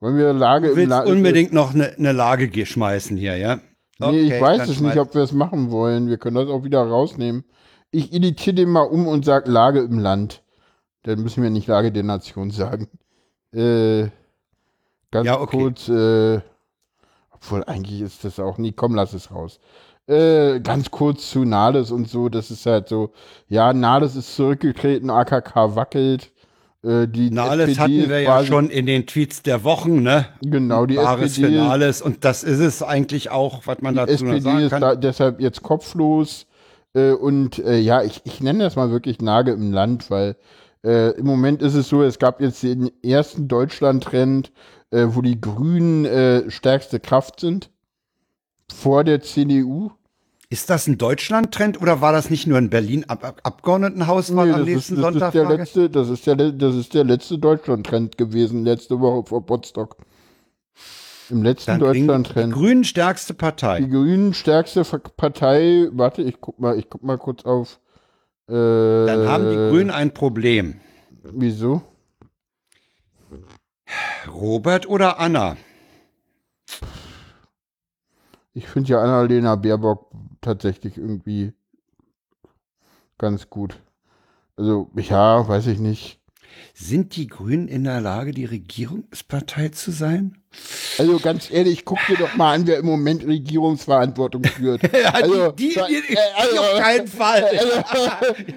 Wollen 0.00 0.16
wir 0.16 0.32
Lage 0.32 0.70
Du 0.70 0.76
willst 0.76 0.90
La 0.90 1.04
unbedingt 1.04 1.52
noch 1.52 1.74
eine 1.74 1.94
ne 1.96 2.10
Lage 2.10 2.48
ge- 2.48 2.66
schmeißen 2.66 3.16
hier, 3.16 3.36
ja? 3.36 3.60
Nee, 4.00 4.20
ich 4.34 4.40
weiß 4.40 4.68
es 4.68 4.80
nicht, 4.80 4.96
ob 4.96 5.14
wir 5.14 5.22
es 5.22 5.30
machen 5.30 5.70
wollen. 5.70 6.08
Wir 6.08 6.18
können 6.18 6.34
das 6.34 6.48
auch 6.48 6.64
wieder 6.64 6.80
rausnehmen. 6.82 7.44
Ich 7.92 8.12
editiere 8.12 8.54
den 8.56 8.70
mal 8.70 8.82
um 8.82 9.06
und 9.06 9.24
sage 9.24 9.48
Lage 9.48 9.78
im 9.80 10.00
Land. 10.00 10.42
Dann 11.04 11.22
müssen 11.22 11.42
wir 11.44 11.50
nicht 11.50 11.68
Lage 11.68 11.92
der 11.92 12.02
Nation 12.02 12.50
sagen. 12.50 12.88
Äh, 13.54 14.08
ganz 15.12 15.26
Ja, 15.26 15.38
okay. 15.38 15.56
kurz, 15.56 15.88
äh, 15.88 16.40
obwohl 17.30 17.62
eigentlich 17.64 18.00
ist 18.00 18.24
das 18.24 18.40
auch 18.40 18.58
nie, 18.58 18.72
komm, 18.72 18.96
lass 18.96 19.12
es 19.12 19.30
raus. 19.30 19.60
Äh, 20.08 20.58
ganz 20.60 20.90
kurz 20.90 21.30
zu 21.30 21.44
Nahles 21.44 21.92
und 21.92 22.08
so, 22.08 22.28
das 22.28 22.50
ist 22.50 22.66
halt 22.66 22.88
so, 22.88 23.12
ja, 23.48 23.72
Nahles 23.72 24.16
ist 24.16 24.34
zurückgetreten, 24.34 25.10
AKK 25.10 25.76
wackelt. 25.76 26.32
Äh, 26.82 27.06
die 27.06 27.28
Finales 27.28 27.70
SPD 27.70 27.80
hatten 27.80 28.00
ist 28.00 28.08
wir 28.08 28.20
ja 28.20 28.44
schon 28.44 28.68
in 28.68 28.86
den 28.86 29.06
Tweets 29.06 29.42
der 29.42 29.62
Wochen, 29.62 30.02
ne? 30.02 30.26
Genau, 30.40 30.86
die 30.86 30.96
Bares 30.96 31.32
SPD 31.32 31.48
Finales. 31.48 32.02
Und 32.02 32.24
das 32.24 32.42
ist 32.42 32.58
es 32.58 32.82
eigentlich 32.82 33.30
auch, 33.30 33.62
was 33.66 33.80
man 33.80 33.94
dazu 33.94 34.14
SPD 34.14 34.40
sagen 34.40 34.58
ist 34.58 34.70
kann. 34.70 34.80
da 34.80 34.96
deshalb 34.96 35.40
jetzt 35.40 35.62
kopflos. 35.62 36.46
Äh, 36.94 37.12
und 37.12 37.60
äh, 37.60 37.78
ja, 37.78 38.02
ich, 38.02 38.22
ich 38.24 38.40
nenne 38.40 38.64
das 38.64 38.74
mal 38.74 38.90
wirklich 38.90 39.20
Nage 39.20 39.52
im 39.52 39.72
Land, 39.72 40.10
weil 40.10 40.34
äh, 40.84 41.10
im 41.12 41.26
Moment 41.26 41.62
ist 41.62 41.74
es 41.74 41.88
so, 41.88 42.02
es 42.02 42.18
gab 42.18 42.40
jetzt 42.40 42.62
den 42.62 42.90
ersten 43.02 43.48
Deutschland-Trend, 43.48 44.52
äh, 44.90 45.06
wo 45.08 45.22
die 45.22 45.40
Grünen 45.40 46.04
äh, 46.04 46.50
stärkste 46.50 47.00
Kraft 47.00 47.40
sind. 47.40 47.70
Vor 48.72 49.04
der 49.04 49.20
CDU. 49.22 49.90
Ist 50.48 50.68
das 50.70 50.86
ein 50.86 50.98
Deutschland-Trend 50.98 51.80
oder 51.80 52.00
war 52.00 52.12
das 52.12 52.30
nicht 52.30 52.46
nur 52.46 52.58
in 52.58 52.68
Berlin 52.68 53.04
Ab 53.08 53.24
Ab 53.24 53.40
Abgeordnetenhauswahl 53.42 54.46
Nee, 54.46 54.52
am 54.52 54.60
das, 54.60 54.68
ist, 54.68 54.74
nächsten 54.74 54.94
das, 54.96 55.04
ist 55.04 55.12
Sonntag? 55.12 55.32
der 55.32 55.44
Frage? 55.44 55.56
letzte, 55.62 55.90
das, 55.90 56.08
ist 56.10 56.26
der, 56.26 56.36
das 56.36 56.74
ist 56.74 56.94
der 56.94 57.04
letzte 57.04 57.38
Deutschland-Trend 57.38 58.18
gewesen, 58.18 58.64
letzte 58.64 59.00
Woche 59.00 59.26
vor 59.26 59.46
Potsdok. 59.46 59.96
Im 61.30 61.42
letzten 61.42 61.78
kriegen 61.78 61.80
die 61.80 62.00
Deutschland-Trend. 62.00 62.52
Grünen 62.52 62.84
stärkste 62.84 63.32
Partei. 63.32 63.80
Die 63.80 63.88
Grünen 63.88 64.34
stärkste 64.34 64.84
Partei, 64.84 65.88
warte, 65.92 66.20
ich 66.22 66.40
guck 66.40 66.58
mal, 66.58 66.78
ich 66.78 66.90
guck 66.90 67.02
mal 67.02 67.16
kurz 67.16 67.44
auf. 67.44 67.80
Äh, 68.48 69.06
Dann 69.06 69.26
haben 69.28 69.50
die 69.50 69.56
Grünen 69.56 69.90
ein 69.90 70.12
Problem. 70.14 70.80
Wieso? 71.22 71.82
Robert 74.26 74.88
oder 74.88 75.18
Anna? 75.18 75.56
Ich 78.54 78.68
finde 78.68 78.90
ja 78.90 79.02
Annalena 79.02 79.56
Baerbock 79.56 80.10
tatsächlich 80.40 80.98
irgendwie 80.98 81.52
ganz 83.18 83.48
gut. 83.48 83.80
Also, 84.56 84.90
ja, 84.96 85.46
weiß 85.46 85.68
ich 85.68 85.78
nicht. 85.78 86.20
Sind 86.84 87.14
die 87.14 87.28
Grünen 87.28 87.68
in 87.68 87.84
der 87.84 88.00
Lage, 88.00 88.32
die 88.32 88.44
Regierungspartei 88.44 89.68
zu 89.68 89.92
sein? 89.92 90.36
Also 90.98 91.18
ganz 91.18 91.48
ehrlich, 91.50 91.84
guck 91.86 91.98
dir 92.08 92.16
doch 92.18 92.34
mal 92.36 92.52
an, 92.54 92.66
wer 92.66 92.76
im 92.78 92.84
Moment 92.84 93.24
Regierungsverantwortung 93.26 94.44
führt. 94.44 94.82
also, 95.14 95.52
die, 95.52 95.68
die, 95.68 96.02
die, 96.08 96.14
äh, 96.14 96.18
also- 96.36 96.58
auf 96.58 96.78
keinen 96.80 97.06
Fall. 97.06 97.44
Also, 97.92 98.10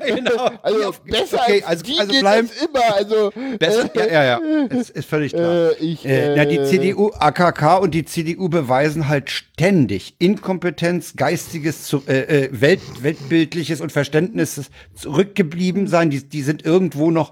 genau. 0.16 0.50
also 0.64 0.94
besser 1.06 1.40
Okay, 1.44 1.64
als 1.64 1.82
also- 1.82 1.84
die 1.84 2.00
also 2.00 2.20
bleiben- 2.20 2.50
immer. 2.68 2.96
Also, 2.96 3.32
Besser, 3.60 3.90
ja, 3.96 4.06
ja, 4.08 4.24
ja. 4.24 4.40
Es 4.70 4.90
ist 4.90 5.06
völlig 5.08 5.32
klar. 5.32 5.72
Äh, 5.72 5.76
ich, 5.86 6.04
Äh, 6.06 6.36
na, 6.36 6.46
die 6.46 6.58
äh, 6.58 6.66
CDU, 6.66 7.12
AKK 7.14 7.78
und 7.78 7.92
die 7.94 8.06
CDU 8.06 8.50
beweisen 8.50 9.08
halt 9.08 9.30
ständig 9.30 10.16
Inkompetenz, 10.20 11.14
geistiges, 11.16 11.94
äh, 12.08 12.46
äh, 12.46 12.50
Welt, 12.52 12.82
weltbildliches 13.04 13.80
und 13.82 13.92
Verständnis 13.92 14.70
zurückgeblieben 14.96 15.88
sein. 15.88 16.10
Die, 16.10 16.28
die 16.28 16.42
sind 16.42 16.66
irgendwo 16.66 17.12
noch 17.12 17.32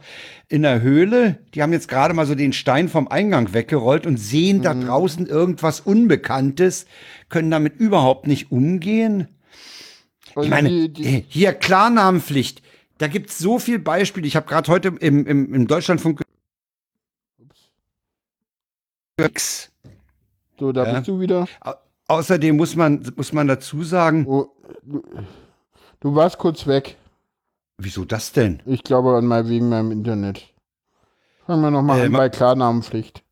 in 0.49 0.61
der 0.61 0.82
Höhle. 0.83 1.39
Die 1.55 1.63
haben 1.63 1.73
jetzt 1.73 1.87
gerade 1.87 2.13
mal 2.13 2.25
so 2.27 2.35
den 2.35 2.53
Stein 2.53 2.89
vom 2.89 3.07
Eingang 3.07 3.53
weggerollt 3.53 4.05
und 4.05 4.17
sehen 4.17 4.61
da 4.61 4.73
Mhm. 4.73 4.85
draußen 4.85 5.25
irgendwas 5.27 5.79
Unbekanntes, 5.79 6.85
können 7.29 7.49
damit 7.49 7.77
überhaupt 7.79 8.27
nicht 8.27 8.51
umgehen. 8.51 9.27
Ich 10.29 10.37
Also 10.37 10.49
meine, 10.49 10.69
die- 10.69 10.89
die- 10.93 11.05
äh, 11.05 11.23
hier 11.27 11.53
Klarnamenpflicht. 11.53 12.61
Da 12.99 13.07
gibt 13.07 13.29
es 13.31 13.37
so 13.39 13.57
viel 13.59 13.79
Beispiele. 13.79 14.27
Ich 14.27 14.35
habe 14.35 14.47
gerade 14.47 14.71
heute 14.71 14.89
im, 14.99 15.25
im, 15.25 15.53
im 15.53 15.67
Deutschlandfunk 15.67 16.21
X. 19.19 19.71
So, 20.59 20.71
da 20.71 20.85
Ja. 20.85 20.93
bist 20.93 21.07
du 21.07 21.19
wieder. 21.19 21.47
Au- 21.61 21.73
Außerdem 22.07 22.57
muss 22.57 22.75
man, 22.75 23.01
muss 23.15 23.31
man 23.31 23.47
dazu 23.47 23.81
sagen, 23.83 24.25
Oh, 24.27 24.47
du, 24.83 25.01
du 26.01 26.15
warst 26.15 26.37
kurz 26.37 26.67
weg. 26.67 26.97
wieso 27.77 28.03
das 28.05 28.33
denn? 28.33 28.61
Ich 28.65 28.83
glaube 28.83 29.15
an 29.15 29.25
mein, 29.25 29.47
wegen 29.47 29.69
meinem 29.69 29.91
Internet. 29.91 30.52
Fangen 31.45 31.61
wir 31.61 31.71
nochmal 31.71 32.05
Äh, 32.05 32.09
bei 32.09 32.29
Klarnamenpflicht. 32.29 33.23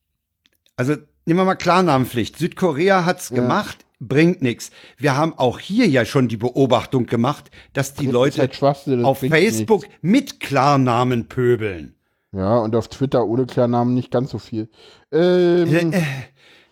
Also 0.76 0.94
nehmen 1.26 1.40
wir 1.40 1.46
mal 1.46 1.56
Klarnamenpflicht. 1.56 2.38
Südkorea 2.38 3.06
hat's 3.06 3.30
Ja. 3.30 3.36
gemacht, 3.38 3.86
bringt 4.00 4.42
nichts. 4.42 4.72
Wir 4.98 5.16
haben 5.16 5.34
auch 5.38 5.60
hier 5.60 5.88
ja 5.88 6.06
schon 6.06 6.28
die 6.28 6.38
Beobachtung 6.38 7.06
gemacht, 7.06 7.52
dass 7.74 7.94
die 7.94 8.06
Das 8.06 8.08
ist 8.08 8.14
Leute 8.14 8.38
halt 8.42 8.62
das 8.62 8.88
auf 9.06 9.20
Facebook 9.20 9.86
mit 10.02 10.40
Klarnamen 10.40 11.28
pöbeln. 11.28 11.96
Ja, 12.34 12.58
und 12.60 12.76
auf 12.76 12.88
Twitter 12.88 13.26
ohne 13.26 13.46
Klarnamen 13.46 13.94
nicht 13.94 14.10
ganz 14.12 14.32
so 14.32 14.40
viel. 14.40 14.70
Ähm, 15.12 15.92
Äh, 15.94 16.02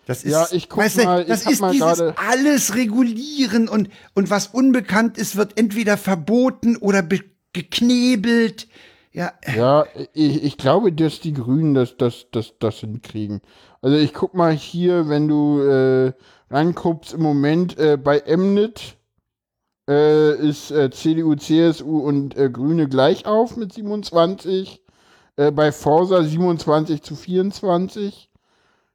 Das 0.06 0.24
ist, 0.24 0.32
Ja, 0.32 0.46
ich 0.50 0.68
guck 0.68 0.82
weißt 0.82 0.98
du, 0.98 1.04
mal, 1.04 1.20
ich 1.22 1.28
das 1.28 1.46
ist 1.46 1.60
mal 1.60 1.70
dieses 1.72 2.00
alles 2.16 2.74
regulieren 2.74 3.68
und, 3.68 3.90
und 4.14 4.28
was 4.30 4.48
unbekannt 4.48 5.18
ist, 5.18 5.36
wird 5.36 5.56
entweder 5.58 5.96
verboten 5.96 6.76
oder 6.78 7.02
be- 7.02 7.20
geknebelt. 7.52 8.66
Ja, 9.12 9.32
ja, 9.56 9.86
ich, 10.12 10.44
ich 10.44 10.56
glaube, 10.56 10.92
dass 10.92 11.20
die 11.20 11.32
Grünen 11.32 11.74
das, 11.74 11.96
das, 11.96 12.26
das, 12.30 12.54
das 12.60 12.76
hinkriegen. 12.76 13.40
Also 13.82 13.96
ich 13.96 14.14
guck 14.14 14.34
mal 14.34 14.52
hier, 14.52 15.08
wenn 15.08 15.26
du 15.26 15.60
äh, 15.60 16.12
reinguckst, 16.48 17.14
im 17.14 17.22
Moment 17.22 17.76
äh, 17.78 17.96
bei 17.96 18.22
Mnet 18.24 18.96
äh, 19.88 20.36
ist 20.36 20.70
äh, 20.70 20.90
CDU, 20.90 21.34
CSU 21.34 21.98
und 21.98 22.36
äh, 22.36 22.50
Grüne 22.50 22.88
gleich 22.88 23.26
auf 23.26 23.56
mit 23.56 23.72
27. 23.72 24.80
Äh, 25.36 25.50
bei 25.50 25.72
Forsa 25.72 26.22
27 26.22 27.02
zu 27.02 27.16
24. 27.16 28.30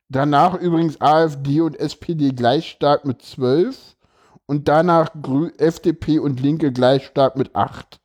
Danach 0.08 0.54
übrigens 0.56 1.02
AfD 1.02 1.60
und 1.60 1.78
SPD 1.78 2.30
gleich 2.30 2.70
stark 2.70 3.04
mit 3.06 3.22
12. 3.22 3.98
Und 4.46 4.68
danach 4.70 5.10
Grü 5.22 5.52
FDP 5.58 6.20
und 6.20 6.40
Linke 6.40 6.72
gleich 6.72 7.06
stark 7.08 7.36
mit 7.36 7.56
8. 7.56 8.00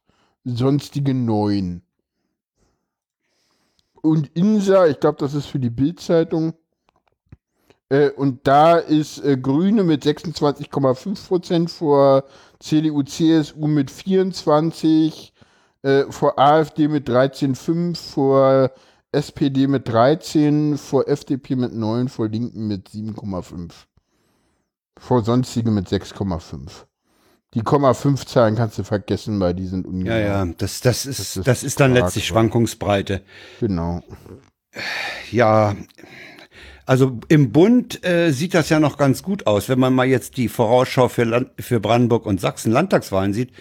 Sonstige 0.44 1.14
9. 1.14 1.82
Und 4.02 4.34
INSA, 4.34 4.86
ich 4.86 5.00
glaube, 5.00 5.18
das 5.18 5.34
ist 5.34 5.46
für 5.46 5.58
die 5.58 5.70
Bild-Zeitung. 5.70 6.54
Äh, 7.90 8.10
und 8.10 8.46
da 8.46 8.76
ist 8.76 9.18
äh, 9.24 9.36
Grüne 9.36 9.82
mit 9.84 10.04
26,5% 10.04 11.68
vor 11.68 12.24
CDU, 12.60 13.02
CSU 13.02 13.66
mit 13.66 13.90
24, 13.90 15.34
äh, 15.82 16.04
vor 16.10 16.38
AfD 16.38 16.88
mit 16.88 17.08
13,5, 17.08 17.96
vor 17.96 18.70
SPD 19.12 19.66
mit 19.66 19.88
13, 19.88 20.78
vor 20.78 21.08
FDP 21.08 21.56
mit 21.56 21.74
9, 21.74 22.08
vor 22.08 22.28
Linken 22.28 22.68
mit 22.68 22.88
7,5. 22.88 23.72
Vor 24.96 25.24
Sonstige 25.24 25.70
mit 25.70 25.88
6,5. 25.88 26.86
Die 27.54 27.62
0,5 27.62 28.26
Zahlen 28.26 28.54
kannst 28.54 28.78
du 28.78 28.84
vergessen, 28.84 29.40
weil 29.40 29.54
die 29.54 29.66
sind 29.66 29.86
ungenau. 29.86 30.12
ja, 30.12 30.18
ja, 30.18 30.44
das, 30.56 30.80
das, 30.80 31.04
ist, 31.04 31.18
Das 31.18 31.36
ist 31.36 31.46
das 31.48 31.62
ist 31.64 31.80
dann 31.80 31.94
letztlich. 31.94 32.26
Schwankungsbreite. 32.26 33.22
Genau. 33.58 34.02
Ja, 35.32 35.74
also 36.86 37.18
im 37.28 37.52
Bund 37.52 38.04
äh, 38.04 38.32
sieht 38.32 38.54
das 38.54 38.68
ja 38.68 38.80
noch 38.80 38.96
ganz 38.96 39.22
gut 39.22 39.46
aus. 39.46 39.68
Wenn 39.68 39.78
man 39.78 39.94
mal 39.94 40.06
jetzt 40.06 40.36
die 40.36 40.48
Vorausschau 40.48 41.08
für, 41.08 41.24
Land, 41.24 41.50
für 41.60 41.80
Brandenburg 41.80 42.26
und 42.26 42.40
Sachsen 42.40 42.72
Landtagswahlen 42.72 43.32
sieht, 43.32 43.52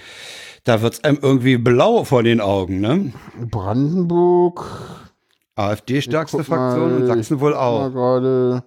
da 0.64 0.82
wird's 0.82 1.03
einem 1.03 1.20
irgendwie 1.22 1.57
blau 1.57 2.03
vor 2.03 2.24
den 2.24 2.41
Augen, 2.41 2.80
ne? 2.82 3.14
Brandenburg. 3.40 4.66
AfD 5.56 6.02
stärkste 6.02 6.38
guck 6.38 6.49
mal, 6.49 6.72
Fraktion 6.72 6.95
und 6.95 7.07
Sachsen 7.07 7.40
wohl 7.40 7.53
auch. 7.53 7.91
gerade 7.91 8.64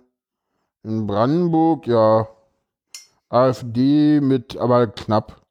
in 0.84 1.06
Brandenburg, 1.06 1.86
ja. 1.86 2.28
AfD 3.32 4.20
mit, 4.20 4.56
aber 4.56 4.86
knapp 4.88 5.42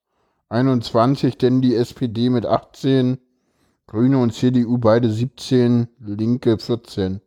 21, 0.49 1.37
denn 1.37 1.61
die 1.61 1.75
SPD 1.75 2.29
mit 2.29 2.45
18, 2.45 3.17
Grüne 3.87 4.17
und 4.19 4.33
CDU 4.33 4.77
beide 4.77 5.09
17, 5.09 5.87
Linke 5.99 6.57
14. 6.57 7.21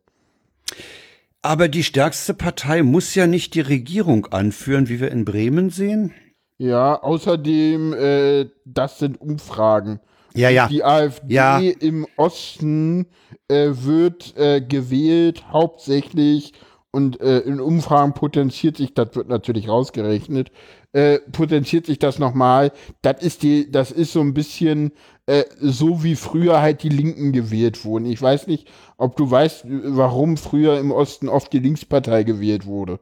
Aber 1.41 1.67
die 1.67 1.83
stärkste 1.83 2.33
Partei 2.33 2.81
muss 2.83 3.13
ja 3.15 3.27
nicht 3.27 3.53
die 3.53 3.61
Regierung 3.61 4.27
anführen, 4.27 4.89
wie 4.89 4.99
wir 4.99 5.11
in 5.11 5.25
Bremen 5.25 5.69
sehen. 5.69 6.13
Ja, 6.57 7.01
außerdem, 7.01 7.93
äh, 7.93 8.45
das 8.65 8.99
sind 8.99 9.19
Umfragen. 9.19 9.99
Ja, 10.33 10.49
ja. 10.49 10.67
Die 10.67 10.83
AfD 10.83 11.33
Ja. 11.33 11.59
im 11.59 12.07
Osten 12.17 13.07
äh, 13.47 13.69
wird 13.73 14.35
äh, 14.37 14.61
gewählt 14.61 15.45
hauptsächlich 15.51 16.53
und 16.95 17.19
äh, 17.19 17.39
in 17.39 17.59
Umfragen 17.59 18.13
potenziert 18.13 18.77
sich, 18.77 18.93
das 18.93 19.15
wird 19.15 19.27
natürlich 19.27 19.67
rausgerechnet, 19.67 20.51
äh, 20.93 21.19
potenziert 21.31 21.85
sich 21.85 21.99
das 21.99 22.19
nochmal. 22.19 22.71
Das 23.01 23.21
ist 23.21 23.43
die, 23.43 23.69
das 23.69 23.91
ist 23.91 24.13
so 24.13 24.21
ein 24.21 24.33
bisschen 24.33 24.93
äh, 25.25 25.43
so 25.59 26.03
wie 26.03 26.15
früher 26.15 26.61
halt 26.61 26.83
die 26.83 26.89
Linken 26.89 27.33
gewählt 27.33 27.83
wurden. 27.83 28.05
Ich 28.05 28.21
weiß 28.21 28.47
nicht, 28.47 28.69
ob 28.97 29.17
du 29.17 29.29
weißt, 29.29 29.65
warum 29.67 30.37
früher 30.37 30.79
im 30.79 30.91
Osten 30.91 31.27
oft 31.27 31.51
die 31.51 31.59
Linkspartei 31.59 32.23
gewählt 32.23 32.65
wurde. 32.65 32.99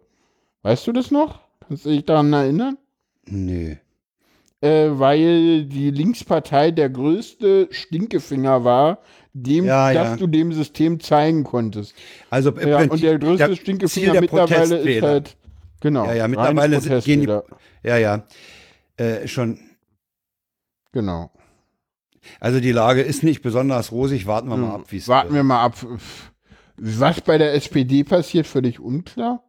Weißt 0.63 0.87
du 0.87 0.91
das 0.91 1.11
noch? 1.11 1.41
Kannst 1.67 1.85
du 1.85 1.89
dich 1.89 2.05
daran 2.05 2.33
erinnern? 2.33 2.77
Nö. 3.27 3.75
äh, 4.61 4.89
weil 4.97 5.65
die 5.65 5.91
Linkspartei 5.91 6.71
der 6.71 6.89
größte 6.89 7.67
Stinkefinger 7.71 8.63
war, 8.63 8.99
dem, 9.33 9.65
Ja, 9.65 9.93
dass 9.93 10.09
ja. 10.09 10.15
du 10.15 10.27
dem 10.27 10.53
System 10.53 10.99
zeigen 10.99 11.43
konntest. 11.43 11.93
Also 12.29 12.51
im 12.51 12.67
Ja, 12.69 12.77
Prinzip 12.77 12.91
und 12.91 13.03
der 13.03 13.19
größte 13.19 13.47
der 13.49 13.55
Stinkefinger 13.55 14.21
mittlerweile 14.21 14.77
ist 14.77 15.01
halt, 15.01 15.37
genau, 15.81 16.05
Ja, 16.05 16.13
ja, 16.13 16.27
mittlerweile 16.27 16.79
gehen 17.01 17.21
die, 17.21 17.87
ja, 17.87 17.97
ja, 17.97 18.23
äh, 18.97 19.27
schon, 19.27 19.59
Genau. 20.91 21.31
Also 22.39 22.59
die 22.59 22.71
Lage 22.71 23.01
ist 23.01 23.23
nicht 23.23 23.41
besonders 23.41 23.91
rosig. 23.91 24.27
Warten 24.27 24.47
wir 24.47 24.55
mal 24.57 24.75
ab, 24.75 24.85
wie 24.89 24.97
es 24.97 25.07
Warten 25.07 25.33
wir 25.33 25.43
mal 25.43 25.63
ab. 25.63 25.75
Was 26.77 27.21
bei 27.21 27.37
der 27.37 27.53
SPD 27.53 28.03
passiert, 28.03 28.47
völlig 28.47 28.79
unklar. 28.79 29.43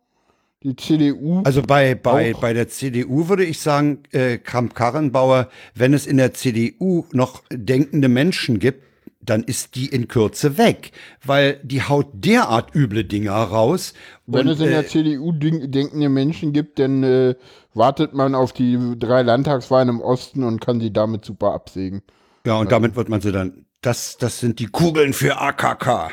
Die 0.63 0.75
CDU. 0.75 1.43
Also 1.45 1.63
bei, 1.63 1.95
bei, 1.95 2.35
Auch. 2.35 2.41
bei 2.41 2.55
der 2.55 2.69
CDU 2.69 3.29
würde 3.29 3.45
ich 3.45 3.61
sagen, 3.61 4.03
äh, 4.13 4.39
Kramp-Karrenbauer, 4.39 5.51
wenn 5.75 5.93
es 5.93 6.07
in 6.07 6.17
der 6.17 6.33
CDU 6.33 7.05
noch 7.13 7.43
denkende 7.53 8.09
Menschen 8.09 8.59
gibt, 8.59 8.83
dann 9.25 9.43
ist 9.45 9.75
die 9.75 9.87
in 9.87 10.09
Kürze 10.09 10.59
weg, 10.59 10.93
weil 11.25 11.61
die 11.63 11.83
haut 11.83 12.09
derart 12.13 12.75
üble 12.75 13.05
Dinger 13.05 13.33
raus. 13.33 13.95
Wenn 14.27 14.47
Und, 14.49 14.55
es 14.55 14.61
in 14.61 14.67
äh, 14.67 14.71
der 14.71 14.87
CDU 14.87 15.33
denk- 15.33 15.71
denkende 15.73 16.09
Menschen 16.09 16.53
gibt, 16.53 16.79
dann 16.79 17.03
äh, 17.03 17.35
wartet 17.75 18.15
man 18.15 18.35
auf 18.35 18.53
die 18.53 18.79
drei 18.99 19.23
Landtagswahlen 19.23 19.89
im 19.89 20.01
Osten 20.01 20.43
und 20.45 20.61
kann 20.61 20.81
sie 20.81 20.93
damit 20.93 21.25
super 21.25 21.53
absägen. 21.55 22.03
ja, 22.47 22.57
und 22.59 22.71
damit 22.73 22.97
wird 22.97 23.09
man 23.09 23.21
sie 23.21 23.33
dann, 23.33 23.65
das, 23.81 24.17
das 24.17 24.41
sind 24.41 24.61
die 24.61 24.67
Kugeln 24.67 25.13
für 25.13 25.39
AKK. 25.41 26.11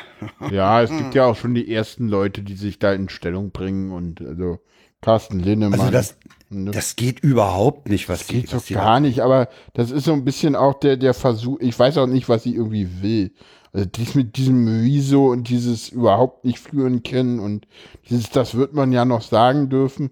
Ja, 0.50 0.82
es 0.82 0.90
gibt 0.90 1.14
ja 1.14 1.24
auch 1.24 1.36
schon 1.36 1.54
die 1.54 1.72
ersten 1.72 2.06
Leute, 2.08 2.42
die 2.42 2.54
sich 2.54 2.78
da 2.78 2.92
in 2.92 3.08
Stellung 3.08 3.50
bringen 3.50 3.92
und 3.92 4.20
also 4.20 4.60
Carsten 5.02 5.40
Linnemann. 5.40 5.78
Also 5.78 5.92
das, 5.92 6.16
ne? 6.48 6.70
das 6.70 6.96
geht 6.96 7.20
überhaupt 7.20 7.88
nicht, 7.88 8.08
was 8.08 8.26
geht 8.26 8.44
die, 8.44 8.46
so 8.46 8.56
was 8.56 8.64
die 8.64 8.74
gar 8.74 9.00
nicht, 9.00 9.20
aber 9.20 9.48
das 9.74 9.90
ist 9.90 10.04
so 10.04 10.12
ein 10.14 10.24
bisschen 10.24 10.56
auch 10.56 10.74
der, 10.74 10.96
der 10.96 11.12
Versuch, 11.12 11.58
ich 11.60 11.78
weiß 11.78 11.98
auch 11.98 12.06
nicht, 12.06 12.30
was 12.30 12.44
sie 12.44 12.54
irgendwie 12.54 13.02
will. 13.02 13.34
Also 13.74 13.86
dies 13.86 14.14
mit 14.14 14.36
diesem 14.36 14.82
Wieso 14.82 15.26
und 15.26 15.48
dieses 15.48 15.88
überhaupt 15.88 16.44
nicht 16.44 16.58
führen 16.58 17.02
können 17.02 17.40
und 17.40 17.66
dieses, 18.08 18.30
das 18.30 18.54
wird 18.54 18.74
man 18.74 18.92
ja 18.92 19.04
noch 19.04 19.22
sagen 19.22 19.68
dürfen. 19.68 20.10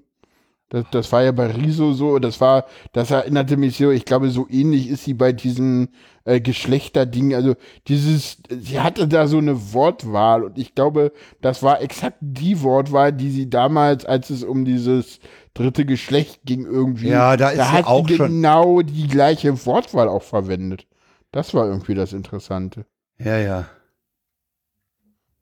Das, 0.71 0.85
das 0.93 1.13
war 1.13 1.25
ja 1.25 1.33
bei 1.33 1.49
Riso 1.49 1.93
so, 1.93 2.21
das 2.21 2.41
war, 2.41 2.65
das 2.93 3.11
erinnerte 3.11 3.57
mich 3.57 3.77
so, 3.77 3.91
ich 3.91 4.05
glaube, 4.05 4.31
so 4.31 4.47
ähnlich 4.49 4.89
ist 4.89 5.05
sie 5.05 5.15
bei 5.15 5.33
diesem 5.33 5.89
äh, 6.25 6.41
Geschlechterding. 6.41 7.35
Also 7.35 7.57
dieses, 7.89 8.39
sie 8.49 8.81
hatte 8.81 9.09
da 9.09 9.27
so 9.27 9.39
eine 9.39 9.73
Wortwahl 9.73 10.45
und 10.45 10.59
ich 10.59 10.77
glaube, 10.77 11.13
das 11.41 11.65
war 11.65 11.83
exakt 11.83 12.19
die 12.21 12.63
Wortwahl, 12.63 13.13
die 13.13 13.31
sie 13.31 13.51
damals, 13.51 14.05
als 14.05 14.31
es 14.31 14.45
um 14.45 14.65
dieses 14.65 15.19
dritte 15.55 15.85
Geschlecht 15.85 16.43
ging, 16.45 16.65
irgendwie. 16.65 17.09
Ja, 17.09 17.37
da 17.37 17.51
ist 17.51 17.57
sie 17.57 17.69
hat 17.73 17.87
auch 17.87 18.07
sie 18.09 18.17
genau 18.17 18.83
die 18.83 19.09
gleiche 19.09 19.67
Wortwahl 19.67 20.09
auch 20.09 20.23
verwendet. 20.23 20.87
Das 21.33 21.53
war 21.53 21.67
irgendwie 21.67 21.97
das 21.97 22.13
Interessante. 22.13 22.87
Ja, 23.19 23.39
ja. 23.39 23.69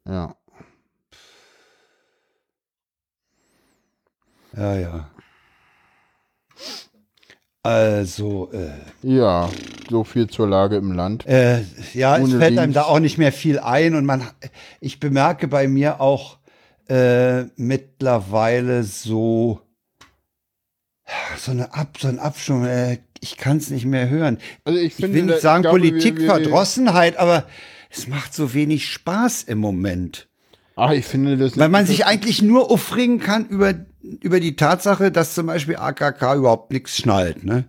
Ja. 0.07 0.35
Ja, 4.57 4.75
ja. 4.75 5.11
Also, 7.73 8.51
äh, 8.53 8.71
Ja, 9.07 9.51
so 9.91 10.03
viel 10.03 10.27
zur 10.29 10.49
Lage 10.49 10.77
im 10.77 10.93
Land. 10.93 11.27
Äh, 11.27 11.65
ja, 11.93 12.17
es 12.17 12.23
Ohne 12.25 12.39
fällt 12.39 12.59
einem 12.59 12.71
links. 12.71 12.75
da 12.75 12.83
auch 12.85 12.99
nicht 12.99 13.19
mehr 13.19 13.31
viel 13.33 13.59
ein 13.59 13.95
und 13.95 14.07
man, 14.07 14.23
ich 14.81 15.01
bemerke 15.01 15.49
bei 15.49 15.69
mir 15.69 16.01
auch 16.01 16.39
äh, 16.89 17.43
mittlerweile 17.57 18.85
so 18.85 19.61
so 21.37 21.51
eine 21.53 21.75
Ab, 21.75 21.99
so 22.01 22.09
ein 22.09 22.19
Abschwung. 22.19 22.65
Äh, 22.65 22.99
ich 23.21 23.37
kann 23.37 23.59
es 23.59 23.69
nicht 23.71 23.85
mehr 23.85 24.09
hören. 24.09 24.39
Also 24.65 24.79
ich 24.79 24.95
finde, 24.95 25.15
will 25.19 25.27
da- 25.27 25.33
nicht 25.35 25.43
sagen 25.43 25.65
wir- 25.65 25.71
Politikverdrossenheit, 25.71 27.19
aber 27.19 27.45
es 27.91 28.07
macht 28.09 28.33
so 28.33 28.55
wenig 28.55 28.89
Spaß 28.89 29.43
im 29.43 29.59
Moment. 29.59 30.28
Ach, 30.79 30.93
ich 30.93 31.05
finde 31.05 31.37
das. 31.37 31.59
Weil 31.59 31.69
man 31.69 31.87
sich 31.87 32.07
eigentlich 32.07 32.41
nur 32.41 32.71
aufregen 32.71 33.19
kann 33.19 33.47
über, 33.47 33.75
über 34.01 34.39
die 34.39 34.55
Tatsache, 34.55 35.11
dass 35.11 35.35
zum 35.35 35.47
Beispiel 35.47 35.75
AKK 35.75 36.37
überhaupt 36.37 36.73
nichts 36.73 36.97
schnallt, 36.97 37.45
ne? 37.45 37.65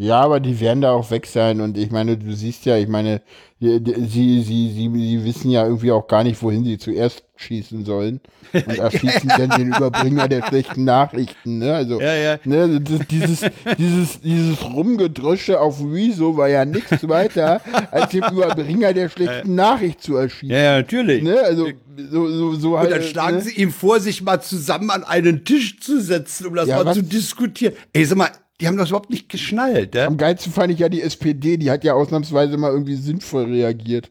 Ja, 0.00 0.20
aber 0.20 0.40
die 0.40 0.58
werden 0.60 0.80
da 0.80 0.92
auch 0.92 1.10
weg 1.10 1.26
sein 1.26 1.60
und 1.60 1.76
ich 1.76 1.90
meine, 1.90 2.16
du 2.16 2.32
siehst 2.34 2.64
ja, 2.64 2.76
ich 2.76 2.88
meine, 2.88 3.20
sie, 3.60 3.78
sie, 4.08 4.42
sie, 4.42 4.70
sie 4.72 5.24
wissen 5.24 5.50
ja 5.50 5.64
irgendwie 5.66 5.92
auch 5.92 6.08
gar 6.08 6.24
nicht, 6.24 6.42
wohin 6.42 6.64
sie 6.64 6.78
zuerst 6.78 7.22
schießen 7.36 7.84
sollen 7.84 8.20
und 8.52 8.66
erschießen 8.78 9.28
dann 9.28 9.50
den 9.50 9.68
Überbringer 9.68 10.26
der 10.28 10.46
schlechten 10.46 10.84
Nachrichten, 10.84 11.58
ne? 11.58 11.74
Also, 11.74 12.00
Ja, 12.00 12.38
ne, 12.44 12.80
das, 12.80 13.06
dieses, 13.08 13.40
dieses, 13.78 14.20
dieses 14.22 14.64
Rumgedrösche 14.64 15.60
auf 15.60 15.76
Wieso 15.80 16.36
war 16.36 16.48
ja 16.48 16.64
nichts 16.64 17.06
weiter, 17.08 17.60
als 17.90 18.10
den 18.12 18.24
Überbringer 18.24 18.92
der 18.94 19.08
schlechten 19.10 19.54
Nachricht 19.54 20.02
zu 20.02 20.16
erschießen. 20.16 20.48
Ja, 20.50 20.58
ja, 20.62 20.76
natürlich. 20.78 21.22
Ne? 21.22 21.38
Also, 21.40 21.68
so, 22.10 22.28
so, 22.28 22.54
so 22.54 22.72
Und 22.74 22.78
halt. 22.78 22.92
dann 22.92 23.02
schlagen 23.02 23.36
ne? 23.36 23.42
sie 23.42 23.54
ihm 23.56 23.70
vor, 23.70 24.00
sich 24.00 24.22
mal 24.22 24.40
zusammen 24.40 24.90
an 24.90 25.04
einen 25.04 25.44
Tisch 25.44 25.78
zu 25.80 26.00
setzen, 26.00 26.46
um 26.46 26.54
das 26.54 26.68
mal 26.68 26.84
was- 26.86 26.96
zu 26.96 27.02
diskutieren. 27.02 27.74
Ey, 27.92 28.04
sag 28.06 28.16
mal, 28.18 28.30
die 28.60 28.66
haben 28.68 28.76
das 28.76 28.88
überhaupt 28.90 29.10
nicht 29.10 29.28
geschnallt, 29.28 29.94
ja? 29.94 30.06
Am 30.06 30.16
geilsten 30.16 30.52
fand 30.52 30.72
ich 30.72 30.78
ja 30.78 30.88
die 30.88 31.02
SPD, 31.02 31.56
die 31.56 31.70
hat 31.70 31.84
ja 31.84 31.94
ausnahmsweise 31.94 32.56
mal 32.56 32.70
irgendwie 32.70 32.96
sinnvoll 32.96 33.44
reagiert. 33.44 34.10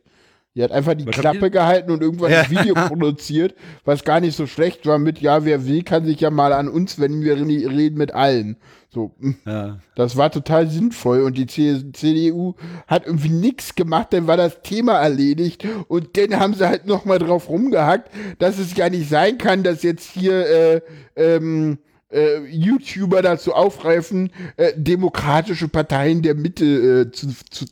Die 0.56 0.64
hat 0.64 0.72
einfach 0.72 0.96
die 0.96 1.06
Was 1.06 1.16
Klappe 1.16 1.52
gehalten 1.52 1.92
und 1.92 2.02
irgendwann 2.02 2.32
Ja. 2.32 2.42
ein 2.42 2.50
Video 2.50 2.74
produziert, 2.88 3.54
was 3.86 4.04
gar 4.04 4.20
nicht 4.20 4.36
so 4.36 4.48
schlecht 4.48 4.86
war 4.88 4.98
mit, 4.98 5.22
ja, 5.22 5.46
wer 5.46 5.68
will, 5.68 5.84
kann 5.84 6.06
sich 6.06 6.20
ja 6.20 6.32
mal 6.32 6.52
an 6.54 6.68
uns 6.68 7.00
wenden, 7.00 7.22
wir 7.22 7.36
re- 7.38 7.70
reden 7.78 7.98
mit 7.98 8.14
allen. 8.14 8.58
So, 8.92 9.12
mm. 9.20 9.32
Ja. 9.46 9.78
das 9.96 10.18
war 10.18 10.32
total 10.32 10.68
sinnvoll 10.68 11.22
und 11.22 11.38
die 11.38 11.46
CDU 11.46 12.56
hat 12.88 13.06
irgendwie 13.06 13.30
nichts 13.30 13.76
gemacht, 13.76 14.08
dann 14.12 14.26
war 14.26 14.38
das 14.38 14.64
Thema 14.64 14.94
erledigt 15.00 15.64
und 15.88 16.18
dann 16.18 16.40
haben 16.40 16.56
sie 16.56 16.68
halt 16.68 16.88
nochmal 16.88 17.20
drauf 17.20 17.48
rumgehackt, 17.50 18.10
dass 18.40 18.58
es 18.58 18.76
ja 18.76 18.90
nicht 18.90 19.08
sein 19.08 19.38
kann, 19.38 19.62
dass 19.62 19.84
jetzt 19.84 20.10
hier 20.12 20.48
äh, 20.48 20.82
ähm, 21.16 21.78
äh, 22.12 22.40
YouTuber 22.46 23.22
dazu 23.22 23.54
aufreifen, 23.54 24.32
äh, 24.58 24.74
demokratische 24.76 25.68
Parteien 25.68 26.22
der 26.22 26.36
Mitte 26.36 26.66
äh, 26.66 27.12
zu, 27.12 27.28
zu, 27.50 27.66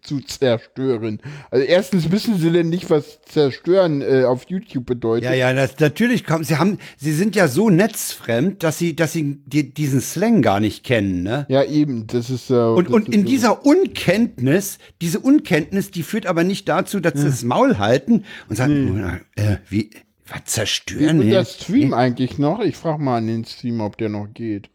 zu 0.00 0.20
zerstören. 0.20 1.20
Also 1.50 1.64
erstens 1.66 2.10
wissen 2.10 2.38
sie 2.38 2.50
denn 2.50 2.68
nicht, 2.68 2.90
was 2.90 3.20
zerstören 3.22 4.02
äh, 4.02 4.24
auf 4.24 4.44
YouTube 4.48 4.86
bedeutet. 4.86 5.24
Ja, 5.24 5.34
ja, 5.34 5.52
das, 5.52 5.78
natürlich 5.78 6.24
kommen, 6.24 6.44
sie 6.44 6.56
haben, 6.56 6.78
sie 6.96 7.12
sind 7.12 7.36
ja 7.36 7.48
so 7.48 7.70
netzfremd, 7.70 8.62
dass 8.62 8.78
sie, 8.78 8.96
dass 8.96 9.12
sie 9.12 9.42
die, 9.46 9.72
diesen 9.74 10.00
Slang 10.00 10.42
gar 10.42 10.60
nicht 10.60 10.84
kennen, 10.84 11.22
ne? 11.22 11.46
Ja, 11.48 11.62
eben, 11.64 12.06
das 12.06 12.30
ist 12.30 12.50
äh, 12.50 12.54
Und, 12.54 12.86
das 12.86 12.94
und 12.94 13.08
ist 13.08 13.14
in 13.14 13.20
so. 13.22 13.26
dieser 13.26 13.66
Unkenntnis, 13.66 14.78
diese 15.00 15.20
Unkenntnis, 15.20 15.90
die 15.90 16.02
führt 16.02 16.26
aber 16.26 16.44
nicht 16.44 16.68
dazu, 16.68 17.00
dass 17.00 17.14
sie 17.14 17.26
das 17.26 17.44
Maul 17.44 17.78
halten 17.78 18.24
und 18.48 18.56
sagen, 18.56 19.20
äh, 19.36 19.56
wie, 19.68 19.90
was 20.26 20.44
zerstören? 20.44 21.18
Ne? 21.18 21.30
der 21.30 21.44
Stream 21.44 21.92
eigentlich 21.94 22.38
noch? 22.38 22.60
Ich 22.60 22.76
frage 22.76 23.02
mal 23.02 23.18
an 23.18 23.26
den 23.26 23.44
Stream, 23.44 23.80
ob 23.80 23.96
der 23.98 24.08
noch 24.08 24.28
geht. 24.32 24.70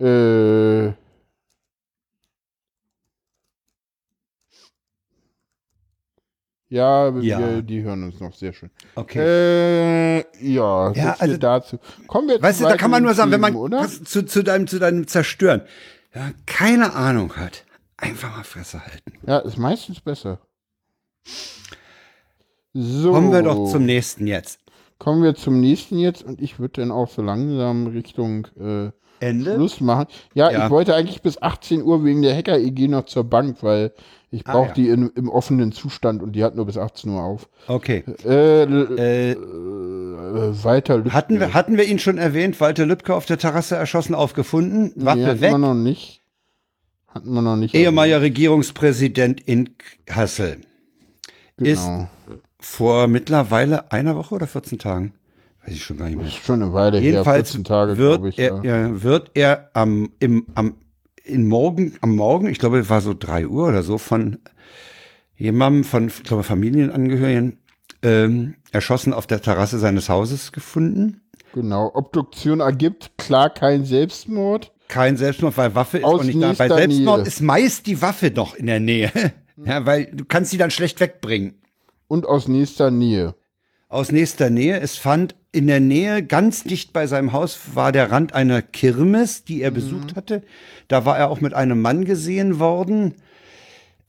Äh. 0.00 0.92
Ja, 6.68 7.10
Ja. 7.18 7.38
Wir, 7.38 7.62
die 7.62 7.82
hören 7.82 8.04
uns 8.04 8.18
noch 8.18 8.34
sehr 8.34 8.54
schön. 8.54 8.70
Okay. 8.94 9.18
Äh, 9.20 10.16
ja, 10.40 10.90
Ja, 10.92 10.92
ja 10.92 11.16
also- 11.18 11.36
dazu. 11.36 11.78
Kommen 12.06 12.28
wir 12.28 12.42
Weißt 12.42 12.60
du, 12.60 12.64
da 12.64 12.76
kann 12.76 12.90
man 12.90 13.02
nur 13.02 13.12
sagen, 13.12 13.30
wenn 13.30 13.42
man 13.42 13.54
was 13.54 14.02
zu, 14.04 14.24
zu, 14.24 14.42
deinem, 14.42 14.66
zu 14.66 14.78
deinem 14.78 15.06
Zerstören 15.06 15.62
ja, 16.14 16.30
keine 16.46 16.94
Ahnung 16.94 17.36
hat, 17.36 17.64
einfach 17.96 18.36
mal 18.36 18.44
Fresse 18.44 18.84
halten. 18.84 19.12
Ja, 19.26 19.38
ist 19.38 19.56
meistens 19.56 20.00
besser. 20.00 20.40
So. 22.74 23.12
Kommen 23.12 23.32
wir 23.32 23.42
doch 23.42 23.70
zum 23.70 23.84
nächsten 23.84 24.26
jetzt. 24.26 24.60
Kommen 24.98 25.22
wir 25.22 25.34
zum 25.34 25.60
nächsten 25.60 25.98
jetzt 25.98 26.22
und 26.24 26.40
ich 26.40 26.58
würde 26.58 26.80
dann 26.80 26.90
auch 26.90 27.08
so 27.08 27.22
langsam 27.22 27.88
Richtung 27.88 28.46
äh, 28.58 28.90
Ende? 29.20 29.54
Schluss 29.54 29.80
machen. 29.80 30.06
Ja, 30.34 30.50
Ja. 30.50 30.64
ich 30.64 30.70
wollte 30.70 30.94
eigentlich 30.94 31.22
bis 31.22 31.40
18 31.42 31.82
Uhr 31.82 32.04
wegen 32.04 32.22
der 32.22 32.36
Hacker-EG 32.36 32.88
noch 32.88 33.04
zur 33.06 33.24
Bank, 33.24 33.58
weil 33.62 33.92
ich 34.30 34.46
Ah, 34.46 34.52
brauche 34.52 34.68
ja. 34.68 34.72
die 34.74 34.88
in, 34.88 35.10
im 35.14 35.28
offenen 35.28 35.72
Zustand 35.72 36.22
und 36.22 36.32
die 36.32 36.42
hat 36.44 36.54
nur 36.56 36.64
bis 36.66 36.78
18 36.78 37.10
Uhr 37.10 37.22
auf. 37.22 37.48
Okay. 37.68 38.04
Äh, 38.24 38.62
Äh, 38.62 39.32
äh, 39.32 39.36
weiter 40.64 40.96
Lübcke. 40.98 41.12
hatten, 41.12 41.40
wir, 41.40 41.52
hatten 41.54 41.76
wir 41.76 41.84
ihn 41.84 41.98
schon 41.98 42.16
erwähnt? 42.18 42.60
Walter 42.60 42.86
Lübcke 42.86 43.14
auf 43.14 43.26
der 43.26 43.38
Terrasse 43.38 43.76
erschossen, 43.76 44.14
aufgefunden? 44.14 44.92
nee, 44.94 45.04
Waffe 45.04 45.26
hatten 45.26 45.40
weg? 45.40 45.50
wir 45.50 45.58
noch 45.58 45.74
nicht. 45.74 46.22
Hatten 47.08 47.32
wir 47.34 47.42
noch 47.42 47.56
nicht. 47.56 47.74
Ehemaliger 47.74 48.22
Regierungspräsident 48.22 49.40
in 49.42 49.76
Kassel. 50.06 50.58
Ist 51.58 51.84
Genau. 51.84 52.08
Vor 52.62 53.08
mittlerweile 53.08 53.90
einer 53.92 54.16
Woche 54.16 54.34
oder 54.34 54.46
14 54.46 54.78
Tagen? 54.78 55.12
Weiß 55.64 55.74
ich 55.74 55.84
schon 55.84 55.98
gar 55.98 56.06
nicht 56.06 56.16
mehr. 56.16 56.26
Ist 56.26 56.44
schon 56.44 56.62
eine 56.62 56.72
Weile 56.72 56.98
Jedenfalls 57.00 57.48
her, 57.48 57.60
14 57.60 57.64
Tage, 57.64 57.98
wird, 57.98 58.14
glaube 58.14 58.28
ich. 58.30 58.38
er, 58.38 58.64
ja. 58.64 59.02
wird 59.02 59.30
er 59.34 59.70
am, 59.74 60.10
im, 60.18 60.46
am, 60.54 60.74
in 61.24 61.46
morgen, 61.46 61.94
am 62.00 62.16
Morgen, 62.16 62.48
ich 62.48 62.58
glaube, 62.58 62.78
es 62.78 62.90
war 62.90 63.00
so 63.00 63.14
drei 63.14 63.46
Uhr 63.46 63.68
oder 63.68 63.82
so, 63.82 63.98
von 63.98 64.38
jemandem, 65.36 65.84
von, 65.84 66.08
ich 66.08 66.22
glaube, 66.24 66.42
Familienangehörigen, 66.42 67.58
ähm, 68.02 68.54
erschossen 68.72 69.12
auf 69.12 69.26
der 69.26 69.40
Terrasse 69.40 69.78
seines 69.78 70.08
Hauses 70.08 70.52
gefunden. 70.52 71.20
Genau. 71.54 71.90
Obduktion 71.94 72.60
ergibt 72.60 73.12
klar 73.18 73.50
kein 73.50 73.84
Selbstmord. 73.84 74.72
Kein 74.88 75.16
Selbstmord, 75.16 75.56
weil 75.56 75.74
Waffe 75.74 75.98
ist 75.98 76.04
Aus 76.04 76.20
auch 76.20 76.24
nicht 76.24 76.42
da. 76.42 76.52
Bei 76.52 76.68
Selbstmord 76.68 77.18
Nähe. 77.18 77.26
ist 77.26 77.40
meist 77.40 77.86
die 77.86 78.02
Waffe 78.02 78.30
doch 78.30 78.54
in 78.54 78.66
der 78.66 78.80
Nähe. 78.80 79.12
ja, 79.64 79.86
weil 79.86 80.06
du 80.06 80.24
kannst 80.24 80.50
sie 80.50 80.58
dann 80.58 80.70
schlecht 80.70 81.00
wegbringen. 81.00 81.54
Und 82.12 82.26
aus 82.26 82.46
nächster 82.46 82.90
Nähe. 82.90 83.34
aus 83.88 84.12
nächster 84.12 84.50
Nähe. 84.50 84.78
Es 84.80 84.98
fand 84.98 85.34
in 85.50 85.66
der 85.66 85.80
Nähe, 85.80 86.22
ganz 86.22 86.62
dicht 86.62 86.92
bei 86.92 87.06
seinem 87.06 87.32
Haus, 87.32 87.58
war 87.72 87.90
der 87.90 88.10
Rand 88.10 88.34
einer 88.34 88.60
Kirmes, 88.60 89.44
die 89.44 89.62
er 89.62 89.70
besucht 89.70 90.14
hatte. 90.14 90.42
Da 90.88 91.06
war 91.06 91.16
er 91.16 91.30
auch 91.30 91.40
mit 91.40 91.54
einem 91.54 91.80
Mann 91.80 92.04
gesehen 92.04 92.58
worden. 92.58 93.14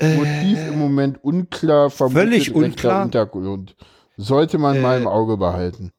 Motiv 0.01 0.67
im 0.67 0.79
Moment 0.79 1.23
unklar, 1.23 1.89
völlig 1.89 2.53
unklar. 2.53 3.05
Untergrund. 3.05 3.77
Sollte 4.17 4.57
man 4.57 4.81
mal 4.81 4.99
im 4.99 5.07
Auge 5.07 5.37
behalten. 5.37 5.91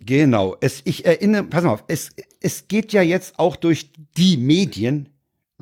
Genau. 0.00 0.56
Es, 0.60 0.82
ich 0.82 1.06
erinnere, 1.06 1.44
pass 1.44 1.62
mal 1.62 1.70
auf, 1.70 1.84
es, 1.86 2.10
es 2.40 2.66
geht 2.66 2.92
ja 2.92 3.02
jetzt 3.02 3.38
auch 3.38 3.54
durch 3.54 3.92
die 4.16 4.38
Medien, 4.38 5.08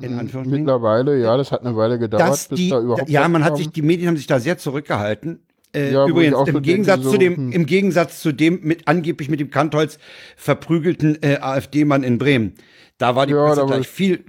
in 0.01 0.17
Anführungsstrichen, 0.17 0.65
Mittlerweile, 0.65 1.21
ja, 1.21 1.37
das 1.37 1.51
hat 1.51 1.63
eine 1.63 1.77
Weile 1.77 1.99
gedauert, 1.99 2.27
dass 2.27 2.47
bis 2.47 2.57
die, 2.57 2.69
da 2.69 2.79
überhaupt 2.79 3.07
ja, 3.07 3.27
man 3.27 3.43
hat 3.43 3.57
sich, 3.57 3.69
die 3.69 3.83
Medien 3.83 4.07
haben 4.07 4.17
sich 4.17 4.25
da 4.25 4.39
sehr 4.39 4.57
zurückgehalten. 4.57 5.45
Äh, 5.75 5.91
Ja, 5.91 6.05
übrigens, 6.07 6.33
so 6.35 6.39
im 6.41 6.45
denke, 6.53 6.61
Gegensatz 6.61 7.03
so, 7.03 7.11
zu 7.11 7.17
dem, 7.17 7.35
hm. 7.35 7.51
im 7.51 7.65
Gegensatz 7.65 8.21
zu 8.21 8.31
dem 8.31 8.59
mit 8.61 8.87
angeblich 8.87 9.29
mit 9.29 9.39
dem 9.39 9.49
Kantholz 9.49 9.97
verprügelten 10.35 11.21
äh, 11.21 11.37
AfD-Mann 11.41 12.03
in 12.03 12.17
Bremen. 12.17 12.53
Da 12.97 13.15
war 13.15 13.25
die 13.25 13.33
Ja, 13.33 13.45
Presse 13.47 13.65
gleich 13.65 13.87
viel. 13.87 14.23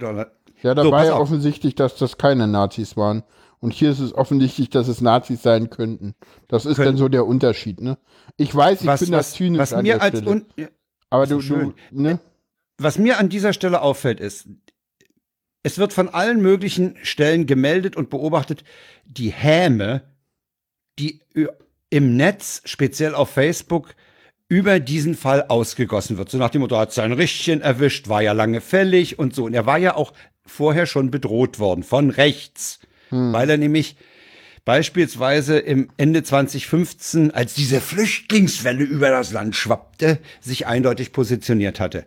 Ja, 0.61 0.73
da 0.73 0.83
So, 0.83 0.91
war 0.91 1.05
ja 1.05 1.13
auf. 1.13 1.21
offensichtlich, 1.21 1.75
dass 1.75 1.95
das 1.97 2.17
keine 2.17 2.47
Nazis 2.47 2.97
waren. 2.97 3.23
Und 3.59 3.73
hier 3.73 3.89
ist 3.91 3.99
es 3.99 4.13
offensichtlich, 4.13 4.69
dass 4.69 4.87
es 4.87 5.01
Nazis 5.01 5.41
sein 5.41 5.69
könnten. 5.69 6.13
Das 6.47 6.65
ist 6.65 6.75
Können. 6.75 6.89
dann 6.89 6.97
so 6.97 7.07
der 7.07 7.25
Unterschied, 7.25 7.81
ne? 7.81 7.97
Ich 8.37 8.53
weiß, 8.53 8.81
ich 8.81 8.87
Was, 8.87 8.99
bin 9.01 9.11
das 9.11 9.31
was, 9.31 9.33
zynisch 9.33 9.59
was 9.59 9.73
an 9.73 9.83
mir 9.83 9.93
der 9.95 10.01
als 10.03 10.17
Stelle. 10.19 10.31
un, 10.31 10.45
Aber 11.09 11.25
du, 11.25 11.39
du, 11.41 11.73
ne? 11.91 12.19
was 12.77 12.97
mir 12.99 13.17
an 13.17 13.29
dieser 13.29 13.53
Stelle 13.53 13.81
auffällt, 13.81 14.19
ist, 14.19 14.47
es 15.63 15.77
wird 15.79 15.93
von 15.93 16.09
allen 16.09 16.41
möglichen 16.41 16.95
Stellen 17.01 17.47
gemeldet 17.47 17.95
und 17.95 18.09
beobachtet, 18.11 18.63
die 19.05 19.29
Häme, 19.31 20.03
die 20.99 21.21
im 21.89 22.17
Netz, 22.17 22.61
speziell 22.65 23.15
auf 23.15 23.29
Facebook, 23.29 23.95
über 24.47 24.79
diesen 24.79 25.15
Fall 25.15 25.45
ausgegossen 25.47 26.17
wird. 26.17 26.29
So 26.29 26.37
nach 26.37 26.49
dem 26.49 26.61
Motto, 26.61 26.77
hat 26.77 26.93
sein 26.93 27.13
Richtchen 27.13 27.61
erwischt, 27.61 28.09
war 28.09 28.21
ja 28.21 28.33
lange 28.33 28.61
fällig 28.61 29.17
und 29.17 29.33
so. 29.33 29.45
Und 29.45 29.53
er 29.53 29.65
war 29.65 29.77
ja 29.77 29.95
auch 29.95 30.13
vorher 30.45 30.85
schon 30.85 31.09
bedroht 31.09 31.59
worden 31.59 31.83
von 31.83 32.09
rechts, 32.11 32.79
weil 33.09 33.49
er 33.49 33.57
nämlich 33.57 33.95
beispielsweise 34.65 35.59
im 35.59 35.89
Ende 35.97 36.23
2015, 36.23 37.31
als 37.31 37.53
diese 37.53 37.79
Flüchtlingswelle 37.81 38.83
über 38.83 39.09
das 39.09 39.31
Land 39.31 39.55
schwappte, 39.55 40.19
sich 40.41 40.67
eindeutig 40.67 41.11
positioniert 41.11 41.79
hatte. 41.79 42.05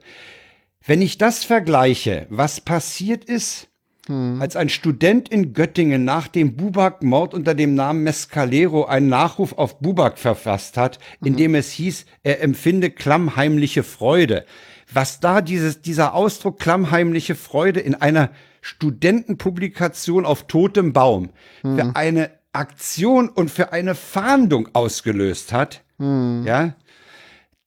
Wenn 0.84 1.02
ich 1.02 1.18
das 1.18 1.44
vergleiche, 1.44 2.26
was 2.30 2.60
passiert 2.60 3.24
ist, 3.24 3.68
als 4.08 4.56
ein 4.56 4.68
Student 4.68 5.28
in 5.28 5.52
Göttingen 5.52 6.04
nach 6.04 6.28
dem 6.28 6.56
Bubak-Mord 6.56 7.34
unter 7.34 7.54
dem 7.54 7.74
Namen 7.74 8.02
Mescalero 8.02 8.84
einen 8.84 9.08
Nachruf 9.08 9.52
auf 9.52 9.80
Bubak 9.80 10.18
verfasst 10.18 10.76
hat, 10.76 10.98
in 11.22 11.36
dem 11.36 11.54
es 11.54 11.70
hieß, 11.72 12.06
er 12.22 12.42
empfinde 12.42 12.90
klammheimliche 12.90 13.82
Freude. 13.82 14.44
Was 14.92 15.20
da 15.20 15.42
dieses, 15.42 15.82
dieser 15.82 16.14
Ausdruck 16.14 16.58
klammheimliche 16.58 17.34
Freude 17.34 17.80
in 17.80 17.94
einer 17.94 18.30
Studentenpublikation 18.62 20.24
auf 20.24 20.46
totem 20.46 20.92
Baum 20.92 21.30
für 21.76 21.96
eine 21.96 22.30
Aktion 22.52 23.28
und 23.28 23.50
für 23.50 23.72
eine 23.72 23.94
Fahndung 23.94 24.70
ausgelöst 24.74 25.52
hat, 25.52 25.82
ja, 25.98 26.74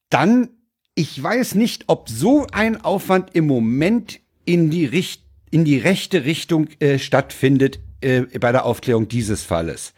dann, 0.09 0.49
ich 0.95 1.21
weiß 1.21 1.55
nicht, 1.55 1.85
ob 1.87 2.09
so 2.09 2.47
ein 2.51 2.83
Aufwand 2.83 3.35
im 3.35 3.45
Moment 3.47 4.19
in 4.45 4.69
die, 4.69 4.85
Richt 4.85 5.20
in 5.51 5.65
die 5.65 5.77
rechte 5.77 6.25
Richtung 6.25 6.67
äh, 6.79 6.97
stattfindet 6.97 7.79
äh, 8.01 8.21
bei 8.39 8.51
der 8.51 8.65
Aufklärung 8.65 9.07
dieses 9.07 9.43
Falles. 9.43 9.93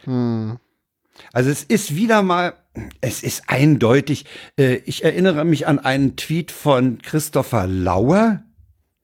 Also 1.32 1.50
es 1.50 1.62
ist 1.62 1.94
wieder 1.94 2.22
mal, 2.22 2.54
es 3.00 3.22
ist 3.22 3.44
eindeutig, 3.46 4.26
äh, 4.58 4.76
ich 4.84 5.04
erinnere 5.04 5.44
mich 5.44 5.66
an 5.66 5.78
einen 5.78 6.16
Tweet 6.16 6.50
von 6.50 6.98
Christopher 7.00 7.66
Lauer, 7.66 8.42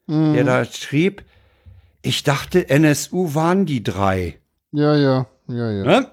der 0.09 0.43
da 0.43 0.64
schrieb, 0.64 1.22
ich 2.02 2.24
dachte, 2.24 2.68
NSU 2.68 3.35
waren 3.35 3.64
die 3.64 3.85
drei. 3.85 4.39
Ja, 4.72 4.97
ja, 4.97 5.27
ja, 5.47 5.70
ja. 5.70 5.85
Ne? 5.85 6.10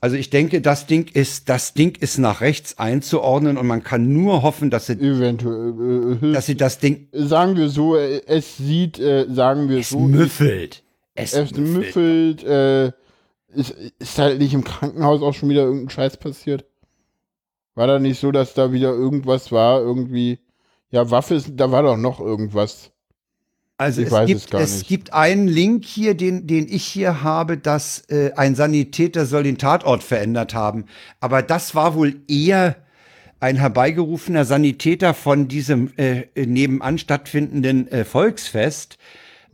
Also 0.00 0.16
ich 0.16 0.28
denke, 0.28 0.60
das 0.60 0.86
Ding 0.86 1.08
ist, 1.12 1.48
das 1.48 1.72
Ding 1.72 1.96
ist 1.98 2.18
nach 2.18 2.42
rechts 2.42 2.78
einzuordnen 2.78 3.56
und 3.56 3.66
man 3.66 3.82
kann 3.82 4.12
nur 4.12 4.42
hoffen, 4.42 4.70
dass 4.70 4.86
sie, 4.86 4.94
Eventuell. 4.94 6.18
Äh, 6.22 6.26
äh, 6.28 6.32
dass 6.32 6.44
sie 6.44 6.56
das 6.56 6.78
Ding 6.78 7.08
sagen 7.12 7.56
wir 7.56 7.70
so, 7.70 7.96
äh, 7.96 8.20
es 8.26 8.58
sieht, 8.58 8.98
äh, 8.98 9.26
sagen 9.30 9.70
wir 9.70 9.78
es 9.78 9.88
so, 9.88 10.00
müffelt. 10.00 10.82
Es, 11.14 11.32
es 11.32 11.52
müffelt, 11.52 12.44
äh, 12.44 12.88
ist, 13.48 13.74
ist 13.98 14.18
halt 14.18 14.40
nicht 14.40 14.52
im 14.52 14.62
Krankenhaus 14.62 15.22
auch 15.22 15.32
schon 15.32 15.48
wieder 15.48 15.62
irgendein 15.62 15.88
Scheiß 15.88 16.18
passiert? 16.18 16.66
War 17.74 17.86
da 17.86 17.98
nicht 17.98 18.20
so, 18.20 18.32
dass 18.32 18.52
da 18.52 18.72
wieder 18.72 18.90
irgendwas 18.90 19.52
war, 19.52 19.80
irgendwie, 19.80 20.38
ja, 20.90 21.10
Waffe 21.10 21.34
ist, 21.34 21.52
da 21.56 21.70
war 21.72 21.82
doch 21.82 21.96
noch 21.96 22.20
irgendwas. 22.20 22.90
Also 23.78 24.00
Ich 24.00 24.10
es 24.10 24.26
gibt, 24.26 24.54
es 24.54 24.76
es 24.76 24.86
gibt 24.86 25.12
einen 25.12 25.48
Link 25.48 25.84
hier, 25.84 26.14
den, 26.14 26.46
den 26.46 26.66
ich 26.66 26.84
hier 26.84 27.22
habe, 27.22 27.58
dass 27.58 28.04
äh, 28.08 28.32
ein 28.34 28.54
Sanitäter 28.54 29.26
soll 29.26 29.42
den 29.42 29.58
Tatort 29.58 30.02
verändert 30.02 30.54
haben. 30.54 30.86
Aber 31.20 31.42
das 31.42 31.74
war 31.74 31.94
wohl 31.94 32.16
eher 32.26 32.76
ein 33.38 33.56
herbeigerufener 33.56 34.46
Sanitäter 34.46 35.12
von 35.12 35.46
diesem 35.48 35.92
äh, 35.98 36.24
nebenan 36.34 36.96
stattfindenden 36.96 37.86
äh, 37.88 38.04
Volksfest. 38.06 38.96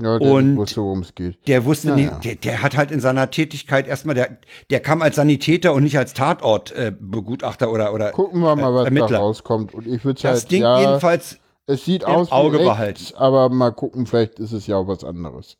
Ja, 0.00 0.18
der 0.18 0.30
Und 0.30 0.56
wusste, 0.56 0.80
worum 0.82 1.00
es 1.00 1.14
geht. 1.14 1.36
Der 1.48 1.64
wusste 1.64 1.88
Ja, 1.88 1.96
nicht, 1.96 2.10
ja. 2.10 2.18
Der, 2.18 2.34
der 2.36 2.62
hat 2.62 2.76
halt 2.76 2.90
in 2.92 3.00
seiner 3.00 3.30
Tätigkeit 3.30 3.86
erstmal, 3.86 4.14
der, 4.14 4.38
der 4.70 4.80
kam 4.80 5.02
als 5.02 5.16
Sanitäter 5.16 5.74
und 5.74 5.82
nicht 5.82 5.98
als 5.98 6.14
Tatortbegutachter 6.14 6.86
äh, 6.86 6.92
Begutachter 6.98 7.72
oder, 7.72 7.92
oder 7.92 8.12
Gucken 8.12 8.40
wir 8.40 8.56
mal, 8.56 8.72
was 8.72 8.84
Ermittler. 8.84 9.08
da 9.08 9.18
rauskommt. 9.18 9.74
Und 9.74 9.86
ich 9.86 10.04
würde 10.04 10.22
Das 10.22 10.42
halt, 10.42 10.50
Ding 10.52 10.62
ja, 10.62 10.80
jedenfalls 10.80 11.38
es 11.66 11.84
sieht 11.84 12.04
aus 12.04 12.28
wie 12.28 12.32
Auge 12.32 12.58
rechts, 12.58 13.12
behalten. 13.12 13.14
aber 13.16 13.48
mal 13.48 13.70
gucken, 13.70 14.06
vielleicht 14.06 14.38
ist 14.38 14.52
es 14.52 14.66
ja 14.66 14.76
auch 14.76 14.88
was 14.88 15.04
anderes. 15.04 15.56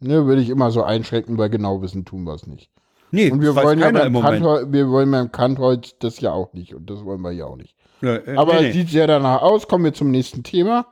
Ne, 0.00 0.26
würde 0.26 0.42
ich 0.42 0.48
immer 0.48 0.70
so 0.70 0.82
einschränken, 0.82 1.38
weil 1.38 1.50
genau 1.50 1.80
wissen 1.82 2.04
tun 2.04 2.24
wir 2.24 2.34
es 2.34 2.46
nicht. 2.46 2.70
Nee, 3.12 3.30
Und 3.30 3.42
wir 3.42 3.54
wollen 3.54 3.78
ja 3.78 3.90
beim. 3.90 4.20
Kantholz, 4.20 4.66
wir 4.70 4.88
wollen 4.88 5.10
beim 5.10 5.30
Kantholz 5.30 5.94
das 5.98 6.20
ja 6.20 6.32
auch 6.32 6.52
nicht 6.54 6.74
und 6.74 6.88
das 6.88 7.04
wollen 7.04 7.20
wir 7.20 7.30
ja 7.30 7.44
auch 7.44 7.56
nicht. 7.56 7.76
Ja, 8.00 8.16
äh, 8.16 8.36
Aber 8.36 8.54
nee, 8.54 8.68
es 8.68 8.74
nee. 8.74 8.80
sieht 8.80 8.90
sehr 8.90 9.06
danach 9.06 9.42
aus. 9.42 9.68
Kommen 9.68 9.84
wir 9.84 9.92
zum 9.92 10.10
nächsten 10.10 10.42
Thema. 10.42 10.86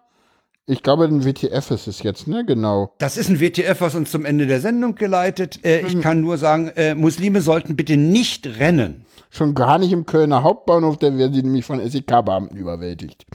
Ich 0.66 0.85
glaube, 0.85 1.05
ein 1.05 1.24
WTF 1.24 1.70
ist 1.72 1.89
es 1.89 2.02
jetzt, 2.02 2.28
ne? 2.28 2.44
Genau. 2.44 2.94
Das 2.98 3.16
ist 3.16 3.28
ein 3.28 3.40
WTF, 3.40 3.81
was 3.81 3.97
uns 3.97 4.10
zum 4.12 4.24
Ende 4.24 4.47
der 4.47 4.60
Sendung 4.60 4.94
geleitet. 4.94 5.64
Äh, 5.64 5.81
ich 5.81 6.01
kann 6.01 6.20
nur 6.20 6.39
sagen, 6.39 6.68
äh, 6.77 6.94
Muslime 6.94 7.40
sollten 7.40 7.74
bitte 7.74 7.97
nicht 7.97 8.47
rennen. 8.60 9.06
Schon 9.31 9.55
gar 9.55 9.78
nicht 9.78 9.90
im 9.90 10.06
Kölner 10.06 10.44
Hauptbahnhof, 10.44 10.98
da 10.98 11.16
werden 11.16 11.32
sie 11.32 11.43
nämlich 11.43 11.64
von 11.64 11.81
SEK-Beamten 11.81 12.56
überwältigt. 12.56 13.27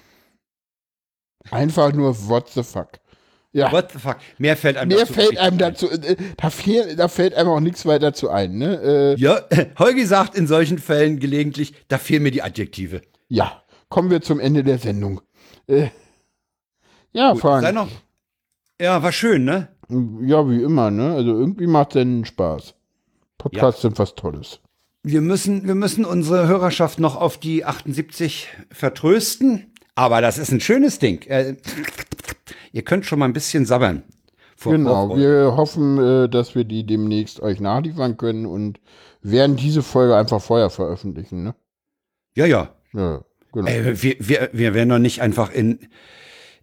Einfach 1.52 1.94
nur 1.94 2.16
what 2.28 2.50
the 2.50 2.64
fuck. 2.64 2.90
Ja. 3.54 3.72
What 3.72 3.92
the 3.94 4.00
fuck? 4.00 4.18
Mehr 4.38 4.58
fällt 4.58 4.76
einem 4.76 4.90
Mehr 4.90 5.00
dazu 5.00 5.14
fällt 5.14 5.38
einem 5.38 5.54
ein. 5.54 5.58
dazu, 5.60 5.90
äh, 5.90 6.18
da, 6.36 6.50
fehl, 6.50 6.96
da 6.98 7.08
fällt 7.08 7.34
einem 7.36 7.50
auch 7.50 7.62
nichts 7.62 7.86
weiter 7.86 8.14
zu 8.14 8.30
ein, 8.30 8.58
ne? 8.58 8.82
Äh, 8.82 9.16
Ja, 9.20 9.40
Holgi 9.80 10.06
sagt 10.06 10.36
in 10.36 10.46
solchen 10.48 10.78
Fällen 10.78 11.20
gelegentlich, 11.20 11.74
da 11.88 11.98
fehlen 11.98 12.24
mir 12.24 12.32
die 12.32 12.42
Adjektive. 12.44 13.02
ja, 13.30 13.62
kommen 13.88 14.10
wir 14.10 14.22
zum 14.22 14.40
Ende 14.42 14.64
der 14.64 14.78
Sendung. 14.78 15.22
Äh, 15.68 15.88
ja, 17.14 17.32
Gut, 17.32 17.42
sei 17.44 17.48
Frank. 17.62 17.74
noch. 17.76 17.88
Ja, 18.82 19.02
war 19.02 19.14
schön, 19.14 19.46
ne? 19.46 19.70
Ja, 20.22 20.50
wie 20.50 20.62
immer, 20.62 20.92
ne? 20.92 21.14
Also 21.14 21.30
irgendwie 21.32 21.68
macht 21.68 21.94
Senden 21.94 22.26
Spaß. 22.26 22.74
Podcasts 23.38 23.84
sind 23.84 23.98
was 24.00 24.16
Tolles. 24.16 24.60
Wir 25.04 25.22
müssen, 25.22 25.66
wir 25.68 25.76
müssen 25.76 26.04
unsere 26.04 26.48
Hörerschaft 26.48 27.00
noch 27.00 27.16
auf 27.16 27.38
die 27.38 27.64
78 27.64 28.50
vertrösten. 28.72 29.72
Aber 29.96 30.22
das 30.22 30.38
ist 30.38 30.52
ein 30.52 30.60
schönes 30.60 31.00
Ding. 31.00 31.22
Äh, 31.24 31.56
ihr 32.72 32.84
könnt 32.84 33.06
schon 33.06 33.20
mal 33.20 33.26
ein 33.26 33.34
bisschen 33.34 33.66
sabbern. 33.66 34.04
Genau, 34.64 35.08
Vorfreude. 35.08 35.22
wir 35.22 35.58
hoffen, 35.58 35.98
äh, 35.98 36.30
dass 36.30 36.56
wir 36.56 36.64
die 36.64 36.86
demnächst 36.86 37.40
euch 37.40 37.60
nachliefern 37.60 38.18
können 38.18 38.46
und 38.46 38.80
werden 39.22 39.56
diese 39.56 39.84
Folge 39.84 40.16
einfach 40.16 40.42
vorher 40.42 40.70
veröffentlichen, 40.70 41.44
ne? 41.44 41.56
Ja, 42.36 42.46
ja. 42.46 42.76
Ja, 42.94 43.24
genau. 43.52 43.68
Äh, 43.68 44.02
wir, 44.02 44.16
wir, 44.20 44.50
wir 44.54 44.74
werden 44.74 44.90
doch 44.90 45.00
nicht 45.00 45.22
einfach 45.22 45.52
in, 45.52 45.80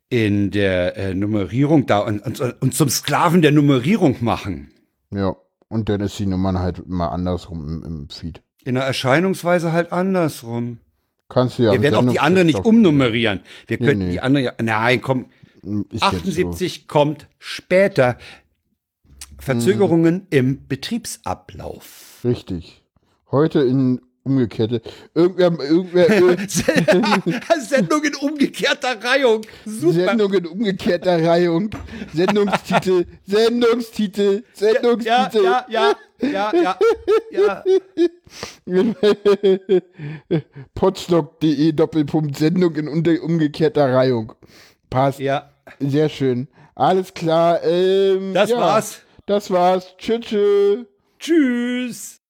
in 0.09 0.51
der 0.51 0.97
äh, 0.97 1.15
Nummerierung 1.15 1.87
da 1.87 2.01
und, 2.01 2.25
und, 2.25 2.41
und 2.41 2.75
zum 2.75 2.89
Sklaven 2.89 3.43
der 3.43 3.53
Nummerierung 3.53 4.17
machen. 4.21 4.73
Ja, 5.11 5.37
und 5.69 5.89
dann 5.89 6.01
ist 6.01 6.19
die 6.19 6.27
Nummer 6.27 6.59
halt 6.61 6.79
immer 6.79 7.13
andersrum 7.13 7.67
im, 7.67 7.85
im 7.85 8.09
Feed. 8.09 8.43
In 8.65 8.75
der 8.75 8.85
Erscheinungsweise 8.85 9.73
halt 9.73 9.93
andersrum. 9.93 10.79
Kannst 11.33 11.59
du 11.59 11.63
ja 11.65 11.73
wir 11.73 11.83
werden 11.83 11.95
auch 11.95 12.01
die 12.01 12.07
Sendungstext 12.09 12.27
andere 12.27 12.45
nicht 12.45 12.65
umnummerieren. 12.65 13.41
Wir 13.67 13.79
Nee, 13.81 13.87
könnten 13.87 14.05
nee. 14.07 14.13
die 14.13 14.21
andere, 14.21 14.45
ja- 14.45 14.53
nein, 14.63 15.01
komm, 15.01 15.27
Ist 15.63 15.93
jetzt 15.93 16.03
78 16.03 16.89
kommt 16.89 17.27
später. 17.39 18.19
Verzögerungen 19.39 20.15
Mhm. 20.15 20.27
im 20.31 20.69
Betriebsablauf. 20.69 22.19
So. 22.23 22.29
Richtig. 22.29 22.83
Heute 23.31 23.61
in 23.63 24.01
umgekehrte. 24.25 24.83
Irgendwer, 25.15 25.53
irgendwer, 25.61 26.39
Sendung 27.61 28.05
in 28.05 28.15
umgekehrter 28.17 29.03
Reihung. 29.03 29.43
Super. 29.65 29.93
Sendung 29.93 30.33
in 30.35 30.47
umgekehrter 30.47 31.25
Reihung. 31.25 31.71
Sendungstitel, 32.13 33.07
Sendungstitel, 33.27 34.45
Ja, 34.59 34.73
Sendungstitel. 34.73 35.45
ja, 35.45 35.67
ja, 35.69 35.97
ja, 36.21 36.53
ja, 37.31 37.65
ja. 38.67 38.95
Potstock.de 40.75 41.73
Doppelpunkt 41.73 42.37
Sendung 42.37 42.77
in 42.77 42.89
umgekehrter 42.89 43.93
Reihung. 43.93 44.33
Passt. 44.89 45.19
Ja, 45.19 45.51
Sehr 45.81 46.09
schön. 46.09 46.49
Alles 46.75 47.13
klar. 47.15 47.63
Ähm, 47.65 48.35
das 48.35 48.51
ja, 48.51 48.59
war's. 48.59 49.01
Das 49.27 49.51
war's. 49.51 49.95
Tschüss. 49.99 50.87
Tschüss. 51.19 52.22